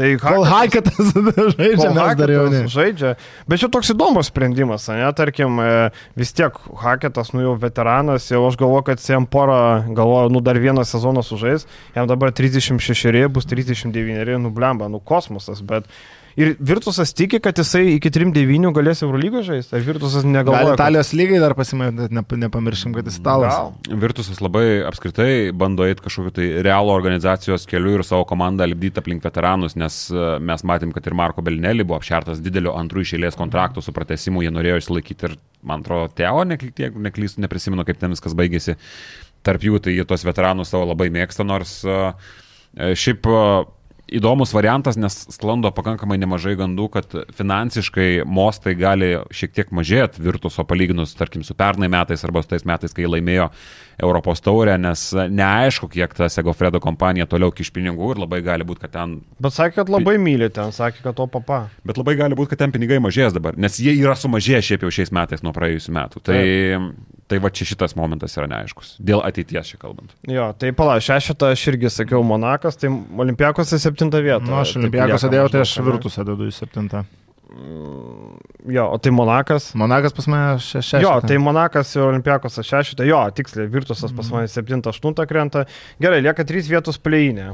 Tai 0.00 0.10
Kol 0.16 0.46
Haketas- 0.48 1.12
žaidžia, 1.58 1.90
mes 1.92 2.14
dar 2.16 2.30
jauni. 2.32 2.60
Žaidžia. 2.72 3.10
Bet 3.44 3.60
čia 3.60 3.68
toks 3.68 3.92
įdomus 3.92 4.30
sprendimas, 4.32 4.86
ne? 4.88 5.04
Tarkim, 5.12 5.58
e, 5.60 5.90
vis 6.16 6.32
tiek 6.32 6.56
Haketas, 6.80 7.34
nu 7.36 7.44
jau 7.44 7.52
veteranas, 7.60 8.30
jau 8.32 8.40
aš 8.48 8.56
galvoju, 8.60 8.86
kad 8.88 9.04
jam 9.04 9.28
porą, 9.28 9.84
galvoju, 9.92 10.32
nu 10.32 10.40
dar 10.40 10.56
vieną 10.56 10.86
sezoną 10.88 11.20
sužais, 11.26 11.68
jam 11.92 12.08
dabar 12.08 12.32
36, 12.32 13.28
bus 13.28 13.44
39, 13.50 14.40
nu 14.40 14.48
blemba, 14.56 14.88
nu 14.88 15.02
kosmosas, 15.04 15.60
bet 15.60 15.84
ir 16.40 16.52
Virtusas 16.70 17.12
tiki, 17.16 17.38
kad 17.42 17.58
jisai 17.60 17.82
iki 17.96 18.10
39 18.12 18.72
galės 18.76 19.02
Eurolygos 19.04 19.44
žaisti, 19.48 19.74
ar 19.76 19.84
Virtusas 19.86 20.24
Gal 20.24 20.32
negalvoja? 20.32 20.72
kad- 20.72 20.80
Italijos 20.80 21.12
lygiai 21.16 21.40
dar 21.42 21.54
pasimė, 21.58 21.90
ne, 22.10 22.22
nepamiršim, 22.44 22.94
kad 22.96 23.06
jis 23.10 23.18
italas. 23.20 23.54
Gal. 23.54 23.98
Virtusas 24.04 24.40
labai 24.42 24.64
apskritai 24.88 25.52
bando 25.56 25.84
eiti 25.88 26.04
kažkokiu 26.04 26.32
tai 26.40 26.48
realų 26.66 26.94
organizacijos 26.94 27.66
keliu 27.70 27.98
ir 27.98 28.04
savo 28.06 28.24
komandą 28.28 28.66
lipdyti 28.70 28.98
aplink 29.02 29.22
veteranus, 29.24 29.76
nes 29.76 30.00
e, 30.10 30.26
mes 30.40 30.62
matėm, 30.66 30.92
kad 30.96 31.06
ir 31.06 31.14
Marko 31.18 31.42
Belinelį 31.46 31.84
buvo 31.86 31.98
apšertas 32.00 32.40
didelio 32.44 32.76
antrų 32.80 33.04
išėlės 33.06 33.36
kontraktų 33.38 33.82
su 33.82 33.92
pratesimu, 33.96 34.42
jie 34.42 34.50
norėjo 34.54 34.80
išlaikyti 34.84 35.28
ir, 35.30 35.36
man 35.62 35.80
atrodo, 35.84 36.08
Teo, 36.16 36.44
jeigu 36.44 37.02
neklystu, 37.04 37.40
neprisimenu, 37.44 37.84
kaip 37.84 37.98
ten 38.00 38.10
viskas 38.16 38.34
baigėsi. 38.38 38.76
Tarp 39.42 39.62
jų 39.64 39.78
tai 39.80 39.94
jie 39.96 40.04
tos 40.04 40.24
veteranus 40.26 40.68
savo 40.72 40.84
labai 40.90 41.08
mėgsta, 41.12 41.44
nors 41.48 41.78
e, 41.84 41.98
e, 42.76 42.94
šiaip 42.94 43.24
įdomus 44.18 44.54
variantas, 44.54 44.98
nes 45.00 45.16
sklando 45.34 45.70
pakankamai 45.74 46.18
nemažai 46.20 46.56
gandų, 46.58 46.86
kad 46.94 47.14
finansiškai 47.36 48.24
mostai 48.26 48.74
gali 48.78 49.12
šiek 49.34 49.54
tiek 49.56 49.70
mažėti 49.74 50.22
Virtuso 50.24 50.64
palyginus, 50.68 51.14
tarkim, 51.18 51.44
su 51.46 51.56
pernai 51.58 51.90
metais 51.92 52.24
arba 52.26 52.42
su 52.42 52.50
tais 52.52 52.66
metais, 52.68 52.94
kai 52.96 53.08
laimėjo 53.08 53.50
Europos 54.00 54.40
taurę, 54.40 54.74
nes 54.80 55.02
neaišku, 55.12 55.90
kiek 55.92 56.14
ta 56.16 56.30
Segofredo 56.32 56.80
kompanija 56.82 57.28
toliau 57.30 57.52
kiš 57.54 57.72
pinigų 57.74 58.14
ir 58.14 58.22
labai 58.24 58.40
gali 58.44 58.66
būti, 58.66 58.84
kad 58.86 58.94
ten 58.96 59.18
Bet 59.40 59.54
sakė, 59.56 59.80
kad 59.82 59.92
labai 59.92 60.16
myli 60.20 60.48
ten, 60.54 60.72
sakė, 60.74 61.04
kad 61.04 61.18
to 61.18 61.28
papa. 61.30 61.62
Bet 61.86 62.00
labai 62.00 62.16
gali 62.18 62.38
būti, 62.38 62.54
kad 62.54 62.64
ten 62.64 62.74
pinigai 62.74 63.00
mažės 63.02 63.36
dabar, 63.36 63.58
nes 63.60 63.78
jie 63.82 63.92
yra 63.98 64.16
sumažėję 64.18 64.62
šiaip 64.70 64.86
jau 64.86 64.92
šiais 64.94 65.12
metais 65.14 65.44
nuo 65.44 65.52
praėjusių 65.56 65.96
metų. 65.96 66.22
Tai, 66.24 66.40
tai 67.30 67.38
va 67.44 67.52
čia 67.54 67.68
šitas 67.68 67.94
momentas 67.98 68.34
yra 68.38 68.48
neaiškus. 68.50 68.96
Dėl 69.04 69.22
ateities 69.26 69.74
čia 69.74 69.80
kalbant. 69.80 70.14
Jo, 70.28 70.50
tai 70.58 70.72
pala, 70.76 70.96
šešetą 71.04 71.52
aš 71.54 71.66
irgi 71.74 71.92
sakiau 71.92 72.24
Monakas, 72.26 72.80
tai 72.80 72.90
Olimpiakose 72.90 73.78
septintą 74.00 74.22
vietą. 74.24 74.48
Nu, 74.48 74.60
aš 74.60 74.74
Taip 74.74 74.84
Olimpiakos 74.84 75.22
lieka 75.22 75.34
dėjau, 75.36 75.48
tai 75.52 75.64
aš? 75.64 75.74
Virtusą 75.84 76.24
dedu 76.26 76.48
į 76.48 76.54
septintą. 76.56 77.04
Jo, 78.70 78.84
o 78.94 78.98
tai 79.02 79.10
Monakas. 79.10 79.72
Monakas 79.78 80.14
pas 80.14 80.28
mane 80.30 80.60
šešetą. 80.62 81.00
Jo, 81.02 81.16
tai 81.24 81.38
Monakas 81.42 81.90
ir 81.96 82.04
Olimpiakos 82.06 82.60
šešetą, 82.62 83.06
jo, 83.08 83.18
tiksliai, 83.34 83.66
Virtusas 83.72 84.14
pas 84.14 84.30
mane 84.30 84.50
7-8 84.50 85.26
krenta. 85.26 85.64
Gerai, 86.02 86.22
lieka 86.22 86.46
3 86.46 86.70
vietos 86.70 87.00
pleinė. 87.02 87.52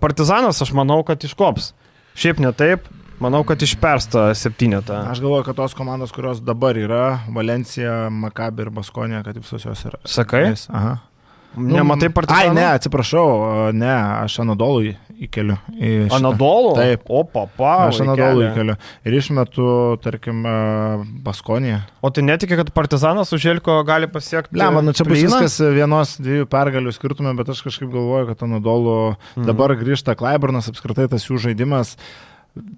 Partizanas, 0.00 0.60
aš 0.64 0.74
manau, 0.76 1.02
kad 1.06 1.22
iškops. 1.24 1.72
Šiaip 2.18 2.42
ne 2.42 2.50
taip, 2.56 2.90
manau, 3.22 3.44
kad 3.46 3.62
išpersta 3.62 4.28
septynetą. 4.38 5.04
Aš 5.12 5.22
galvoju, 5.22 5.46
kad 5.46 5.62
tos 5.62 5.78
komandos, 5.78 6.14
kurios 6.14 6.42
dabar 6.42 6.78
yra, 6.78 7.04
Valencija, 7.34 8.08
Makabi 8.10 8.66
ir 8.66 8.74
Baskonė, 8.74 9.22
kad 9.26 9.38
visos 9.38 9.66
jos 9.66 9.86
yra. 9.86 10.02
Sakai? 10.06 10.48
Yes, 10.52 10.68
Aha. 10.74 10.98
Nematai 11.54 12.08
partizano? 12.10 12.50
Ai, 12.50 12.54
ne, 12.56 12.66
atsiprašau, 12.74 13.26
ne, 13.78 13.92
aš 14.24 14.40
Anadolui 14.42 14.96
įkeliu. 15.24 15.56
į 15.74 15.92
šitą. 16.06 16.18
Anadolu? 16.18 16.74
Taip. 16.78 17.06
O, 17.08 17.22
papa. 17.28 17.74
Aš 17.88 18.02
Anadolui 18.04 18.48
įkeliu. 18.48 18.76
Ir 19.04 19.16
išmetu, 19.20 19.68
tarkim, 20.04 20.42
Baskoniją. 21.24 21.80
O 22.04 22.12
tai 22.14 22.26
netikė, 22.26 22.58
kad 22.62 22.74
partizanas 22.76 23.32
už 23.34 23.46
Želko 23.48 23.80
gali 23.88 24.10
pasiekti. 24.10 24.58
Ne, 24.60 24.68
man 24.74 24.92
čia 24.96 25.06
bus 25.08 25.24
viskas 25.24 25.58
vienos, 25.74 26.18
dviejų 26.22 26.50
pergalių 26.52 26.94
skirtume, 26.94 27.34
bet 27.38 27.50
aš 27.54 27.64
kažkaip 27.66 27.90
galvoju, 27.92 28.30
kad 28.32 28.46
Anadolu 28.46 29.00
mhm. 29.14 29.48
dabar 29.48 29.74
grįžta 29.80 30.16
Klaiburnas, 30.18 30.70
apskritai 30.72 31.08
tas 31.12 31.26
jų 31.28 31.42
žaidimas. 31.48 31.96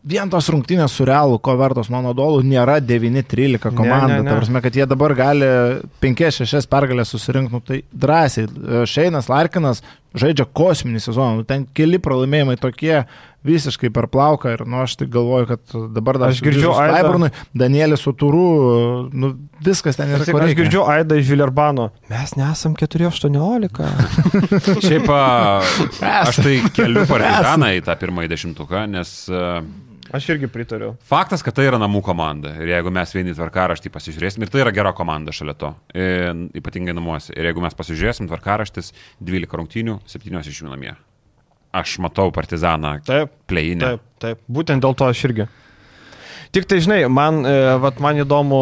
Vien 0.08 0.30
tos 0.32 0.46
rungtynės 0.48 0.94
su 0.96 1.04
Realu, 1.04 1.36
ko 1.36 1.52
vertos 1.60 1.90
nuo 1.92 1.98
Nodolų, 2.00 2.40
nėra 2.48 2.78
9-13 2.80 3.60
komanda. 3.76 4.06
Ne, 4.08 4.14
ne, 4.14 4.24
ne. 4.24 4.30
Ta 4.30 4.38
prasme, 4.38 4.62
kad 4.64 4.78
jie 4.78 4.86
dabar 4.88 5.12
gali 5.18 5.50
5-6 6.00 6.64
pergalės 6.72 7.12
susirinkti, 7.12 7.52
nu, 7.52 7.60
tai 7.60 7.82
drąsiai. 7.92 8.46
Šeinas 8.88 9.28
Larkinas 9.28 9.82
žaidžia 10.16 10.46
kosminį 10.56 11.00
sezoną, 11.04 11.40
nu, 11.40 11.46
ten 11.48 11.66
keli 11.76 12.00
pralaimėjimai 12.02 12.56
tokie 12.60 13.04
visiškai 13.46 13.92
per 13.94 14.08
plauką 14.10 14.56
ir 14.56 14.64
nu, 14.66 14.80
aš 14.82 14.96
tik 15.02 15.10
galvoju, 15.14 15.46
kad 15.52 15.74
dabar 15.94 16.18
dar 16.18 16.34
Aš 16.34 16.40
girdžiu. 16.42 16.72
Klaiburnui, 16.74 17.30
Danielis 17.56 18.02
Sutūrų, 18.02 18.46
nu, 19.14 19.32
viskas 19.62 20.00
ten 20.00 20.10
yra. 20.10 20.26
Aš, 20.26 20.34
aš 20.34 20.56
girdžiu 20.58 20.82
Aidą 20.90 21.20
iš 21.20 21.30
Vilerbano. 21.30 21.90
Mes 22.10 22.34
nesam 22.38 22.74
4-18. 22.78 23.86
Šiaip 24.82 25.10
a, 25.14 25.22
aš 26.24 26.42
tai 26.42 26.58
keliu 26.74 27.06
partizaną 27.12 27.70
į 27.78 27.84
tą 27.86 27.94
pirmąjį 28.00 28.32
dešimtuką, 28.34 28.86
nes 28.96 29.14
a, 29.30 29.60
Aš 30.14 30.28
irgi 30.34 30.48
pritariu. 30.52 30.92
Faktas, 31.08 31.42
kad 31.42 31.56
tai 31.56 31.66
yra 31.66 31.80
namų 31.82 32.02
komanda. 32.06 32.52
Ir 32.62 32.70
jeigu 32.70 32.92
mes 32.94 33.10
vieni 33.14 33.34
tvarkaraštį 33.34 33.90
pasižiūrėsim, 33.94 34.44
ir 34.46 34.52
tai 34.52 34.62
yra 34.62 34.72
gera 34.74 34.92
komanda 34.96 35.34
šalia 35.34 35.56
to, 35.58 35.72
e, 35.94 36.30
ypatingai 36.60 36.94
namuose. 36.94 37.34
Ir 37.34 37.48
jeigu 37.50 37.64
mes 37.64 37.74
pasižiūrėsim 37.74 38.28
tvarkaraštis, 38.30 38.92
12 39.20 39.58
rungtynių, 39.60 39.98
7 40.06 40.40
iš 40.46 40.62
jų 40.62 40.70
namie. 40.70 40.94
Aš 41.76 41.98
matau 42.00 42.30
partizaną 42.32 43.00
Taip, 43.04 43.32
pleinę. 43.50 43.80
taip, 43.96 44.04
taip. 44.22 44.38
Būtent 44.48 44.80
dėl 44.80 44.94
to 44.96 45.10
aš 45.10 45.24
irgi. 45.28 45.48
Tik 46.54 46.64
tai, 46.70 46.78
žinai, 46.80 46.98
man, 47.12 47.40
e, 47.46 47.54
vat, 47.82 47.98
man 48.02 48.18
įdomu 48.22 48.58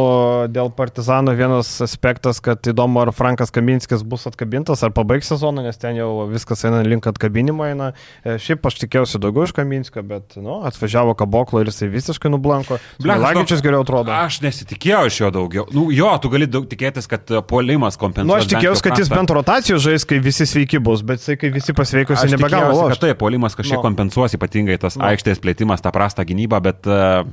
dėl 0.52 0.70
Partizano 0.74 1.35
vienas 1.36 1.69
aspektas, 1.85 2.40
kad 2.44 2.65
įdomu, 2.70 3.02
ar 3.05 3.11
Frankas 3.15 3.52
Kaminskis 3.55 4.02
bus 4.06 4.24
atkabintas, 4.31 4.82
ar 4.86 4.93
pabaigs 4.97 5.28
sezoną, 5.31 5.62
nes 5.66 5.78
ten 5.81 5.98
jau 5.98 6.24
viskas 6.31 6.65
eina 6.66 6.81
link 6.86 7.06
atkabinimo. 7.11 7.66
Eina. 7.69 7.93
E, 8.24 8.36
Šiaip 8.43 8.65
aš 8.66 8.78
tikėjausi 8.82 9.20
daugiau 9.23 9.47
iš 9.48 9.52
Kaminskio, 9.56 10.02
bet 10.06 10.36
nu, 10.40 10.61
atvažiavo 10.69 11.15
Kaboklo 11.19 11.62
ir 11.62 11.70
jisai 11.70 11.90
visiškai 11.93 12.32
nublanko. 12.32 12.81
Blemba, 13.02 13.28
Lagičius 13.31 13.62
geriau 13.65 13.85
atrodo. 13.85 14.12
Aš 14.15 14.40
nesitikėjau 14.44 15.05
iš 15.11 15.20
jo 15.23 15.31
daugiau. 15.35 15.66
Nu, 15.74 15.86
jo, 15.94 16.09
tu 16.24 16.32
gali 16.32 16.48
daug 16.51 16.66
tikėtis, 16.70 17.09
kad 17.11 17.28
e, 17.31 17.43
puolimas 17.47 18.01
kompensuos. 18.01 18.31
Nu, 18.32 18.39
aš 18.40 18.48
tikėjausi, 18.51 18.81
jau 18.82 18.89
kad 18.89 19.02
jis 19.05 19.12
bent 19.12 19.35
rotacijų 19.39 19.78
žais, 19.90 20.09
kai 20.09 20.19
visi 20.24 20.48
sveiki 20.48 20.81
bus, 20.82 21.05
bet 21.06 21.23
jisai, 21.23 21.36
kai 21.40 21.52
visi 21.55 21.77
pasveikus, 21.77 22.19
Aš 22.19 22.31
jis 22.32 22.36
nebegavo. 22.39 22.73
tikėjausi, 22.73 22.81
lošt. 22.89 22.97
kad 22.98 23.06
taip, 23.09 23.20
puolimas 23.23 23.55
kažkiek 23.59 23.77
Nu. 23.77 23.82
no. 23.82 23.86
kompensuos, 23.89 24.35
ypatingai 24.36 24.77
tas 24.82 24.97
Nu. 24.98 25.05
no. 25.05 25.12
aikštės 25.12 25.40
plėtimas, 25.44 25.82
tą 25.85 25.90
prastą 25.94 26.24
gynybą, 26.28 26.61
bet 26.65 26.86
uh, 26.90 27.24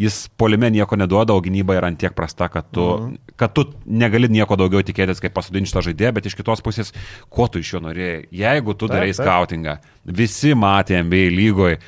jis 0.00 0.16
puolime 0.40 0.70
nieko 0.72 0.96
neduoda, 0.96 1.34
o 1.36 1.42
gynyba 1.44 1.76
yra 1.76 1.90
ant 1.92 2.00
tiek 2.00 2.14
prasta, 2.16 2.48
kad 2.48 2.70
tu, 2.72 2.80
Mhm. 2.80 3.16
kad 3.36 3.52
tu 3.54 3.66
negali 3.84 4.28
nieko 4.32 4.56
daugiau 4.56 4.80
tikėtis, 4.82 5.20
kaip 5.20 5.34
pasodinti 5.36 5.68
šitą 5.68 5.82
žaidėją, 5.90 6.12
bet 6.16 6.26
iš 6.26 6.36
kitos 6.38 6.62
pusės, 6.64 6.92
ko 7.28 7.48
tu 7.48 7.60
iš 7.60 7.74
jo 7.74 7.80
norėjai? 7.84 8.28
Jeigu 8.32 8.74
tu 8.78 8.88
darai 8.88 9.12
skautingą, 9.12 9.78
visi 10.06 10.54
matė 10.56 11.02
MBA 11.04 11.28
lygoje, 11.36 11.78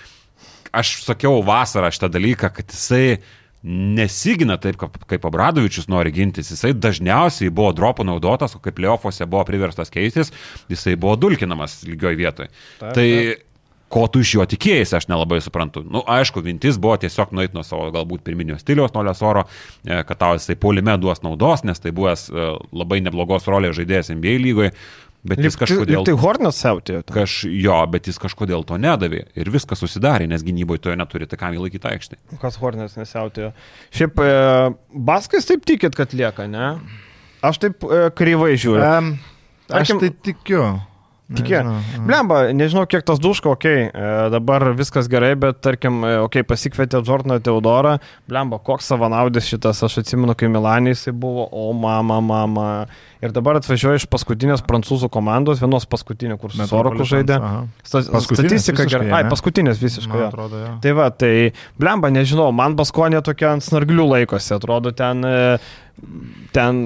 aš 0.72 1.04
sakiau 1.04 1.42
vasarą 1.44 1.88
šitą 1.92 2.08
dalyką, 2.12 2.52
kad 2.52 2.66
jisai 2.68 3.18
nesigina 3.62 4.56
taip, 4.58 4.76
kaip, 5.06 5.24
Abradovičius 5.28 5.86
nori 5.88 6.10
gintis. 6.10 6.50
Jisai 6.50 6.72
dažniausiai 6.74 7.50
buvo 7.54 7.70
dropų 7.72 8.04
naudotas, 8.08 8.56
o 8.56 8.58
kaip 8.58 8.74
plėofuose 8.74 9.26
buvo 9.30 9.44
priverstas 9.46 9.92
keistis, 9.92 10.32
jisai 10.68 10.96
buvo 10.98 11.14
dulkinamas 11.16 11.84
lygioj 11.86 12.16
vietoj. 12.18 12.48
Taip, 12.80 12.92
tai 12.96 13.08
taip. 13.08 13.46
Ko 13.92 14.06
tu 14.08 14.22
iš 14.24 14.34
jo 14.38 14.46
tikėjai, 14.48 14.86
aš 14.98 15.06
nelabai 15.10 15.40
suprantu. 15.44 15.84
Na, 15.84 15.98
nu, 15.98 16.02
aišku, 16.08 16.42
mintis 16.46 16.78
buvo 16.80 16.96
tiesiog 17.02 17.34
nueiti 17.36 17.56
nuo 17.56 17.64
savo 17.66 17.90
galbūt 17.94 18.24
pirminio 18.24 18.56
stiliaus, 18.60 18.94
nuo 18.96 19.04
Lesoro, 19.06 19.44
e, 19.84 20.00
kad 20.08 20.20
tau 20.20 20.36
jisai 20.38 20.56
polime 20.60 20.96
duos 21.00 21.20
naudos, 21.24 21.64
nes 21.68 21.82
tai 21.82 21.92
buvęs 21.94 22.26
e, 22.30 22.50
labai 22.82 23.02
neblogos 23.04 23.48
rolės 23.52 23.76
žaidėjas 23.76 24.12
NBA 24.14 24.36
lygoje, 24.42 24.70
bet 25.28 25.42
jis 25.44 25.58
kažkodėl... 25.60 26.06
Tai 26.08 26.16
Hornas 26.22 26.60
siautėjo. 26.64 27.02
Kaž, 27.12 27.36
jo, 27.52 27.78
bet 27.92 28.08
jis 28.08 28.20
kažkodėl 28.22 28.64
to 28.68 28.80
nedavė 28.80 29.26
ir 29.38 29.52
viskas 29.52 29.84
susidarė, 29.84 30.28
nes 30.30 30.44
gynyboje 30.46 30.86
to 30.86 30.96
neturi, 30.98 31.28
tai 31.28 31.40
kam 31.40 31.56
jį 31.56 31.66
laikyti 31.66 31.92
aikštį. 31.92 32.20
Kas 32.42 32.56
Hornas 32.62 32.96
nesiautėjo. 32.98 33.52
Šiaip 33.92 34.24
e, 34.24 34.32
Baskas 35.12 35.50
taip 35.50 35.68
tikit, 35.68 35.98
kad 35.98 36.16
lieka, 36.16 36.48
ne? 36.50 36.72
Aš 37.44 37.60
taip 37.66 37.84
e, 37.84 38.06
kreivai 38.16 38.54
žiūriu. 38.56 38.86
Em, 38.86 39.12
Aš 39.72 39.94
tai 40.00 40.10
tikiu. 40.24 40.64
Tikė. 41.38 41.62
Blemba, 42.08 42.40
nežinau, 42.56 42.84
kiek 42.90 43.04
tas 43.06 43.20
duško, 43.22 43.54
okei, 43.56 43.86
okay, 43.88 44.30
dabar 44.32 44.66
viskas 44.78 45.08
gerai, 45.12 45.32
bet 45.38 45.60
tarkim, 45.64 46.02
okei, 46.02 46.42
okay, 46.42 46.46
pasikvietė 46.48 47.02
Jordaną 47.04 47.38
Teodorą, 47.44 47.96
blemba, 48.30 48.58
koks 48.62 48.90
savanaudis 48.92 49.48
šitas, 49.50 49.82
aš 49.86 50.02
atsimenu, 50.02 50.36
kai 50.38 50.50
Milanė 50.52 50.96
jisai 50.96 51.14
buvo, 51.16 51.48
o 51.50 51.72
mama, 51.76 52.20
mama. 52.24 52.68
Ir 53.22 53.30
dabar 53.30 53.60
atvažiuoja 53.60 54.00
iš 54.00 54.08
paskutinės 54.10 54.64
prancūzų 54.66 55.06
komandos, 55.14 55.60
vienos 55.62 55.86
paskutinių, 55.86 56.40
kur 56.42 56.50
su 56.50 56.66
Soroku 56.66 57.06
žaidė. 57.06 57.36
Sta- 57.86 58.02
Statistika 58.02 58.86
gerai. 58.90 59.12
Ai, 59.14 59.22
paskutinės 59.30 59.78
visiškai. 59.78 60.16
Man 60.16 60.26
atrodo, 60.26 60.58
jo. 60.58 60.72
Tai 60.82 60.94
va, 60.98 61.06
tai 61.14 61.52
blemba, 61.78 62.10
nežinau, 62.10 62.48
man 62.50 62.74
Baskonė 62.74 63.22
tokia 63.22 63.52
ant 63.54 63.62
snarglių 63.62 64.08
laikosi, 64.16 64.50
atrodo 64.56 64.90
ten, 64.96 65.22
e, 65.22 65.58
ten, 66.56 66.82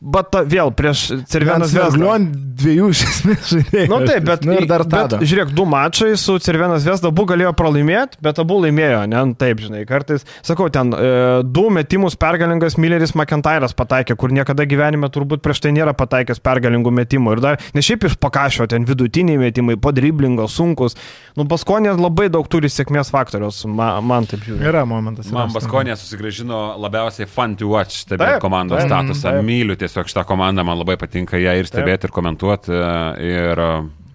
bet 0.00 0.30
ta, 0.34 0.44
vėl 0.48 0.72
prieš 0.76 1.06
Cervienas 1.30 1.72
Vesdą. 1.72 1.96
Zvezda. 1.96 2.48
dviejų 2.60 2.90
iš 2.92 3.02
esmės 3.06 3.50
žaidėjų. 3.54 3.88
Na 3.88 4.00
nu, 4.00 4.08
taip, 4.08 4.24
bet, 4.28 4.44
nu, 4.48 4.56
dar 4.68 4.84
bet 4.84 4.92
tada. 4.92 5.20
žiūrėk, 5.24 5.54
du 5.56 5.64
mačai 5.68 6.12
su 6.20 6.36
Cervienas 6.42 6.84
Vesda 6.84 7.08
abu 7.08 7.24
galėjo 7.28 7.54
pralaimėti, 7.56 8.20
bet 8.24 8.40
abu 8.42 8.60
laimėjo, 8.64 9.04
ne, 9.08 9.20
Nu, 9.30 9.36
taip, 9.38 9.60
žinai, 9.62 9.82
kartais, 9.88 10.24
sakau, 10.46 10.68
ten 10.72 10.92
e, 10.96 11.08
du 11.44 11.68
metimus 11.72 12.16
pergalingas 12.20 12.76
Milleris 12.80 13.12
McIntyras 13.18 13.74
pataikė, 13.76 14.16
kur 14.18 14.32
niekada 14.34 14.64
gyvenime 14.68 15.10
turbūt 15.12 15.42
prieš 15.44 15.62
tai 15.64 15.74
nėra 15.76 15.94
pataikęs 15.98 16.40
pergalingų 16.44 16.92
metimų. 17.00 17.36
Ir 17.36 17.42
dar, 17.44 17.60
ne 17.76 17.84
šiaip 17.84 18.08
iš 18.08 18.16
pakašio, 18.20 18.66
ten 18.70 18.86
vidutiniai 18.88 19.38
metimai, 19.40 19.76
podriblingo, 19.80 20.48
sunkus. 20.50 20.96
Nu, 21.38 21.46
Baskonė 21.50 21.92
labai 21.98 22.28
daug 22.32 22.48
turi 22.50 22.70
sėkmės 22.72 23.12
faktorius, 23.12 23.62
man, 23.68 24.00
man 24.08 24.28
taip 24.30 24.44
žiūri. 24.46 24.64
Yra 24.70 24.86
momentas. 24.88 25.28
yra. 25.28 25.36
Man 25.42 25.54
Baskonė 25.54 25.96
susigražino 26.00 26.60
labiausiai 26.80 27.28
fun 27.30 27.56
to 27.60 27.70
watch 27.70 28.02
stebėti 28.04 28.38
Taip, 28.38 28.44
komandos 28.44 28.82
taip, 28.82 28.90
statusą. 28.90 29.36
taip. 29.36 29.46
Myliu 29.46 29.76
tiesiog 29.78 29.89
šitą 29.94 30.24
komandą, 30.28 30.64
man 30.66 30.78
labai 30.80 30.96
patinka 31.00 31.38
ją 31.40 31.56
ir 31.60 31.68
stebėti, 31.68 32.08
ir 32.08 32.14
komentuoti. 32.14 32.72
e, 32.72 33.30
Ir 33.30 33.64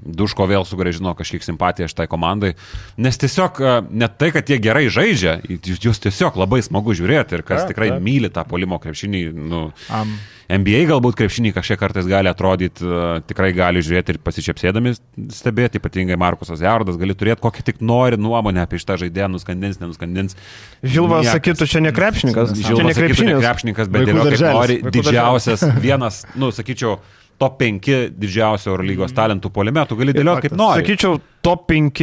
Duško 0.05 0.45
vėl 0.49 0.65
sugražino 0.69 1.15
kažkiek 1.17 1.43
simpatiją 1.45 1.89
šitai 1.89 2.05
komandai. 2.11 2.53
Nes 3.01 3.17
tiesiog 3.21 3.59
e, 3.59 3.73
ne 3.89 4.09
tai, 4.09 4.29
kad 4.35 4.49
jie 4.49 4.59
gerai 4.61 4.85
žaidžia, 4.93 5.39
jūs 5.65 6.01
tiesiog 6.03 6.37
labai 6.37 6.61
smagu 6.65 6.93
žiūrėti 6.97 7.39
ir 7.39 7.45
kas 7.45 7.63
Taip, 7.63 7.73
tikrai 7.73 7.91
taip. 7.95 8.05
myli 8.05 8.29
tą 8.33 8.45
polimo 8.47 8.79
krepšinį. 8.81 9.25
Nu, 9.33 9.67
Am. 9.89 10.13
NBA 10.45 10.83
galbūt 10.91 11.17
krepšinį 11.17 11.55
kažkiek 11.55 11.79
kartais 11.81 12.05
gali 12.05 12.29
atrodyti, 12.29 12.85
e, 12.85 13.05
tikrai 13.25 13.49
gali 13.57 13.81
žiūrėti 13.85 14.13
ir 14.13 14.21
pasičiapsėdami 14.21 14.93
stebėti, 15.33 15.81
ypatingai 15.81 16.19
Markusas 16.21 16.61
Jaurdas, 16.61 16.99
gali 17.01 17.17
turėti 17.17 17.41
kokį 17.41 17.65
tik 17.71 17.81
nori 17.81 18.19
nuomonę 18.21 18.61
apie 18.61 18.77
šitą 18.81 18.99
žaidėją, 19.01 19.31
nuskandins, 19.33 19.81
nenuskandins. 19.81 20.37
Žilvas 20.85 21.31
sakytų, 21.31 21.69
čia 21.71 21.81
ne 21.81 21.93
krepšininkas, 21.95 22.53
čia 22.59 22.69
Žilvas 22.69 22.91
ne 22.91 22.97
sakytų, 22.99 23.27
ne 23.31 23.37
krepšininkas, 23.41 23.89
bet 23.89 24.05
dėl 24.11 24.21
kaip 24.21 24.45
nori 24.45 24.79
didžiausias, 24.85 25.65
vienas, 25.81 26.21
nu, 26.37 26.53
sakyčiau, 26.53 26.99
top 27.41 27.57
5 27.61 28.09
didžiausio 28.15 28.73
Eurolygos 28.73 29.13
talentų 29.15 29.51
polime, 29.53 29.83
tu 29.89 29.97
gali 29.99 30.13
dėlioti 30.15 30.47
kaip 30.49 30.55
nori. 30.59 30.83
Sakyčiau, 30.83 31.17
top 31.45 31.67
5 31.69 31.99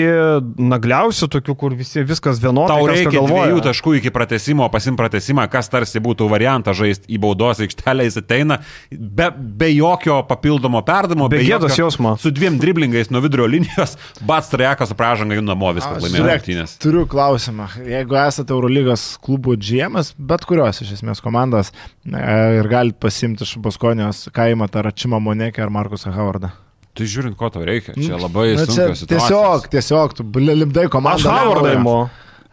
nagliausių, 0.63 1.27
tokių, 1.35 1.55
kur 1.59 1.75
visi 1.75 2.03
viskas 2.07 2.39
vienodai. 2.43 2.77
Tau 2.77 2.87
reikia 2.87 3.23
dviejų 3.27 3.63
taškų 3.65 3.95
iki 3.99 4.13
pratesimo, 4.15 4.69
pasim 4.73 4.95
pratesimą, 4.99 5.49
kas 5.51 5.71
tarsi 5.73 5.99
būtų 6.05 6.29
variantas 6.31 6.77
žaisti 6.79 7.11
į 7.17 7.19
baudos 7.25 7.63
aikštelę, 7.65 8.07
jis 8.07 8.21
ateina 8.21 8.61
be, 8.93 9.31
be 9.33 9.71
jokio 9.75 10.21
papildomo 10.29 10.83
perdamo, 10.87 11.27
Be 11.33 11.41
gėdos 11.43 11.73
jokio- 11.75 11.87
jausmo. 11.89 12.15
Su 12.23 12.31
dviem 12.31 12.59
driblingais 12.63 13.11
nuo 13.11 13.23
vidurio 13.25 13.49
linijos, 13.51 13.97
bats 14.21 14.53
trajekas 14.53 14.93
pražanga 14.99 15.35
jų 15.39 15.43
namo 15.49 15.73
viskas 15.75 15.99
Aš, 15.99 16.07
laimėjo 16.07 16.29
rungtynės. 16.29 16.77
Turiu 16.83 17.07
klausimą. 17.11 17.67
Jeigu 17.89 18.19
esate 18.23 18.55
Eurolygos 18.55 19.09
klubų 19.25 19.57
džiemas, 19.59 20.13
bet 20.19 20.47
kurios 20.47 20.83
iš 20.85 20.95
esmės 21.01 21.23
komandos 21.25 21.73
e, 21.73 22.23
ir 22.61 22.71
galite 22.71 23.01
pasimti 23.03 23.43
iš 23.49 23.57
Baskonijos 23.65 24.29
kaimą 24.35 24.71
Taračimą 24.71 25.19
Monekį 25.23 25.63
ar 25.65 25.73
Markusą 25.75 26.13
Howardą. 26.15 26.51
Tai 26.93 27.07
žiūrint, 27.09 27.37
ko 27.41 27.49
tau 27.49 27.63
reikia, 27.65 27.95
čia 27.97 28.19
labai 28.21 28.51
Na, 28.59 28.67
čia 28.69 28.91
sunku. 28.93 29.09
tiesiog, 29.09 29.69
tiesiog, 29.73 30.13
tu 30.19 30.27
lipdai 30.43 30.85
Aš 30.89 30.93
komandą. 30.93 31.31
Howardą 31.33 31.71
imu. 31.79 31.95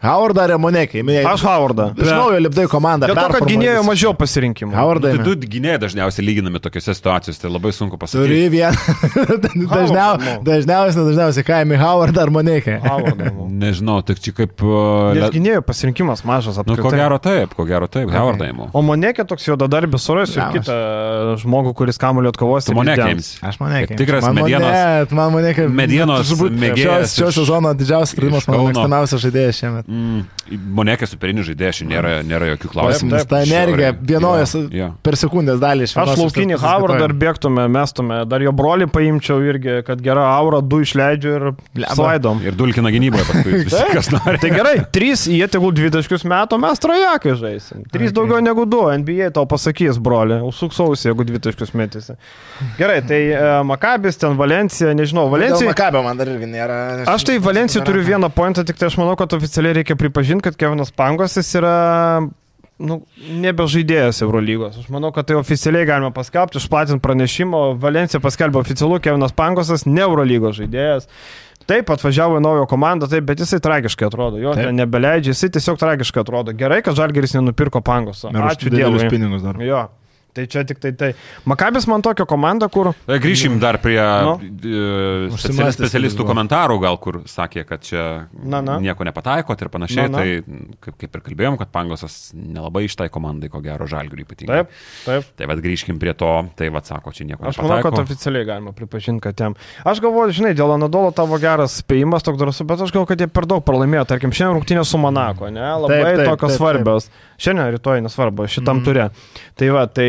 Howardą 0.00 0.40
ar 0.46 0.54
Monekį? 0.56 1.02
Aš 1.28 1.42
Howardą. 1.44 1.90
Iš 2.00 2.08
naujo 2.08 2.38
lipdai 2.40 2.64
komandą. 2.72 3.08
Dėl 3.10 3.18
to, 3.18 3.26
kad 3.34 3.44
gynėjo 3.50 3.82
mažiau 3.84 4.14
pasirinkimų. 4.16 4.72
Howardą. 4.72 5.10
Tai 5.12 5.18
imi. 5.20 5.26
du 5.40 5.48
gynėjai 5.52 5.80
dažniausiai 5.82 6.24
lyginami 6.24 6.60
tokiuose 6.64 6.94
situacijose, 6.96 7.40
tai 7.42 7.50
labai 7.52 7.72
sunku 7.76 7.98
pasakyti. 8.00 8.24
Turi 8.24 8.46
vieną. 8.48 8.72
Dažniau, 9.70 10.14
Howardą. 10.16 10.36
dažniausiai, 10.46 11.04
dažniausiai 11.10 11.44
kaimi 11.50 11.76
Howardą 11.80 12.22
ar 12.24 12.32
Monekį. 12.32 12.78
Imu. 12.80 13.48
Nežinau, 13.60 13.98
tik 14.08 14.22
čia 14.24 14.32
kaip... 14.38 14.54
uh, 14.64 15.10
Nes 15.18 15.34
gynėjo 15.34 15.60
pasirinkimas 15.68 16.24
mažas 16.24 16.56
Nu, 16.56 16.64
apskritai. 16.64 16.86
ko 16.86 16.94
gero 16.96 17.18
taip, 17.20 17.52
ko 17.58 17.68
gero 17.68 17.90
taip, 17.92 18.08
Howardą 18.14 18.48
įimu. 18.48 18.70
O 18.72 18.82
Monekė 18.86 19.26
toks 19.28 19.44
jo 19.50 19.58
dadarbis 19.60 20.06
surasiu 20.08 20.40
ir 20.40 20.56
kitą 20.56 20.78
žmogų, 21.44 21.74
kuris 21.76 22.00
kamuolį 22.00 22.32
atkovos. 22.32 22.70
Tu 22.70 22.76
Monekė 22.78 23.10
ims. 23.18 23.34
Aš 23.44 23.60
Monekį. 23.60 23.90
Kaip 23.92 24.00
tikras 24.00 24.24
medienos- 24.32 25.12
Man 25.20 25.32
Monekį. 25.36 25.68
medienos 25.68 26.32
Šio 27.20 27.28
sezono 27.34 27.74
didžiausias 27.76 28.16
iš 28.16 28.48
mano 28.48 28.64
mėgstamiausias 28.70 29.20
žaidėjas 29.28 29.60
šiemet. 29.60 29.89
Mm, 29.90 30.20
Monekė 30.76 31.06
superinis 31.10 31.48
žaidėjas, 31.48 31.80
nėra, 31.86 32.10
nėra 32.26 32.52
jokių 32.52 32.68
klausimų. 32.70 33.10
Nes 33.10 33.24
ta 33.26 33.40
energija 33.42 33.88
vienojas 33.94 34.52
Jo, 34.54 34.62
jo. 34.74 34.86
per 35.02 35.16
sekundės 35.18 35.58
dalį 35.62 35.86
iš 35.88 35.94
Aš 35.96 36.12
vienos 36.12 36.20
laukinį 36.22 36.58
kitoj. 36.60 36.98
dar 37.00 37.14
bėgtume, 37.22 37.64
mestume, 37.74 38.20
dar 38.30 38.42
jo 38.44 38.52
brolį 38.54 38.86
paimčiau 38.94 39.40
irgi, 39.42 39.80
kad 39.86 40.02
gera 40.04 40.28
aura, 40.36 40.60
du 40.62 40.78
išleidžiu 40.84 41.32
ir 41.40 41.46
slaidom. 41.94 42.42
Ir 42.46 42.54
dulkina 42.58 42.92
gynyboje 42.94 43.26
paskui 43.32 43.56
visi, 43.64 43.82
kas 43.96 44.10
nori. 44.14 44.38
Tai 44.42 44.50
gerai, 44.54 44.76
trys, 44.94 45.24
jie 45.30 45.48
tegul 45.50 45.74
dvitaškius 45.74 46.26
metų, 46.30 46.60
mes 46.62 46.82
trojakai 46.86 47.34
žaisim. 47.42 47.82
Trys 47.90 48.10
Okay. 48.10 48.16
daugiau 48.18 48.40
negu 48.42 48.64
du, 48.66 48.80
NBA 49.02 49.30
tau 49.36 49.46
pasakys, 49.46 49.98
broli, 50.02 50.38
užsuksausi, 50.46 51.08
jeigu 51.10 51.26
dvitaškius 51.28 51.74
metysi. 51.78 52.16
Gerai, 52.78 53.00
tai 53.06 53.20
e, 53.30 53.42
Makabis, 53.66 54.18
ten 54.20 54.34
Valencija, 54.38 54.90
nežinau, 54.98 55.26
Dėl 55.28 55.34
Valencija. 55.36 55.70
Makabio 55.70 56.02
man 56.06 56.18
dar 56.18 56.30
irgi 56.32 56.48
nėra. 56.50 56.78
Aš 57.10 57.26
tai 57.28 57.38
Valencijai 57.42 57.84
turiu 57.86 58.02
vieną 58.06 58.30
pointą, 58.34 58.64
tik 58.66 58.78
tai 58.80 58.88
aš 58.90 58.98
manau, 59.00 59.14
kad 59.20 59.32
oficialiai 59.38 59.78
reikia 59.80 59.96
pripažinti, 59.98 60.46
kad 60.46 60.58
Kevinas 60.60 60.92
Pangosas 60.94 61.50
yra 61.58 61.74
nu, 62.80 63.00
nebežaidėjas 63.42 64.22
Eurolygos. 64.24 64.78
Aš 64.80 64.88
manau, 64.92 65.12
kad 65.16 65.28
tai 65.28 65.36
oficialiai 65.40 65.88
galima 65.88 66.12
paskelbti, 66.16 66.60
išplatinti 66.62 67.04
pranešimą. 67.04 67.62
Valencija 67.82 68.22
paskelbė 68.24 68.62
oficialų, 68.62 69.00
Kevinas 69.04 69.36
Pangosas 69.36 69.86
ne 69.88 70.04
Eurolygos 70.06 70.58
žaidėjas. 70.60 71.08
Taip, 71.70 71.90
atvažiavo 71.92 72.40
į 72.40 72.42
naują 72.42 72.64
komandą, 72.70 73.06
taip, 73.10 73.26
bet 73.28 73.42
jisai 73.44 73.60
tragiškai 73.62 74.08
atrodo, 74.08 74.40
jo 74.42 74.56
Taip. 74.56 74.72
nebeleidžia, 74.74 75.36
jisai 75.36 75.52
tiesiog 75.54 75.78
tragiškai 75.78 76.24
atrodo. 76.24 76.54
Gerai, 76.56 76.80
kad 76.82 76.96
Žalgeris 76.98 77.36
nenupirko 77.36 77.82
pangosą. 77.84 78.32
Ir 78.32 78.40
už 78.40 78.56
Ačiū 78.56 78.72
Dievui. 78.74 79.04
pinigus 79.12 79.44
dar. 79.44 79.60
Jo. 79.62 79.84
Tai 80.36 80.44
čia 80.46 80.62
tik 80.68 80.78
tai 80.78 80.92
tai. 80.94 81.10
Makabis 81.50 81.88
man 81.90 82.02
tokia 82.06 82.26
komanda, 82.28 82.68
kur... 82.70 82.92
E, 83.06 83.18
Grįšim 83.22 83.58
dar 83.62 83.80
prie 83.82 83.98
Nu. 83.98 84.36
e, 84.38 85.70
specialistų 85.74 86.22
buvo. 86.22 86.30
komentarų, 86.30 86.76
gal 86.82 86.98
kur 87.02 87.20
sakė, 87.30 87.64
kad 87.66 87.82
čia 87.86 88.04
Na, 88.32 88.60
na. 88.62 88.78
nieko 88.82 89.04
nepataiko 89.06 89.56
ir 89.58 89.70
panašiai. 89.72 90.06
Na, 90.08 90.20
na. 90.20 90.22
Tai 90.22 90.76
kaip, 90.86 90.98
kaip 91.02 91.18
ir 91.18 91.24
kalbėjom, 91.26 91.58
kad 91.60 91.72
Pangosas 91.74 92.18
nelabai 92.34 92.84
iš 92.86 92.94
tai 93.00 93.08
komandai, 93.12 93.50
ko 93.50 93.62
gero, 93.64 93.88
žalgiui 93.90 94.22
ypatingai. 94.24 94.62
Taip, 94.62 94.76
taip. 95.06 95.32
Tai 95.40 95.50
vad 95.50 95.62
grįžkim 95.64 95.98
prie 96.02 96.14
to, 96.14 96.30
tai 96.58 96.70
vad 96.74 96.86
sako, 96.88 97.12
čia 97.16 97.26
nieko 97.28 97.48
Aš 97.50 97.58
manau, 97.58 97.80
nepataiko. 97.80 97.90
kad 97.90 98.04
oficialiai 98.06 98.46
galima 98.48 98.74
pripažinti, 98.76 99.22
kad 99.24 99.40
jam. 99.40 99.58
Aš 99.84 100.02
galvoju, 100.04 100.36
žinai, 100.40 100.54
dėl 100.58 100.74
Anadolo 100.76 101.10
tavo 101.16 101.38
geras 101.42 101.80
spėjimas 101.82 102.22
toks 102.26 102.38
drąsus, 102.40 102.66
bet 102.70 102.86
aš 102.86 102.94
galvoju, 102.94 103.10
kad 103.10 103.20
jie 103.26 103.30
per 103.30 103.48
daug 103.50 103.64
pralaimėjo. 103.66 104.06
Tarkim, 104.14 104.30
šiandien 104.34 104.58
rungtynė 104.60 104.86
su 104.86 105.00
Monako, 105.00 105.50
ne? 105.50 105.66
Labai 105.84 106.00
Taip, 106.00 106.06
taip, 106.22 106.26
tokios 106.30 106.54
taip, 106.54 106.56
taip. 106.56 106.60
svarbios. 106.62 107.10
Šiandien, 107.40 107.70
rytoj 107.74 108.02
nesvarbu, 108.04 108.46
šitam 108.52 108.80
mm. 108.80 108.84
turė. 108.86 109.08
Tai 109.56 109.68
va, 109.74 109.86
tai 109.88 110.08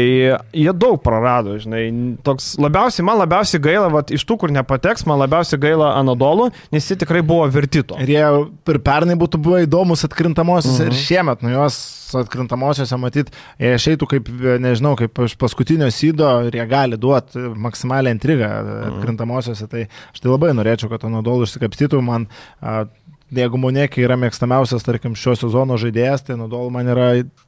jie 0.53 0.73
daug 0.77 0.99
prarado, 1.03 1.57
žinai. 1.61 1.83
Toks 2.25 2.53
labiausiai, 2.61 3.05
man 3.07 3.19
labiausiai 3.21 3.61
gaila, 3.63 3.87
va, 3.93 4.03
iš 4.11 4.25
tų, 4.27 4.37
kur 4.43 4.53
nepateks, 4.53 5.05
man 5.09 5.21
labiausiai 5.21 5.61
gaila 5.61 5.93
Anadolų, 5.99 6.49
nes 6.73 6.89
jie 6.89 6.99
tikrai 7.01 7.23
buvo 7.25 7.47
vertito. 7.51 7.97
Ir 8.01 8.13
jie 8.15 8.27
ir 8.73 8.81
pernai 8.85 9.17
būtų 9.19 9.41
buvę 9.41 9.65
įdomus 9.67 10.05
atkrintamosios 10.07 10.77
mhm. 10.77 10.91
ir 10.91 11.01
šiemet, 11.05 11.45
nu 11.45 11.55
jos 11.55 11.81
atkrintamosiose 12.19 12.97
matyt, 12.99 13.31
jie 13.61 13.73
išeitų 13.77 14.07
kaip, 14.13 14.31
nežinau, 14.63 14.93
kaip 14.99 15.21
iš 15.25 15.35
paskutinio 15.39 15.87
sydo 15.93 16.29
ir 16.47 16.57
jie 16.59 16.65
gali 16.69 16.99
duoti 16.99 17.43
maksimalią 17.65 18.15
intrigą 18.15 18.49
atkrintamosiose. 18.91 19.67
Tai 19.71 19.85
aš 19.87 20.23
tai 20.23 20.31
labai 20.31 20.51
norėčiau, 20.57 20.91
kad 20.91 21.05
Anadolų 21.07 21.47
išsikapstytų. 21.47 22.01
Man 22.05 22.27
a, 22.59 22.83
Jeigu 23.31 23.59
Monekė 23.63 24.01
yra 24.03 24.17
mėgstamiausias, 24.19 24.83
tarkim, 24.83 25.13
šio 25.15 25.37
sezono 25.39 25.77
žaidėjas, 25.79 26.25
tai 26.27 26.35
Anadolų 26.35 26.71
man 26.75 26.89
yra 26.91 27.05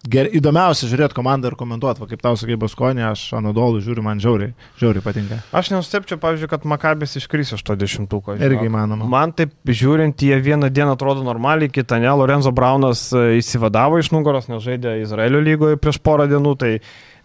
ger, 0.08 0.30
įdomiausia 0.32 0.88
žiūrėti 0.88 1.18
komandą 1.18 1.52
ir 1.52 1.58
komentuoti. 1.60 2.00
Va, 2.00 2.08
kaip 2.08 2.24
tau 2.24 2.38
sakai, 2.40 2.56
Baskonė, 2.62 3.04
aš 3.10 3.26
Anadolų 3.36 3.82
žiūriu, 3.84 4.06
man 4.06 4.22
žiauriai, 4.24 4.54
žiauriai 4.80 5.04
patinka. 5.04 5.42
Aš 5.52 5.74
nenustepčiau, 5.74 6.22
pavyzdžiui, 6.24 6.52
kad 6.54 6.68
Makabis 6.72 7.18
iškris 7.20 7.52
iš 7.58 7.66
to 7.68 7.76
dešimtuko. 7.76 8.38
žinok. 8.38 8.48
Irgi 8.48 8.72
įmanoma. 8.72 9.10
Man 9.12 9.36
taip 9.36 9.52
žiūrint, 9.68 10.24
jie 10.24 10.40
vieną 10.40 10.72
dieną 10.72 10.96
atrodo 10.96 11.26
normaliai, 11.28 11.68
kitą 11.74 12.00
ne. 12.00 12.14
Lorenzo 12.16 12.56
Braunas 12.56 13.10
e, 13.12 13.42
įsivadavo 13.42 14.00
iš 14.00 14.14
nugaros, 14.16 14.48
nes 14.48 14.64
žaidė 14.64 15.02
Izraelio 15.04 15.44
lygoje 15.44 15.82
prieš 15.84 16.00
porą 16.00 16.30
dienų, 16.32 16.56
tai, 16.64 16.78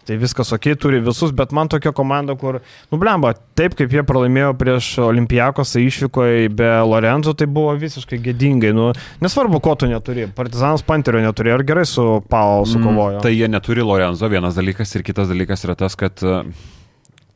tai 0.09 0.17
viskas 0.17 0.49
ok, 0.55 0.71
turi 0.81 1.01
visus, 1.05 1.33
bet 1.35 1.53
man 1.55 1.69
tokia 1.69 1.93
komanda, 1.95 2.33
kur, 2.39 2.59
nublemba, 2.93 3.35
taip 3.57 3.75
kaip 3.77 3.93
jie 3.93 4.03
pralaimėjo 4.07 4.55
prieš 4.57 4.89
Olimpijakos 5.05 5.75
išvykoje 5.77 6.49
be 6.57 6.71
Lorenzo, 6.89 7.35
tai 7.37 7.45
buvo 7.49 7.75
visiškai 7.79 8.17
gėdingai. 8.25 8.73
Nu, 8.75 8.89
nesvarbu, 9.21 9.61
ko 9.63 9.75
tu 9.79 9.89
neturi. 9.91 10.25
Partizanas 10.35 10.85
Panterio 10.87 11.21
neturėjo 11.23 11.59
ir 11.59 11.65
gerai 11.67 11.85
su 11.89 12.07
Pau 12.29 12.65
sukovojo. 12.65 13.19
Mm, 13.19 13.23
tai 13.25 13.35
jie 13.35 13.49
neturi 13.51 13.85
Lorenzo, 13.85 14.29
vienas 14.31 14.57
dalykas 14.57 14.95
ir 14.97 15.05
kitas 15.05 15.29
dalykas 15.29 15.65
yra 15.67 15.77
tas, 15.79 15.97
kad 15.99 16.25
e, 16.25 16.41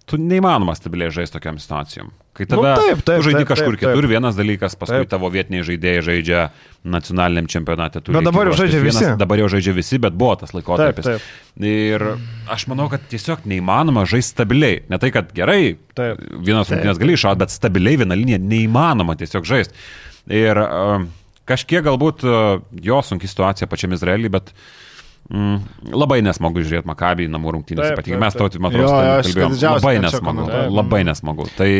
tu 0.09 0.17
neįmanoma 0.19 0.75
stabiliai 0.75 1.13
žaisti 1.13 1.37
tokiam 1.37 1.57
situacijom. 1.61 2.11
Kai 2.33 2.47
tave 2.49 2.63
Nu, 2.65 2.69
taip, 2.81 3.01
taip, 3.05 3.21
žaidži 3.21 3.43
taip, 3.43 3.49
kažkur 3.51 3.75
taip, 3.75 3.79
taip. 3.83 3.91
kitur, 3.93 4.07
vienas 4.09 4.35
dalykas, 4.35 4.73
paskui 4.79 5.03
Taip. 5.03 5.09
tavo 5.11 5.29
vietiniai 5.29 5.63
žaidėjai 5.67 6.01
žaidžia 6.07 6.41
nacionaliniam 6.83 7.45
čempionate. 7.47 8.01
Bet 8.07 8.25
dabar 8.25 8.49
jau 8.49 8.55
žaidžia 8.57 8.81
vienas, 8.81 8.97
visi. 8.99 9.17
Dabar 9.21 9.41
jau 9.43 9.49
žaidžia 9.53 9.75
visi, 9.77 9.99
bet 10.01 10.17
buvo 10.17 10.33
tas 10.41 10.49
Taip, 10.49 10.57
laikotarpis. 10.59 11.05
taip. 11.05 11.27
Ir 11.69 12.07
aš 12.51 12.65
manau, 12.71 12.89
kad 12.89 13.05
tiesiog 13.11 13.45
neįmanoma 13.45 14.07
žaisti 14.09 14.33
stabiliai. 14.33 14.81
Ne 14.89 14.97
tai, 14.97 15.11
kad 15.13 15.29
gerai, 15.37 15.75
Taip. 15.93 16.25
vienas 16.41 16.73
rungtynės 16.73 17.01
gali 17.01 17.13
iššauti, 17.19 17.43
bet 17.45 17.53
stabiliai 17.53 18.01
vieną 18.01 18.17
liniją 18.17 18.41
neįmanoma 18.41 19.13
tiesiog 19.21 19.45
žaisti. 19.45 19.77
Ir 20.33 20.57
uh, 20.57 21.05
kažkiek 21.45 21.85
galbūt 21.85 22.25
uh, 22.25 22.65
jo 22.81 23.01
sunki 23.05 23.29
situacija 23.29 23.69
pačiam 23.69 23.93
Izraeliui, 23.93 24.33
bet 24.33 24.55
mm, 25.33 25.93
labai 25.93 26.21
nesmagu 26.25 26.63
žiūrėti 26.63 26.89
Makabį 26.89 27.29
namų 27.33 27.57
rungtynės. 27.57 27.89
Taip, 27.89 27.99
Ypatingai 27.99 28.19
taip, 28.19 28.25
mes 28.25 28.35
taip. 28.35 28.43
tautai, 28.43 28.63
man 28.63 28.75
atrodo, 28.75 29.71
Labai 29.73 29.95
nesmagu. 30.03 30.27
komentuoju. 30.29 30.75
Labai 30.79 31.05
nesmagu. 31.09 31.49
Tai 31.57 31.71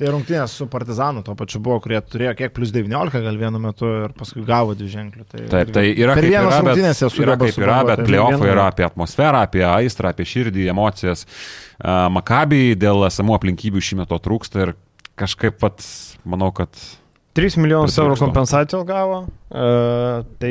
Tai 0.00 0.08
rungtynės 0.14 0.54
su 0.56 0.64
Partizanu 0.72 1.20
to 1.20 1.34
pačiu 1.36 1.58
buvo, 1.60 1.76
kurie 1.84 1.98
turėjo 2.00 2.30
kiek 2.38 2.54
plus 2.56 2.70
19 2.72 3.20
gal 3.20 3.36
vienu 3.36 3.58
metu 3.60 3.88
ir 4.06 4.14
paskui 4.16 4.40
gavo 4.48 4.72
dvi 4.72 4.88
ženklių. 4.88 5.26
Tai, 5.28 5.40
Taip, 5.52 5.72
tai 5.76 5.82
yra 5.92 6.14
kaip 6.16 6.24
vienas 6.24 6.54
yra, 6.56 6.62
bet, 6.70 7.18
yra 7.20 7.34
kaip 7.42 7.58
yra, 7.60 7.74
bet 7.90 8.02
playoffai 8.06 8.48
yra 8.48 8.64
apie 8.72 8.86
atmosferą, 8.86 9.42
apie 9.44 9.60
aistrą, 9.68 10.14
apie 10.14 10.24
širdį, 10.30 10.64
emocijas. 10.72 11.26
Uh, 11.26 12.06
Makabį 12.16 12.62
dėl 12.80 13.04
esamų 13.10 13.36
aplinkybių 13.36 13.84
šimto 13.90 14.20
trūksta 14.24 14.64
ir 14.64 14.72
kažkaip 15.20 15.60
pat 15.60 15.84
manau, 16.24 16.48
kad 16.56 16.72
3 17.36 17.60
milijonus 17.62 17.98
eurų 18.00 18.18
kompensacijos 18.18 18.86
gavo. 18.88 19.24
E, 19.50 20.24
tai 20.38 20.50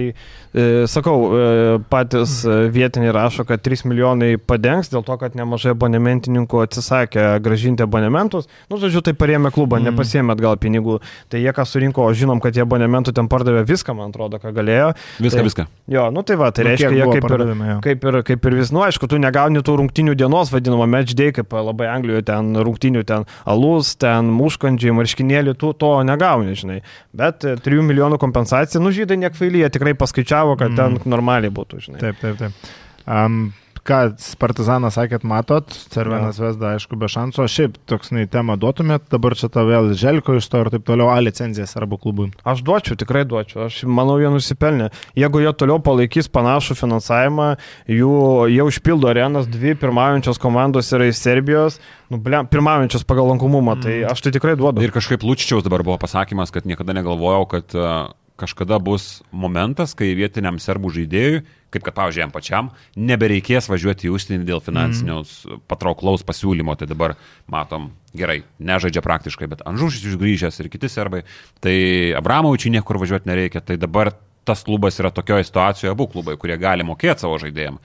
e, 0.54 0.86
sakau, 0.92 1.32
e, 1.32 1.80
patys 1.92 2.42
e, 2.44 2.56
vietiniai 2.72 3.14
rašo, 3.16 3.46
kad 3.48 3.62
3 3.64 3.86
milijonai 3.88 4.34
padengs 4.44 4.92
dėl 4.92 5.06
to, 5.08 5.16
kad 5.22 5.38
nemažai 5.40 5.72
abonementininkų 5.72 6.60
atsisakė 6.66 7.26
gražinti 7.44 7.86
abonementus. 7.86 8.50
Nu, 8.72 8.80
žodžiu, 8.82 9.04
tai 9.06 9.14
parėmė 9.16 9.54
klubą, 9.56 9.80
mm. 9.80 9.88
nepasiemėt 9.88 10.44
gal 10.44 10.60
pinigų. 10.60 10.98
Tai 11.32 11.40
jie 11.40 11.54
ką 11.56 11.64
surinko, 11.68 12.04
o 12.08 12.16
žinom, 12.16 12.42
kad 12.44 12.56
jie 12.56 12.66
abonementų 12.66 13.16
ten 13.16 13.32
pardavė 13.32 13.64
viską, 13.68 13.96
man 13.96 14.12
atrodo, 14.12 14.40
ką 14.44 14.52
galėjo. 14.56 14.92
viską, 15.20 15.40
tai, 15.40 15.48
viską. 15.48 15.68
Jo, 15.96 16.10
nu 16.16 16.24
tai 16.28 16.40
va, 16.40 16.52
tai 16.52 16.68
Nu, 16.68 16.74
reiškia, 16.74 16.92
jie 16.96 17.08
kaip 17.16 17.30
ir, 17.30 17.46
kaip, 17.88 18.08
ir, 18.12 18.20
kaip 18.28 18.50
ir 18.52 18.60
vis, 18.60 18.74
nu 18.76 18.84
aišku, 18.84 19.08
tu 19.12 19.20
negauni 19.20 19.64
tų 19.64 19.78
rungtinių 19.80 20.16
dienos, 20.20 20.52
vadinamo 20.52 20.88
match 20.92 21.16
day, 21.16 21.32
kaip 21.36 21.56
labai 21.56 21.88
Anglijoje 21.92 22.28
ten 22.28 22.52
rungtinių, 22.68 23.04
ten 23.08 23.26
alus, 23.48 23.96
ten 24.00 24.30
muškandžiai, 24.36 24.96
marškinėlį, 25.00 25.56
tu 25.60 25.72
to 25.80 25.96
negauni, 26.08 26.56
žinai. 26.60 26.69
Bet 27.20 27.48
e, 27.48 27.56
3 27.66 27.86
milijonų 27.90 28.20
kompensacija, 28.22 28.82
nu 28.84 28.94
žydai 28.96 29.20
nekvailyje 29.26 29.72
tikrai 29.78 29.96
paskaičiavo, 30.00 30.56
kad 30.60 30.74
mm. 30.74 30.80
ten 30.80 31.12
normaliai 31.16 31.54
būtų, 31.54 31.82
žinai. 31.88 32.04
Taip, 32.04 32.22
taip, 32.22 32.40
taip. 32.42 32.72
Um, 33.10 33.50
ką 33.90 34.00
Partizanas 34.40 34.96
sakėt, 34.98 35.26
matot, 35.28 35.74
Cervenas 35.94 36.40
Vesda, 36.42 36.76
aišku, 36.78 36.98
be 37.00 37.10
šansų, 37.12 37.44
o 37.44 37.50
šiaip 37.50 37.78
toks 37.90 38.14
nei 38.16 38.30
temą 38.30 38.56
duotumėt, 38.62 39.08
dabar 39.12 39.36
čia 39.40 39.50
ta 39.52 39.66
vėl 39.68 39.92
Želko 39.98 40.38
iš 40.38 40.50
to 40.52 40.64
ir 40.64 40.72
taip 40.74 40.86
toliau, 40.88 41.10
A 41.10 41.18
licenzijas 41.24 41.76
arba 41.80 41.98
klubui. 42.02 42.30
Aš 42.48 42.62
duočiau, 42.66 42.98
tikrai 43.00 43.26
duočiau. 43.28 43.66
Aš 43.68 43.82
manau, 43.90 44.20
jie 44.22 44.30
nusipelnė. 44.34 44.92
Jeigu 45.18 45.44
jie 45.44 45.54
toliau 45.58 45.80
palaikys 45.84 46.30
panašų 46.32 46.78
finansavimą, 46.80 47.50
jų, 47.90 48.14
jie 48.54 48.62
užpildo 48.68 49.10
arenas, 49.12 49.50
dvi 49.50 49.76
pirmaujančios 49.80 50.42
komandos 50.42 50.94
yra 50.96 51.10
iš 51.10 51.22
Serbijos, 51.24 51.80
nu, 52.14 52.22
blem, 52.22 52.48
pirmaujančios 52.52 53.06
pagal 53.10 53.32
lankomumą, 53.34 53.80
tai 53.84 54.02
aš 54.10 54.24
tai 54.26 54.34
tikrai 54.36 54.56
duodu. 54.60 54.84
Ir 54.86 54.94
kažkaip 54.96 55.26
Lučičiaus 55.26 55.66
dabar 55.66 55.86
buvo 55.86 56.00
pasakymas, 56.02 56.54
kad 56.54 56.70
niekada 56.70 56.96
negalvojau, 56.98 57.46
kad 57.50 57.78
uh, 57.78 58.10
kažkada 58.40 58.80
bus 58.84 59.20
momentas, 59.32 59.96
kai 59.98 60.14
vietiniam 60.18 60.60
serbų 60.62 60.94
žaidėjui, 60.96 61.42
kaip 61.70 61.86
kad, 61.86 61.96
pavyzdžiui, 61.98 62.24
jam 62.24 62.34
pačiam, 62.34 62.70
nebereikės 62.98 63.70
važiuoti 63.70 64.10
į 64.10 64.14
užsienį 64.16 64.48
dėl 64.48 64.64
finansinio 64.66 65.20
mm. 65.22 65.66
patrauklaus 65.70 66.26
pasiūlymo. 66.26 66.74
Tai 66.80 66.88
dabar 66.90 67.16
matom, 67.52 67.92
gerai, 68.18 68.42
nežaidžia 68.58 69.04
praktiškai, 69.06 69.50
bet 69.52 69.66
Anžušis 69.70 70.08
išgrįžęs 70.14 70.64
ir 70.64 70.72
kiti 70.74 70.90
serbai. 70.90 71.26
Tai 71.62 71.76
Abramovičiui 72.20 72.74
niekur 72.78 73.02
važiuoti 73.02 73.30
nereikia. 73.30 73.62
Tai 73.66 73.78
dabar 73.82 74.16
tas 74.50 74.64
klubas 74.66 74.98
yra 75.00 75.12
tokioje 75.14 75.50
situacijoje, 75.50 75.92
abu 75.94 76.08
klubai, 76.10 76.38
kurie 76.42 76.58
gali 76.58 76.86
mokėti 76.88 77.26
savo 77.26 77.38
žaidėjim. 77.42 77.78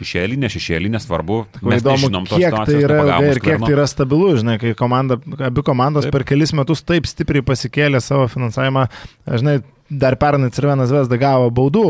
Šešėlinė, 0.00 0.48
šešėlinė, 0.48 1.00
svarbu. 1.02 1.42
Mes 1.60 1.82
įdomu, 1.82 2.08
nežinom 2.08 2.26
tos 2.28 2.40
kiek 2.40 2.54
tai 2.56 2.76
yra 2.78 3.00
ilgai 3.02 3.18
ir 3.26 3.36
kiek 3.36 3.42
skverno. 3.42 3.66
tai 3.68 3.74
yra 3.74 3.84
stabilu, 3.90 4.30
žinai, 4.38 4.54
kai 4.62 4.72
komanda, 4.78 5.18
abi 5.44 5.64
komandos 5.66 6.06
taip. 6.06 6.14
per 6.14 6.24
kelis 6.30 6.54
metus 6.56 6.80
taip 6.88 7.08
stipriai 7.10 7.44
pasikėlė 7.44 8.00
savo 8.00 8.24
finansavimą, 8.32 8.86
žinai, 9.28 9.58
dar 9.90 10.14
pernai 10.16 10.50
Cervenas 10.54 10.90
Vesda 10.94 11.16
gavo 11.18 11.50
baudų 11.50 11.84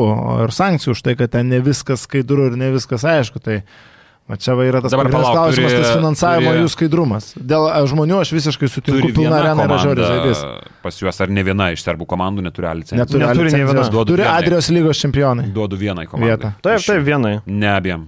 ir 0.47 0.51
sankcijų 0.57 0.97
už 0.97 1.03
tai, 1.05 1.15
kad 1.21 1.31
ten 1.31 1.49
ne 1.53 1.61
viskas 1.61 2.07
skaidru 2.09 2.49
ir 2.51 2.57
ne 2.57 2.73
viskas 2.75 3.05
aišku. 3.05 3.41
Tai 3.45 3.63
O 4.31 4.37
čia 4.39 4.55
va 4.55 4.63
yra 4.63 4.79
tas 4.79 4.93
Dabar 4.95 5.09
palauk, 5.11 5.33
klausimas, 5.35 5.73
turi- 5.73 5.83
tas 5.83 5.97
finansavimo 5.97 6.51
turi- 6.53 6.61
jų 6.63 6.69
skaidrumas. 6.71 7.25
Dėl 7.35 7.65
a, 7.67 7.81
žmonių 7.83 8.21
aš 8.23 8.31
visiškai 8.31 8.69
sutinku, 8.71 9.09
pilna 9.11 9.41
arena 9.41 9.65
yra 9.65 9.75
komanda 9.75 10.05
žaidėjas. 10.07 10.43
pas 10.85 11.01
juos, 11.03 11.19
ar 11.21 11.29
ne 11.35 11.43
viena 11.43 11.73
iš 11.75 11.83
serbų 11.83 12.07
komandų 12.07 12.45
neturi 12.47 12.71
licencijos? 12.79 13.01
Neturi, 13.11 13.25
Neturi 13.25 13.27
neturi 13.27 13.51
nei 13.51 13.59
viena. 13.59 13.73
licencijos. 13.75 13.91
Duodu 13.91 14.13
Turi 14.13 14.23
vienai. 14.23 14.39
Adrijos 14.45 14.69
lygos 14.71 15.01
čempionai. 15.03 15.49
Duodu 15.51 15.77
vienai 15.77 16.07
komandai. 16.07 16.31
Vietą. 16.37 16.53
Taip, 16.63 16.79
taip, 16.87 17.03
vienai. 17.03 17.41
Ne 17.47 17.67
abiem. 17.75 18.07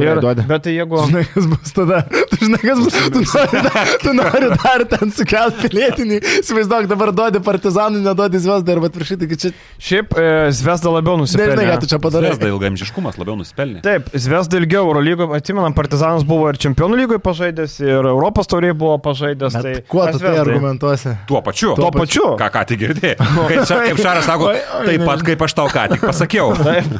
Ir-? 0.00 0.20
Bet 0.48 0.64
tai 0.66 0.74
jeigu... 0.76 1.02
Žinai, 1.08 1.24
kas 1.34 1.46
bus 1.52 1.74
tada. 1.76 2.02
Tu 2.32 2.40
žinai, 2.42 2.60
kas 2.62 2.80
bus. 2.82 2.96
Tu 3.12 3.22
nori, 3.22 3.62
dar, 3.66 3.92
tu 4.02 4.14
nori 4.16 4.50
dar 4.54 4.84
ten 4.90 5.12
sukelt 5.14 5.60
pilietinį. 5.62 6.20
Įsivaizduok, 6.42 6.88
dabar 6.90 7.12
duodi 7.16 7.40
partizanui, 7.44 8.02
neduodi 8.04 8.40
zvesdą 8.42 8.76
ir 8.76 8.82
atvirkščiai, 8.90 9.20
taigi 9.22 9.40
čia... 9.44 9.52
Šiaip 9.86 10.16
e, 10.16 10.26
Zvezda 10.56 10.92
labiau 10.92 11.16
Nežinai, 11.20 11.46
ką 11.46 11.54
nusipelnė. 11.54 11.78
tu 11.82 11.90
čia 11.92 12.00
padarai. 12.02 12.32
Zvezda 12.32 12.50
ilgamžiškumas 12.52 13.18
labiau 13.20 13.36
nusipelnė. 13.40 13.82
Taip, 13.84 14.08
Zvezda 14.16 14.60
ilgiau 14.60 14.88
Eurolygoje, 14.88 15.30
atsimenam, 15.36 15.76
Partizanas 15.76 16.24
buvo 16.28 16.48
ir 16.52 16.60
Čempionų 16.60 17.00
lygoje 17.02 17.22
pažaidęs, 17.24 17.78
ir 17.84 18.10
Europos 18.12 18.48
tauriai 18.52 18.76
buvo 18.76 18.96
pažaidęs. 19.04 19.56
Bet 19.56 19.66
Tai 19.66 19.74
kuo 19.90 20.06
tu 20.12 20.20
tai 20.22 20.36
argumentuosi? 20.38 21.12
Tuo 21.26 21.40
pačiu. 21.42 21.74
Tuo 21.78 21.90
pačiu. 21.94 22.26
Ką, 22.38 22.48
ką 22.54 22.62
tik 22.70 22.80
girdėjai. 22.84 23.16
Kaip, 23.50 23.64
kaip 23.66 24.00
Šaras 24.02 24.28
sako, 24.28 24.52
taip 24.86 25.04
pat 25.06 25.24
kaip 25.26 25.42
aš 25.46 25.54
tau 25.58 25.70
ką 25.72 25.86
tik 25.92 26.04
pasakiau. 26.06 26.52
Taip. 26.60 26.94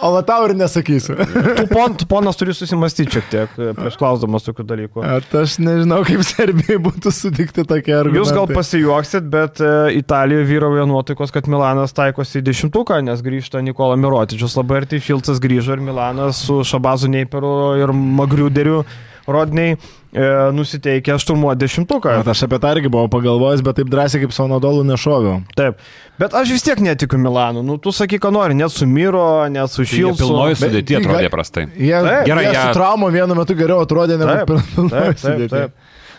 O 0.00 0.12
va 0.14 0.22
tau 0.26 0.46
ir 0.48 0.54
nesakysiu. 0.58 1.16
Tu, 1.18 1.66
pon, 1.72 1.96
ponas 2.08 2.38
turi 2.38 2.54
susimastyti 2.56 3.16
šiek 3.16 3.26
tiek 3.32 3.56
e, 3.58 3.72
prieš 3.76 3.98
klausdamas 4.00 4.46
tokių 4.46 4.66
dalykų. 4.68 5.04
At 5.16 5.34
aš 5.40 5.58
nežinau, 5.62 6.02
kaip 6.06 6.22
Serbijai 6.26 6.78
būtų 6.82 7.12
sutikti 7.14 7.64
tokie 7.66 7.94
argumentai. 7.96 8.22
Jūs 8.22 8.34
gal 8.36 8.48
pasijuoksit, 8.50 9.26
bet 9.32 9.62
e, 9.64 9.72
Italijoje 10.00 10.46
vyrauja 10.50 10.86
nuotaikos, 10.90 11.34
kad 11.34 11.50
Milanas 11.50 11.96
taikosi 11.96 12.40
į 12.40 12.46
dešimtuką, 12.50 13.00
nes 13.06 13.24
grįžta 13.26 13.62
Nikola 13.64 13.98
Mirotičius 14.00 14.56
labai 14.58 14.82
arti, 14.82 15.02
Šilcas 15.02 15.42
grįžo 15.42 15.76
ir 15.76 15.84
Milanas 15.84 16.44
su 16.46 16.62
Šabazu 16.66 17.10
Neiperu 17.12 17.52
ir 17.80 17.92
Magriuderiu 17.92 18.82
Rodniai 19.26 19.74
e, 19.74 20.26
nusiteikia 20.54 21.16
šturmuoti 21.18 21.58
dešimtuką. 21.64 22.12
At 22.22 22.28
aš 22.30 22.44
apie 22.46 22.58
tą 22.62 22.70
irgi 22.76 22.90
buvau 22.92 23.08
pagalvojęs, 23.10 23.62
bet 23.66 23.80
taip 23.80 23.88
drąsiai 23.90 24.20
kaip 24.22 24.34
Sonodolų 24.36 24.84
nešoviau. 24.92 25.40
Taip. 25.58 25.80
Bet 26.18 26.32
aš 26.38 26.52
vis 26.54 26.62
tiek 26.64 26.78
netikiu 26.80 27.18
Milanu. 27.20 27.64
Nu, 27.66 27.76
tu 27.82 27.90
sakyk, 27.92 28.22
ką 28.22 28.30
nori, 28.32 28.54
net 28.56 28.70
su 28.72 28.86
Miro, 28.86 29.24
net 29.52 29.68
su 29.74 29.82
Jie 29.82 29.98
Šilcu. 29.98 30.22
pilnoji 30.22 30.54
Bet- 30.54 30.62
sudėti 30.62 30.94
tai 30.94 31.02
atrodė 31.02 31.30
prastai. 31.34 31.66
Jie, 31.76 31.92
Taip. 32.06 32.22
Gerai, 32.30 32.44
jie 32.46 32.52
jie- 32.54 32.62
su 32.68 32.78
traumom 32.78 33.12
vienu 33.12 33.34
metu 33.36 33.54
geriau 33.58 33.82
atrodė 33.84 34.16
negu 34.22 34.30
Taip, 34.30 34.46
pirmoje 34.46 34.90
taip, 34.90 35.20
taip, 35.20 35.50
taip. 35.50 35.70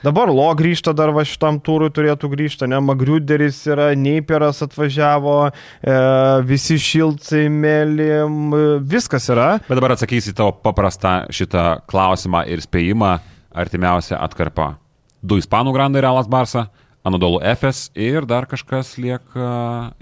Dabar 0.05 0.29
Lo 0.29 0.47
grįžta 0.57 0.93
dar 0.97 1.11
va 1.15 1.23
šitam 1.27 1.59
turui 1.63 1.89
turėtų 1.93 2.29
grįžti, 2.31 2.67
ne, 2.69 2.79
Magriuderis 2.83 3.63
yra, 3.69 3.89
Neiperas 3.97 4.61
atvažiavo, 4.65 5.37
e, 5.47 5.95
visi 6.47 6.77
šilcai, 6.81 7.47
mėlim, 7.49 8.37
e, 8.53 8.65
viskas 8.81 9.29
yra. 9.33 9.49
Bet 9.67 9.79
dabar 9.79 9.95
atsakysi 9.95 10.35
tavo 10.37 10.53
paprastą 10.63 11.19
šitą 11.33 11.65
klausimą 11.89 12.45
ir 12.51 12.61
spėjimą 12.65 13.15
artimiausia 13.57 14.19
atkarpa. 14.21 14.75
Du 15.23 15.39
ispanų 15.41 15.73
grandai 15.73 16.03
Realas 16.05 16.29
Barsa, 16.29 16.67
Anadolu 17.07 17.39
Efes 17.45 17.87
ir 17.95 18.27
dar 18.27 18.47
kažkas 18.49 18.95
lieka 19.01 19.49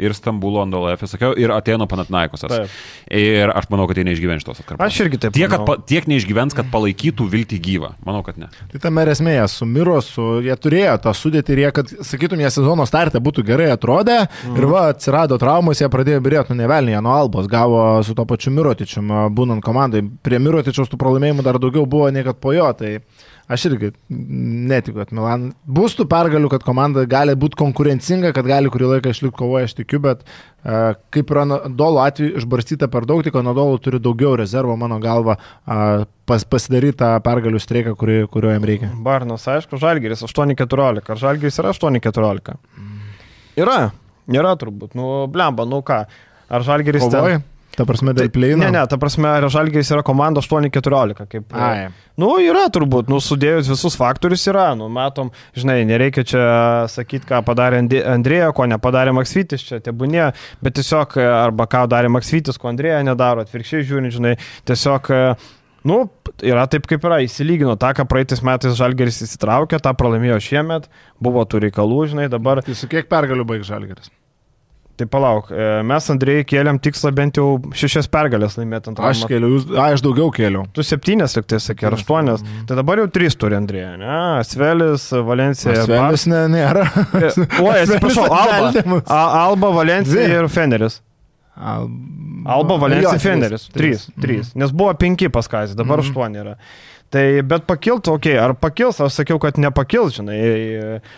ir 0.01 0.15
Stambulo 0.17 0.63
Anadolu 0.63 0.91
Efes, 0.93 1.13
sakiau, 1.15 1.35
ir 1.37 1.53
Atėnų 1.53 1.87
Panatnaikosas. 1.91 2.51
Taip. 2.51 2.75
Ir 3.13 3.53
aš 3.53 3.69
manau, 3.71 3.87
kad 3.89 3.99
jie 3.99 4.05
neišgyvens 4.07 4.43
šitos 4.43 4.63
atkarpos. 4.63 4.85
Aš 4.85 5.01
irgi 5.05 5.21
taip 5.25 5.35
Tiek, 5.35 5.49
kad, 5.51 5.65
pa, 5.67 5.77
tiek 5.77 6.07
neišgyvens, 6.09 6.55
kad 6.57 6.69
palaikytų 6.73 7.27
viltį 7.31 7.59
gyvą. 7.67 7.91
Manau, 8.07 8.23
kad 8.25 8.39
ne. 8.41 8.49
Tai 8.71 8.81
tam 8.83 9.01
ir 9.01 9.11
esmė, 9.13 9.35
su 9.51 9.67
Miro, 9.69 9.97
su, 10.05 10.25
jie 10.45 10.55
turėjo 10.59 10.95
tą 11.03 11.13
sudėtį 11.17 11.55
ir 11.55 11.63
jie, 11.65 11.71
kad, 11.79 11.93
sakytum, 12.09 12.41
jie 12.43 12.51
sezono 12.53 12.87
startą 12.89 13.21
būtų 13.23 13.45
gerai 13.47 13.69
atrodę 13.73 14.17
mm. 14.25 14.57
ir 14.57 14.69
va, 14.71 14.87
atsirado 14.93 15.37
traumos, 15.41 15.81
jie 15.81 15.89
pradėjo 15.91 16.23
birėti, 16.25 16.53
nu 16.53 16.63
nevelnį, 16.63 16.95
jie 16.95 17.03
nuo 17.05 17.15
Albos 17.15 17.49
gavo 17.51 17.83
su 18.05 18.15
to 18.17 18.25
pačiu 18.29 18.53
Mirotičiu, 18.55 19.03
būnant 19.35 19.63
komandai. 19.65 20.03
Prie 20.25 20.41
Mirotičiaus 20.41 20.91
tų 20.91 20.99
pralaimėjimų 21.01 21.45
dar 21.45 21.61
daugiau 21.61 21.85
buvo 21.89 22.09
nei 22.13 22.25
kad 22.25 22.39
po 22.41 22.55
jo, 22.55 22.71
tai 22.77 22.97
aš 23.51 23.65
irgi 23.69 23.91
netikiu, 24.09 24.97
kad 25.01 25.13
Milan 25.15 25.49
bus 25.69 25.95
tų 25.97 26.07
pergalių, 26.09 26.49
kad 26.53 26.65
komanda 26.65 27.05
gali 27.09 27.35
būti 27.37 27.59
konkurencinga, 27.59 28.33
kad 28.35 28.47
gali 28.49 28.71
kurį 28.73 28.95
laiką 28.95 29.13
išlikti 29.13 29.37
kovoje, 29.39 29.69
aš 29.69 29.75
tikiu, 29.77 30.01
bet 30.03 30.23
uh, 30.25 30.97
kaip 31.13 31.33
yra 31.33 31.45
Nadolo 31.49 32.01
atveju 32.05 32.39
išbarstyta 32.41 32.89
per 32.91 33.07
daug, 33.09 33.23
tik 33.25 33.37
Nadolo 33.37 33.77
turi 33.81 34.01
daugiau 34.03 34.35
rezervo, 34.39 34.77
mano 34.79 34.99
galva, 35.03 35.37
uh, 35.37 36.05
pas, 36.29 36.45
pasidaryti 36.49 36.99
tą 37.03 37.11
pergalių 37.25 37.61
streiką, 37.61 37.95
kuri, 37.99 38.21
kurio 38.33 38.53
jam 38.55 38.65
reikia. 38.65 38.91
Barnas, 39.05 39.45
aišku, 39.51 39.79
Žalgeris 39.81 40.25
8-14. 40.25 41.05
Ar 41.05 41.25
Žalgeris 41.25 41.61
yra 41.61 41.73
8-14? 41.75 42.55
Yra, 43.61 43.81
yra 44.31 44.55
turbūt. 44.59 44.97
Nu, 44.97 45.25
blemba, 45.31 45.67
nu 45.69 45.83
ką. 45.85 46.05
Ar 46.45 46.65
Žalgeris 46.65 47.05
Kovoji? 47.05 47.43
Ta 47.75 47.83
prasme, 47.87 48.13
dėl 48.15 48.29
pleino? 48.31 48.61
Ne, 48.63 48.71
ne, 48.71 48.81
ta 48.87 48.97
prasme, 48.99 49.27
ar 49.27 49.45
Žalgeris 49.51 49.91
yra 49.91 50.03
komanda 50.05 50.43
8-14. 50.43 51.25
Kaip, 51.31 51.55
Ai. 51.59 51.89
Nu, 52.21 52.29
yra 52.39 52.65
turbūt, 52.71 53.09
nu, 53.11 53.19
sudėjus 53.23 53.67
visus 53.73 53.97
faktorius 53.99 54.45
yra, 54.47 54.69
nu, 54.79 54.87
matom, 54.91 55.33
žinai, 55.57 55.81
nereikia 55.87 56.23
čia 56.27 56.45
sakyti, 56.91 57.27
ką 57.27 57.41
padarė 57.47 57.83
Andrėja, 58.13 58.53
ko 58.55 58.69
nepadarė 58.71 59.11
Maksvitis, 59.17 59.67
čia 59.67 59.81
tebūnė, 59.83 60.29
bet 60.63 60.77
tiesiog, 60.79 61.17
e, 61.19 61.27
arba 61.27 61.67
ką 61.71 61.83
darė 61.91 62.13
Maksvitis, 62.15 62.59
ko 62.61 62.71
Andrėja 62.71 63.03
nedaro, 63.03 63.43
atvirkščiai 63.43 63.83
žiūrint, 63.91 64.15
žinai, 64.15 64.35
tiesiog, 64.71 65.11
e, 65.11 65.23
nu, 65.91 66.01
yra 66.47 66.67
taip 66.71 66.87
kaip 66.87 67.03
yra, 67.11 67.19
įsilygino 67.27 67.75
tą, 67.81 67.91
ką 67.99 68.07
praeitais 68.07 68.43
metais 68.47 68.79
Žalgeris 68.79 69.19
įsitraukė, 69.27 69.83
tą 69.83 69.91
pralaimėjo 69.99 70.39
šiemet, 70.47 70.87
buvo 71.19 71.43
tų 71.43 71.67
reikalų, 71.67 72.05
žinai, 72.15 72.31
dabar 72.31 72.63
Tai 72.63 72.79
su 72.79 72.87
kiek 72.87 73.11
pergalių 73.11 73.43
baigs 73.51 73.67
Žalgeris? 73.67 74.13
Tai 74.95 75.05
palauk, 75.11 75.49
e, 75.51 75.81
mes 75.83 76.05
Andrėjai 76.13 76.45
kėlėm 76.47 76.77
tikslą 76.79 77.09
bent 77.11 77.35
jau 77.35 77.57
šešias 77.75 78.07
pergalės 78.07 78.53
laimėti 78.55 78.93
ant 78.93 78.99
Aš 79.03 79.25
kėliau, 79.27 79.49
jūs, 79.57 79.65
a, 79.75 79.89
aš 79.91 80.03
daugiau 80.05 80.29
kėliau. 80.31 80.61
Tu 80.71 80.85
septynės, 80.87 81.35
liktai 81.35 81.59
sakė, 81.59 81.89
ar 81.89 81.97
aštuonias. 81.97 82.45
Tai 82.69 82.77
dabar 82.79 83.01
jau 83.03 83.07
trys 83.11 83.35
turi 83.35 83.57
Andrėja, 83.59 83.97
ne? 83.99 84.15
Svelis, 84.47 85.09
Valencija. 85.11 85.75
Svelis 85.83 86.23
ne, 86.31 86.45
nėra. 86.55 86.85
Bar- 87.11 87.27
Oi, 87.65 87.75
atsiprašau, 87.83 88.29
Alba. 88.31 89.01
A, 89.03 89.19
Alba, 89.43 89.73
Valencija 89.81 90.29
ir 90.39 90.47
Feneris. 90.47 91.01
Al... 91.55 91.89
Alba, 92.55 92.75
Valencija, 92.77 93.13
Jo, 93.15 93.19
Feneris. 93.23 93.67
Trys. 93.75 94.07
Trys. 94.21 94.49
Nes 94.59 94.71
buvo 94.75 94.93
penki 94.99 95.27
paskais, 95.31 95.75
dabar 95.75 95.99
Mhm. 95.99 96.07
aštuoni 96.07 96.41
yra. 96.45 96.55
Tai 97.15 97.41
bet 97.47 97.63
pakilt, 97.63 98.09
okei, 98.11 98.33
okay, 98.33 98.41
ar 98.43 98.51
pakils, 98.59 98.97
aš 98.99 99.21
sakiau, 99.21 99.37
kad 99.39 99.55
nepakils, 99.61 100.17
žinai, 100.17 100.39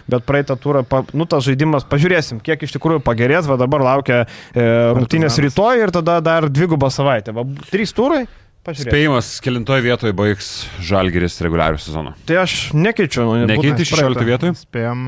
bet 0.06 0.26
praeitą 0.30 0.54
turą, 0.62 0.84
pa, 0.86 1.02
nu 1.18 1.26
tas 1.30 1.48
žaidimas, 1.48 1.88
pažiūrėsim, 1.90 2.38
kiek 2.46 2.68
iš 2.68 2.76
tikrųjų 2.76 3.02
pagerės, 3.06 3.50
va 3.50 3.58
dabar 3.58 3.82
laukia 3.82 4.20
e, 4.22 4.68
rungtynės 4.94 5.40
rytoj 5.48 5.82
ir 5.88 5.94
tada 5.96 6.20
dar 6.22 6.52
dvigubą 6.54 6.92
savaitę. 6.94 7.34
Va, 7.34 7.48
trys 7.74 7.96
turai, 7.98 8.28
pažiūrėsim. 8.62 8.92
Spėjimas, 8.92 9.34
kelintoje 9.42 9.88
vietoje 9.88 10.14
baigs 10.22 10.54
Žalgeris 10.86 11.42
reguliarių 11.48 11.82
sezoną. 11.82 12.14
Tai 12.30 12.42
aš 12.44 12.58
nekeičiu, 12.78 13.26
nu, 13.26 13.38
Nekeiti 13.50 13.74
būtent 13.74 13.90
16 13.96 14.06
praeitą. 14.06 14.30
vietoj? 14.30 14.58
Spėjom, 14.68 15.06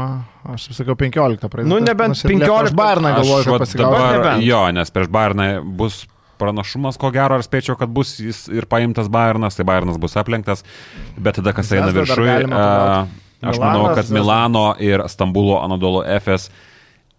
aš 0.55 0.69
sakiau 0.73 0.97
15 0.97 1.51
praeitą. 1.53 1.69
Nu, 1.69 1.83
nebent 1.85 2.17
Aš 2.17 2.25
ir 2.25 2.33
Lietuvos 2.33 2.71
15. 2.73 2.79
Barną 2.81 3.17
galvoju, 3.19 3.51
kad 3.51 3.67
pasigausiu. 3.67 3.93
dabar, 3.93 4.17
nebent. 4.17 4.47
jo, 4.49 4.63
nes 4.73 4.97
prieš 4.97 5.13
Bayerną 5.13 5.51
bus 5.83 6.07
pranašumas, 6.39 6.97
ko 6.99 7.11
gero, 7.15 7.37
ar 7.37 7.43
spėčiau, 7.45 7.75
kad 7.79 7.91
bus 7.93 8.15
jis 8.23 8.45
ir 8.51 8.65
paimtas 8.71 9.11
Bayernas, 9.11 9.59
tai 9.59 9.67
Bayernas 9.67 9.99
bus 10.01 10.15
aplenktas, 10.19 10.63
bet 11.19 11.37
tada 11.39 11.53
kas 11.57 11.71
eina 11.75 11.91
viršui, 11.95 12.29
aš 13.39 13.59
manau, 13.61 13.85
Milanas, 13.85 13.95
kad 13.99 14.05
Zvezda. 14.09 14.17
Milano 14.19 14.65
ir 14.83 15.03
Stambulo 15.11 15.59
Anadolo 15.63 16.01
FS 16.19 16.49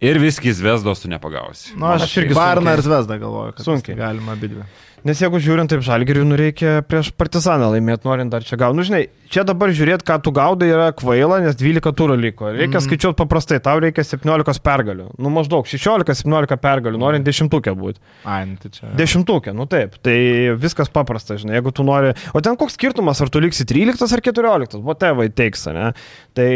ir 0.01 0.19
viskis 0.21 0.59
Vesdos 0.61 1.01
tu 1.03 1.09
nepagausi. 1.09 1.75
Nu, 1.77 1.87
aš, 1.93 2.07
Aš 2.09 2.17
irgi 2.23 2.35
sunkiai. 2.35 2.77
ir 2.77 2.81
Zvezdą 2.85 3.17
galvoju, 3.21 3.55
kad 3.57 3.65
Sunkiai. 3.65 3.97
galima 3.97 4.35
abidvi. 4.37 4.65
Nes 5.05 5.17
jeigu 5.21 5.39
žiūrint 5.41 5.69
taip 5.73 5.81
žalgeriui, 5.81 6.27
nu 6.29 6.37
reikia 6.37 6.81
prieš 6.85 7.09
partizaną 7.17 7.71
laimėti, 7.73 8.05
norint 8.05 8.29
dar 8.33 8.43
čia 8.45 8.57
gauti. 8.61 8.77
Nu, 8.77 8.85
žinai, 8.85 9.07
čia 9.31 9.43
dabar 9.47 9.71
žiūrėti, 9.73 10.05
ką 10.07 10.17
tu 10.25 10.33
gaudai, 10.35 10.69
yra 10.73 10.89
kvaila, 10.95 11.39
nes 11.45 11.55
12 11.57 11.93
turų 11.97 12.17
liko. 12.19 12.49
Reikia 12.51 12.79
mm. 12.79 12.85
skaičiuoti 12.85 13.17
paprastai, 13.19 13.59
tau 13.63 13.79
reikia 13.81 14.03
17 14.05 14.61
pergalių. 14.65 15.07
Nu, 15.21 15.31
maždaug 15.33 15.67
16-17 15.69 16.57
pergalių, 16.61 16.99
norint 17.01 17.27
dešimtukė 17.27 17.73
būti. 17.77 18.01
Ai, 18.27 18.43
nu, 18.49 18.57
tai 18.61 18.71
čia. 18.75 18.91
Dešimtukė, 18.99 19.53
nu 19.57 19.67
taip, 19.71 19.95
tai 20.05 20.17
viskas 20.59 20.91
paprasta, 20.93 21.37
žinai, 21.41 21.57
jeigu 21.59 21.73
tu 21.75 21.85
nori. 21.87 22.13
O 22.35 22.43
ten 22.43 22.57
koks 22.59 22.75
skirtumas, 22.77 23.21
ar 23.23 23.31
tu 23.31 23.41
liksi 23.43 23.65
13 23.69 24.17
ar 24.17 24.23
14, 24.27 24.79
whatever 24.85 25.31
teiks, 25.31 25.65
ne? 25.71 25.91
Tai 26.37 26.49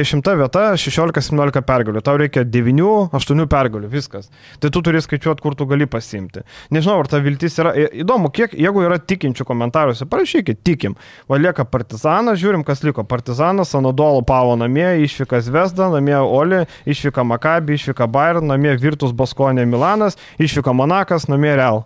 10 0.00 0.32
vieta, 0.40 0.66
16-17 0.80 1.64
pergalių, 1.68 2.04
tau 2.04 2.16
reikia 2.20 2.44
9-8 2.44 3.46
pergalių, 3.50 3.90
viskas. 3.92 4.30
Tai 4.60 4.72
tu 4.72 4.84
turi 4.84 5.02
skaičiuoti, 5.04 5.44
kur 5.44 5.56
tu 5.58 5.66
gali 5.70 5.88
pasimti. 5.90 6.44
Nežinau, 6.74 7.00
ar 7.02 7.10
ta 7.10 7.20
viltis 7.22 7.58
yra. 7.60 7.74
Įdomu, 8.04 8.30
kiek, 8.34 8.54
jeigu 8.58 8.84
yra 8.84 9.00
tikinčių 9.00 9.46
komentaruose, 9.48 10.08
parašykit, 10.10 10.62
tikim. 10.66 10.96
Va 11.30 11.40
lieka 11.40 11.66
partizanas, 12.10 12.40
žiūrim, 12.40 12.64
kas 12.66 12.82
liko. 12.82 13.04
Partizanas, 13.06 13.74
Anadolo 13.74 14.22
Pavo 14.26 14.56
namie, 14.58 15.04
išvyka 15.04 15.40
Zvezda, 15.40 15.90
namie 15.92 16.18
Oli, 16.18 16.66
išvyka 16.86 17.22
Makabi, 17.22 17.76
išvyka 17.78 18.08
Bayern, 18.10 18.48
namie 18.50 18.74
Virtus 18.76 19.12
Baskonė 19.12 19.66
Milanas, 19.66 20.18
išvyka 20.38 20.74
Monakas, 20.74 21.28
namie 21.30 21.54
Real. 21.54 21.84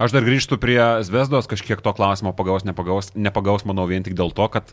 Aš 0.00 0.14
dar 0.16 0.24
grįžtu 0.24 0.56
prie 0.56 0.80
Zvezdos, 1.04 1.48
kažkiek 1.48 1.80
to 1.80 1.92
klausimo 1.92 2.32
pagaus, 2.32 2.64
nepagaus, 2.64 3.12
nepagaus, 3.14 3.66
manau, 3.68 3.84
vien 3.88 4.04
tik 4.04 4.16
dėl 4.16 4.32
to, 4.32 4.46
kad, 4.48 4.68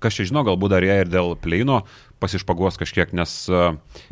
kas 0.00 0.16
čia 0.16 0.28
žino, 0.28 0.44
galbūt 0.44 0.72
dar 0.72 0.84
jie 0.84 0.98
ir 1.04 1.08
dėl 1.08 1.36
pleino 1.40 1.82
pasišpagos 2.20 2.76
kažkiek, 2.80 3.14
nes 3.16 3.32
a, 3.48 3.70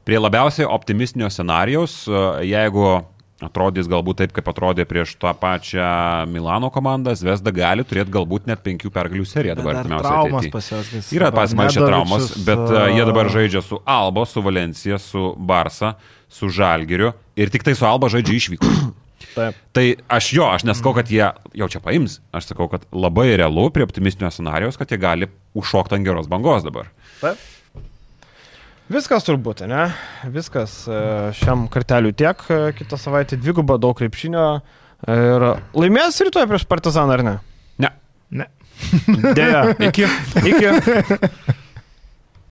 prie 0.09 0.17
labiausiai 0.17 0.65
optimistinio 0.65 1.29
scenarijaus, 1.29 2.07
a, 2.09 2.41
jeigu 2.41 3.05
atrodys 3.45 3.89
galbūt 3.91 4.23
taip, 4.23 4.33
kaip 4.37 4.47
atrodė 4.49 4.87
prieš 4.89 5.15
tą 5.21 5.33
pačią 5.37 5.87
Milano 6.33 6.71
komandą, 6.73 7.13
Zvezda 7.19 7.53
gali 7.55 7.85
turėti 7.85 8.15
galbūt 8.15 8.49
net 8.49 8.63
penkių 8.65 8.91
pergalių 8.93 9.27
seriją 9.29 9.57
dabar 9.59 9.83
artimiausiai. 9.83 10.53
pas 10.55 10.71
Yra 11.13 11.33
pasimaišę 11.35 11.83
traumas, 11.85 12.31
bet 12.47 12.63
a, 12.71 12.87
jie 12.95 13.05
dabar 13.09 13.29
a, 13.29 13.35
žaidžia 13.37 13.65
su 13.65 13.81
Alba, 13.85 14.25
su 14.29 14.45
Valencija, 14.45 15.01
su 15.03 15.35
Barsa, 15.37 15.97
su 16.33 16.49
Žalgiriu 16.49 17.13
ir 17.37 17.53
tik 17.53 17.67
tai 17.67 17.77
su 17.77 17.85
Alba 17.89 18.09
žaidžia 18.13 18.41
išvyko. 18.41 18.73
Taip. 19.37 19.57
Tai 19.77 19.85
aš 20.17 20.31
jo, 20.33 20.47
aš 20.49 20.65
nesakau, 20.65 20.95
kad 20.97 21.11
jie 21.13 21.27
jau 21.57 21.69
čia 21.73 21.81
paims, 21.85 22.21
aš 22.37 22.49
sakau, 22.53 22.71
kad 22.73 22.87
labai 22.93 23.35
realu 23.37 23.69
prie 23.73 23.85
optimistinio 23.85 24.31
scenarijos, 24.33 24.79
kad 24.81 24.89
jie 24.93 24.97
gali 25.01 25.29
užšokti 25.57 25.99
ant 25.99 26.09
geros 26.09 26.29
bangos 26.31 26.65
dabar. 26.65 26.89
Taip. 27.21 27.41
Viskas 28.87 29.27
turbūt, 29.27 29.65
ne? 29.67 29.89
Viskas 30.31 30.85
e, 30.87 30.99
šiam 31.35 31.67
karteliu 31.73 32.15
tiek, 32.15 32.43
e, 32.55 32.71
kitą 32.79 32.99
savaitę 33.01 33.39
dvigubą 33.41 33.81
daug 33.83 33.97
krepšinio. 33.99 34.47
Ir 35.11 35.47
laimės 35.77 36.23
rytoj 36.25 36.47
prieš 36.49 36.65
partizaną, 36.71 37.19
ar 37.19 37.25
ne? 37.27 37.35
Ne. 37.83 37.91
Ne. 38.31 38.49
Deja. 39.37 39.67
Iki. 39.91 40.07
Iki. 40.53 41.57